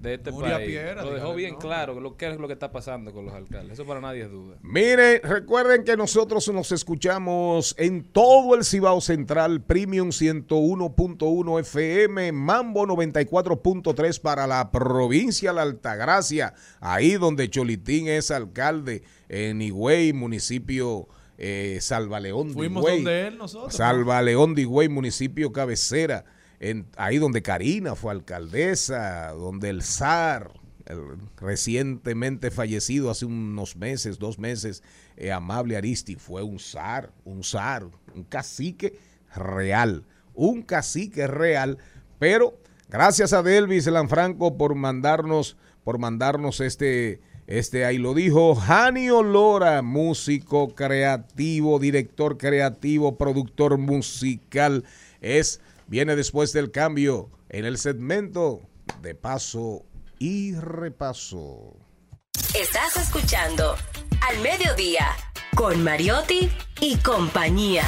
de 0.00 0.14
este 0.14 0.32
país. 0.32 0.66
Piera, 0.66 1.02
lo 1.02 1.12
dejó 1.12 1.34
bien 1.34 1.56
claro 1.56 1.98
lo 2.00 2.16
que 2.16 2.30
es 2.30 2.38
lo 2.38 2.46
que 2.46 2.52
está 2.52 2.70
pasando 2.70 3.12
con 3.12 3.24
los 3.26 3.34
alcaldes. 3.34 3.74
Eso 3.74 3.84
para 3.86 4.00
nadie 4.00 4.22
es 4.22 4.30
duda. 4.30 4.56
Mire, 4.62 5.20
recuerden 5.20 5.84
que 5.84 5.96
nosotros 5.96 6.48
nos 6.52 6.72
escuchamos 6.72 7.74
en 7.78 8.04
todo 8.04 8.54
el 8.54 8.64
Cibao 8.64 9.00
Central, 9.00 9.62
Premium 9.62 10.08
101.1 10.08 11.60
FM, 11.60 12.32
Mambo 12.32 12.86
94.3 12.86 14.20
para 14.20 14.46
la 14.46 14.70
provincia 14.70 15.50
de 15.50 15.56
la 15.56 15.62
Altagracia, 15.62 16.54
ahí 16.80 17.14
donde 17.14 17.50
Cholitín 17.50 18.08
es 18.08 18.30
alcalde, 18.30 19.02
en 19.28 19.60
Higüey, 19.60 20.12
municipio 20.12 21.08
eh, 21.36 21.78
Salvaleón 21.80 22.48
de 22.48 22.54
Fuimos 22.54 22.82
Higüey. 22.82 22.96
donde 22.96 23.26
él 23.28 23.38
nosotros. 23.38 23.74
Salvaleón 23.74 24.54
de 24.54 24.62
Higüey, 24.62 24.88
municipio 24.88 25.52
cabecera, 25.52 26.24
ahí 26.96 27.18
donde 27.18 27.42
Karina 27.42 27.94
fue 27.94 28.12
alcaldesa, 28.12 29.30
donde 29.30 29.70
el 29.70 29.82
zar, 29.82 30.52
recientemente 31.36 32.50
fallecido 32.50 33.10
hace 33.10 33.26
unos 33.26 33.76
meses, 33.76 34.18
dos 34.18 34.38
meses, 34.38 34.82
eh, 35.16 35.32
Amable 35.32 35.76
Aristi, 35.76 36.16
fue 36.16 36.42
un 36.42 36.58
zar, 36.58 37.12
un 37.24 37.44
zar, 37.44 37.86
un 38.14 38.24
cacique 38.24 38.98
real, 39.34 40.04
un 40.34 40.62
cacique 40.62 41.26
real, 41.26 41.78
pero 42.18 42.58
gracias 42.88 43.32
a 43.32 43.42
Delvis 43.42 43.86
Lanfranco 43.86 44.56
por 44.56 44.74
mandarnos, 44.74 45.56
por 45.84 45.98
mandarnos 45.98 46.60
este, 46.60 47.20
este, 47.46 47.84
ahí 47.84 47.98
lo 47.98 48.14
dijo, 48.14 48.54
Jani 48.54 49.10
Olora, 49.10 49.82
músico 49.82 50.74
creativo, 50.74 51.78
director 51.78 52.38
creativo, 52.38 53.16
productor 53.16 53.78
musical, 53.78 54.84
es, 55.20 55.60
viene 55.88 56.14
después 56.14 56.52
del 56.52 56.70
cambio 56.70 57.30
en 57.48 57.64
el 57.64 57.78
segmento 57.78 58.60
de 59.02 59.14
paso 59.14 59.84
y 60.18 60.54
repaso. 60.54 61.76
Estás 62.54 62.96
escuchando 62.96 63.74
Al 64.28 64.38
Mediodía 64.42 65.08
con 65.54 65.82
Mariotti 65.82 66.50
y 66.80 66.96
compañía. 66.98 67.84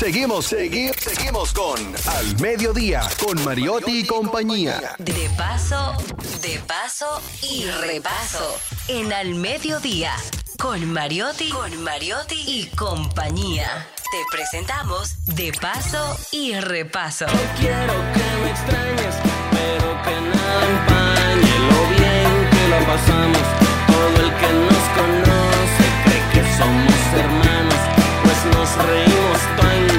Seguimos, 0.00 0.50
segui- 0.50 0.94
seguimos 0.98 1.52
con 1.52 1.76
Al 2.16 2.40
Mediodía, 2.40 3.02
con 3.22 3.42
Mariotti 3.44 4.00
y 4.00 4.06
compañía. 4.06 4.94
De 4.98 5.28
paso, 5.36 5.92
de 6.40 6.58
paso 6.60 7.20
y 7.42 7.66
repaso. 7.66 8.58
En 8.88 9.12
Al 9.12 9.34
Mediodía, 9.34 10.14
con 10.58 10.90
Mariotti, 10.90 11.50
con 11.50 11.82
Mariotti 11.82 12.42
y 12.46 12.66
compañía. 12.74 13.86
Te 14.10 14.22
presentamos 14.34 15.16
De 15.26 15.52
paso 15.60 16.16
y 16.32 16.54
repaso. 16.54 17.26
Quiero 17.58 17.92
que 18.14 18.24
me 18.42 18.50
extrañes, 18.52 19.14
pero 19.50 20.02
que 20.02 20.16
nada 20.32 20.64
empañe 20.72 21.58
lo 21.68 21.80
bien 21.98 22.48
que 22.50 22.68
lo 22.72 22.86
pasamos. 22.86 23.42
Todo 23.86 24.16
el 24.24 24.30
que 24.40 24.50
nos 24.64 24.84
conoce 24.96 25.84
cree 26.04 26.24
que 26.32 26.56
somos 26.56 27.00
hermanos, 27.22 27.80
pues 28.24 28.38
nos 28.56 28.86
reímos 28.86 29.40
tanto 29.60 29.89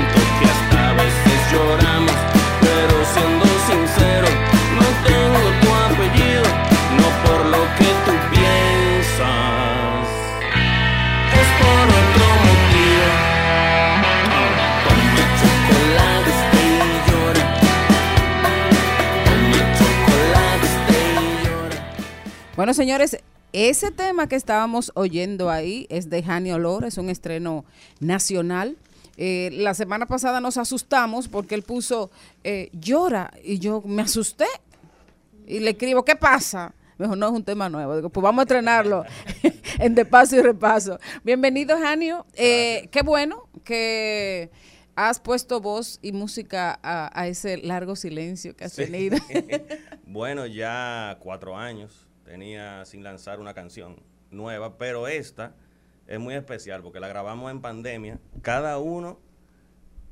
Bueno, 22.61 22.75
señores, 22.75 23.17
ese 23.53 23.89
tema 23.89 24.27
que 24.27 24.35
estábamos 24.35 24.91
oyendo 24.93 25.49
ahí 25.49 25.87
es 25.89 26.11
de 26.11 26.21
Jani 26.21 26.51
Olor, 26.51 26.85
es 26.85 26.99
un 26.99 27.09
estreno 27.09 27.65
nacional. 27.99 28.77
Eh, 29.17 29.49
la 29.53 29.73
semana 29.73 30.05
pasada 30.05 30.39
nos 30.39 30.57
asustamos 30.57 31.27
porque 31.27 31.55
él 31.55 31.63
puso 31.63 32.11
eh, 32.43 32.69
llora 32.73 33.31
y 33.43 33.59
yo 33.59 33.81
me 33.85 34.01
asusté 34.03 34.45
y 35.45 35.59
le 35.59 35.71
escribo, 35.71 36.05
¿qué 36.05 36.15
pasa? 36.15 36.73
Me 36.97 37.05
dijo, 37.05 37.15
no 37.15 37.27
es 37.27 37.33
un 37.33 37.43
tema 37.43 37.67
nuevo. 37.67 37.95
Digo, 37.95 38.09
pues 38.09 38.23
vamos 38.23 38.39
a 38.39 38.43
estrenarlo 38.43 39.03
en 39.79 39.95
De 39.95 40.05
Paso 40.05 40.35
y 40.37 40.41
Repaso. 40.41 40.99
Bienvenido, 41.23 41.77
Janio. 41.77 42.25
Eh, 42.35 42.87
qué 42.91 43.01
bueno 43.01 43.47
que 43.63 44.49
has 44.95 45.19
puesto 45.19 45.61
voz 45.61 45.99
y 46.01 46.11
música 46.11 46.79
a, 46.83 47.09
a 47.19 47.27
ese 47.27 47.57
largo 47.57 47.95
silencio 47.95 48.55
que 48.55 48.65
has 48.65 48.73
Sí. 48.73 48.85
tenido. 48.85 49.17
bueno, 50.05 50.45
ya 50.45 51.17
cuatro 51.21 51.57
años 51.57 52.07
tenía 52.23 52.85
sin 52.85 53.03
lanzar 53.03 53.39
una 53.39 53.53
canción 53.53 53.97
nueva, 54.29 54.77
pero 54.77 55.07
esta 55.07 55.55
es 56.11 56.19
muy 56.19 56.35
especial 56.35 56.81
porque 56.83 56.99
la 56.99 57.07
grabamos 57.07 57.51
en 57.51 57.61
pandemia, 57.61 58.19
cada 58.41 58.77
uno 58.79 59.19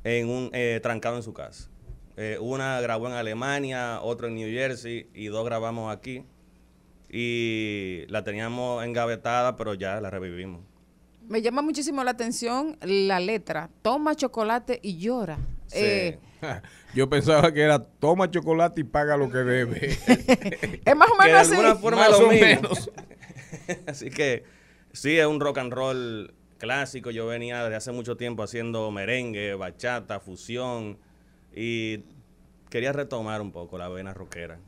en 0.03 0.29
un 0.29 0.49
eh, 0.53 0.79
trancado 0.81 1.17
en 1.17 1.23
su 1.23 1.33
casa. 1.33 1.69
Eh, 2.15 2.37
una 2.39 2.79
grabó 2.81 3.07
en 3.07 3.13
Alemania, 3.13 3.99
otro 4.01 4.27
en 4.27 4.35
New 4.35 4.49
Jersey 4.49 5.09
y 5.13 5.27
dos 5.27 5.45
grabamos 5.45 5.95
aquí. 5.95 6.25
Y 7.09 8.05
la 8.07 8.23
teníamos 8.23 8.83
engavetada, 8.85 9.55
pero 9.55 9.73
ya 9.73 9.99
la 9.99 10.09
revivimos. 10.09 10.61
Me 11.27 11.41
llama 11.41 11.61
muchísimo 11.61 12.03
la 12.03 12.11
atención 12.11 12.77
la 12.81 13.19
letra. 13.19 13.69
Toma 13.81 14.15
chocolate 14.15 14.79
y 14.81 14.97
llora. 14.97 15.37
Eh, 15.71 16.19
Yo 16.93 17.09
pensaba 17.09 17.51
que 17.51 17.61
era 17.61 17.79
toma 17.83 18.29
chocolate 18.29 18.81
y 18.81 18.83
paga 18.83 19.17
lo 19.17 19.29
que 19.29 19.37
debe. 19.39 19.89
es 20.85 20.95
más 20.95 21.09
o 21.09 21.17
que 21.17 21.27
de 21.27 21.33
menos 21.33 21.41
así. 21.41 21.51
alguna 21.55 21.75
forma 21.75 21.97
Más 22.09 22.19
lo 22.19 22.27
o 22.27 22.29
mismo. 22.31 22.45
menos. 22.45 22.91
Así 23.87 24.09
que 24.09 24.43
sí, 24.93 25.17
es 25.17 25.25
un 25.25 25.39
rock 25.39 25.57
and 25.59 25.73
roll 25.73 26.33
clásico. 26.57 27.11
Yo 27.11 27.27
venía 27.27 27.63
desde 27.63 27.75
hace 27.75 27.91
mucho 27.91 28.17
tiempo 28.17 28.43
haciendo 28.43 28.91
merengue, 28.91 29.53
bachata, 29.55 30.19
fusión 30.19 30.97
y 31.55 32.03
quería 32.69 32.91
retomar 32.93 33.41
un 33.41 33.51
poco 33.51 33.77
la 33.77 33.89
vena 33.89 34.13
rockera. 34.13 34.59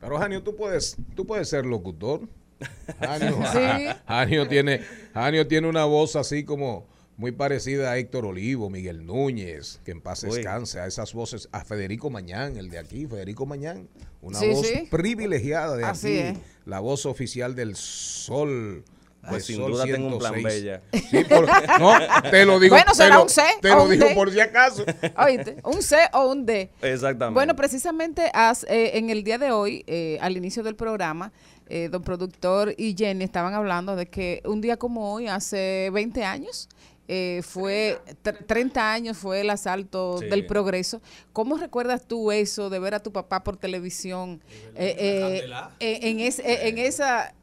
Pero 0.00 0.18
Janio, 0.18 0.42
tú 0.42 0.54
puedes, 0.54 0.96
tú 1.16 1.26
puedes 1.26 1.48
ser 1.48 1.66
locutor. 1.66 2.20
Janio, 3.00 3.36
Sí. 3.52 3.86
Janio 4.06 4.48
tiene, 4.48 4.80
Janio 5.14 5.46
tiene 5.46 5.68
una 5.68 5.84
voz 5.84 6.16
así 6.16 6.44
como 6.44 6.86
muy 7.16 7.32
parecida 7.32 7.90
a 7.90 7.98
Héctor 7.98 8.26
Olivo, 8.26 8.70
Miguel 8.70 9.04
Núñez, 9.04 9.80
que 9.84 9.90
en 9.90 10.00
paz 10.00 10.22
Uy. 10.22 10.30
descanse, 10.36 10.78
a 10.78 10.86
esas 10.86 11.12
voces, 11.14 11.48
a 11.50 11.64
Federico 11.64 12.10
Mañán, 12.10 12.56
el 12.56 12.70
de 12.70 12.78
aquí, 12.78 13.06
Federico 13.06 13.44
Mañán, 13.44 13.88
una 14.22 14.38
Sí, 14.38 14.50
voz 14.50 14.66
sí. 14.66 14.88
privilegiada 14.88 15.76
de 15.76 15.84
Así 15.84 16.18
aquí, 16.20 16.38
es. 16.38 16.38
la 16.64 16.78
voz 16.78 17.06
oficial 17.06 17.56
del 17.56 17.74
Sol. 17.74 18.84
Pues 19.28 19.44
sin 19.44 19.58
duda 19.58 19.84
tengo 19.84 20.08
un 20.08 20.18
plan 20.18 20.34
106. 20.34 20.64
B 20.64 20.66
ya. 20.66 20.82
Sí, 21.10 21.24
por- 21.24 21.46
no, 21.80 22.30
te 22.30 22.44
lo 22.46 22.58
digo, 22.60 22.74
Bueno, 22.76 22.94
será 22.94 23.16
lo- 23.16 23.22
un 23.24 23.28
C 23.28 23.42
te 23.60 23.70
o 23.72 23.76
lo 23.76 23.82
un 23.84 23.90
digo 23.90 24.06
D. 24.06 24.14
por 24.14 24.32
si 24.32 24.40
acaso. 24.40 24.84
Oíste, 25.18 25.56
un 25.64 25.82
C 25.82 25.96
o 26.12 26.28
un 26.30 26.46
D. 26.46 26.70
Exactamente. 26.80 27.34
Bueno, 27.34 27.54
precisamente 27.56 28.30
has, 28.32 28.64
eh, 28.64 28.96
en 28.96 29.10
el 29.10 29.24
día 29.24 29.36
de 29.38 29.50
hoy, 29.50 29.84
eh, 29.86 30.18
al 30.22 30.36
inicio 30.36 30.62
del 30.62 30.76
programa, 30.76 31.32
eh, 31.68 31.88
don 31.90 32.02
productor 32.02 32.74
y 32.78 32.94
Jenny 32.96 33.24
estaban 33.24 33.52
hablando 33.54 33.96
de 33.96 34.06
que 34.06 34.40
un 34.46 34.60
día 34.62 34.76
como 34.78 35.12
hoy, 35.12 35.26
hace 35.26 35.90
20 35.92 36.24
años, 36.24 36.68
eh, 37.10 37.42
fue 37.42 37.98
tr- 38.22 38.46
30 38.46 38.92
años 38.92 39.16
fue 39.16 39.40
el 39.40 39.50
asalto 39.50 40.18
Sí. 40.20 40.26
del 40.26 40.46
progreso. 40.46 41.00
¿Cómo 41.32 41.56
recuerdas 41.56 42.06
tú 42.06 42.32
eso 42.32 42.68
de 42.70 42.78
ver 42.78 42.94
a 42.94 43.00
tu 43.00 43.12
papá 43.12 43.42
por 43.44 43.56
televisión 43.56 44.42
eh, 44.76 44.94
eh, 44.98 45.50
eh, 45.80 45.98
en, 46.02 46.20
es- 46.20 46.38
eh, 46.38 46.68
en 46.68 46.78
esa... 46.78 47.34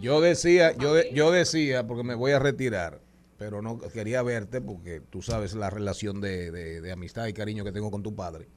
Yo 0.00 0.20
decía, 0.20 0.72
yo, 0.76 0.94
de- 0.94 1.10
yo 1.14 1.30
decía, 1.30 1.86
porque 1.86 2.02
me 2.04 2.14
voy 2.14 2.32
a 2.32 2.38
retirar, 2.38 3.00
pero 3.38 3.62
no 3.62 3.78
quería 3.78 4.22
verte 4.22 4.60
porque 4.60 5.00
tú 5.00 5.22
sabes 5.22 5.54
la 5.54 5.70
relación 5.70 6.20
de, 6.20 6.50
de- 6.50 6.80
de 6.80 6.92
amistad 6.92 7.26
y 7.26 7.32
cariño 7.32 7.64
que 7.64 7.72
tengo 7.72 7.90
con 7.90 8.02
tu 8.02 8.14
padre. 8.14 8.48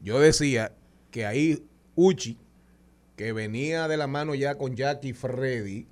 Yo 0.00 0.18
decía 0.20 0.72
que 1.10 1.26
ahí 1.26 1.64
Uchi, 1.94 2.38
que 3.16 3.32
venía 3.32 3.88
de 3.88 3.96
la 3.96 4.06
mano 4.06 4.34
ya 4.34 4.54
con 4.56 4.74
Jackie 4.76 5.08
y 5.10 5.12
Freddy, 5.12 5.86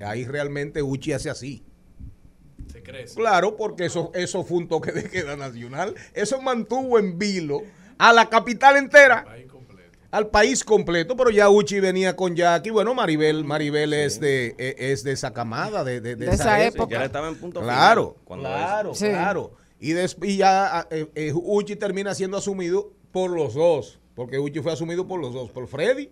ahí 0.00 0.24
realmente 0.24 0.82
Uchi 0.82 1.12
hace 1.12 1.28
así. 1.30 1.62
Se 2.72 2.82
crece. 2.82 3.14
Claro, 3.16 3.56
porque 3.56 3.84
eso, 3.84 4.10
eso 4.14 4.44
fue 4.44 4.58
un 4.58 4.68
toque 4.68 4.92
de 4.92 5.10
queda 5.10 5.36
nacional. 5.36 5.94
Eso 6.14 6.40
mantuvo 6.40 6.98
en 6.98 7.18
vilo 7.18 7.60
a 7.98 8.12
la 8.12 8.30
capital 8.30 8.76
entera. 8.76 9.24
Al 10.12 10.28
país 10.28 10.62
completo, 10.62 11.16
pero 11.16 11.30
ya 11.30 11.48
Uchi 11.48 11.80
venía 11.80 12.14
con 12.14 12.36
Jackie. 12.36 12.68
Bueno, 12.70 12.94
Maribel, 12.94 13.44
Maribel 13.44 13.94
es 13.94 14.20
de 14.20 14.54
e- 14.58 14.76
es 14.92 15.02
de 15.04 15.12
esa 15.12 15.32
camada, 15.32 15.82
de, 15.84 16.00
de- 16.02 16.16
de 16.16 16.26
De 16.26 16.32
esa 16.32 16.62
época. 16.64 16.98
Ya 16.98 17.04
estaba 17.06 17.28
en 17.28 17.34
punto 17.36 17.60
Claro, 17.62 18.16
final 18.28 18.40
claro, 18.42 18.94
Sí. 18.94 19.08
claro. 19.08 19.54
Y, 19.80 19.92
des- 19.92 20.16
y 20.22 20.36
ya 20.36 20.86
eh, 20.90 21.08
eh, 21.14 21.32
Uchi 21.34 21.76
termina 21.76 22.14
siendo 22.14 22.36
asumido 22.36 22.92
por 23.10 23.30
los 23.30 23.54
dos, 23.54 23.98
porque 24.14 24.38
Uchi 24.38 24.60
fue 24.60 24.72
asumido 24.72 25.06
por 25.08 25.18
los 25.18 25.32
dos, 25.32 25.50
por 25.50 25.66
Freddy 25.66 26.10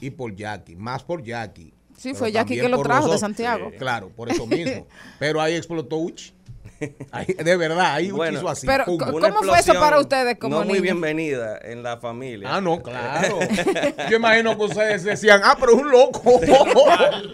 y 0.00 0.08
por 0.10 0.34
Jackie, 0.34 0.74
más 0.74 1.04
por 1.04 1.22
Jackie. 1.22 1.74
Sí, 1.98 2.10
Pero 2.10 2.16
fue 2.16 2.32
Jackie 2.32 2.58
que 2.58 2.68
lo 2.70 2.80
trajo 2.82 3.12
de. 3.12 3.18
Santiago. 3.18 3.72
Claro, 3.78 4.08
por 4.08 4.30
eso 4.30 4.46
mismo. 4.46 4.86
Pero 5.18 5.40
ahí 5.42 5.54
explotó 5.54 5.98
Uchi. 5.98 6.32
De 7.44 7.56
verdad, 7.56 7.94
ahí 7.94 8.10
Bueno, 8.10 8.38
hizo 8.38 8.48
así. 8.48 8.66
Pero, 8.66 8.84
pum. 8.84 8.98
¿Cómo 8.98 9.42
fue 9.42 9.58
eso 9.58 9.74
para 9.74 9.98
ustedes 10.00 10.38
como 10.38 10.56
No 10.56 10.64
muy 10.64 10.74
niños? 10.74 10.82
bienvenida 10.82 11.58
en 11.62 11.82
la 11.82 11.96
familia. 11.98 12.48
Ah, 12.52 12.60
no, 12.60 12.82
claro. 12.82 13.38
Yo 14.10 14.16
imagino 14.16 14.56
que 14.56 14.64
ustedes 14.64 15.04
decían, 15.04 15.40
ah, 15.44 15.56
pero 15.58 15.72
es 15.72 15.78
un 15.78 15.90
loco. 15.90 16.40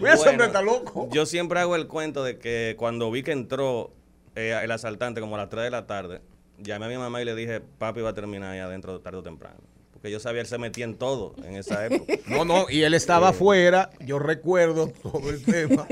Mira, 0.01 0.15
hombre 0.15 0.47
está 0.47 0.61
loco. 0.61 1.09
Yo 1.11 1.25
siempre 1.25 1.59
hago 1.59 1.75
el 1.75 1.87
cuento 1.87 2.23
de 2.23 2.37
que 2.39 2.75
cuando 2.77 3.11
vi 3.11 3.23
que 3.23 3.31
entró 3.31 3.91
eh, 4.35 4.59
el 4.63 4.71
asaltante 4.71 5.21
como 5.21 5.35
a 5.35 5.39
las 5.39 5.49
3 5.49 5.65
de 5.65 5.71
la 5.71 5.85
tarde, 5.85 6.21
llamé 6.57 6.85
a 6.85 6.89
mi 6.89 6.97
mamá 6.97 7.21
y 7.21 7.25
le 7.25 7.35
dije, 7.35 7.61
papi 7.61 8.01
va 8.01 8.09
a 8.09 8.13
terminar 8.13 8.51
ahí 8.51 8.59
adentro 8.59 8.99
tarde 8.99 9.19
o 9.19 9.23
temprano. 9.23 9.57
Porque 9.93 10.11
yo 10.11 10.19
sabía, 10.19 10.41
él 10.41 10.47
se 10.47 10.57
metía 10.57 10.85
en 10.85 10.95
todo 10.95 11.35
en 11.43 11.55
esa 11.55 11.85
época. 11.85 12.13
No, 12.27 12.45
no, 12.45 12.65
y 12.69 12.83
él 12.83 12.93
estaba 12.93 13.29
afuera, 13.29 13.89
yo 13.99 14.19
recuerdo 14.19 14.87
todo 15.01 15.29
el 15.29 15.43
tema. 15.43 15.87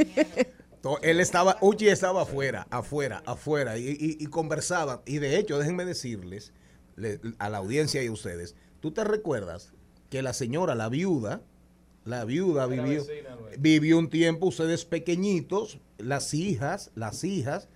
Él 1.01 1.19
estaba, 1.21 1.57
Uchi 1.61 1.87
estaba 1.87 2.23
afuera, 2.23 2.67
afuera, 2.69 3.23
afuera, 3.25 3.77
y, 3.77 3.87
y, 3.89 4.17
y 4.19 4.25
conversaban. 4.27 4.99
Y 5.05 5.19
de 5.19 5.37
hecho, 5.37 5.57
déjenme 5.57 5.85
decirles 5.85 6.51
le- 6.97 7.19
a 7.39 7.49
la 7.49 7.59
audiencia 7.59 8.03
y 8.03 8.07
a 8.07 8.11
ustedes, 8.11 8.55
¿tú 8.81 8.91
te 8.91 9.03
recuerdas 9.05 9.71
que 10.09 10.21
la 10.21 10.33
señora, 10.33 10.75
la 10.75 10.89
viuda, 10.89 11.41
la 12.05 12.25
viuda 12.25 12.67
vivió, 12.67 13.03
vivió 13.57 13.97
un 13.97 14.09
tiempo, 14.09 14.47
ustedes 14.47 14.83
pequeñitos, 14.83 15.79
las 15.97 16.33
hijas, 16.33 16.91
las 16.95 17.23
hijas, 17.23 17.69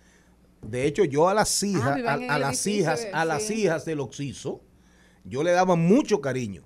de 0.61 0.85
hecho 0.85 1.05
yo 1.05 1.29
a 1.29 1.33
las 1.33 1.63
hijas, 1.63 2.03
a, 2.05 2.13
Ah, 2.13 2.17
en 2.21 2.29
a 2.29 2.37
las 2.39 2.67
hijas, 2.67 3.07
a 3.13 3.23
las 3.23 3.43
sí. 3.43 3.53
hijas 3.63 3.85
del 3.85 4.01
Oxiso, 4.01 4.61
yo 5.23 5.43
le 5.43 5.51
daba 5.51 5.75
mucho 5.77 6.19
cariño 6.19 6.63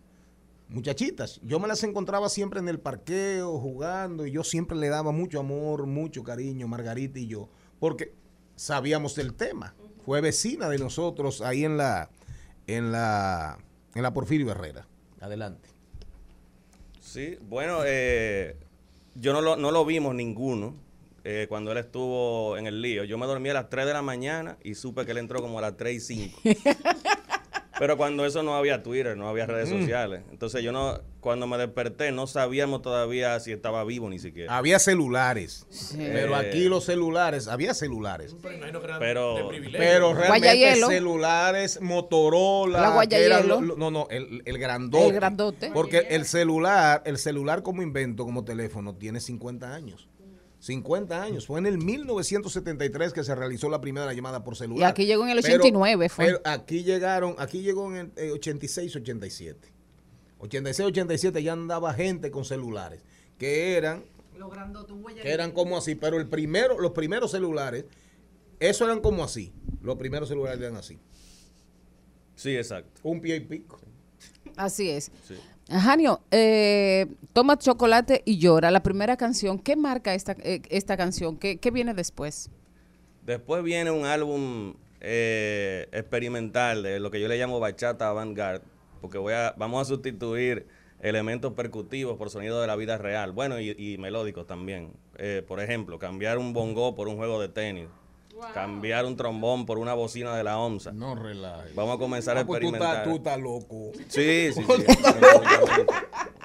muchachitas. 0.72 1.40
Yo 1.44 1.60
me 1.60 1.68
las 1.68 1.84
encontraba 1.84 2.30
siempre 2.30 2.60
en 2.60 2.68
el 2.70 2.80
parqueo, 2.80 3.60
jugando, 3.60 4.26
y 4.26 4.32
yo 4.32 4.44
siempre 4.44 4.78
le 4.78 4.90
daba 4.90 5.12
mucho 5.12 5.40
amor, 5.40 5.86
mucho 5.86 6.24
cariño, 6.24 6.68
Margarita 6.68 7.20
y 7.20 7.28
yo, 7.28 7.50
porque 7.80 8.14
sabíamos 8.56 9.16
del 9.16 9.34
tema. 9.34 9.76
Fue 10.06 10.22
vecina 10.22 10.68
de 10.70 10.80
nosotros 10.80 11.42
ahí 11.42 11.64
en 11.64 11.78
la, 11.78 12.10
en 12.68 12.92
la, 12.92 13.60
en 13.94 14.02
la 14.02 14.14
Porfirio 14.14 14.50
Herrera. 14.50 14.88
Adelante. 15.20 15.70
Sí, 17.00 17.38
bueno, 17.42 17.80
eh, 17.86 18.56
yo 19.16 19.34
no 19.34 19.42
lo, 19.42 19.56
no 19.58 19.72
lo 19.72 19.86
vimos 19.86 20.16
ninguno. 20.16 20.76
eh, 21.24 21.46
cuando 21.48 21.72
él 21.72 21.78
estuvo 21.78 22.58
en 22.58 22.66
el 22.66 22.82
lío. 22.82 23.04
Yo 23.04 23.18
me 23.20 23.28
dormí 23.28 23.50
a 23.50 23.54
las 23.54 23.70
3 23.70 23.86
de 23.86 23.94
la 23.94 24.02
mañana 24.02 24.58
y 24.64 24.74
supe 24.74 25.06
que 25.06 25.12
él 25.12 25.20
entró 25.20 25.40
como 25.40 25.60
a 25.60 25.62
las 25.62 25.78
3 25.78 25.96
y 25.96 26.00
5. 26.00 26.40
Pero 27.82 27.98
cuando 27.98 28.28
eso 28.28 28.44
no 28.44 28.56
había 28.56 28.84
Twitter, 28.84 29.18
no 29.18 29.28
había 29.28 29.48
redes 29.48 29.72
Mm. 29.72 29.80
sociales. 29.80 30.22
Entonces 30.30 30.62
yo 30.62 30.72
no, 30.72 31.00
cuando 31.20 31.48
me 31.48 31.58
desperté, 31.58 32.12
no 32.12 32.28
sabíamos 32.28 32.84
todavía 32.84 33.40
si 33.40 33.52
estaba 33.52 33.84
vivo 33.84 34.08
ni 34.08 34.20
siquiera. 34.20 34.56
Había 34.56 34.78
celulares. 34.78 35.66
Pero 35.98 36.40
Eh, 36.40 36.48
aquí 36.48 36.66
los 36.66 36.86
celulares, 36.86 37.48
había 37.48 37.74
celulares. 37.74 38.36
Pero, 39.00 39.50
Pero 39.72 40.14
realmente 40.14 40.76
celulares 40.76 41.82
Motorola. 41.82 42.74
La 42.82 43.08
que 43.08 43.16
eran 43.26 43.48
Guayayelo. 43.48 43.62
lo- 43.62 43.62
lo- 43.62 43.76
no, 43.78 43.90
no, 43.90 44.08
el, 44.12 44.44
el 44.46 44.58
grandote. 44.60 45.08
El 45.08 45.14
grandote. 45.14 45.72
Porque 45.74 46.06
el 46.12 46.26
celular, 46.26 47.02
el 47.06 47.18
celular 47.18 47.64
como 47.64 47.82
invento, 47.82 48.26
como 48.26 48.44
teléfono, 48.44 48.94
tiene 48.96 49.20
50 49.20 49.74
años. 49.74 50.08
50 50.62 51.22
años. 51.22 51.48
Fue 51.48 51.60
en 51.60 51.66
el 51.66 51.78
1973 51.80 53.14
que 53.14 53.24
se 53.24 53.34
realizó 53.36 53.68
la 53.70 53.82
primera 53.82 54.14
llamada 54.14 54.44
por 54.44 54.56
celular. 54.56 54.80
Y 54.80 54.92
aquí 54.92 55.06
llegó 55.06 55.24
en 55.24 55.32
el 55.32 55.42
Pero- 55.42 55.56
89 55.56 56.08
fue. 56.08 56.26
Pero 56.26 56.42
aquí 56.46 56.84
llegaron, 56.84 57.36
aquí 57.40 57.62
llegó 57.62 57.88
en 57.92 57.96
el 57.98 58.12
eh, 58.16 58.32
86, 58.32 58.96
87. 58.96 59.68
86, 60.38 60.88
87 60.88 61.44
ya 61.44 61.54
andaba 61.54 61.94
gente 61.94 62.32
con 62.32 62.46
celulares 62.46 63.02
que 63.38 63.76
eran 63.76 64.04
que 65.22 65.32
eran 65.32 65.52
como 65.52 65.78
así, 65.78 65.94
pero 65.94 66.18
el 66.18 66.28
primero, 66.28 66.80
los 66.80 66.92
primeros 66.92 67.30
celulares, 67.32 67.86
eso 68.60 68.86
eran 68.86 69.00
como 69.02 69.24
así. 69.24 69.52
Los 69.82 69.98
primeros 69.98 70.30
celulares 70.30 70.60
eran 70.60 70.78
así. 70.78 71.00
Sí, 72.36 72.56
exacto. 72.56 73.02
Un 73.04 73.22
pie 73.22 73.36
y 73.36 73.40
pico. 73.42 73.80
Así 74.56 74.90
es. 74.90 75.12
Sí. 75.28 75.36
Janio, 75.72 76.22
eh, 76.32 77.08
toma 77.34 77.58
chocolate 77.58 78.24
y 78.26 78.38
llora. 78.38 78.72
La 78.72 78.84
primera 78.84 79.16
canción, 79.16 79.58
¿qué 79.58 79.76
marca 79.76 80.14
esta, 80.14 80.36
eh, 80.44 80.62
esta 80.70 80.98
canción? 80.98 81.38
¿Qué, 81.38 81.58
qué 81.60 81.72
viene 81.72 81.94
después? 81.94 82.50
Después 83.26 83.64
viene 83.64 83.90
un 83.92 84.06
álbum 84.06 84.74
eh, 85.00 85.88
experimental 85.92 86.84
de 86.84 87.00
lo 87.00 87.10
que 87.10 87.22
yo 87.22 87.28
le 87.28 87.38
llamo 87.38 87.60
bachata 87.60 88.10
avant-garde, 88.10 88.66
porque 89.00 89.18
voy 89.18 89.34
a, 89.34 89.54
vamos 89.58 89.82
a 89.82 89.86
sustituir 89.86 90.68
elementos 91.00 91.54
percutivos 91.54 92.18
por 92.18 92.30
sonidos 92.30 92.62
de 92.62 92.68
la 92.68 92.76
vida 92.76 92.98
real, 92.98 93.32
bueno, 93.32 93.60
y, 93.60 93.70
y 93.78 93.98
melódicos 93.98 94.46
también. 94.46 94.92
Por 95.48 95.60
ejemplo, 95.60 96.00
cambiar 96.00 96.40
un 96.40 96.52
bongo 96.52 96.96
por 96.96 97.08
un 97.08 97.16
juego 97.16 97.40
de 97.40 97.48
tenis, 97.48 97.88
cambiar 98.54 99.06
un 99.06 99.16
trombón 99.18 99.66
por 99.66 99.78
una 99.78 99.94
bocina 99.94 100.36
de 100.36 100.44
la 100.44 100.58
OMSA. 100.58 100.92
No 100.92 101.16
relajes. 101.16 101.74
Vamos 101.76 101.96
a 101.96 102.00
comenzar 102.00 102.38
a 102.38 102.42
Ah, 102.42 102.46
pues 102.46 102.62
experimentar. 102.62 103.04
tú 103.04 103.16
estás 103.18 103.40
loco. 103.40 103.92
Sí, 104.10 104.52
sí, 104.54 104.56
sí. 104.56 104.62
absolutamente. 104.62 105.28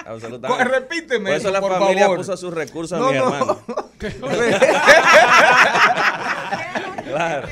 Absolutamente. 0.06 0.64
Pues 0.64 0.80
repíteme 0.80 1.30
Por 1.30 1.38
eso 1.38 1.48
eso, 1.48 1.50
la 1.50 1.60
por 1.60 1.72
familia 1.72 2.02
favor. 2.04 2.18
puso 2.18 2.36
sus 2.36 2.54
recursos 2.54 2.98
No, 2.98 3.08
a 3.08 3.12
mi 3.12 3.18
no. 3.18 3.34
hermano. 3.34 3.58
Claro. 7.06 7.48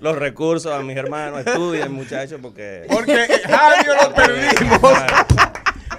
Los 0.00 0.16
recursos 0.16 0.72
a 0.72 0.80
mis 0.80 0.96
hermanos, 0.96 1.40
estudien 1.44 1.92
muchachos, 1.92 2.38
porque... 2.40 2.86
Porque 2.88 3.26
Javier 3.48 3.96
lo 4.02 4.14
perdimos. 4.14 4.78
Claro. 4.78 5.26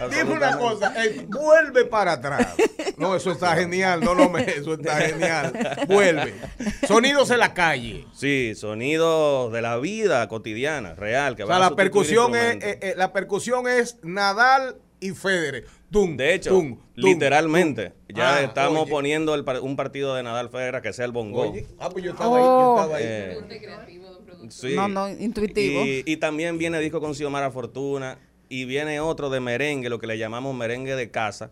Dime 0.09 0.33
una 0.33 0.57
cosa, 0.57 0.93
eh, 1.03 1.25
vuelve 1.27 1.85
para 1.85 2.13
atrás. 2.13 2.55
No, 2.97 3.15
eso 3.15 3.31
está 3.31 3.55
genial, 3.55 4.01
no, 4.03 4.15
no, 4.15 4.29
me, 4.29 4.41
eso 4.43 4.73
está 4.73 4.97
genial. 4.97 5.53
Vuelve. 5.87 6.33
Sonidos 6.87 7.29
en 7.31 7.39
la 7.39 7.53
calle. 7.53 8.05
Sí, 8.13 8.53
sonidos 8.55 9.51
de 9.51 9.61
la 9.61 9.77
vida 9.77 10.27
cotidiana, 10.27 10.95
real. 10.95 11.35
Que 11.35 11.43
O 11.43 11.47
sea, 11.47 11.59
la 11.59 11.75
percusión 11.75 12.35
es, 12.35 12.55
eh, 12.55 12.79
eh, 12.81 12.93
la 12.97 13.11
percusión 13.13 13.67
es 13.67 13.97
Nadal 14.03 14.77
y 14.99 15.11
Federer. 15.11 15.65
Tum, 15.91 16.15
De 16.15 16.33
hecho, 16.33 16.51
tum, 16.51 16.79
literalmente, 16.95 17.89
tum. 18.07 18.15
ya 18.15 18.35
Ah, 18.35 18.41
estamos 18.43 18.83
oye. 18.83 18.91
poniendo 18.91 19.35
el 19.35 19.43
un 19.61 19.75
partido 19.75 20.15
de 20.15 20.23
Nadal 20.23 20.49
Federer 20.49 20.81
que 20.81 20.93
sea 20.93 21.03
el 21.05 21.11
bongo. 21.11 21.49
Oye, 21.49 21.67
ah, 21.79 21.89
pues 21.89 22.05
yo 22.05 22.11
estaba 22.11 22.37
ahí, 22.37 22.43
yo 22.43 22.75
estaba 22.77 22.97
ahí. 22.97 23.03
Eh, 23.05 23.37
sí. 24.49 24.73
No, 24.75 24.87
no, 24.87 25.09
intuitivo. 25.09 25.83
Y, 25.83 26.03
y 26.05 26.17
también 26.17 26.57
viene 26.57 26.79
disco 26.79 27.01
con 27.01 27.13
Xiomara 27.13 27.51
Fortuna 27.51 28.17
y 28.51 28.65
viene 28.65 28.99
otro 28.99 29.29
de 29.29 29.39
merengue, 29.39 29.89
lo 29.89 29.97
que 29.99 30.07
le 30.07 30.17
llamamos 30.17 30.53
merengue 30.53 30.95
de 30.95 31.09
casa, 31.09 31.51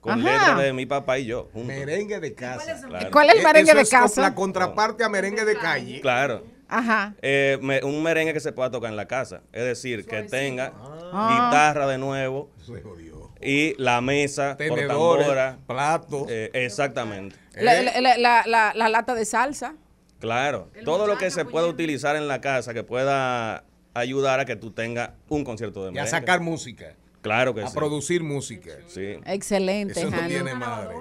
con 0.00 0.20
Ajá. 0.20 0.30
letras 0.32 0.58
de 0.58 0.72
mi 0.74 0.84
papá 0.86 1.18
y 1.18 1.24
yo. 1.26 1.48
juntos. 1.52 1.64
Merengue 1.74 2.20
de 2.20 2.34
casa. 2.34 2.80
Claro. 2.86 3.10
¿Cuál 3.10 3.28
es 3.30 3.34
el 3.36 3.40
Eh, 3.40 3.44
merengue 3.44 3.70
eso 3.70 3.76
de 3.78 3.82
es 3.82 3.90
casa? 3.90 4.20
La 4.20 4.34
contraparte 4.34 5.02
a 5.02 5.08
merengue 5.08 5.44
de 5.44 5.56
calle. 5.56 6.00
Claro. 6.00 6.44
Ajá. 6.68 7.14
Eh, 7.22 7.58
me- 7.62 7.82
un 7.84 8.02
merengue 8.02 8.32
que 8.34 8.40
se 8.40 8.52
pueda 8.52 8.70
tocar 8.70 8.90
en 8.90 8.96
la 8.96 9.06
casa. 9.06 9.40
Es 9.52 9.64
decir, 9.64 10.04
que 10.06 10.22
tenga 10.24 10.72
Ah. 11.12 11.48
guitarra 11.50 11.86
de 11.86 11.96
nuevo 11.98 12.50
Se 12.64 12.82
jodió. 12.82 13.30
y 13.40 13.74
la 13.82 14.00
mesa 14.00 14.56
tambora. 14.58 15.58
platos. 15.66 16.26
Eh, 16.28 16.50
exactamente. 16.52 17.36
La, 17.54 17.80
la- 17.82 18.00
la- 18.00 18.18
la- 18.18 18.42
la- 18.46 18.72
la 18.74 18.88
lata 18.88 19.14
de 19.14 19.24
salsa. 19.24 19.74
Claro. 20.20 20.70
Todo 20.84 21.06
lo 21.06 21.16
que 21.18 21.30
se 21.30 21.44
pueda 21.44 21.66
utilizar 21.66 22.16
en 22.16 22.26
la 22.28 22.40
casa 22.40 22.74
que 22.74 22.82
pueda 22.82 23.64
ayudar 23.98 24.40
a 24.40 24.44
que 24.44 24.56
tú 24.56 24.70
tengas 24.70 25.10
un 25.28 25.44
concierto 25.44 25.80
de 25.80 25.86
Y 25.86 25.88
a 25.90 25.92
merengue. 25.92 26.10
sacar 26.10 26.40
música. 26.40 26.94
Claro 27.22 27.54
que 27.54 27.62
A 27.62 27.68
sí. 27.68 27.74
producir 27.76 28.22
música. 28.22 28.72
Sí. 28.86 29.16
Excelente, 29.24 29.98
Eso 30.00 30.10
no 30.10 30.26
tiene 30.26 30.54
madre. 30.54 30.94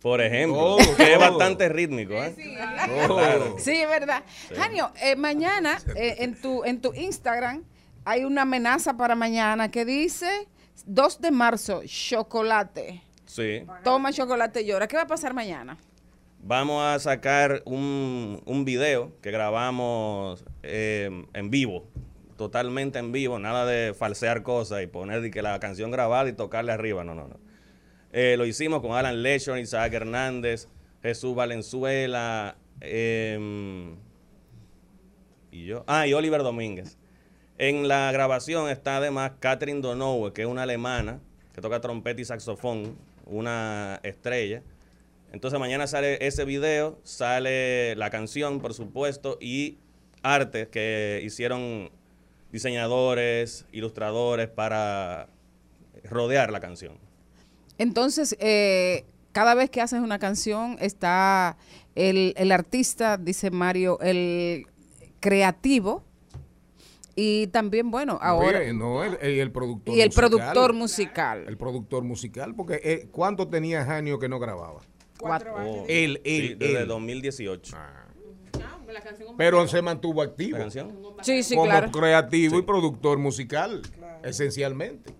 Por 0.00 0.20
ejemplo, 0.20 0.76
Todo, 0.76 0.78
que 0.96 1.12
es 1.14 1.18
bastante 1.18 1.68
rítmico, 1.68 2.14
¿eh? 2.14 2.34
Claro. 3.06 3.56
Sí, 3.58 3.72
es 3.72 3.88
verdad. 3.88 4.22
Janio, 4.54 4.90
eh, 5.02 5.16
mañana 5.16 5.78
eh, 5.96 6.16
en, 6.18 6.40
tu, 6.40 6.64
en 6.64 6.80
tu 6.80 6.92
Instagram 6.94 7.62
hay 8.04 8.24
una 8.24 8.42
amenaza 8.42 8.96
para 8.96 9.14
mañana 9.14 9.70
que 9.70 9.84
dice 9.84 10.46
2 10.86 11.20
de 11.20 11.30
marzo, 11.30 11.82
chocolate. 11.86 13.02
Sí. 13.26 13.64
Toma 13.82 14.12
chocolate 14.12 14.62
y 14.62 14.66
llora. 14.66 14.86
¿Qué 14.86 14.96
va 14.96 15.02
a 15.02 15.06
pasar 15.06 15.32
mañana? 15.34 15.76
Vamos 16.46 16.82
a 16.84 16.98
sacar 16.98 17.62
un, 17.64 18.42
un 18.44 18.66
video 18.66 19.18
que 19.22 19.30
grabamos 19.30 20.44
eh, 20.62 21.24
en 21.32 21.50
vivo, 21.50 21.88
totalmente 22.36 22.98
en 22.98 23.12
vivo, 23.12 23.38
nada 23.38 23.64
de 23.64 23.94
falsear 23.94 24.42
cosas 24.42 24.82
y 24.82 24.86
poner 24.86 25.22
de 25.22 25.30
que 25.30 25.40
la 25.40 25.58
canción 25.58 25.90
grabada 25.90 26.28
y 26.28 26.34
tocarle 26.34 26.72
arriba, 26.72 27.02
no, 27.02 27.14
no, 27.14 27.28
no. 27.28 27.38
Eh, 28.12 28.34
lo 28.36 28.44
hicimos 28.44 28.82
con 28.82 28.92
Alan 28.92 29.22
Lechon, 29.22 29.58
Isaac 29.58 29.94
Hernández, 29.94 30.68
Jesús 31.02 31.34
Valenzuela 31.34 32.58
em, 32.82 33.96
y 35.50 35.64
yo. 35.64 35.82
Ah, 35.86 36.06
y 36.06 36.12
Oliver 36.12 36.42
Domínguez. 36.42 36.98
En 37.56 37.88
la 37.88 38.12
grabación 38.12 38.68
está 38.68 38.98
además 38.98 39.32
Catherine 39.40 39.80
Donoue, 39.80 40.34
que 40.34 40.42
es 40.42 40.48
una 40.48 40.64
alemana 40.64 41.20
que 41.54 41.62
toca 41.62 41.80
trompeta 41.80 42.20
y 42.20 42.26
saxofón, 42.26 42.98
una 43.24 43.98
estrella. 44.02 44.62
Entonces 45.34 45.58
mañana 45.58 45.88
sale 45.88 46.24
ese 46.24 46.44
video, 46.44 47.00
sale 47.02 47.96
la 47.96 48.08
canción, 48.08 48.60
por 48.60 48.72
supuesto, 48.72 49.36
y 49.40 49.78
arte 50.22 50.68
que 50.68 51.20
hicieron 51.24 51.90
diseñadores, 52.52 53.66
ilustradores 53.72 54.48
para 54.48 55.28
rodear 56.04 56.52
la 56.52 56.60
canción. 56.60 56.98
Entonces, 57.78 58.36
eh, 58.38 59.04
cada 59.32 59.56
vez 59.56 59.70
que 59.70 59.80
haces 59.80 59.98
una 59.98 60.20
canción 60.20 60.76
está 60.80 61.56
el, 61.96 62.32
el 62.36 62.52
artista, 62.52 63.16
dice 63.16 63.50
Mario, 63.50 63.98
el 64.00 64.66
creativo 65.18 66.04
y 67.16 67.48
también, 67.48 67.90
bueno, 67.90 68.20
ahora... 68.22 68.60
Oye, 68.60 68.72
no, 68.72 69.02
el, 69.02 69.18
el- 69.20 69.40
el 69.40 69.50
productor 69.50 69.96
y 69.96 70.00
el 70.00 70.08
musical. 70.10 70.28
productor 70.30 70.72
musical. 70.74 71.44
El 71.48 71.56
productor 71.56 72.04
musical, 72.04 72.54
porque 72.54 72.80
eh, 72.84 73.08
¿cuánto 73.10 73.48
tenía 73.48 73.84
Janio 73.84 74.20
que 74.20 74.28
no 74.28 74.38
grababa? 74.38 74.80
Cuatro 75.26 75.54
Oh, 75.56 75.84
Él, 75.88 76.20
él, 76.24 76.48
sí, 76.48 76.54
desde 76.54 76.82
él. 76.82 76.88
2018. 76.88 77.76
Pero 79.36 79.66
se 79.66 79.82
mantuvo 79.82 80.22
activo. 80.22 80.58
¿La 80.58 80.64
canción? 80.64 80.96
Sí, 81.22 81.42
sí, 81.42 81.54
como 81.54 81.66
claro. 81.68 81.90
creativo 81.90 82.58
y 82.58 82.62
productor 82.62 83.18
musical, 83.18 83.82
esencialmente. 84.22 85.12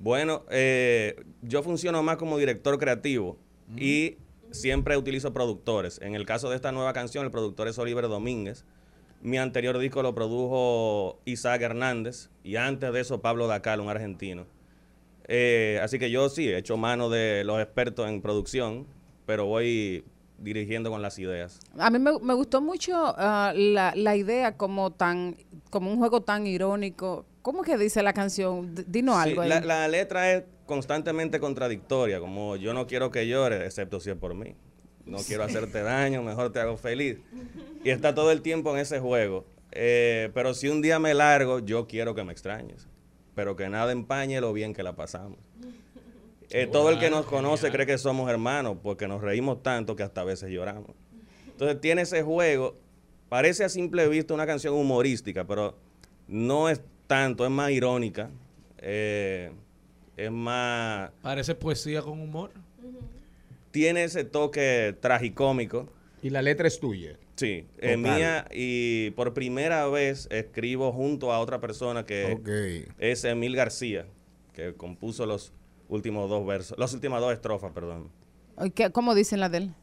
Bueno, 0.00 0.44
eh, 0.50 1.16
yo 1.42 1.62
funciono 1.62 2.02
más 2.02 2.16
como 2.16 2.38
director 2.38 2.78
creativo 2.78 3.38
y 3.76 4.16
siempre 4.50 4.96
utilizo 4.96 5.32
productores. 5.32 6.00
En 6.00 6.14
el 6.14 6.24
caso 6.24 6.48
de 6.48 6.56
esta 6.56 6.72
nueva 6.72 6.92
canción, 6.92 7.24
el 7.24 7.30
productor 7.30 7.68
es 7.68 7.78
Oliver 7.78 8.08
Domínguez. 8.08 8.64
Mi 9.20 9.36
anterior 9.36 9.76
disco 9.78 10.02
lo 10.02 10.14
produjo 10.14 11.20
Isaac 11.24 11.60
Hernández 11.62 12.30
y 12.44 12.56
antes 12.56 12.92
de 12.92 13.00
eso 13.00 13.20
Pablo 13.20 13.48
Dacal, 13.48 13.80
un 13.80 13.88
argentino. 13.88 14.46
Eh, 15.26 15.78
así 15.82 15.98
que 15.98 16.10
yo 16.10 16.28
sí, 16.28 16.48
he 16.48 16.56
hecho 16.56 16.76
mano 16.76 17.10
de 17.10 17.42
los 17.44 17.60
expertos 17.60 18.08
en 18.08 18.22
producción, 18.22 18.86
pero 19.28 19.44
voy 19.44 20.02
dirigiendo 20.38 20.90
con 20.90 21.02
las 21.02 21.18
ideas. 21.18 21.60
A 21.78 21.90
mí 21.90 21.98
me, 21.98 22.18
me 22.20 22.32
gustó 22.32 22.62
mucho 22.62 22.94
ah, 22.96 23.52
la, 23.54 23.92
la 23.94 24.16
idea 24.16 24.56
como 24.56 24.90
tan 24.90 25.36
como 25.68 25.90
un 25.92 25.98
juego 25.98 26.22
tan 26.22 26.46
irónico. 26.46 27.26
¿Cómo 27.42 27.62
que 27.62 27.76
dice 27.76 28.02
la 28.02 28.14
canción? 28.14 28.74
D- 28.74 28.84
Dinos 28.88 29.16
Sí, 29.22 29.28
algo 29.28 29.42
ahí. 29.42 29.50
la, 29.50 29.60
la 29.60 29.86
letra 29.86 30.32
es 30.32 30.44
constantemente 30.64 31.40
contradictoria, 31.40 32.20
como 32.20 32.56
yo 32.56 32.72
no 32.72 32.86
quiero 32.86 33.10
que 33.10 33.28
llores, 33.28 33.62
excepto 33.64 34.00
si 34.00 34.08
es 34.08 34.16
por 34.16 34.34
mí. 34.34 34.54
No 35.04 35.18
quiero 35.18 35.44
hacerte 35.44 35.82
daño, 35.82 36.22
mejor 36.22 36.50
te 36.52 36.60
hago 36.60 36.76
feliz. 36.78 37.18
Y 37.84 37.90
está 37.90 38.12
todo 38.14 38.32
el 38.32 38.40
tiempo 38.42 38.72
en 38.74 38.80
ese 38.80 38.98
juego. 38.98 39.44
Eh, 39.72 40.30
pero 40.34 40.52
si 40.54 40.68
un 40.68 40.80
día 40.82 40.98
me 40.98 41.12
largo, 41.14 41.58
yo 41.60 41.86
quiero 41.86 42.14
que 42.14 42.24
me 42.24 42.32
extrañes. 42.32 42.88
Pero 43.36 43.54
que 43.56 43.68
nada 43.68 43.92
empañe 43.92 44.40
lo 44.40 44.52
bien 44.52 44.74
que 44.74 44.82
la 44.82 44.96
pasamos. 44.96 45.38
Eh, 46.50 46.66
todo 46.66 46.90
el 46.90 46.98
que 46.98 47.10
nos 47.10 47.26
conoce 47.26 47.70
cree 47.70 47.86
que 47.86 47.98
somos 47.98 48.30
hermanos 48.30 48.78
porque 48.82 49.06
nos 49.06 49.20
reímos 49.20 49.62
tanto 49.62 49.96
que 49.96 50.02
hasta 50.02 50.22
a 50.22 50.24
veces 50.24 50.50
lloramos. 50.50 50.90
Entonces 51.46 51.80
tiene 51.80 52.02
ese 52.02 52.22
juego, 52.22 52.76
parece 53.28 53.64
a 53.64 53.68
simple 53.68 54.08
vista 54.08 54.32
una 54.32 54.46
canción 54.46 54.74
humorística, 54.74 55.46
pero 55.46 55.76
no 56.26 56.68
es 56.68 56.80
tanto, 57.06 57.44
es 57.44 57.50
más 57.50 57.70
irónica, 57.70 58.30
eh, 58.78 59.52
es 60.16 60.30
más... 60.30 61.10
Parece 61.22 61.54
poesía 61.54 62.02
con 62.02 62.20
humor. 62.20 62.52
Tiene 63.70 64.04
ese 64.04 64.24
toque 64.24 64.96
tragicómico. 65.00 65.88
Y 66.22 66.30
la 66.30 66.42
letra 66.42 66.68
es 66.68 66.80
tuya. 66.80 67.16
Sí, 67.36 67.66
es 67.78 67.96
mía 67.96 68.46
y 68.50 69.10
por 69.10 69.32
primera 69.32 69.86
vez 69.86 70.26
escribo 70.30 70.92
junto 70.92 71.32
a 71.32 71.38
otra 71.38 71.60
persona 71.60 72.04
que 72.04 72.84
es 72.98 73.24
Emil 73.24 73.54
García, 73.54 74.06
que 74.54 74.74
compuso 74.74 75.24
los 75.24 75.52
últimos 75.88 76.28
dos 76.30 76.46
versos, 76.46 76.78
las 76.78 76.92
últimas 76.94 77.20
dos 77.20 77.32
estrofas, 77.32 77.72
perdón. 77.72 78.10
¿qué- 78.74 78.90
¿Cómo 78.90 79.14
dicen 79.14 79.40
la 79.40 79.48
de 79.48 79.58
él? 79.58 79.74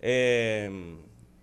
Eh, 0.00 0.96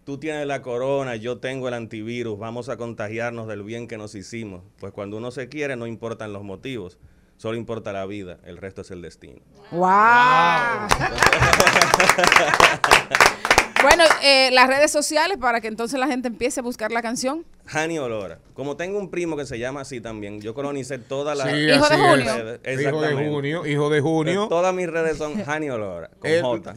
tú 0.04 0.18
tienes 0.18 0.46
la 0.48 0.62
corona, 0.62 1.16
yo 1.16 1.40
tengo 1.40 1.68
el 1.68 1.74
antivirus, 1.74 2.38
vamos 2.40 2.70
a 2.70 2.78
contagiarnos 2.78 3.48
del 3.48 3.64
bien 3.64 3.88
que 3.88 3.98
nos 3.98 4.16
hicimos. 4.16 4.64
Pues 4.80 4.94
cuando 4.94 5.18
uno 5.18 5.32
se 5.32 5.50
quiere 5.50 5.76
no 5.76 5.88
importan 5.88 6.34
los 6.34 6.44
motivos, 6.44 6.98
solo 7.38 7.58
importa 7.58 7.94
la 7.94 8.06
vida, 8.06 8.40
el 8.44 8.58
resto 8.58 8.82
es 8.82 8.92
el 8.92 9.02
destino. 9.02 9.40
¡Wow! 9.72 9.80
bueno, 13.82 14.04
eh, 14.24 14.50
las 14.52 14.68
redes 14.68 14.92
sociales 14.92 15.38
para 15.38 15.62
que 15.62 15.68
entonces 15.68 16.00
la 16.00 16.08
gente 16.08 16.28
empiece 16.28 16.60
a 16.60 16.64
buscar 16.64 16.92
la 16.92 17.02
canción. 17.02 17.46
Hani 17.72 18.00
Olora. 18.00 18.40
Como 18.54 18.76
tengo 18.78 18.98
un 19.00 19.10
primo 19.10 19.38
que 19.38 19.46
se 19.46 19.60
llama 19.60 19.82
así 19.82 20.02
también, 20.02 20.42
yo 20.42 20.54
colonicé 20.54 20.98
todas 21.00 21.38
las 21.38 21.50
Sí, 21.52 21.56
Hijo 21.58 21.88
de 21.88 21.96
así 21.96 21.96
Junio. 21.96 22.56
Hijo 22.66 23.02
de 23.02 23.14
junio, 23.30 23.66
hijo 23.66 23.90
de 23.90 24.02
junio. 24.02 24.48
Todas 24.48 24.74
mis 24.74 24.88
redes 24.90 25.18
son 25.18 25.34
Hani 25.48 25.70
Olora, 25.70 26.10
con 26.20 26.30
Eh, 26.32 26.42
J. 26.42 26.76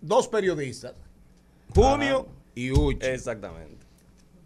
dos 0.00 0.28
periodistas, 0.28 0.94
Junio 1.74 2.26
y 2.54 2.70
Uchi. 2.72 3.06
Exactamente. 3.06 3.79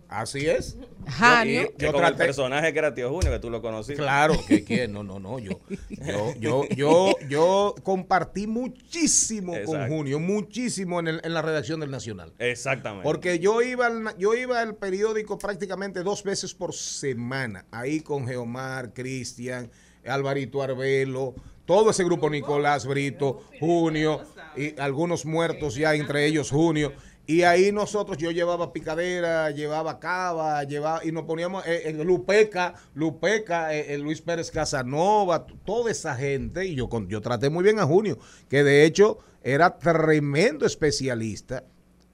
Así 0.09 0.47
es. 0.47 0.76
Janio. 1.06 1.68
Yo 1.78 1.93
con 1.93 2.05
el 2.05 2.14
personaje 2.14 2.72
que 2.72 2.78
era 2.78 2.94
Tío 2.94 3.10
Junio, 3.10 3.31
que 3.31 3.39
tú 3.39 3.51
lo 3.51 3.60
conociste. 3.60 4.01
Claro, 4.02 4.35
que 4.47 4.62
quién, 4.64 4.93
no, 4.94 5.02
no, 5.02 5.18
no, 5.18 5.39
yo, 5.39 5.60
yo, 5.90 6.35
yo, 6.39 6.64
yo, 6.74 7.14
yo 7.28 7.74
compartí 7.82 8.47
muchísimo 8.47 9.55
con. 9.66 9.89
Junio, 9.89 10.18
muchísimo 10.20 11.01
en, 11.01 11.09
el- 11.09 11.20
en 11.24 11.35
la 11.35 11.43
redacción 11.43 11.81
del 11.81 11.90
Nacional. 11.90 12.32
Exactamente. 12.39 13.05
Porque 13.05 13.39
yo 13.39 13.60
iba, 13.62 13.86
al, 13.86 14.02
na- 14.05 14.14
yo 14.18 14.35
iba 14.35 14.60
al 14.60 14.76
periódico 14.76 15.39
prácticamente 15.39 16.02
dos 16.02 16.22
veces 16.22 16.55
por 16.55 16.74
semana, 16.74 17.66
ahí 17.70 18.01
con 18.01 18.26
Geomar, 18.26 18.93
Cristian, 18.93 19.70
Alvarito 20.06 20.62
Arbelo, 20.62 21.35
todo 21.64 21.90
ese 21.90 22.05
grupo, 22.05 22.28
Nicolás 22.31 22.86
Brito, 22.86 23.43
Junio, 23.59 24.20
y 24.56 24.78
algunos 24.78 25.24
muertos 25.24 25.74
ya, 25.74 25.94
entre 25.94 26.26
ellos 26.26 26.51
Junio. 26.51 26.93
Y 27.27 27.43
ahí 27.43 27.73
nosotros, 27.73 28.19
yo 28.19 28.31
llevaba 28.31 28.73
picadera, 28.73 29.51
llevaba 29.51 29.99
cava, 29.99 30.63
llevaba, 30.65 31.05
y 31.05 31.11
nos 31.11 31.25
poníamos 31.25 31.67
eh, 31.67 31.89
en 31.89 32.05
Lupeca, 32.05 32.75
Lupeca, 32.95 33.75
eh, 33.75 33.95
eh, 33.95 33.99
Luis 33.99 34.21
Pérez 34.21 34.51
Casanova, 34.51 35.47
toda 35.65 35.91
esa 35.91 36.15
gente, 36.15 36.67
y 36.67 36.75
yo, 36.75 36.89
yo 37.09 37.21
traté 37.23 37.49
muy 37.49 37.65
bien 37.65 37.79
a 37.79 37.87
Junio, 37.87 38.19
que 38.51 38.63
de 38.63 38.85
hecho 38.85 39.19
era 39.43 39.79
tremendo 39.79 40.67
especialista 40.67 41.65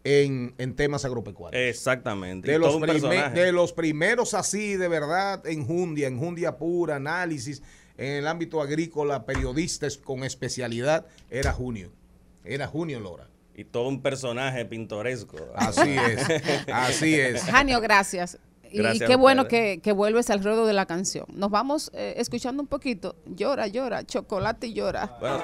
en, 0.05 0.55
en 0.59 0.77
temas 0.77 1.05
agropecuarios. 1.05 1.61
Exactamente. 1.61 2.51
De 2.51 2.59
los, 2.59 2.81
de 2.81 3.53
los 3.53 3.73
primeros 3.73 4.35
así, 4.35 4.77
de 4.77 4.89
verdad, 4.89 5.45
en 5.47 5.67
Jundia, 5.67 6.07
en 6.07 6.19
Jundia 6.19 6.57
pura, 6.57 6.97
análisis, 6.97 7.63
en 7.99 8.13
el 8.13 8.27
ámbito 8.29 8.63
agrícola, 8.63 9.27
periodistas 9.27 9.97
con 9.97 10.23
especialidad, 10.23 11.07
era 11.31 11.53
Junio. 11.53 11.91
Era 12.45 12.67
Junio 12.67 13.01
Lora. 13.01 13.30
Y 13.61 13.65
todo 13.65 13.89
un 13.89 14.01
personaje 14.01 14.65
pintoresco. 14.65 15.37
Así 15.55 15.91
es, 15.91 16.27
así 16.73 17.15
es. 17.15 17.43
Janio, 17.43 17.79
gracias. 17.83 18.39
Y 18.73 19.01
qué 19.01 19.17
bueno 19.17 19.49
que, 19.49 19.81
que 19.83 19.93
vuelves 19.93 20.31
al 20.31 20.43
ruedo 20.43 20.65
de 20.65 20.73
la 20.73 20.87
canción. 20.87 21.27
Nos 21.35 21.51
vamos 21.51 21.91
eh, 21.93 22.15
escuchando 22.17 22.63
un 22.63 22.69
poquito. 22.69 23.17
Llora, 23.27 23.67
llora, 23.67 24.03
chocolate 24.05 24.69
y 24.69 24.73
llora. 24.73 25.15
Bueno, 25.21 25.43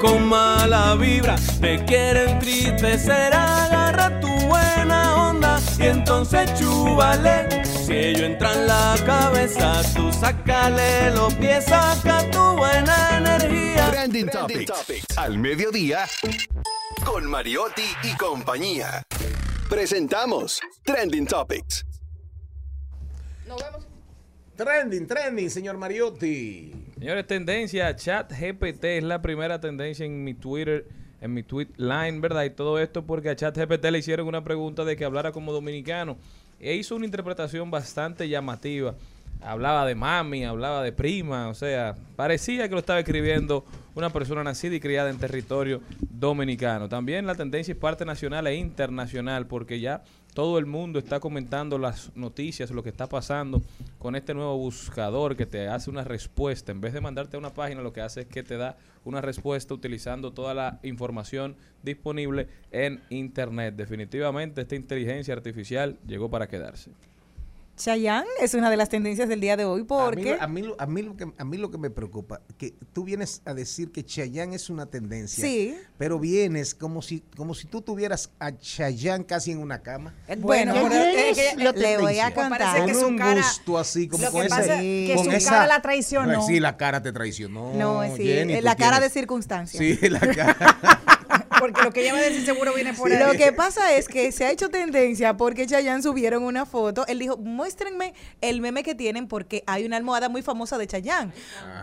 con 0.00 0.26
mala 0.26 0.94
vibra 0.96 1.36
te 1.60 1.84
quiere 1.84 2.30
entristecer, 2.30 3.32
agarra 3.34 4.18
tu 4.20 4.28
buena 4.46 5.28
onda 5.28 5.60
y 5.78 5.86
entonces 5.86 6.50
chúbale. 6.58 7.64
Si 7.64 7.92
ello 7.92 8.24
entra 8.24 8.52
en 8.54 8.66
la 8.66 8.96
cabeza, 9.04 9.82
tú 9.94 10.10
sácale 10.12 11.10
los 11.10 11.34
pies, 11.34 11.66
saca 11.66 12.28
tu 12.30 12.56
buena 12.56 13.18
energía. 13.18 13.90
Trending 13.90 14.28
Topics. 14.28 15.16
Al 15.16 15.38
mediodía. 15.38 16.06
Con 17.04 17.26
Mariotti 17.26 17.84
y 18.02 18.16
compañía. 18.16 19.02
Presentamos 19.68 20.60
Trending 20.84 21.26
Topics. 21.26 21.84
Trending, 24.60 25.06
trending, 25.06 25.48
señor 25.48 25.78
Mariotti. 25.78 26.70
Señores, 26.98 27.26
tendencia, 27.26 27.96
chat 27.96 28.30
GPT 28.30 28.84
es 28.98 29.02
la 29.02 29.22
primera 29.22 29.58
tendencia 29.58 30.04
en 30.04 30.22
mi 30.22 30.34
Twitter, 30.34 30.86
en 31.22 31.32
mi 31.32 31.42
tweet 31.42 31.68
line, 31.78 32.20
¿verdad? 32.20 32.44
Y 32.44 32.50
todo 32.50 32.78
esto 32.78 33.06
porque 33.06 33.30
a 33.30 33.36
chat 33.36 33.56
GPT 33.56 33.86
le 33.86 34.00
hicieron 34.00 34.28
una 34.28 34.44
pregunta 34.44 34.84
de 34.84 34.96
que 34.96 35.06
hablara 35.06 35.32
como 35.32 35.54
dominicano. 35.54 36.18
E 36.58 36.74
hizo 36.74 36.94
una 36.94 37.06
interpretación 37.06 37.70
bastante 37.70 38.28
llamativa. 38.28 38.96
Hablaba 39.40 39.86
de 39.86 39.94
mami, 39.94 40.44
hablaba 40.44 40.82
de 40.82 40.92
prima, 40.92 41.48
o 41.48 41.54
sea, 41.54 41.96
parecía 42.14 42.68
que 42.68 42.74
lo 42.74 42.80
estaba 42.80 42.98
escribiendo 42.98 43.64
una 43.94 44.10
persona 44.10 44.44
nacida 44.44 44.74
y 44.74 44.80
criada 44.80 45.08
en 45.08 45.16
territorio 45.16 45.80
dominicano. 46.10 46.86
También 46.86 47.26
la 47.26 47.34
tendencia 47.34 47.72
es 47.72 47.78
parte 47.78 48.04
nacional 48.04 48.46
e 48.46 48.56
internacional 48.56 49.46
porque 49.46 49.80
ya 49.80 50.02
todo 50.34 50.58
el 50.58 50.66
mundo 50.66 50.98
está 50.98 51.20
comentando 51.20 51.78
las 51.78 52.14
noticias, 52.16 52.70
lo 52.70 52.82
que 52.82 52.90
está 52.90 53.08
pasando 53.08 53.62
con 53.98 54.16
este 54.16 54.34
nuevo 54.34 54.56
buscador 54.56 55.36
que 55.36 55.46
te 55.46 55.68
hace 55.68 55.90
una 55.90 56.04
respuesta. 56.04 56.72
En 56.72 56.80
vez 56.80 56.92
de 56.92 57.00
mandarte 57.00 57.36
a 57.36 57.38
una 57.40 57.52
página, 57.52 57.82
lo 57.82 57.92
que 57.92 58.00
hace 58.00 58.22
es 58.22 58.26
que 58.26 58.42
te 58.42 58.56
da 58.56 58.76
una 59.04 59.20
respuesta 59.20 59.74
utilizando 59.74 60.32
toda 60.32 60.54
la 60.54 60.78
información 60.82 61.56
disponible 61.82 62.48
en 62.70 63.00
Internet. 63.10 63.74
Definitivamente 63.76 64.60
esta 64.60 64.76
inteligencia 64.76 65.34
artificial 65.34 65.98
llegó 66.06 66.30
para 66.30 66.48
quedarse. 66.48 66.90
Chayanne 67.76 68.26
es 68.42 68.52
una 68.52 68.68
de 68.68 68.76
las 68.76 68.90
tendencias 68.90 69.26
del 69.28 69.40
día 69.40 69.56
de 69.56 69.64
hoy 69.64 69.80
A 69.80 69.82
mí, 69.82 69.86
porque 69.88 70.36
lo- 70.36 70.42
a, 70.42 70.46
mí, 70.46 70.62
lo- 70.62 70.76
a, 70.78 70.86
mí 70.86 71.00
lo 71.02 71.16
que, 71.16 71.32
a 71.38 71.44
mí 71.44 71.56
lo 71.56 71.70
que 71.70 71.78
me 71.78 71.88
preocupa, 71.88 72.42
que 72.58 72.74
tú 72.92 73.04
vienes 73.04 73.40
a 73.46 73.54
decir 73.54 73.90
que 73.90 74.04
Chayanne 74.04 74.54
es 74.54 74.68
una 74.68 74.84
tendencia, 74.86 75.42
Sí. 75.42 75.74
pero 75.96 76.18
vienes 76.18 76.74
como 76.74 77.00
si, 77.00 77.20
como 77.36 77.54
si 77.54 77.66
tú 77.68 77.80
tuvieras 77.80 78.30
a 78.38 78.52
Chayanne 78.56 79.24
casi 79.24 79.52
en 79.52 79.58
una 79.60 79.82
cama. 79.82 80.14
Bueno, 80.40 80.74
Chayanne 80.74 80.90
pero 80.90 81.04
es 81.04 81.38
es 81.38 81.54
que 81.54 81.64
la 81.64 81.72
le 81.72 81.98
voy 81.98 82.18
a 82.18 82.28
que 82.28 82.34
con 82.34 82.94
su 82.94 83.06
un 83.06 83.16
cara- 83.16 83.34
gusto 83.40 83.78
así, 83.78 84.08
como 84.08 84.24
lo 84.24 84.30
con 84.30 84.40
que 84.42 84.46
ese, 84.48 84.56
pasa 84.56 84.78
que 84.80 85.12
con 85.16 85.24
su 85.24 85.30
esa- 85.30 85.50
cara 85.50 85.66
la 85.66 85.80
traicionó. 85.82 86.46
Sí, 86.46 86.60
la 86.60 86.76
cara 86.76 87.02
te 87.02 87.12
traicionó. 87.12 87.72
No, 87.74 88.02
sí, 88.14 88.24
Jenny, 88.24 88.54
eh, 88.54 88.62
la 88.62 88.76
cara 88.76 88.98
tienes- 88.98 89.14
de 89.14 89.20
circunstancia. 89.20 89.78
Sí, 89.78 89.98
la 90.08 90.20
cara. 90.20 90.56
Porque 91.60 91.82
lo 91.82 91.92
que 91.92 92.00
ella 92.02 92.12
va 92.14 92.18
a 92.18 92.22
decir 92.22 92.44
seguro 92.44 92.74
viene 92.74 92.92
por 92.94 93.12
ahí. 93.12 93.18
Lo 93.18 93.32
que 93.32 93.52
pasa 93.52 93.94
es 93.94 94.08
que 94.08 94.32
se 94.32 94.44
ha 94.46 94.50
hecho 94.50 94.68
tendencia 94.68 95.36
porque 95.36 95.66
Chayanne 95.66 96.02
subieron 96.02 96.42
una 96.42 96.66
foto. 96.66 97.06
Él 97.06 97.18
dijo, 97.20 97.36
muéstrenme 97.36 98.14
el 98.40 98.60
meme 98.60 98.82
que 98.82 98.94
tienen 98.94 99.28
porque 99.28 99.62
hay 99.66 99.84
una 99.84 99.96
almohada 99.96 100.28
muy 100.28 100.42
famosa 100.42 100.78
de 100.78 100.86
Chayanne. 100.86 101.32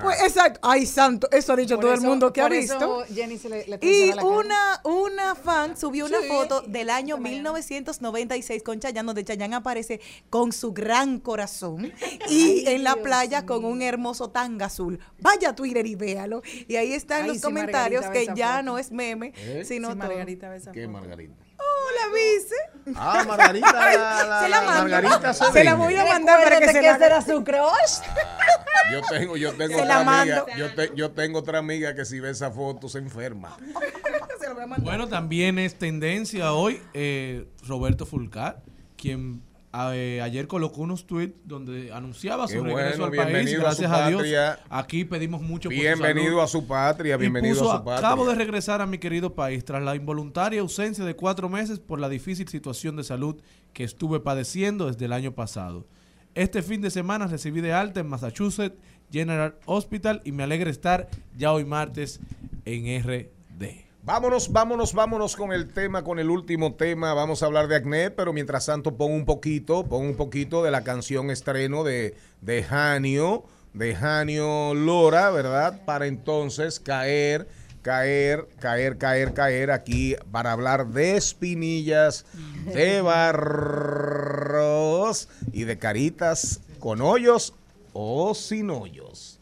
Pues 0.02 0.20
exacto. 0.22 0.60
Ay, 0.64 0.86
santo. 0.86 1.30
Eso 1.32 1.54
ha 1.54 1.56
dicho 1.56 1.76
Por 1.76 1.86
todo 1.86 1.94
el 1.94 2.02
mundo 2.02 2.34
que 2.34 2.42
ha 2.42 2.50
visto. 2.50 3.06
Jenny 3.14 3.38
se 3.38 3.50
le, 3.50 3.66
le 3.68 3.80
Y 3.82 4.14
la 4.14 4.24
una, 4.26 4.82
una 4.84 5.36
fan 5.36 5.78
subió 5.78 6.06
una 6.06 6.20
Sí. 6.22 6.28
foto 6.28 6.62
del 6.62 6.90
año 6.90 7.18
1996 7.18 8.64
con 8.64 8.80
Chayanne, 8.80 9.06
donde 9.06 9.24
Chayanne 9.24 9.56
aparece 9.56 10.02
con 10.30 10.52
su 10.52 10.74
gran 10.74 11.20
corazón 11.20 11.92
y 12.30 12.66
Ay, 12.68 12.76
en 12.76 12.84
la 12.84 12.94
Dios 12.94 13.04
playa 13.04 13.46
con 13.46 13.66
un 13.66 13.82
hermoso 13.82 14.30
tanga 14.30 14.66
azul. 14.68 15.00
Vaya 15.20 15.50
a 15.50 15.56
Twitter 15.56 15.86
y 15.86 15.96
véalo. 15.96 16.42
Y 16.68 16.76
ahí 16.76 16.94
están 16.94 17.24
Ay, 17.24 17.28
los 17.30 17.38
sí, 17.38 17.44
comentarios 17.44 18.06
Margarita 18.06 18.34
que 18.34 18.40
ya 18.40 18.52
foto. 18.54 18.64
no 18.64 18.78
es 18.80 18.92
meme, 18.92 19.34
¿Eh? 19.38 19.64
Sí, 19.68 19.80
todo. 19.82 19.96
Margarita 19.96 20.50
¿Qué 20.72 20.86
foto. 20.86 20.92
Margarita? 20.94 21.34
Hola, 21.58 22.14
vice. 22.16 22.56
Ah, 22.96 23.24
Margarita, 23.28 23.72
la, 23.74 23.86
la- 24.26 24.42
Se 24.42 24.50
la 24.50 24.50
la 24.50 24.62
mando. 24.62 24.82
Margarita 24.90 25.34
Se 25.34 25.64
la 25.64 25.74
voy 25.76 25.96
a 25.96 26.06
mandar 26.06 26.44
para 26.44 26.60
que 26.60 26.68
se 26.68 26.74
que 26.80 26.82
la 26.88 26.96
era 27.06 27.22
su 27.22 27.44
crush. 27.44 28.02
Yo 28.92 29.02
tengo, 29.10 29.36
yo 29.38 29.54
tengo 29.54 29.76
Se 29.76 29.82
otra 29.82 30.04
la 30.04 30.20
amiga, 30.20 30.46
yo, 30.56 30.74
te- 30.74 30.92
yo 30.96 31.12
tengo 31.12 31.40
otra 31.40 31.60
amiga 31.60 31.94
que 31.96 32.06
si 32.06 32.20
ve 32.20 32.30
esa 32.30 32.52
foto 32.52 32.88
se 32.88 33.00
enferma. 33.00 33.58
Se 34.40 34.48
lo 34.48 34.54
voy 34.54 34.64
a 34.64 34.68
mandar. 34.68 34.86
Bueno, 34.86 35.08
también 35.10 35.58
es 35.60 35.76
tendencia 35.76 36.54
hoy 36.54 36.82
eh, 36.94 37.48
Roberto 37.68 38.06
Fulcar, 38.06 38.62
quien 38.96 39.42
a- 39.72 39.96
eh, 39.96 40.22
ayer 40.22 40.48
colocó 40.48 40.82
unos 40.82 41.06
tweets 41.06 41.36
donde 41.44 41.92
anunciaba 41.92 42.48
su 42.48 42.64
regreso 42.64 43.04
al 43.06 43.12
país. 43.12 43.22
bienvenido 43.26 43.60
a 43.60 43.64
Gracias 43.66 43.92
a, 43.92 44.08
Dios. 44.08 44.22
patria. 44.22 44.60
Aquí 44.70 45.06
pedimos 45.06 45.42
mucho 45.42 45.70
por 45.70 45.76
su 45.76 45.82
Bienvenido 45.82 46.42
a 46.42 46.48
su 46.48 46.66
patria, 46.66 47.16
Y 47.16 47.18
bienvenido 47.20 47.56
puso, 47.60 47.72
a 47.72 47.78
su 47.78 47.84
patria. 47.84 48.08
Acabo 48.08 48.28
de 48.28 48.36
regresar 48.36 48.82
a 48.82 48.86
mi 48.86 48.98
querido 48.98 49.34
país 49.36 49.64
tras 49.66 49.84
la 49.84 49.96
involuntaria 49.96 50.62
ausencia 50.62 51.04
de 51.06 51.16
cuatro 51.16 51.50
meses 51.50 51.80
por 51.80 52.00
la 52.00 52.10
difícil 52.10 52.48
situación 52.48 52.96
de 52.96 53.04
salud 53.04 53.36
que 53.74 53.84
estuve 53.84 54.20
padeciendo 54.20 54.88
desde 54.88 55.06
el 55.06 55.14
año 55.14 55.34
pasado. 55.34 55.86
Este 56.34 56.62
fin 56.62 56.82
de 56.82 56.90
semana 56.92 57.28
recibí 57.28 57.62
de 57.62 57.74
alta 57.74 58.00
en 58.00 58.08
Massachusetts 58.08 58.76
General 59.12 59.56
Hospital 59.66 60.22
y 60.24 60.32
me 60.32 60.44
alegra 60.44 60.70
estar 60.70 61.08
ya 61.36 61.52
hoy 61.52 61.66
martes 61.66 62.20
en 62.66 63.02
RD. 63.04 63.30
Vámonos, 64.08 64.54
vámonos, 64.54 64.94
vámonos 64.94 65.36
con 65.36 65.52
el 65.52 65.68
tema, 65.68 66.02
con 66.06 66.18
el 66.18 66.30
último 66.30 66.76
tema. 66.76 67.14
Vamos 67.14 67.44
a 67.44 67.48
hablar 67.48 67.68
de 67.68 67.76
acné, 67.76 68.10
pero 68.10 68.32
mientras 68.32 68.66
tanto 68.66 68.96
pon 68.96 69.12
un 69.12 69.26
poquito, 69.26 69.84
pon 69.84 70.06
un 70.06 70.16
poquito 70.16 70.64
de 70.64 70.72
la 70.72 70.86
canción 70.86 71.30
estreno 71.30 71.84
de, 71.84 72.16
de 72.40 72.64
Janio, 72.64 73.44
de 73.74 73.94
Janio 73.96 74.74
Lora, 74.74 75.30
¿verdad? 75.32 75.84
Para 75.84 76.08
entonces 76.08 76.80
caer, 76.80 77.50
caer, 77.82 78.48
caer, 78.62 78.98
caer, 78.98 79.34
caer 79.34 79.72
aquí 79.72 80.16
para 80.32 80.54
hablar 80.54 80.88
de 80.88 81.18
espinillas, 81.18 82.26
de 82.64 83.02
barros 84.22 84.48
y 85.52 85.66
de 85.66 85.78
caritas 85.78 86.62
con 86.80 87.02
hoyos 87.02 87.54
o 87.92 88.34
sin 88.34 88.70
hoyos. 88.70 89.42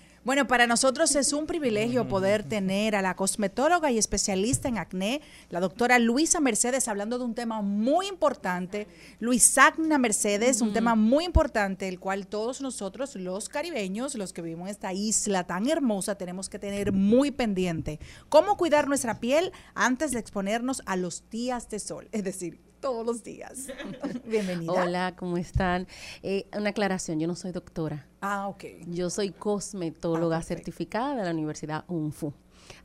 Bueno, 0.23 0.45
para 0.45 0.67
nosotros 0.67 1.15
es 1.15 1.33
un 1.33 1.47
privilegio 1.47 2.07
poder 2.07 2.43
tener 2.43 2.95
a 2.95 3.01
la 3.01 3.15
cosmetóloga 3.15 3.89
y 3.89 3.97
especialista 3.97 4.67
en 4.67 4.77
acné, 4.77 5.19
la 5.49 5.59
doctora 5.59 5.97
Luisa 5.97 6.39
Mercedes, 6.39 6.87
hablando 6.87 7.17
de 7.17 7.25
un 7.25 7.33
tema 7.33 7.63
muy 7.63 8.05
importante. 8.05 8.87
Luisagna 9.19 9.97
Mercedes, 9.97 10.61
un 10.61 10.73
tema 10.73 10.93
muy 10.93 11.25
importante, 11.25 11.87
el 11.87 11.99
cual 11.99 12.27
todos 12.27 12.61
nosotros, 12.61 13.15
los 13.15 13.49
caribeños, 13.49 14.13
los 14.13 14.31
que 14.31 14.43
vivimos 14.43 14.67
en 14.67 14.71
esta 14.73 14.93
isla 14.93 15.45
tan 15.45 15.67
hermosa, 15.67 16.13
tenemos 16.13 16.49
que 16.49 16.59
tener 16.59 16.91
muy 16.91 17.31
pendiente. 17.31 17.99
¿Cómo 18.29 18.57
cuidar 18.57 18.87
nuestra 18.87 19.19
piel 19.19 19.51
antes 19.73 20.11
de 20.11 20.19
exponernos 20.19 20.83
a 20.85 20.97
los 20.97 21.27
días 21.31 21.67
de 21.71 21.79
sol? 21.79 22.09
Es 22.21 22.23
decir, 22.23 22.59
todos 22.81 23.05
los 23.05 23.23
días. 23.23 23.67
Bienvenida. 24.25 24.73
Hola, 24.73 25.15
¿cómo 25.15 25.37
están? 25.37 25.87
Eh, 26.23 26.47
una 26.57 26.71
aclaración, 26.71 27.19
yo 27.19 27.27
no 27.27 27.35
soy 27.35 27.51
doctora. 27.51 28.07
Ah, 28.19 28.47
ok. 28.47 28.63
Yo 28.87 29.09
soy 29.09 29.29
cosmetóloga 29.29 30.41
certificada 30.41 31.15
de 31.15 31.23
la 31.23 31.31
Universidad 31.31 31.85
UNFU. 31.87 32.33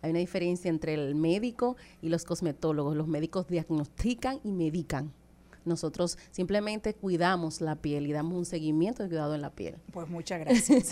Hay 0.02 0.10
una 0.10 0.18
diferencia 0.18 0.68
entre 0.68 0.94
el 0.94 1.14
médico 1.14 1.76
y 2.02 2.10
los 2.10 2.24
cosmetólogos. 2.24 2.94
Los 2.94 3.08
médicos 3.08 3.48
diagnostican 3.48 4.38
y 4.44 4.52
medican. 4.52 5.12
Nosotros 5.64 6.16
simplemente 6.30 6.94
cuidamos 6.94 7.60
la 7.60 7.74
piel 7.74 8.06
y 8.06 8.12
damos 8.12 8.38
un 8.38 8.44
seguimiento 8.44 9.02
de 9.02 9.08
cuidado 9.08 9.34
en 9.34 9.40
la 9.40 9.50
piel. 9.50 9.76
Pues 9.92 10.08
muchas 10.08 10.38
gracias. 10.40 10.90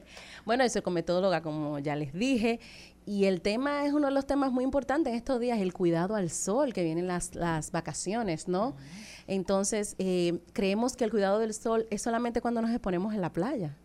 bueno, 0.44 0.62
yo 0.62 0.70
soy 0.70 0.82
cosmetóloga, 0.82 1.42
como 1.42 1.80
ya 1.80 1.96
les 1.96 2.12
dije, 2.12 2.60
y 3.06 3.24
el 3.24 3.40
tema 3.40 3.84
es 3.86 3.92
uno 3.92 4.06
de 4.08 4.12
los 4.12 4.26
temas 4.26 4.52
muy 4.52 4.64
importantes 4.64 5.10
en 5.12 5.16
estos 5.16 5.40
días, 5.40 5.58
el 5.60 5.72
cuidado 5.72 6.14
al 6.14 6.30
sol, 6.30 6.72
que 6.72 6.84
vienen 6.84 7.06
las, 7.06 7.34
las 7.34 7.70
vacaciones, 7.72 8.48
¿no? 8.48 8.76
Entonces, 9.26 9.94
eh, 9.98 10.40
creemos 10.52 10.96
que 10.96 11.04
el 11.04 11.10
cuidado 11.10 11.38
del 11.38 11.54
sol 11.54 11.86
es 11.90 12.02
solamente 12.02 12.40
cuando 12.40 12.62
nos 12.62 12.70
exponemos 12.70 13.14
en 13.14 13.20
la 13.20 13.32
playa. 13.32 13.76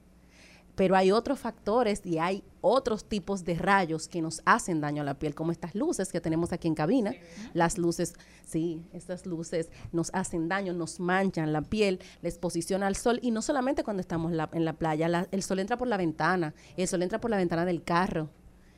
Pero 0.76 0.96
hay 0.96 1.12
otros 1.12 1.40
factores 1.40 2.06
y 2.06 2.20
hay 2.20 2.44
otros 2.62 3.06
tipos 3.06 3.44
de 3.44 3.56
rayos 3.56 4.08
que 4.08 4.22
nos 4.22 4.44
hacen 4.46 4.80
daño 4.80 5.02
a 5.02 5.06
la 5.06 5.18
piel, 5.18 5.34
como 5.34 5.52
estas 5.52 5.74
luces 5.74 6.12
que 6.12 6.22
tenemos 6.22 6.54
aquí 6.54 6.68
en 6.68 6.76
cabina. 6.76 7.16
Las 7.56 7.80
luces, 7.80 8.14
sí, 8.46 8.84
estas 8.94 9.26
luces 9.26 9.72
nos 9.92 10.12
hacen 10.14 10.48
daño, 10.48 10.74
nos 10.74 11.00
manchan 11.00 11.52
la 11.52 11.64
piel, 11.64 12.00
la 12.22 12.30
exposición 12.30 12.84
al 12.84 12.96
sol. 12.96 13.18
Y 13.24 13.32
no 13.32 13.42
solamente 13.42 13.84
cuando 13.84 14.02
estamos 14.02 14.32
la- 14.32 14.50
en 14.54 14.66
la 14.66 14.74
playa, 14.74 15.08
la- 15.08 15.28
el 15.32 15.42
sol 15.42 15.58
entra 15.58 15.78
por 15.80 15.88
la 15.88 15.98
ventana, 15.98 16.54
el 16.76 16.88
sol 16.88 17.02
entra 17.02 17.20
por 17.20 17.32
la 17.32 17.38
ventana 17.38 17.66
del 17.66 17.82
carro. 17.82 18.30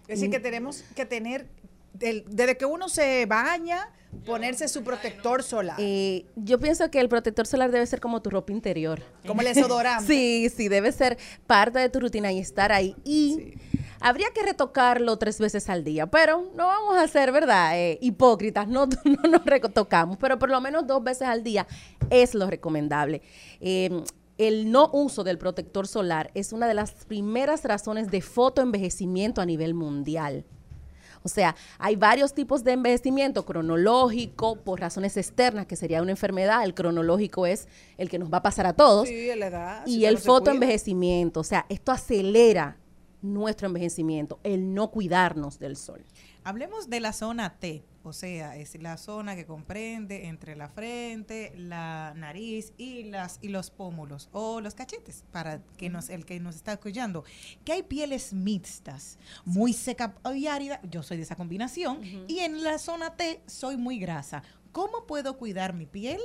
Es 0.09 0.19
decir, 0.19 0.31
que 0.31 0.39
tenemos 0.39 0.83
que 0.95 1.05
tener, 1.05 1.45
desde 1.93 2.57
que 2.57 2.65
uno 2.65 2.89
se 2.89 3.27
baña, 3.27 3.91
ponerse 4.25 4.67
su 4.67 4.83
protector 4.83 5.43
solar. 5.43 5.75
Eh, 5.77 6.25
yo 6.35 6.59
pienso 6.59 6.89
que 6.89 6.99
el 6.99 7.07
protector 7.07 7.45
solar 7.45 7.69
debe 7.69 7.85
ser 7.85 7.99
como 7.99 8.19
tu 8.19 8.31
ropa 8.31 8.51
interior. 8.51 9.03
Como 9.27 9.41
el 9.41 9.53
desodorante. 9.53 10.07
sí, 10.11 10.49
sí, 10.49 10.67
debe 10.67 10.91
ser 10.91 11.19
parte 11.45 11.77
de 11.77 11.89
tu 11.89 11.99
rutina 11.99 12.31
y 12.31 12.39
estar 12.39 12.71
ahí. 12.71 12.95
Y 13.05 13.53
habría 13.99 14.31
que 14.33 14.41
retocarlo 14.41 15.17
tres 15.19 15.39
veces 15.39 15.69
al 15.69 15.83
día, 15.83 16.07
pero 16.07 16.51
no 16.55 16.65
vamos 16.65 16.97
a 16.97 17.07
ser, 17.07 17.31
¿verdad? 17.31 17.79
Eh, 17.79 17.99
hipócritas, 18.01 18.67
no, 18.67 18.87
no 19.03 19.29
nos 19.29 19.45
retocamos, 19.45 20.17
pero 20.17 20.39
por 20.39 20.49
lo 20.49 20.59
menos 20.59 20.87
dos 20.87 21.03
veces 21.03 21.27
al 21.27 21.43
día 21.43 21.67
es 22.09 22.33
lo 22.33 22.49
recomendable. 22.49 23.21
Eh, 23.61 24.03
el 24.39 24.71
no 24.71 24.89
uso 24.93 25.23
del 25.25 25.37
protector 25.37 25.85
solar 25.85 26.31
es 26.33 26.53
una 26.53 26.67
de 26.67 26.73
las 26.73 26.91
primeras 27.05 27.63
razones 27.65 28.09
de 28.09 28.21
fotoenvejecimiento 28.21 29.41
a 29.41 29.45
nivel 29.45 29.73
mundial. 29.73 30.45
O 31.23 31.27
sea, 31.27 31.57
hay 31.77 31.97
varios 31.97 32.33
tipos 32.33 32.63
de 32.63 32.71
envejecimiento 32.71 33.45
cronológico 33.45 34.55
por 34.55 34.79
razones 34.79 35.17
externas, 35.17 35.65
que 35.65 35.75
sería 35.75 36.01
una 36.01 36.11
enfermedad. 36.11 36.63
El 36.63 36.73
cronológico 36.73 37.45
es 37.45 37.67
el 37.97 38.09
que 38.09 38.17
nos 38.17 38.31
va 38.31 38.37
a 38.37 38.41
pasar 38.41 38.65
a 38.65 38.73
todos. 38.73 39.09
Sí, 39.09 39.29
la 39.35 39.47
edad. 39.47 39.83
y 39.85 39.95
si 39.95 40.05
el 40.05 40.17
fotoenvejecimiento. 40.17 41.41
O 41.41 41.43
sea, 41.43 41.65
esto 41.67 41.91
acelera 41.91 42.77
nuestro 43.21 43.67
envejecimiento, 43.67 44.39
el 44.43 44.73
no 44.73 44.91
cuidarnos 44.91 45.59
del 45.59 45.75
sol. 45.75 46.05
Hablemos 46.45 46.89
de 46.89 47.01
la 47.01 47.11
zona 47.11 47.59
T, 47.59 47.83
o 48.03 48.13
sea, 48.13 48.55
es 48.55 48.81
la 48.81 48.97
zona 48.97 49.35
que 49.35 49.45
comprende 49.45 50.27
entre 50.27 50.55
la 50.55 50.69
frente, 50.69 51.53
la 51.57 52.13
nariz 52.15 52.73
y 52.77 53.03
las 53.03 53.39
y 53.41 53.49
los 53.49 53.69
pómulos 53.71 54.29
o 54.31 54.61
los 54.61 54.73
cachetes 54.73 55.25
para 55.31 55.61
que 55.77 55.89
nos 55.89 56.09
el 56.09 56.25
que 56.25 56.39
nos 56.39 56.55
está 56.55 56.73
escuchando. 56.73 57.23
Que 57.65 57.73
hay 57.73 57.83
pieles 57.83 58.33
mixtas, 58.33 59.17
muy 59.45 59.73
seca 59.73 60.15
y 60.33 60.47
árida, 60.47 60.79
yo 60.89 61.03
soy 61.03 61.17
de 61.17 61.23
esa 61.23 61.35
combinación 61.35 61.99
y 62.27 62.39
en 62.39 62.63
la 62.63 62.79
zona 62.79 63.15
T 63.15 63.41
soy 63.47 63.77
muy 63.77 63.99
grasa. 63.99 64.43
¿Cómo 64.71 65.05
puedo 65.05 65.37
cuidar 65.37 65.73
mi 65.73 65.85
piel? 65.85 66.19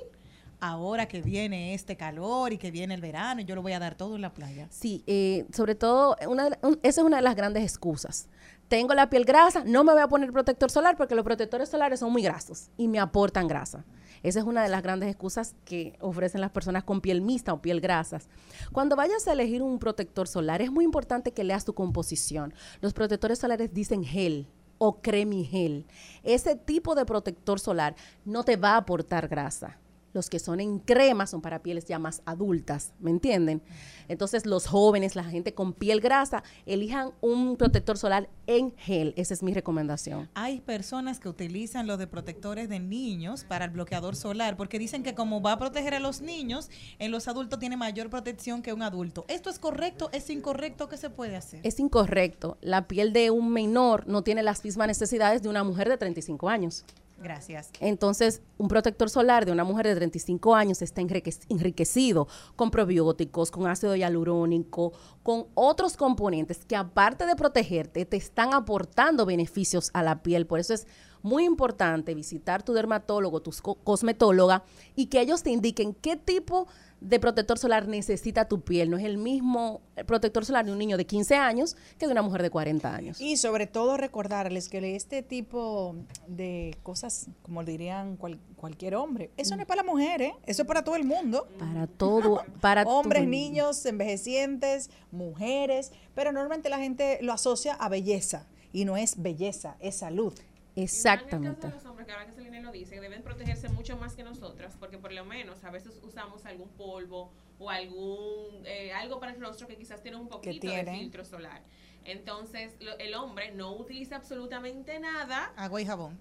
Ahora 0.61 1.09
que 1.09 1.21
viene 1.21 1.75
este 1.75 1.97
calor 1.97 2.53
y 2.55 2.59
que 2.59 2.71
viene 2.71 2.95
el 2.95 3.01
verano, 3.03 3.41
y 3.43 3.45
yo 3.45 3.55
lo 3.55 3.61
voy 3.61 3.73
a 3.73 3.79
dar 3.79 3.97
todo 3.97 4.15
en 4.17 4.23
la 4.23 4.33
playa. 4.33 4.67
Sí, 4.71 5.03
eh, 5.07 5.45
sobre 5.53 5.75
todo, 5.75 6.17
una, 6.27 6.47
un- 6.63 6.79
esa 6.83 7.01
es 7.03 7.07
una 7.07 7.17
de 7.17 7.23
las 7.23 7.35
grandes 7.37 7.63
excusas. 7.65 8.29
Tengo 8.75 8.93
la 8.93 9.09
piel 9.09 9.25
grasa, 9.25 9.63
no 9.65 9.85
me 9.85 9.93
voy 9.93 10.03
a 10.03 10.09
poner 10.09 10.33
protector 10.33 10.69
solar 10.69 10.97
porque 10.97 11.15
los 11.15 11.25
protectores 11.25 11.69
solares 11.69 12.01
son 12.01 12.11
muy 12.11 12.23
grasos 12.23 12.71
y 12.77 12.89
me 12.89 12.99
aportan 12.99 13.47
grasa. 13.47 13.85
Esa 14.25 14.41
es 14.41 14.45
una 14.45 14.65
de 14.65 14.69
las 14.69 14.83
grandes 14.83 15.09
excusas 15.09 15.55
que 15.65 15.97
ofrecen 16.01 16.41
las 16.41 16.51
personas 16.51 16.83
con 16.83 17.01
piel 17.01 17.21
mixta 17.21 17.53
o 17.53 17.63
piel 17.63 17.81
grasas. 17.81 18.29
Cuando 18.73 18.97
vayas 18.97 19.29
a 19.29 19.33
elegir 19.33 19.63
un 19.63 19.79
protector 19.79 20.27
solar, 20.27 20.61
es 20.61 20.73
muy 20.73 20.85
importante 20.85 21.31
que 21.31 21.45
leas 21.45 21.65
tu 21.65 21.73
composición. 21.73 22.53
Los 22.81 22.95
protectores 22.95 23.39
solares 23.39 23.73
dicen 23.73 24.03
gel 24.03 24.49
o 24.79 25.01
cremigel. 25.01 25.87
Ese 26.25 26.57
tipo 26.57 26.97
de 26.97 27.07
protector 27.07 27.61
solar 27.61 27.95
no 28.25 28.43
te 28.43 28.57
va 28.57 28.71
a 28.71 28.79
aportar 28.79 29.29
grasa. 29.29 29.79
Los 30.15 30.31
que 30.31 30.39
son 30.39 30.61
en 30.61 30.79
crema 30.79 31.27
son 31.27 31.43
para 31.43 31.63
pieles 31.63 31.87
ya 31.87 31.99
más 31.99 32.23
adultas, 32.25 32.93
¿me 33.01 33.11
entienden? 33.11 33.63
Entonces 34.07 34.47
los 34.47 34.67
jóvenes, 34.67 35.17
la 35.17 35.25
gente 35.25 35.55
con 35.55 35.73
piel 35.73 36.01
grasa, 36.01 36.45
elijan 36.67 37.11
un 37.21 37.57
protector 37.57 37.99
solar 37.99 38.31
en 38.47 38.77
gel. 38.77 39.13
Esa 39.17 39.35
es 39.35 39.43
mi 39.43 39.53
recomendación. 39.53 40.31
Hay 40.35 40.61
personas 40.61 41.19
que 41.19 41.29
utilizan 41.29 41.89
los 41.89 41.99
de 41.99 42.07
protectores 42.07 42.69
de 42.69 42.79
niños 42.79 43.43
para 43.43 43.65
el 43.65 43.73
bloqueador 43.73 44.15
solar 44.15 44.57
porque 44.57 44.79
dicen 44.79 45.03
que 45.03 45.17
como 45.17 45.43
va 45.43 45.53
a 45.53 45.59
proteger 45.59 45.95
a 45.95 46.01
los 46.01 46.21
niños, 46.21 46.71
en 47.01 47.11
los 47.11 47.27
adultos 47.27 47.59
tiene 47.59 47.77
mayor 47.77 48.09
protección 48.09 48.63
que 48.63 48.73
un 48.73 48.83
adulto. 48.83 49.25
¿Esto 49.27 49.51
es 49.51 49.59
correcto? 49.59 50.11
¿Es 50.13 50.31
incorrecto? 50.31 50.89
¿Qué 50.89 50.97
se 50.97 51.11
puede 51.11 51.35
hacer? 51.35 51.59
Es 51.65 51.81
incorrecto. 51.81 52.57
La 52.61 52.87
piel 52.87 53.13
de 53.13 53.33
un 53.33 53.51
menor 53.51 54.07
no 54.07 54.23
tiene 54.23 54.45
las 54.45 54.65
mismas 54.65 54.87
necesidades 54.87 55.43
de 55.43 55.49
una 55.49 55.65
mujer 55.65 55.89
de 55.89 55.97
35 55.97 56.49
años. 56.49 56.85
Gracias. 57.23 57.71
Entonces, 57.81 58.43
un 58.59 58.69
protector 58.69 59.09
solar 59.09 59.47
de 59.47 59.53
una 59.53 59.65
mujer 59.65 59.87
de 59.87 59.95
35 59.95 60.55
años 60.55 60.83
está 60.83 61.01
enrique- 61.01 61.39
enriquecido 61.49 62.29
con 62.57 62.71
probióticos, 62.71 63.51
con 63.51 63.67
ácido 63.67 63.95
hialurónico, 63.97 64.93
con 65.23 65.47
otros 65.55 65.97
componentes 65.97 66.65
que 66.65 66.77
aparte 66.77 67.25
de 67.27 67.37
protegerte, 67.37 68.05
te 68.05 68.17
están 68.17 68.53
aportando 68.53 69.25
beneficios 69.27 69.91
a 69.95 70.03
la 70.03 70.23
piel. 70.23 70.47
Por 70.47 70.61
eso 70.61 70.75
es 70.75 70.87
muy 71.25 71.45
importante 71.45 72.15
visitar 72.15 72.63
tu 72.63 72.75
dermatólogo, 72.75 73.41
tu 73.41 73.51
co- 73.63 73.77
cosmetóloga 73.77 74.63
y 74.95 75.07
que 75.07 75.21
ellos 75.21 75.43
te 75.43 75.51
indiquen 75.51 75.95
qué 75.95 76.17
tipo 76.17 76.69
de 77.01 77.19
protector 77.19 77.59
solar 77.59 77.89
necesita 77.89 78.47
tu 78.47 78.61
piel. 78.61 78.91
No 78.91 78.97
es 78.99 79.05
el 79.05 79.19
mismo 79.19 79.81
protector 80.07 80.45
solar 80.45 80.65
de 80.67 80.73
un 80.73 80.79
niño 80.79 80.97
de 80.97 81.07
15 81.07 81.35
años 81.37 81.77
que 81.99 82.07
de 82.07 82.13
una 82.13 82.23
mujer 82.23 82.43
de 82.43 82.51
40 82.51 82.95
años. 82.95 83.21
Y 83.21 83.37
sobre 83.39 83.67
todo 83.67 83.97
recordarles 83.97 84.69
que 84.69 84.95
este 84.97 85.23
tipo 85.23 85.97
de 86.29 86.77
cosas, 86.83 87.27
como 87.43 87.65
dirían 87.65 88.17
cual- 88.17 88.39
cualquier 88.57 88.95
hombre, 88.95 89.31
eso 89.39 89.57
no 89.57 89.63
es 89.63 89.67
para 89.69 89.83
la 89.83 89.91
mujer, 89.91 90.21
¿eh? 90.23 90.35
eso 90.47 90.63
es 90.63 90.69
para 90.69 90.85
todo 90.85 90.97
el 90.97 91.05
mundo. 91.05 91.47
Para 91.59 91.87
todo, 91.87 92.43
para 92.61 92.83
Hombres, 92.87 93.23
todo. 93.23 93.31
niños, 93.31 93.85
envejecientes, 93.85 94.91
mujeres, 95.11 95.91
pero 96.15 96.33
normalmente 96.33 96.69
la 96.69 96.79
gente 96.79 97.19
lo 97.23 97.33
asocia 97.33 97.75
a 97.75 97.89
belleza 97.89 98.47
y 98.73 98.85
no 98.85 98.97
es 98.97 99.21
belleza, 99.23 99.77
es 99.81 99.97
salud. 99.97 100.33
Exactamente. 100.77 101.69
los 101.69 101.85
hombres, 101.85 102.07
que 102.07 102.13
ahora 102.13 102.27
que 102.27 102.33
Selene 102.33 102.61
lo 102.61 102.73
dice, 102.73 103.01
deben 103.01 103.23
protegerse 103.23 103.69
mucho 103.69 103.97
más 103.97 104.15
que 104.15 104.25
nosotras, 104.25 104.77
porque 104.79 104.99
por 104.99 105.13
lo 105.13 105.25
menos 105.25 105.63
a 105.65 105.71
veces 105.71 106.01
usamos 106.03 106.45
algún 106.45 106.69
polvo 106.71 107.33
o 107.59 107.71
algún 107.71 108.65
eh, 108.65 108.93
algo 108.93 109.21
para 109.21 109.33
el 109.33 109.41
rostro 109.41 109.67
que 109.69 109.77
quizás 109.77 110.03
tiene 110.03 110.17
un 110.17 110.29
poquito 110.29 110.67
de 110.67 110.85
filtro 110.85 111.25
solar. 111.25 111.63
Entonces, 112.05 112.75
lo- 112.81 112.99
el 112.99 113.15
hombre 113.15 113.51
no 113.53 113.73
utiliza 113.73 114.17
absolutamente 114.17 114.99
nada. 115.01 115.53
Agua 115.57 115.81
y 115.81 115.87
jabón. 115.87 116.19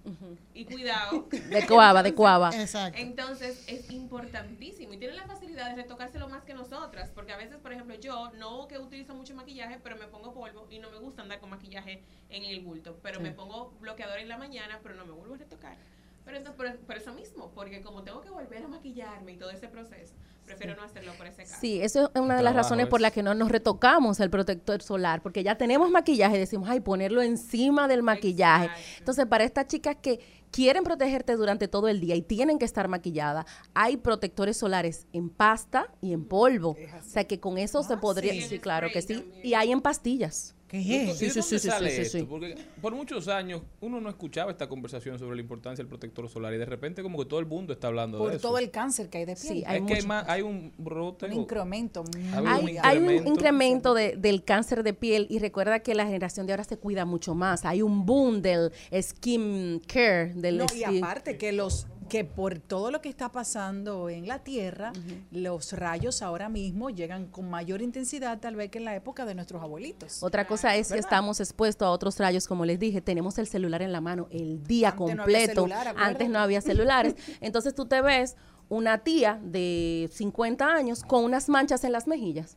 Y 0.54 0.64
cuidado. 0.64 1.28
De 1.50 1.66
cuava, 1.66 2.02
de 2.02 2.14
cuava. 2.14 2.50
Exacto. 2.54 2.98
Entonces, 2.98 3.62
es 3.68 3.90
importantísimo. 3.90 4.94
Y 4.94 4.98
tiene 4.98 5.14
la 5.14 5.26
facilidad 5.26 5.70
de 5.70 5.76
retocárselo 5.76 6.28
más 6.28 6.42
que 6.44 6.54
nosotras. 6.54 7.10
Porque 7.14 7.32
a 7.32 7.36
veces, 7.36 7.56
por 7.58 7.72
ejemplo, 7.72 7.94
yo 7.96 8.30
no 8.38 8.66
que 8.68 8.78
utilizo 8.78 9.14
mucho 9.14 9.34
maquillaje, 9.34 9.78
pero 9.82 9.96
me 9.96 10.06
pongo 10.06 10.32
polvo 10.32 10.66
y 10.70 10.78
no 10.78 10.90
me 10.90 10.98
gusta 10.98 11.22
andar 11.22 11.38
con 11.40 11.50
maquillaje 11.50 12.02
en 12.30 12.44
el 12.44 12.60
bulto. 12.60 12.98
Pero 13.02 13.18
Sí. 13.18 13.22
me 13.22 13.32
pongo 13.32 13.72
bloqueador 13.80 14.18
en 14.18 14.28
la 14.28 14.38
mañana, 14.38 14.80
pero 14.82 14.94
no 14.94 15.04
me 15.04 15.12
vuelvo 15.12 15.34
a 15.34 15.38
retocar. 15.38 15.76
Pero 16.24 16.38
entonces, 16.38 16.56
por, 16.56 16.86
por 16.86 16.96
eso 16.96 17.12
mismo, 17.12 17.52
porque 17.54 17.82
como 17.82 18.02
tengo 18.02 18.22
que 18.22 18.30
volver 18.30 18.64
a 18.64 18.68
maquillarme 18.68 19.32
y 19.32 19.36
todo 19.36 19.50
ese 19.50 19.68
proceso, 19.68 20.14
prefiero 20.44 20.74
no 20.76 20.82
hacerlo 20.82 21.12
por 21.16 21.26
ese 21.26 21.42
caso. 21.42 21.56
Sí, 21.60 21.80
eso 21.80 22.10
es 22.14 22.20
una 22.20 22.36
de 22.36 22.42
las 22.42 22.54
razones 22.54 22.86
por 22.86 23.00
las 23.00 23.12
que 23.12 23.22
no 23.22 23.34
nos 23.34 23.50
retocamos 23.50 24.20
el 24.20 24.30
protector 24.30 24.82
solar, 24.82 25.22
porque 25.22 25.42
ya 25.42 25.56
tenemos 25.56 25.90
maquillaje 25.90 26.36
y 26.36 26.38
decimos, 26.38 26.68
ay, 26.68 26.80
ponerlo 26.80 27.22
encima 27.22 27.88
del 27.88 28.02
maquillaje. 28.02 28.70
Entonces, 28.98 29.26
para 29.26 29.44
estas 29.44 29.66
chicas 29.66 29.96
que 30.00 30.20
quieren 30.50 30.84
protegerte 30.84 31.36
durante 31.36 31.68
todo 31.68 31.88
el 31.88 32.00
día 32.00 32.14
y 32.14 32.22
tienen 32.22 32.58
que 32.58 32.64
estar 32.64 32.88
maquilladas, 32.88 33.44
hay 33.74 33.96
protectores 33.96 34.56
solares 34.56 35.06
en 35.12 35.28
pasta 35.28 35.88
y 36.00 36.12
en 36.12 36.24
polvo. 36.24 36.70
O 36.70 37.02
sea, 37.02 37.24
que 37.24 37.40
con 37.40 37.58
eso 37.58 37.82
se 37.82 37.96
podría, 37.96 38.32
sí. 38.32 38.42
sí, 38.42 38.58
claro 38.60 38.88
que 38.92 39.02
sí. 39.02 39.30
Y 39.42 39.54
hay 39.54 39.72
en 39.72 39.80
pastillas. 39.80 40.54
¿Y 40.72 40.82
Sí, 40.82 41.06
de 41.06 41.14
sí, 41.14 41.26
dónde 41.26 41.42
sí, 41.42 41.58
sí, 41.60 41.68
sale 41.68 41.90
sí, 41.90 42.02
esto? 42.02 42.18
sí. 42.18 42.24
Porque 42.28 42.56
por 42.82 42.94
muchos 42.94 43.28
años 43.28 43.62
uno 43.80 44.00
no 44.00 44.08
escuchaba 44.08 44.50
esta 44.50 44.68
conversación 44.68 45.18
sobre 45.18 45.36
la 45.36 45.42
importancia 45.42 45.82
del 45.82 45.88
protector 45.88 46.28
solar 46.28 46.52
y 46.54 46.58
de 46.58 46.64
repente 46.64 47.02
como 47.02 47.18
que 47.18 47.26
todo 47.26 47.38
el 47.38 47.46
mundo 47.46 47.72
está 47.72 47.86
hablando 47.88 48.18
Por 48.18 48.30
de 48.30 48.36
eso. 48.38 48.48
todo 48.48 48.58
el 48.58 48.70
cáncer 48.70 49.08
que 49.08 49.18
hay 49.18 49.24
de 49.24 49.36
piel. 49.36 49.52
Sí, 49.54 49.58
es 49.62 49.68
hay 49.68 49.84
que 49.86 49.94
hay, 49.94 50.02
más, 50.02 50.28
hay 50.28 50.42
un 50.42 50.72
brote. 50.78 51.26
un 51.26 51.32
incremento. 51.34 52.02
Hay 52.32 52.40
un 52.40 52.46
Hay, 52.48 52.76
hay 52.82 52.96
un 52.98 53.04
incremento. 53.04 53.30
incremento 53.30 53.94
de- 53.94 54.16
del 54.16 54.42
cáncer 54.42 54.82
de 54.82 54.94
piel 54.94 55.26
y 55.30 55.38
recuerda 55.38 55.78
que 55.80 55.94
la 55.94 56.06
generación 56.06 56.46
de 56.46 56.54
ahora 56.54 56.64
se 56.64 56.76
cuida 56.76 57.04
mucho 57.04 57.34
más. 57.34 57.64
Hay 57.64 57.82
un 57.82 58.04
boom 58.04 58.42
del 58.42 58.72
skin 59.00 59.80
care, 59.86 60.32
del 60.34 60.58
No, 60.58 60.64
y 60.74 60.80
skin- 60.82 60.98
aparte 61.04 61.36
que 61.38 61.52
los 61.52 61.86
que 62.08 62.24
por 62.24 62.58
todo 62.58 62.90
lo 62.90 63.00
que 63.00 63.08
está 63.08 63.32
pasando 63.32 64.08
en 64.08 64.26
la 64.28 64.40
Tierra, 64.40 64.92
los 65.30 65.72
rayos 65.72 66.22
ahora 66.22 66.48
mismo 66.48 66.90
llegan 66.90 67.26
con 67.26 67.48
mayor 67.50 67.82
intensidad 67.82 68.38
tal 68.40 68.56
vez 68.56 68.70
que 68.70 68.78
en 68.78 68.84
la 68.84 68.94
época 68.94 69.24
de 69.24 69.34
nuestros 69.34 69.62
abuelitos. 69.62 70.22
Otra 70.22 70.46
cosa 70.46 70.76
es 70.76 70.92
que 70.92 70.98
estamos 70.98 71.40
expuestos 71.40 71.86
a 71.86 71.90
otros 71.90 72.18
rayos, 72.18 72.46
como 72.46 72.64
les 72.64 72.78
dije, 72.78 73.00
tenemos 73.00 73.38
el 73.38 73.46
celular 73.46 73.82
en 73.82 73.92
la 73.92 74.00
mano 74.00 74.28
el 74.30 74.62
día 74.62 74.90
Antes 74.90 74.98
no 75.16 75.22
había 75.22 75.24
completo. 75.24 75.62
celular. 75.62 75.94
Antes 75.96 76.28
no 76.30 76.38
había 76.38 76.60
celulares. 76.60 77.14
Entonces 77.40 77.74
tú 77.74 77.86
te 77.86 78.00
ves 78.00 78.36
una 78.68 78.98
tía 78.98 79.40
de 79.42 80.08
50 80.12 80.66
años 80.66 81.02
con 81.02 81.24
unas 81.24 81.48
manchas 81.48 81.84
en 81.84 81.92
las 81.92 82.06
mejillas. 82.06 82.56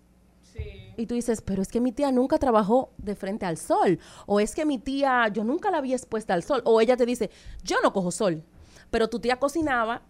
Y 0.99 1.05
tú 1.05 1.13
dices, 1.13 1.41
pero 1.41 1.61
es 1.61 1.67
que 1.67 1.79
mi 1.79 1.91
tía 1.91 2.11
nunca 2.11 2.39
trabajó 2.39 2.91
de 2.97 3.15
frente 3.15 3.45
al 3.45 3.57
sol. 3.57 3.99
O 4.25 4.39
es 4.39 4.55
que 4.55 4.65
mi 4.65 4.79
tía, 4.79 5.27
yo 5.27 5.43
nunca 5.43 5.69
la 5.69 5.77
había 5.77 5.95
expuesta 5.95 6.33
al 6.33 6.41
sol. 6.41 6.63
O 6.65 6.81
ella 6.81 6.97
te 6.97 7.05
dice, 7.05 7.29
yo 7.63 7.77
no 7.83 7.93
cojo 7.93 8.09
sol. 8.09 8.43
Pero 8.89 9.09
tu 9.09 9.19
tía 9.19 9.37
cocinaba 9.37 10.01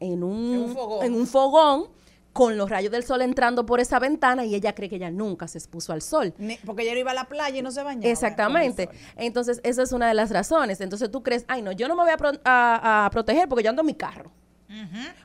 en 0.00 0.22
un, 0.22 0.54
En 0.54 0.60
un 0.62 0.74
fogón. 0.74 1.04
en 1.06 1.14
un 1.14 1.26
fogón 1.26 1.84
con 2.32 2.58
los 2.58 2.68
rayos 2.68 2.92
del 2.92 3.02
sol 3.02 3.22
entrando 3.22 3.64
por 3.64 3.80
esa 3.80 3.98
ventana 3.98 4.44
y 4.44 4.54
ella 4.54 4.74
cree 4.74 4.90
que 4.90 4.96
ella 4.96 5.10
nunca 5.10 5.48
se 5.48 5.56
expuso 5.56 5.94
al 5.94 6.02
sol. 6.02 6.34
Porque 6.66 6.82
ella 6.82 6.98
iba 6.98 7.12
a 7.12 7.14
la 7.14 7.24
playa 7.28 7.58
y 7.58 7.62
no 7.62 7.70
se 7.70 7.82
bañaba. 7.82 8.06
Exactamente. 8.12 8.90
Entonces, 9.16 9.60
esa 9.64 9.82
es 9.82 9.92
una 9.92 10.06
de 10.08 10.12
las 10.14 10.30
razones. 10.30 10.82
Entonces, 10.82 11.10
tú 11.10 11.22
crees, 11.22 11.46
ay, 11.48 11.62
no, 11.62 11.72
yo 11.72 11.88
no 11.88 11.96
me 11.96 12.02
voy 12.02 12.10
a, 12.12 12.18
pro- 12.18 12.32
a- 12.44 13.06
a 13.06 13.10
proteger 13.10 13.48
porque 13.48 13.64
yo 13.64 13.70
ando 13.70 13.80
en 13.80 13.86
mi 13.86 13.94
carro. 13.94 14.30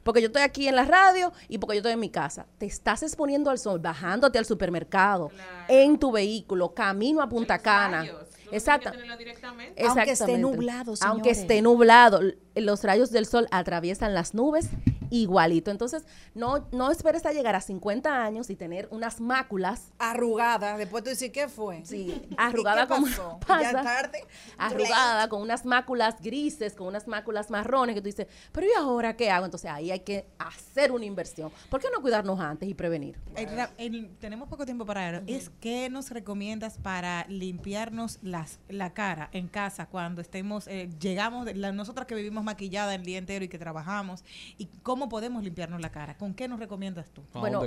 Porque 0.03 0.21
yo 0.21 0.27
estoy 0.27 0.43
aquí 0.43 0.67
en 0.67 0.75
la 0.75 0.85
radio 0.85 1.33
y 1.49 1.57
porque 1.57 1.75
yo 1.75 1.79
estoy 1.79 1.93
en 1.93 1.99
mi 1.99 2.09
casa. 2.09 2.45
Te 2.59 2.67
estás 2.67 3.01
exponiendo 3.03 3.49
al 3.49 3.57
sol, 3.57 3.79
bajándote 3.79 4.37
al 4.37 4.45
supermercado, 4.45 5.31
en 5.67 5.97
tu 5.97 6.11
vehículo, 6.11 6.73
camino 6.73 7.21
a 7.21 7.27
Punta 7.27 7.57
Cana. 7.59 8.03
Exacto. 8.51 8.89
Aunque 8.89 9.31
esté 9.31 9.83
Exactamente. 10.11 10.39
nublado, 10.41 10.93
Aunque 11.01 11.33
señores. 11.33 11.37
esté 11.39 11.61
nublado, 11.61 12.19
los 12.55 12.83
rayos 12.83 13.11
del 13.11 13.25
sol 13.25 13.47
atraviesan 13.51 14.13
las 14.13 14.33
nubes 14.33 14.69
igualito. 15.11 15.69
Entonces, 15.69 16.03
no, 16.33 16.67
no 16.71 16.89
esperes 16.89 17.25
a 17.27 17.31
llegar 17.33 17.55
a 17.55 17.61
50 17.61 18.23
años 18.23 18.49
y 18.49 18.55
tener 18.55 18.87
unas 18.91 19.21
máculas 19.21 19.91
Arrugada. 19.99 20.77
Después 20.77 21.03
tú 21.03 21.09
dices, 21.11 21.31
¿qué 21.31 21.47
fue? 21.47 21.85
Sí, 21.85 22.21
¿Y 22.29 22.35
arrugada 22.37 22.87
como 22.87 23.05
pasa. 23.45 23.71
Ya 23.71 23.83
tarde. 23.83 24.23
Arrugada, 24.57 25.27
con 25.29 25.41
unas 25.41 25.65
máculas 25.65 26.15
grises, 26.21 26.73
con 26.73 26.87
unas 26.87 27.07
máculas 27.07 27.49
marrones, 27.51 27.93
que 27.95 28.01
tú 28.01 28.05
dices, 28.05 28.27
pero 28.51 28.67
¿y 28.67 28.71
ahora 28.77 29.15
qué 29.15 29.29
hago? 29.29 29.45
Entonces 29.45 29.69
ahí 29.69 29.91
hay 29.91 29.99
que 29.99 30.25
hacer 30.39 30.91
una 30.91 31.05
inversión. 31.05 31.51
¿Por 31.69 31.81
qué 31.81 31.87
no 31.93 32.01
cuidarnos 32.01 32.39
antes 32.39 32.67
y 32.69 32.73
prevenir? 32.73 33.19
El 33.35 33.49
el- 33.77 34.09
tenemos 34.19 34.47
poco 34.47 34.65
tiempo 34.65 34.85
para 34.85 35.17
eso. 35.17 35.23
Es 35.27 35.51
¿Qué 35.59 35.89
nos 35.89 36.09
recomiendas 36.11 36.77
para 36.77 37.25
limpiarnos 37.27 38.19
las, 38.21 38.59
la 38.69 38.93
cara 38.93 39.29
en 39.33 39.47
casa 39.47 39.87
cuando 39.87 40.21
estemos, 40.21 40.67
eh, 40.67 40.89
llegamos, 40.99 41.45
de- 41.45 41.55
la- 41.55 41.71
nosotras 41.71 42.07
que 42.07 42.15
vivimos 42.15 42.43
maquillada 42.43 42.95
el 42.95 43.03
día 43.03 43.17
entero 43.17 43.43
y 43.45 43.47
que 43.47 43.59
trabajamos? 43.59 44.23
¿Y 44.57 44.67
cómo 44.83 45.00
podemos 45.09 45.43
limpiarnos 45.43 45.81
la 45.81 45.91
cara? 45.91 46.17
¿Con 46.17 46.33
qué 46.33 46.47
nos 46.47 46.59
recomiendas 46.59 47.09
tú? 47.11 47.23
¿A 47.33 47.39
Bueno? 47.39 47.59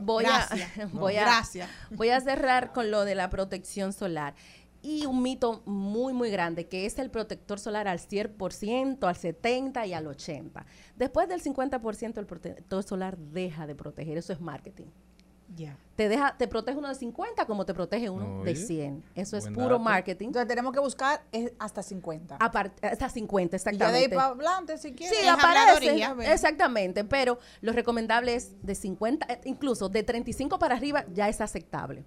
Voy 0.00 0.24
Gracias. 0.24 0.78
a, 0.78 0.84
No. 0.92 1.00
voy, 1.00 1.16
a, 1.16 1.22
Gracias. 1.22 1.68
voy 1.90 2.10
a 2.10 2.20
cerrar 2.20 2.72
con 2.72 2.90
lo 2.90 3.04
de 3.04 3.14
la 3.14 3.30
protección 3.30 3.92
solar. 3.92 4.34
Y 4.82 5.06
un 5.06 5.22
mito 5.22 5.62
muy, 5.64 6.12
muy 6.12 6.30
grande, 6.30 6.68
que 6.68 6.84
es 6.84 6.98
el 6.98 7.10
protector 7.10 7.58
solar 7.58 7.88
al 7.88 7.98
100%, 8.00 9.08
al 9.08 9.14
70% 9.16 9.86
y 9.88 9.92
al 9.94 10.06
80%. 10.06 10.64
Después 10.96 11.26
del 11.28 11.42
50%, 11.42 12.18
el 12.18 12.26
protector 12.26 12.82
solar 12.82 13.16
deja 13.16 13.66
de 13.66 13.74
proteger. 13.74 14.18
Eso 14.18 14.34
es 14.34 14.40
marketing. 14.42 14.88
Ya. 15.56 15.78
Te 15.96 16.08
deja, 16.08 16.36
te 16.36 16.48
protege 16.48 16.76
uno 16.78 16.88
de 16.88 16.94
50 16.94 17.46
como 17.46 17.64
te 17.64 17.74
protege 17.74 18.10
uno 18.10 18.42
de 18.44 18.52
Oye, 18.52 18.56
100. 18.56 19.04
Eso 19.14 19.36
es 19.36 19.46
puro 19.48 19.62
dato. 19.64 19.78
marketing. 19.78 20.26
Entonces 20.28 20.48
tenemos 20.48 20.72
que 20.72 20.80
buscar 20.80 21.22
es 21.32 21.52
hasta 21.58 21.82
50. 21.82 22.36
Aparte, 22.40 22.86
hasta 22.86 23.08
50, 23.08 23.56
Y 23.56 23.60
ya 23.60 23.70
de 23.70 23.98
ahí 23.98 24.04
exactamente. 24.04 24.16
para 24.16 24.28
adelante, 24.28 24.78
si 24.78 24.92
quieres. 24.92 25.18
Sí, 25.18 25.28
aparece. 25.28 26.32
Exactamente, 26.32 27.04
pero 27.04 27.38
lo 27.60 27.72
recomendable 27.72 28.34
es 28.34 28.54
de 28.62 28.74
50, 28.74 29.26
eh, 29.32 29.40
incluso 29.44 29.88
de 29.88 30.02
35 30.02 30.58
para 30.58 30.74
arriba 30.76 31.04
ya 31.12 31.28
es 31.28 31.40
aceptable. 31.40 32.04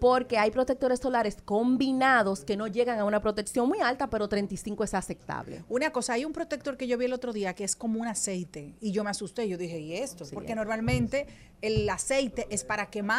Porque 0.00 0.38
hay 0.38 0.50
protectores 0.50 1.00
solares 1.00 1.38
combinados 1.44 2.44
que 2.44 2.56
no 2.56 2.66
llegan 2.66 2.98
a 2.98 3.04
una 3.04 3.20
protección 3.20 3.68
muy 3.68 3.80
alta, 3.80 4.08
pero 4.08 4.28
35 4.28 4.84
es 4.84 4.94
aceptable. 4.94 5.64
Una 5.68 5.90
cosa, 5.90 6.12
hay 6.12 6.24
un 6.24 6.32
protector 6.32 6.76
que 6.76 6.86
yo 6.86 6.96
vi 6.98 7.06
el 7.06 7.12
otro 7.12 7.32
día 7.32 7.54
que 7.54 7.64
es 7.64 7.74
como 7.74 8.00
un 8.00 8.06
aceite 8.06 8.76
y 8.80 8.92
yo 8.92 9.02
me 9.02 9.10
asusté, 9.10 9.48
yo 9.48 9.58
dije, 9.58 9.78
¿y 9.80 9.94
esto? 9.94 10.24
Porque 10.32 10.54
normalmente 10.54 11.26
el 11.62 11.88
aceite 11.88 12.46
es 12.50 12.64
para 12.64 12.86
quemar, 12.90 13.15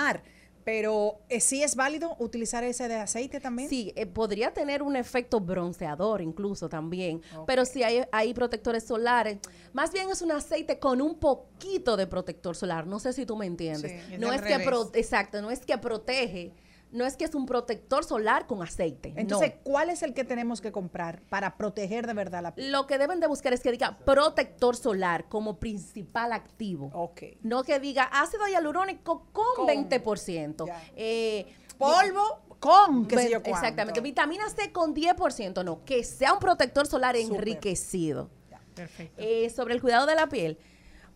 pero 0.64 1.20
eh, 1.30 1.40
sí 1.40 1.64
es 1.64 1.76
válido 1.78 2.18
utilizar 2.20 2.64
ese 2.66 2.90
de 2.90 2.96
aceite 2.96 3.40
también. 3.40 3.70
Sí, 3.70 3.94
eh, 3.96 4.06
podría 4.06 4.54
tener 4.54 4.84
un 4.84 4.98
efecto 4.98 5.40
bronceador 5.40 6.22
incluso 6.22 6.68
también, 6.68 7.22
pero 7.46 7.64
sí 7.64 7.84
hay, 7.84 8.04
hay 8.12 8.34
protectores 8.34 8.84
solares. 8.84 9.38
Más 9.72 9.94
bien 9.94 10.10
es 10.10 10.22
un 10.22 10.34
aceite 10.34 10.78
con 10.78 11.02
un 11.02 11.16
poquito 11.20 11.96
de 11.96 12.06
protector 12.06 12.54
solar. 12.56 12.86
No 12.86 13.00
sé 13.00 13.14
si 13.14 13.26
tú 13.26 13.38
me 13.38 13.46
entiendes. 13.46 13.92
Sí, 13.94 14.14
es 14.16 14.20
no 14.20 14.28
es 14.34 14.42
que 14.42 14.48
pro- 14.66 14.92
exacto, 14.94 15.42
no 15.42 15.52
es 15.52 15.60
que 15.66 15.78
protege, 15.78 16.52
no 16.92 17.06
es 17.06 17.18
que 17.18 17.26
es 17.26 17.36
un 17.36 17.46
protector 17.46 18.04
solar 18.06 18.48
con 18.48 18.62
aceite. 18.64 19.14
Entonces, 19.18 19.56
no. 19.56 19.62
¿cuál 19.64 19.90
es 19.90 20.04
el 20.04 20.14
que 20.14 20.24
tenemos 20.24 20.62
que 20.62 20.72
comprar 20.72 21.22
para 21.30 21.58
proteger 21.58 22.08
de 22.08 22.14
verdad 22.14 22.42
la 22.42 22.56
piel? 22.56 22.72
Lo 22.72 22.88
que 22.88 22.98
deben 22.98 23.20
de 23.20 23.28
buscar 23.28 23.54
es 23.54 23.62
que 23.62 23.72
diga 23.72 23.98
protector 24.06 24.76
solar 24.76 25.28
como 25.28 25.58
principal 25.60 26.32
activo. 26.32 26.90
Ok. 26.94 27.24
No 27.42 27.64
que 27.64 27.80
diga 27.80 28.04
ácido 28.04 28.48
hialurónico 28.48 29.28
con, 29.34 29.46
Con. 29.56 29.68
20%. 29.68 30.72
Eh, 30.96 31.46
Polvo 31.78 32.40
con, 32.60 33.06
qué 33.08 33.16
sé 33.18 33.22
Ven- 33.24 33.32
yo 33.34 33.44
cuánto. 33.44 33.60
Exactamente. 33.60 34.02
Vitamina 34.02 34.50
C 34.50 34.72
con 34.72 34.96
10%, 34.96 35.64
no. 35.64 35.84
Que 35.86 36.04
sea 36.04 36.34
un 36.34 36.40
protector 36.40 36.88
solar 36.88 37.16
enriquecido. 37.16 38.30
Perfecto. 38.74 39.16
Eh, 39.22 39.50
sobre 39.50 39.74
el 39.74 39.82
cuidado 39.82 40.06
de 40.06 40.16
la 40.16 40.28
piel. 40.28 40.58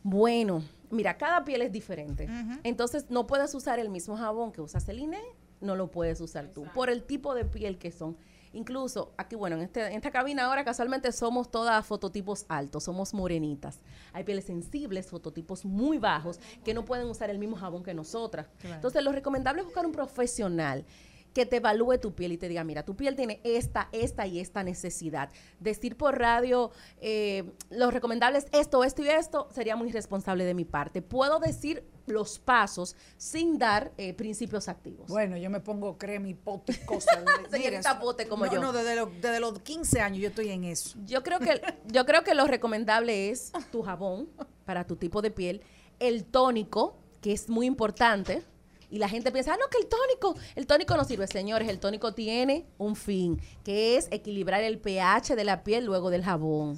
Bueno, 0.03 0.63
mira, 0.89 1.17
cada 1.17 1.43
piel 1.43 1.61
es 1.61 1.71
diferente. 1.71 2.27
Entonces, 2.63 3.05
no 3.09 3.27
puedes 3.27 3.53
usar 3.55 3.79
el 3.79 3.89
mismo 3.89 4.17
jabón 4.17 4.51
que 4.51 4.61
usa 4.61 4.79
Celine 4.79 5.19
no 5.61 5.75
lo 5.75 5.89
puedes 5.89 6.19
usar 6.21 6.49
tú, 6.49 6.65
por 6.73 6.89
el 6.89 7.03
tipo 7.03 7.33
de 7.33 7.45
piel 7.45 7.77
que 7.77 7.91
son. 7.91 8.17
Incluso 8.53 9.13
aquí, 9.15 9.37
bueno, 9.37 9.55
en, 9.55 9.61
este, 9.61 9.85
en 9.85 9.93
esta 9.93 10.11
cabina 10.11 10.45
ahora 10.45 10.65
casualmente 10.65 11.11
somos 11.13 11.49
todas 11.49 11.85
fototipos 11.85 12.45
altos, 12.49 12.83
somos 12.83 13.13
morenitas. 13.13 13.79
Hay 14.11 14.25
pieles 14.25 14.43
sensibles, 14.43 15.07
fototipos 15.09 15.63
muy 15.63 15.99
bajos, 15.99 16.37
que 16.65 16.73
no 16.73 16.83
pueden 16.83 17.07
usar 17.07 17.29
el 17.29 17.39
mismo 17.39 17.55
jabón 17.55 17.81
que 17.81 17.93
nosotras. 17.93 18.47
Claro. 18.59 18.75
Entonces, 18.75 19.03
lo 19.03 19.13
recomendable 19.13 19.61
es 19.61 19.65
buscar 19.65 19.85
un 19.85 19.93
profesional 19.93 20.85
que 21.33 21.45
te 21.45 21.57
evalúe 21.57 21.97
tu 21.97 22.13
piel 22.13 22.33
y 22.33 22.37
te 22.37 22.47
diga, 22.49 22.63
mira, 22.63 22.83
tu 22.83 22.95
piel 22.95 23.15
tiene 23.15 23.39
esta, 23.43 23.89
esta 23.91 24.27
y 24.27 24.39
esta 24.39 24.63
necesidad. 24.63 25.29
Decir 25.59 25.95
por 25.95 26.19
radio, 26.19 26.71
eh, 26.99 27.53
lo 27.69 27.91
recomendable 27.91 28.39
es 28.39 28.47
esto, 28.51 28.83
esto 28.83 29.03
y 29.03 29.07
esto, 29.07 29.47
sería 29.51 29.75
muy 29.75 29.89
irresponsable 29.89 30.43
de 30.45 30.53
mi 30.53 30.65
parte. 30.65 31.01
Puedo 31.01 31.39
decir 31.39 31.85
los 32.11 32.37
pasos 32.39 32.95
sin 33.17 33.57
dar 33.57 33.91
eh, 33.97 34.13
principios 34.13 34.67
activos. 34.67 35.07
Bueno, 35.07 35.37
yo 35.37 35.49
me 35.49 35.59
pongo 35.59 35.97
crema 35.97 36.27
y 36.27 36.33
pote 36.33 36.73
y 36.73 36.85
cosas. 36.85 37.19
Señorita 37.51 37.99
Pote 37.99 38.27
como 38.27 38.45
no, 38.45 38.51
yo. 38.53 38.61
No, 38.61 38.73
desde, 38.73 38.95
los- 38.95 39.09
desde 39.21 39.39
los 39.39 39.59
15 39.59 40.01
años 40.01 40.19
yo 40.21 40.27
estoy 40.29 40.49
en 40.49 40.63
eso. 40.65 40.97
Yo 41.05 41.23
creo 41.23 41.39
que 41.39 41.61
yo 41.87 42.05
creo 42.05 42.23
que 42.23 42.35
lo 42.35 42.45
recomendable 42.47 43.29
es 43.29 43.51
tu 43.71 43.81
jabón 43.83 44.29
para 44.65 44.85
tu 44.85 44.95
tipo 44.95 45.21
de 45.21 45.31
piel, 45.31 45.61
el 45.99 46.25
tónico, 46.25 46.97
que 47.21 47.33
es 47.33 47.49
muy 47.49 47.65
importante. 47.65 48.43
Y 48.89 48.97
la 48.97 49.07
gente 49.07 49.31
piensa, 49.31 49.53
ah, 49.53 49.57
no, 49.57 49.69
que 49.69 49.77
el 49.77 49.87
tónico, 49.87 50.35
el 50.53 50.67
tónico 50.67 50.97
no 50.97 51.05
sirve. 51.05 51.25
Señores, 51.25 51.69
el 51.69 51.79
tónico 51.79 52.13
tiene 52.13 52.65
un 52.77 52.97
fin, 52.97 53.39
que 53.63 53.95
es 53.95 54.09
equilibrar 54.11 54.63
el 54.63 54.79
pH 54.79 55.37
de 55.37 55.45
la 55.45 55.63
piel 55.63 55.85
luego 55.85 56.09
del 56.09 56.25
jabón. 56.25 56.77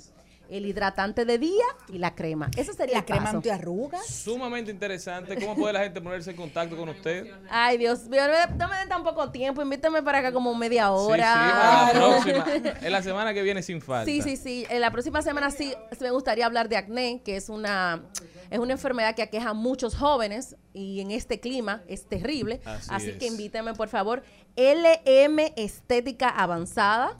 El 0.49 0.65
hidratante 0.65 1.25
de 1.25 1.37
día 1.37 1.63
y 1.89 1.97
la 1.97 2.13
crema. 2.15 2.51
Ese 2.57 2.73
sería 2.73 2.97
La 2.97 3.05
crema 3.05 3.29
antiarrugas. 3.31 4.05
Sumamente 4.05 4.69
interesante. 4.71 5.35
¿Cómo 5.35 5.55
puede 5.55 5.73
la 5.73 5.79
gente 5.81 5.99
ponerse 6.01 6.31
en 6.31 6.35
contacto 6.37 6.77
con 6.77 6.89
usted? 6.89 7.27
Ay, 7.49 7.77
Dios 7.77 8.03
mío, 8.07 8.21
no 8.57 8.67
me- 8.67 8.77
den 8.77 8.89
tan 8.89 9.03
poco 9.03 9.31
tiempo. 9.31 9.61
Invítame 9.61 10.03
para 10.03 10.19
acá 10.19 10.31
como 10.33 10.53
media 10.53 10.83
Sí, 10.87 10.89
sí, 10.89 11.11
hora. 11.11 11.33
para 11.33 11.85
la 11.85 11.91
próxima. 11.93 12.45
En 12.81 12.91
la 12.91 13.01
semana 13.01 13.33
que 13.33 13.41
viene 13.41 13.63
sin 13.63 13.81
falta. 13.81 14.05
Sí, 14.05 14.21
sí, 14.21 14.35
sí. 14.37 14.65
En 14.69 14.81
la 14.81 14.91
próxima 14.91 15.21
semana 15.21 15.49
sí 15.49 15.73
me 15.99 16.11
gustaría 16.11 16.45
hablar 16.45 16.69
de 16.69 16.77
acné, 16.77 17.21
que 17.23 17.35
es 17.37 17.49
una, 17.49 18.03
es 18.51 18.59
una 18.59 18.73
enfermedad 18.73 19.15
que 19.15 19.21
aqueja 19.23 19.51
a 19.51 19.53
muchos 19.53 19.95
jóvenes 19.95 20.55
y 20.73 20.99
en 21.01 21.11
este 21.11 21.39
clima 21.39 21.81
es 21.87 22.05
terrible. 22.07 22.61
Así 22.65 22.89
Así, 22.91 23.09
es. 23.11 23.17
que 23.17 23.25
invítame, 23.27 23.73
por 23.73 23.87
favor. 23.87 24.21
LM 24.55 25.53
Estética 25.55 26.29
Avanzada. 26.29 27.15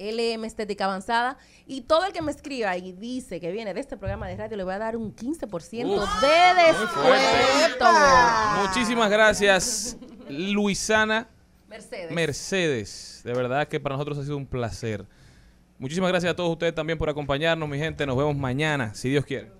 LM 0.00 0.44
Estética 0.44 0.86
Avanzada. 0.86 1.36
Y 1.66 1.82
todo 1.82 2.06
el 2.06 2.12
que 2.12 2.22
me 2.22 2.32
escriba 2.32 2.76
y 2.76 2.92
dice 2.92 3.40
que 3.40 3.52
viene 3.52 3.74
de 3.74 3.80
este 3.80 3.96
programa 3.96 4.26
de 4.26 4.36
radio, 4.36 4.56
le 4.56 4.64
voy 4.64 4.74
a 4.74 4.78
dar 4.78 4.96
un 4.96 5.14
15% 5.14 5.48
Uf, 5.50 6.20
de 6.20 6.62
descuento. 6.62 7.84
Muchísimas 8.62 9.10
gracias, 9.10 9.96
Luisana 10.28 11.28
Mercedes. 11.68 12.10
Mercedes. 12.10 13.20
De 13.24 13.32
verdad 13.32 13.68
que 13.68 13.78
para 13.78 13.94
nosotros 13.94 14.18
ha 14.18 14.22
sido 14.24 14.36
un 14.36 14.46
placer. 14.46 15.06
Muchísimas 15.78 16.10
gracias 16.10 16.32
a 16.32 16.36
todos 16.36 16.50
ustedes 16.50 16.74
también 16.74 16.98
por 16.98 17.08
acompañarnos, 17.08 17.68
mi 17.68 17.78
gente. 17.78 18.04
Nos 18.06 18.16
vemos 18.16 18.36
mañana, 18.36 18.92
si 18.94 19.08
Dios 19.08 19.24
quiere. 19.24 19.59